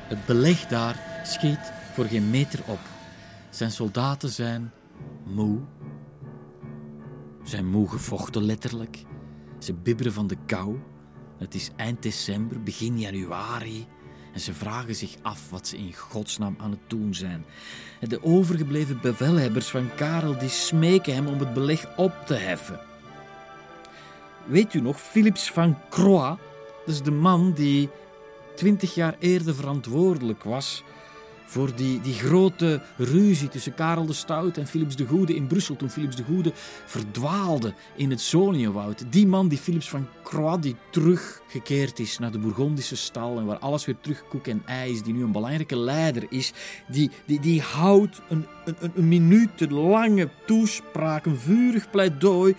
Het 0.08 0.26
beleg 0.26 0.66
daar 0.66 1.22
schiet 1.24 1.72
voor 1.94 2.06
geen 2.06 2.30
meter 2.30 2.60
op. 2.66 2.80
Zijn 3.50 3.72
soldaten 3.72 4.30
zijn 4.30 4.72
moe. 5.26 5.60
Zijn 7.44 7.70
moe 7.70 7.90
gevochten 7.90 8.44
letterlijk. 8.44 9.04
Ze 9.60 9.74
bibberen 9.74 10.14
van 10.14 10.28
de 10.28 10.38
kou. 10.46 10.80
Het 11.38 11.56
is 11.56 11.70
eind 11.76 12.04
december, 12.04 12.64
begin 12.64 13.00
januari. 13.00 13.88
En 14.34 14.40
ze 14.40 14.54
vragen 14.54 14.96
zich 14.96 15.16
af 15.22 15.50
wat 15.50 15.68
ze 15.68 15.78
in 15.78 15.94
godsnaam 15.94 16.56
aan 16.58 16.72
het 16.72 16.80
doen 16.88 17.14
zijn. 17.14 17.46
De 18.00 18.24
overgebleven 18.24 19.00
bevelhebbers 19.02 19.68
van 19.68 19.90
Karel 19.96 20.38
die 20.38 20.50
smeken 20.50 21.14
hem 21.14 21.28
om 21.28 21.40
het 21.40 21.54
beleg 21.54 21.98
op 21.98 22.14
te 22.26 22.34
heffen. 22.34 22.80
Weet 24.46 24.74
u 24.74 24.82
nog, 24.82 25.02
Philips 25.02 25.52
van 25.52 25.78
Croix, 25.90 26.40
dat 26.86 26.96
is 26.96 27.02
de 27.02 27.12
man 27.12 27.54
die 27.54 27.90
twintig 28.56 28.96
jaar 28.96 29.16
eerder 29.20 29.56
verantwoordelijk 29.56 30.44
was 30.44 30.84
voor 31.54 31.76
die, 31.76 32.02
die 32.02 32.14
grote 32.14 32.82
ruzie 32.98 33.48
tussen 33.48 33.74
Karel 33.74 34.06
de 34.06 34.14
Stout 34.14 34.58
en 34.58 34.68
Philips 34.68 34.96
de 34.96 35.06
Goede 35.06 35.36
in 35.36 35.48
Brussel, 35.48 35.76
toen 35.76 35.90
Philips 35.90 36.16
de 36.16 36.24
Goede 36.24 36.52
verdwaalde 36.86 37.74
in 37.96 38.10
het 38.10 38.22
Zoniëwoud. 38.22 39.06
Die 39.10 39.28
man, 39.28 39.48
die 39.48 39.58
Philips 39.58 39.90
van 39.90 40.08
Croix, 40.24 40.62
die 40.62 40.76
teruggekeerd 40.92 42.00
is 42.00 42.18
naar 42.18 42.32
de 42.32 42.40
Bourgondische 42.40 42.96
stal 42.96 43.38
en 43.38 43.46
waar 43.46 43.58
alles 43.58 43.86
weer 43.86 43.98
terug 44.02 44.28
koek 44.28 44.48
en 44.48 44.62
ei 44.66 44.92
is, 44.92 45.04
die 45.04 45.14
nu 45.14 45.24
een 45.24 45.32
belangrijke 45.32 45.78
leider 45.78 46.26
is, 46.30 46.54
die, 46.88 47.12
die, 47.26 47.40
die 47.40 47.62
houdt 47.62 48.22
een, 48.30 48.46
een, 48.66 48.92
een 48.96 49.08
minuut 49.08 49.72
lange 49.72 50.30
toespraak, 50.46 51.26
een 51.26 51.38
vurig 51.38 51.90
pleidooi 51.90 52.56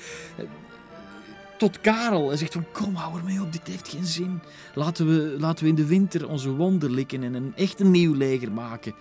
tot 1.71 1.81
Karel. 1.81 2.29
Hij 2.29 2.37
zegt 2.37 2.53
van, 2.53 2.67
kom, 2.73 2.95
hou 2.95 3.19
ermee 3.19 3.43
op, 3.43 3.53
dit 3.53 3.67
heeft 3.67 3.89
geen 3.89 4.05
zin. 4.05 4.41
Laten 4.75 5.07
we, 5.07 5.37
laten 5.39 5.65
we 5.65 5.71
in 5.71 5.77
de 5.77 5.87
winter 5.87 6.29
onze 6.29 6.51
wonden 6.51 6.91
likken 6.91 7.23
en 7.23 7.35
een 7.35 7.53
echt 7.57 7.81
een 7.81 7.91
nieuw 7.91 8.15
leger 8.15 8.53
maken. 8.53 8.95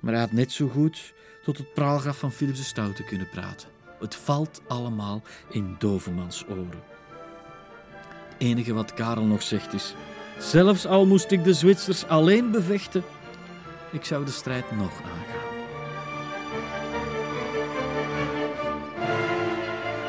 Maar 0.00 0.12
hij 0.12 0.22
had 0.22 0.32
net 0.32 0.52
zo 0.52 0.68
goed 0.68 1.14
tot 1.42 1.58
het 1.58 1.74
praalgraf 1.74 2.18
van 2.18 2.32
Philips 2.32 2.58
de 2.58 2.64
Stoute 2.64 3.04
kunnen 3.04 3.28
praten. 3.28 3.68
Het 3.98 4.14
valt 4.14 4.60
allemaal 4.68 5.22
in 5.50 5.76
Dovemans 5.78 6.44
oren. 6.48 6.82
Het 8.28 8.34
enige 8.38 8.72
wat 8.72 8.94
Karel 8.94 9.24
nog 9.24 9.42
zegt 9.42 9.72
is, 9.72 9.94
zelfs 10.38 10.86
al 10.86 11.06
moest 11.06 11.30
ik 11.30 11.44
de 11.44 11.54
Zwitsers 11.54 12.06
alleen 12.06 12.50
bevechten, 12.50 13.04
ik 13.92 14.04
zou 14.04 14.24
de 14.24 14.30
strijd 14.30 14.76
nog 14.76 15.02
aangaan. 15.02 15.35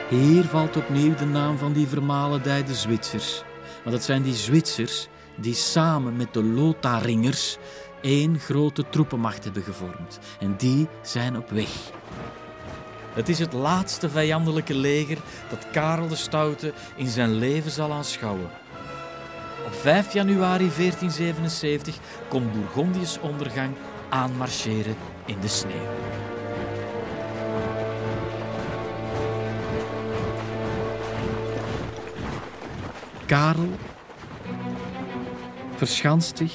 Hier 0.10 0.44
valt 0.44 0.78
opnieuw 0.78 1.16
de 1.16 1.26
naam 1.26 1.58
van 1.58 1.74
die 1.74 1.88
vermalendijde 1.88 2.76
Zwitsers. 2.76 3.44
Want 3.84 3.96
het 3.96 4.06
zijn 4.06 4.22
die 4.22 4.36
Zwitsers 4.36 5.08
die 5.36 5.54
samen 5.54 6.16
met 6.16 6.34
de 6.34 6.44
Lotharingers 6.44 7.58
één 8.02 8.40
grote 8.40 8.90
troepenmacht 8.90 9.44
hebben 9.44 9.64
gevormd. 9.64 10.20
En 10.40 10.56
die 10.58 10.88
zijn 11.02 11.38
op 11.38 11.50
weg. 11.50 11.70
Het 13.14 13.30
is 13.30 13.40
het 13.40 13.54
laatste 13.54 14.10
vijandelijke 14.10 14.76
leger 14.76 15.18
dat 15.50 15.68
Karel 15.72 16.08
de 16.08 16.16
Stoute 16.16 16.74
in 16.96 17.08
zijn 17.08 17.34
leven 17.34 17.72
zal 17.72 17.92
aanschouwen. 17.92 18.50
Op 19.66 19.74
5 19.74 20.14
januari 20.14 20.72
1477 20.78 21.98
komt 22.30 22.54
Bourgondië's 22.54 23.18
ondergang 23.22 23.76
aanmarcheren 24.10 24.96
in 25.26 25.40
de 25.40 25.48
sneeuw. 25.48 26.37
Karel 33.28 33.70
verschanst 35.76 36.38
zich 36.38 36.54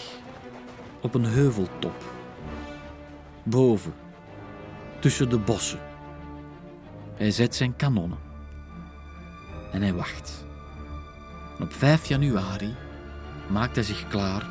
op 1.00 1.14
een 1.14 1.24
heuveltop. 1.24 2.04
Boven, 3.42 3.94
tussen 4.98 5.30
de 5.30 5.38
bossen. 5.38 5.78
Hij 7.14 7.30
zet 7.30 7.54
zijn 7.54 7.76
kanonnen. 7.76 8.18
En 9.72 9.82
hij 9.82 9.94
wacht. 9.94 10.44
op 11.60 11.72
5 11.72 12.06
januari 12.06 12.74
maakt 13.48 13.74
hij 13.74 13.84
zich 13.84 14.08
klaar 14.08 14.46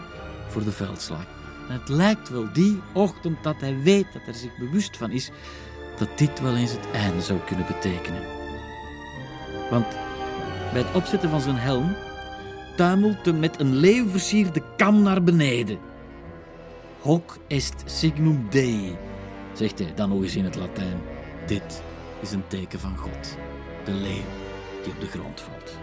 voor 0.48 0.64
de 0.64 0.72
veldslag. 0.72 1.26
En 1.68 1.80
het 1.80 1.90
lijkt 1.90 2.30
wel 2.30 2.54
die 2.54 2.82
ochtend 2.94 3.44
dat 3.44 3.56
hij 3.60 3.78
weet, 3.82 4.14
dat 4.14 4.22
hij 4.26 4.34
zich 4.34 4.58
bewust 4.58 4.98
van 4.98 5.12
is, 5.12 5.32
dat 5.98 6.18
dit 6.18 6.42
wel 6.42 6.56
eens 6.56 6.72
het 6.72 6.92
einde 6.92 7.22
zou 7.22 7.40
kunnen 7.40 7.66
betekenen. 7.66 8.22
Want 9.70 9.86
bij 10.72 10.82
het 10.82 10.96
opzetten 10.96 11.30
van 11.30 11.42
zijn 11.42 11.58
helm 11.58 11.96
tuimelt 12.76 13.40
met 13.40 13.60
een 13.60 13.76
leeuw 13.76 14.08
versierde 14.08 14.62
kam 14.78 15.02
naar 15.02 15.24
beneden. 15.24 15.80
Hoc 17.00 17.38
est 17.48 17.84
signum 17.86 18.48
Dei, 18.50 18.98
zegt 19.54 19.80
hij 19.80 19.94
dan 19.96 20.10
nog 20.10 20.22
eens 20.22 20.36
in 20.36 20.44
het 20.44 20.56
Latijn. 20.56 21.02
Dit 21.46 21.84
is 22.22 22.32
een 22.32 22.48
teken 22.48 22.80
van 22.80 22.98
God, 22.98 23.38
de 23.84 23.92
leeuw 23.92 24.30
die 24.84 24.94
op 24.94 25.00
de 25.00 25.08
grond 25.08 25.42
valt. 25.42 25.78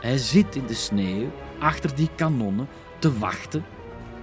Hij 0.00 0.18
zit 0.18 0.56
in 0.56 0.66
de 0.66 0.74
sneeuw 0.74 1.30
achter 1.58 1.94
die 1.94 2.10
kanonnen 2.14 2.68
te 2.98 3.18
wachten, 3.18 3.64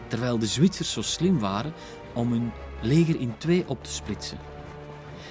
terwijl 0.08 0.40
de 0.40 0.48
Zwitsers 0.48 0.92
zo 0.92 1.02
slim 1.02 1.40
waren 1.40 1.74
om 2.14 2.32
hun 2.32 2.52
leger 2.82 3.20
in 3.20 3.34
twee 3.38 3.64
op 3.68 3.84
te 3.84 3.92
splitsen. 3.92 4.38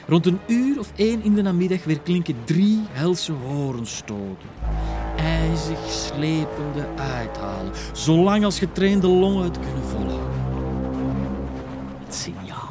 Rond 0.06 0.26
een 0.26 0.40
uur 0.46 0.78
of 0.78 0.92
één 0.96 1.22
in 1.22 1.34
de 1.34 1.42
namiddag 1.42 1.84
weer 1.84 2.00
klinken 2.00 2.36
drie 2.44 2.80
helse 2.92 3.32
horenstoten 3.32 4.48
ijzig 5.16 5.78
slepende 5.90 6.86
uithalen, 6.96 7.72
zolang 7.92 8.44
als 8.44 8.58
getrainde 8.58 9.06
longen 9.06 9.44
het 9.44 9.58
kunnen 9.60 9.84
volhouden. 9.84 10.34
Het 12.04 12.14
signaal 12.14 12.70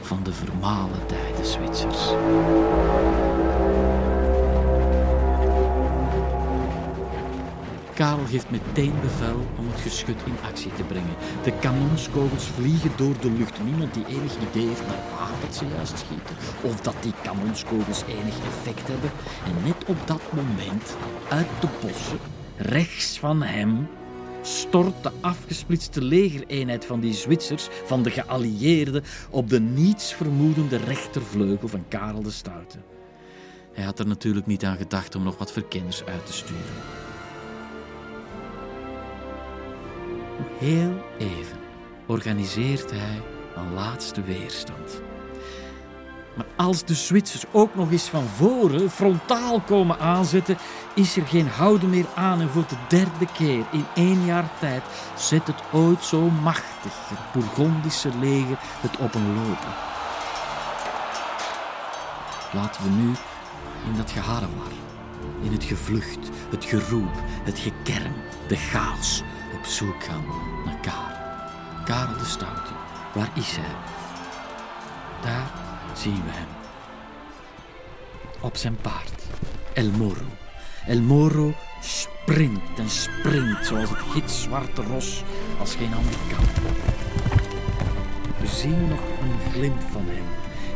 van 0.00 0.20
de 0.22 0.32
vermalen 0.32 1.06
tijden 1.06 1.46
Zwitsers. 1.46 2.08
Karel 8.00 8.26
geeft 8.26 8.50
meteen 8.50 9.00
bevel 9.00 9.46
om 9.58 9.68
het 9.68 9.80
geschut 9.80 10.20
in 10.24 10.36
actie 10.42 10.72
te 10.74 10.82
brengen. 10.82 11.14
De 11.42 11.52
kanonskogels 11.58 12.44
vliegen 12.44 12.90
door 12.96 13.14
de 13.20 13.30
lucht. 13.30 13.64
Niemand 13.64 13.94
die 13.94 14.06
enig 14.06 14.36
idee 14.50 14.66
heeft 14.66 14.86
naar 14.86 15.04
waar 15.18 15.40
dat 15.40 15.54
ze 15.54 15.64
juist 15.74 15.98
schieten. 15.98 16.36
Of 16.62 16.80
dat 16.80 16.94
die 17.00 17.12
kanonskogels 17.22 18.02
enig 18.08 18.34
effect 18.46 18.88
hebben. 18.88 19.10
En 19.44 19.64
net 19.64 19.84
op 19.86 20.06
dat 20.06 20.20
moment, 20.32 20.96
uit 21.28 21.46
de 21.60 21.68
bossen, 21.80 22.18
rechts 22.56 23.18
van 23.18 23.42
hem, 23.42 23.88
stort 24.42 25.02
de 25.02 25.10
afgesplitste 25.20 26.02
legereenheid 26.02 26.84
van 26.84 27.00
die 27.00 27.14
Zwitsers, 27.14 27.68
van 27.84 28.02
de 28.02 28.10
geallieerden, 28.10 29.04
op 29.30 29.48
de 29.48 29.60
nietsvermoedende 29.60 30.76
rechtervleugel 30.76 31.68
van 31.68 31.84
Karel 31.88 32.22
de 32.22 32.30
Stoute. 32.30 32.78
Hij 33.72 33.84
had 33.84 33.98
er 33.98 34.06
natuurlijk 34.06 34.46
niet 34.46 34.64
aan 34.64 34.76
gedacht 34.76 35.14
om 35.14 35.22
nog 35.22 35.38
wat 35.38 35.52
verkenners 35.52 36.04
uit 36.04 36.26
te 36.26 36.32
sturen. 36.32 37.08
Heel 40.58 41.04
even 41.18 41.58
organiseert 42.06 42.90
hij 42.90 43.22
een 43.56 43.74
laatste 43.74 44.22
weerstand. 44.22 45.02
Maar 46.36 46.46
als 46.56 46.84
de 46.84 46.94
Zwitsers 46.94 47.44
ook 47.52 47.74
nog 47.74 47.90
eens 47.90 48.08
van 48.08 48.24
voren 48.24 48.90
frontaal 48.90 49.60
komen 49.60 49.98
aanzetten, 49.98 50.56
is 50.94 51.16
er 51.16 51.26
geen 51.26 51.48
houden 51.48 51.90
meer 51.90 52.06
aan. 52.14 52.40
En 52.40 52.48
voor 52.48 52.64
de 52.68 52.76
derde 52.88 53.32
keer 53.32 53.64
in 53.72 53.84
één 53.94 54.24
jaar 54.24 54.50
tijd 54.60 54.82
zet 55.16 55.46
het 55.46 55.62
ooit 55.72 56.04
zo 56.04 56.20
machtig, 56.20 56.92
het 57.08 57.32
Bourgondische 57.32 58.10
leger, 58.20 58.58
het 58.60 58.96
op 58.98 59.14
een 59.14 59.34
lopen. 59.34 59.74
Laten 62.52 62.82
we 62.82 62.88
nu 62.88 63.08
in 63.86 63.96
dat 63.96 64.10
geharrewar, 64.10 64.72
in 65.42 65.52
het 65.52 65.64
gevlucht, 65.64 66.30
het 66.50 66.64
geroep, 66.64 67.14
het 67.44 67.58
gekerm, 67.58 68.14
de 68.48 68.56
chaos, 68.56 69.22
op 69.54 69.64
zoek 69.64 70.04
gaan 70.04 70.24
naar 70.64 70.78
Karel. 70.80 71.18
Karel 71.84 72.18
de 72.18 72.24
Stoute. 72.24 72.72
Waar 73.14 73.30
is 73.34 73.56
hij? 73.56 73.74
Daar 75.22 75.50
zien 75.94 76.22
we 76.24 76.30
hem. 76.30 76.48
Op 78.40 78.56
zijn 78.56 78.76
paard. 78.76 79.22
El 79.72 79.90
Moro. 79.90 80.24
El 80.86 81.00
Moro 81.00 81.52
springt 81.80 82.78
en 82.78 82.90
springt 82.90 83.66
zoals 83.66 83.90
het 83.90 83.98
gitzwarte 83.98 84.82
ros 84.82 85.22
als 85.58 85.74
geen 85.74 85.94
ander 85.94 86.18
kan. 86.28 86.44
We 88.40 88.46
zien 88.46 88.88
nog 88.88 89.00
een 89.00 89.52
glimp 89.52 89.80
van 89.92 90.06
hem. 90.06 90.24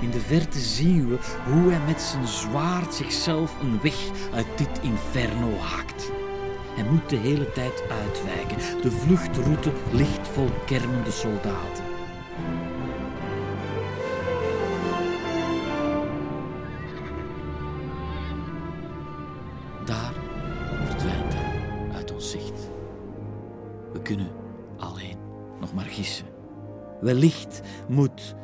In 0.00 0.10
de 0.10 0.20
verte 0.20 0.58
zien 0.58 1.08
we 1.08 1.18
hoe 1.44 1.70
hij 1.70 1.80
met 1.86 2.00
zijn 2.00 2.26
zwaard 2.26 2.94
zichzelf 2.94 3.60
een 3.60 3.80
weg 3.82 3.96
uit 4.34 4.46
dit 4.56 4.80
inferno 4.82 5.58
haakt. 5.58 6.10
Hij 6.74 6.84
moet 6.84 7.08
de 7.08 7.16
hele 7.16 7.52
tijd 7.52 7.82
uitwijken. 7.90 8.82
De 8.82 8.90
vluchtroute 8.90 9.70
ligt 9.92 10.28
vol 10.28 10.48
kermende 10.66 11.10
soldaten. 11.10 11.84
Daar 19.84 20.14
verdwijnt 20.86 21.34
hij 21.34 21.60
uit 21.94 22.12
ons 22.12 22.30
zicht. 22.30 22.70
We 23.92 24.02
kunnen 24.02 24.30
alleen 24.76 25.18
nog 25.60 25.74
maar 25.74 25.84
gissen. 25.84 26.26
Wellicht 27.00 27.60
moet 27.88 28.34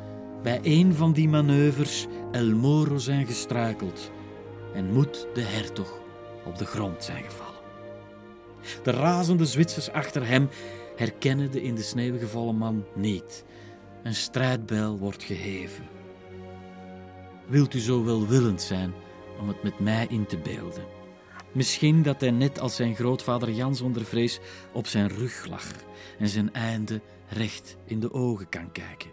bij 0.41 0.59
een 0.63 0.93
van 0.93 1.13
die 1.13 1.29
manoeuvres 1.29 2.07
El 2.31 2.55
Moro 2.55 2.97
zijn 2.97 3.25
gestruikeld 3.25 4.11
en 4.73 4.93
moet 4.93 5.27
de 5.33 5.41
hertog 5.41 5.99
op 6.45 6.57
de 6.57 6.65
grond 6.65 7.03
zijn 7.03 7.23
gevallen. 7.23 7.50
De 8.83 8.91
razende 8.91 9.45
Zwitsers 9.45 9.91
achter 9.91 10.27
hem 10.27 10.49
herkennen 10.95 11.51
de 11.51 11.61
in 11.61 11.75
de 11.75 11.81
sneeuw 11.81 12.17
gevallen 12.19 12.55
man 12.55 12.85
niet. 12.95 13.43
Een 14.03 14.15
strijdbijl 14.15 14.97
wordt 14.97 15.23
geheven. 15.23 15.83
Wilt 17.47 17.73
u 17.73 17.79
zo 17.79 18.03
welwillend 18.03 18.61
zijn 18.61 18.93
om 19.39 19.47
het 19.47 19.63
met 19.63 19.79
mij 19.79 20.07
in 20.09 20.25
te 20.25 20.37
beelden? 20.37 20.83
Misschien 21.51 22.03
dat 22.03 22.21
hij 22.21 22.31
net 22.31 22.59
als 22.59 22.75
zijn 22.75 22.95
grootvader 22.95 23.51
Jan 23.51 23.75
zonder 23.75 24.05
vrees 24.05 24.39
op 24.73 24.87
zijn 24.87 25.07
rug 25.07 25.45
lag 25.45 25.65
en 26.19 26.27
zijn 26.27 26.53
einde 26.53 27.01
recht 27.29 27.77
in 27.85 27.99
de 27.99 28.13
ogen 28.13 28.49
kan 28.49 28.71
kijken. 28.71 29.09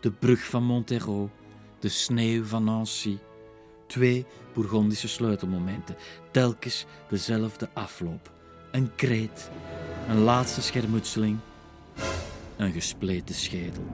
De 0.00 0.10
brug 0.10 0.44
van 0.44 0.64
Montero, 0.64 1.30
de 1.78 1.88
sneeuw 1.88 2.44
van 2.44 2.64
Nancy. 2.64 3.18
Twee 3.86 4.26
Bourgondische 4.54 5.08
sleutelmomenten, 5.08 5.96
telkens 6.30 6.86
dezelfde 7.08 7.68
afloop. 7.74 8.37
Een 8.70 8.94
kreet, 8.94 9.50
een 10.08 10.18
laatste 10.18 10.62
schermutseling, 10.62 11.38
een 12.56 12.72
gespleten 12.72 13.34
schedel. 13.34 13.84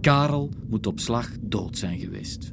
Karel 0.00 0.50
moet 0.68 0.86
op 0.86 0.98
slag 0.98 1.28
dood 1.40 1.78
zijn 1.78 1.98
geweest. 1.98 2.52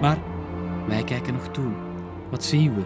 Maar 0.00 0.18
wij 0.86 1.04
kijken 1.04 1.32
nog 1.32 1.48
toe. 1.48 1.72
Wat 2.30 2.44
zien 2.44 2.74
we? 2.74 2.82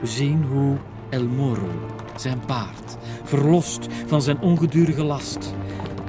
We 0.00 0.06
zien 0.06 0.44
hoe 0.44 0.76
El 1.10 1.26
Moro, 1.26 1.68
zijn 2.16 2.40
paard, 2.46 2.96
verlost 3.24 3.86
van 4.06 4.22
zijn 4.22 4.40
ongedurige 4.40 5.04
last, 5.04 5.54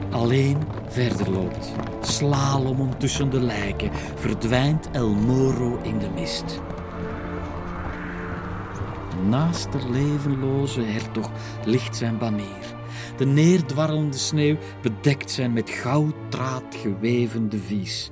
alleen 0.10 0.58
verder 0.88 1.32
loopt. 1.32 1.72
Slalom 2.02 2.98
tussen 2.98 3.30
de 3.30 3.40
lijken, 3.40 3.92
verdwijnt 4.16 4.90
El 4.92 5.10
Moro 5.10 5.80
in 5.84 6.00
de 6.00 6.10
mist. 6.10 6.62
Naast 9.28 9.72
de 9.72 9.90
levenloze 9.92 10.82
hertog 10.82 11.32
ligt 11.66 11.96
zijn 11.96 12.18
banier. 12.18 12.76
De 13.18 13.26
neerdwarrelende 13.26 14.18
sneeuw 14.18 14.58
bedekt 14.82 15.32
zijn 15.32 15.54
met 15.54 15.70
gouddraad 15.70 16.76
geweven 16.82 17.50
devies. 17.50 18.12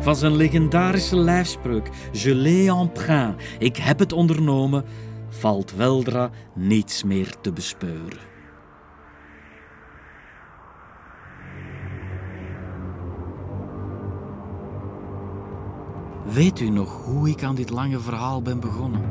Van 0.00 0.16
zijn 0.16 0.36
legendarische 0.36 1.16
lijfspreuk 1.16 1.90
Je 2.12 2.34
l'ai 2.34 2.68
emprunt, 2.68 3.42
ik 3.58 3.76
heb 3.76 3.98
het 3.98 4.12
ondernomen, 4.12 4.84
valt 5.32 5.72
weldra 5.72 6.30
niets 6.54 7.02
meer 7.02 7.40
te 7.40 7.52
bespeuren. 7.52 8.30
Weet 16.24 16.60
u 16.60 16.68
nog 16.68 17.04
hoe 17.04 17.28
ik 17.28 17.42
aan 17.42 17.54
dit 17.54 17.70
lange 17.70 18.00
verhaal 18.00 18.42
ben 18.42 18.60
begonnen? 18.60 19.10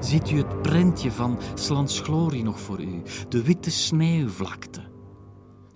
Ziet 0.00 0.30
u 0.30 0.36
het 0.36 0.62
prentje 0.62 1.12
van 1.12 1.38
Slans 1.54 2.00
Glorie 2.00 2.42
nog 2.42 2.60
voor 2.60 2.80
u? 2.80 3.02
De 3.28 3.42
witte 3.42 3.70
sneeuwvlakte. 3.70 4.89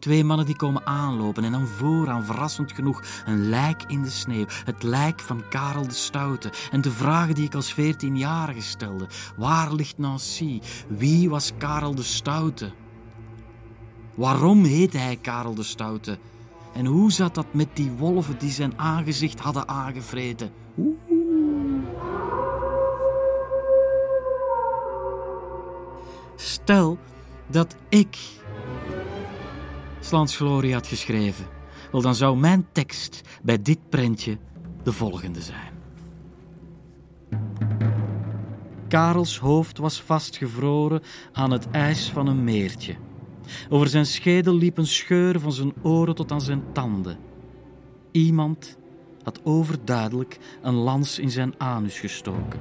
Twee 0.05 0.25
mannen 0.25 0.47
die 0.47 0.57
komen 0.57 0.87
aanlopen 0.87 1.45
en 1.45 1.53
dan 1.53 1.67
vooraan, 1.67 2.25
verrassend 2.25 2.73
genoeg, 2.73 3.03
een 3.27 3.49
lijk 3.49 3.83
in 3.87 4.03
de 4.03 4.11
sneeuw. 4.11 4.45
Het 4.65 4.83
lijk 4.83 5.21
van 5.21 5.43
Karel 5.49 5.87
de 5.87 5.95
Stoute. 5.95 6.53
En 6.71 6.81
de 6.81 6.91
vragen 6.91 7.35
die 7.35 7.45
ik 7.45 7.55
als 7.55 7.73
veertienjarige 7.73 8.61
stelde. 8.61 9.07
Waar 9.37 9.73
ligt 9.73 9.99
Nancy? 9.99 10.61
Wie 10.89 11.31
was 11.31 11.53
Karel 11.59 11.95
de 11.95 12.03
Stoute? 12.03 12.73
Waarom 14.15 14.65
heette 14.65 14.99
hij 14.99 15.17
Karel 15.17 15.55
de 15.55 15.63
Stoute? 15.63 16.19
En 16.75 16.87
hoe 16.87 17.13
zat 17.13 17.35
dat 17.35 17.47
met 17.53 17.69
die 17.73 17.91
wolven 17.91 18.39
die 18.39 18.51
zijn 18.51 18.79
aangezicht 18.79 19.41
hadden 19.41 19.69
aangevreten? 19.69 20.53
Oeh. 20.79 20.97
Stel 26.37 26.99
dat 27.47 27.77
ik 27.89 28.43
Slans 30.05 30.39
had 30.39 30.87
geschreven, 30.87 31.47
wel 31.93 32.01
dan 32.01 32.15
zou 32.15 32.37
mijn 32.37 32.67
tekst 32.73 33.21
bij 33.43 33.63
dit 33.63 33.79
prentje 33.89 34.39
de 34.83 34.93
volgende 34.93 35.41
zijn. 35.41 35.73
Karels 38.89 39.39
hoofd 39.39 39.79
was 39.79 40.03
vastgevroren 40.03 41.03
aan 41.33 41.51
het 41.51 41.71
ijs 41.71 42.11
van 42.11 42.27
een 42.27 42.45
meertje. 42.45 42.95
Over 43.69 43.89
zijn 43.89 44.07
schedel 44.07 44.55
liep 44.55 44.79
een 44.79 44.87
scheur 44.87 45.41
van 45.41 45.53
zijn 45.53 45.73
oren 45.83 46.15
tot 46.15 46.33
aan 46.33 46.41
zijn 46.41 46.63
tanden. 46.73 47.19
Iemand 48.11 48.77
had 49.23 49.41
overduidelijk 49.45 50.39
een 50.63 50.75
lans 50.75 51.19
in 51.19 51.31
zijn 51.31 51.55
anus 51.59 51.99
gestoken. 51.99 52.61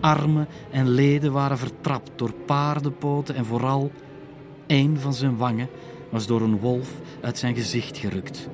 Armen 0.00 0.48
en 0.70 0.88
leden 0.88 1.32
waren 1.32 1.58
vertrapt 1.58 2.10
door 2.16 2.32
paardenpoten 2.32 3.34
en 3.34 3.44
vooral 3.44 3.90
een 4.66 5.00
van 5.00 5.14
zijn 5.14 5.36
wangen 5.36 5.68
was 6.10 6.26
door 6.26 6.40
een 6.40 6.58
wolf 6.58 6.90
uit 7.20 7.38
zijn 7.38 7.54
gezicht 7.54 7.98
gerukt. 7.98 8.48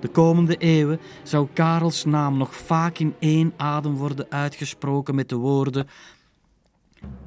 De 0.00 0.08
komende 0.08 0.56
eeuwen 0.56 1.00
zou 1.22 1.48
Karels 1.52 2.04
naam 2.04 2.36
nog 2.36 2.54
vaak 2.54 2.98
in 2.98 3.14
één 3.18 3.52
adem 3.56 3.94
worden 3.94 4.26
uitgesproken 4.30 5.14
met 5.14 5.28
de 5.28 5.36
woorden 5.36 5.86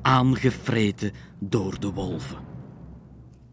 aangevreten 0.01 1.11
door 1.39 1.79
de 1.79 1.91
wolven. 1.91 2.37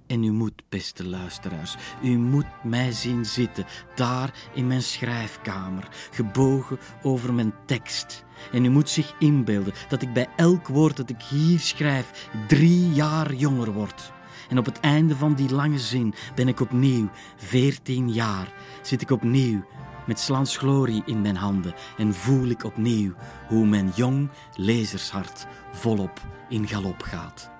En 0.07 0.25
u 0.25 0.31
moet, 0.31 0.63
beste 0.69 1.07
luisteraars, 1.07 1.77
u 2.03 2.17
moet 2.17 2.65
mij 2.65 2.93
zien 2.93 3.25
zitten, 3.25 3.65
daar 3.95 4.35
in 4.55 4.67
mijn 4.67 4.83
schrijfkamer, 4.83 5.89
gebogen 6.11 6.79
over 7.03 7.35
mijn 7.35 7.55
tekst. 7.67 8.25
En 8.53 8.65
u 8.65 8.69
moet 8.69 8.89
zich 8.89 9.15
inbeelden 9.19 9.73
dat 9.89 10.03
ik 10.03 10.13
bij 10.13 10.29
elk 10.37 10.69
woord 10.69 10.97
dat 10.97 11.11
ik 11.11 11.23
hier 11.23 11.59
schrijf 11.59 12.29
drie 12.49 12.93
jaar 12.93 13.35
jonger 13.35 13.73
word. 13.73 14.13
En 14.49 14.59
op 14.59 14.65
het 14.65 14.81
einde 14.81 15.17
van 15.17 15.35
die 15.35 15.55
lange 15.55 15.79
zin 15.79 16.15
ben 16.35 16.49
ik 16.49 16.61
opnieuw 16.61 17.09
veertien 17.37 18.13
jaar, 18.13 18.53
zit 18.83 19.03
ik 19.03 19.11
opnieuw 19.11 19.65
met 20.07 20.21
Slans 20.21 20.57
glorie 20.57 21.03
in 21.07 21.21
mijn 21.21 21.37
handen 21.37 21.75
en 21.97 22.15
voel 22.15 22.49
ik 22.49 22.65
opnieuw 22.65 23.13
hoe 23.49 23.67
mijn 23.67 23.93
jong 23.95 24.31
lezershart 24.55 25.47
volop 25.73 26.21
in 26.49 26.69
galop 26.69 27.03
gaat. 27.03 27.51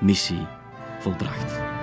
Missie 0.00 0.46
volbracht. 1.00 1.81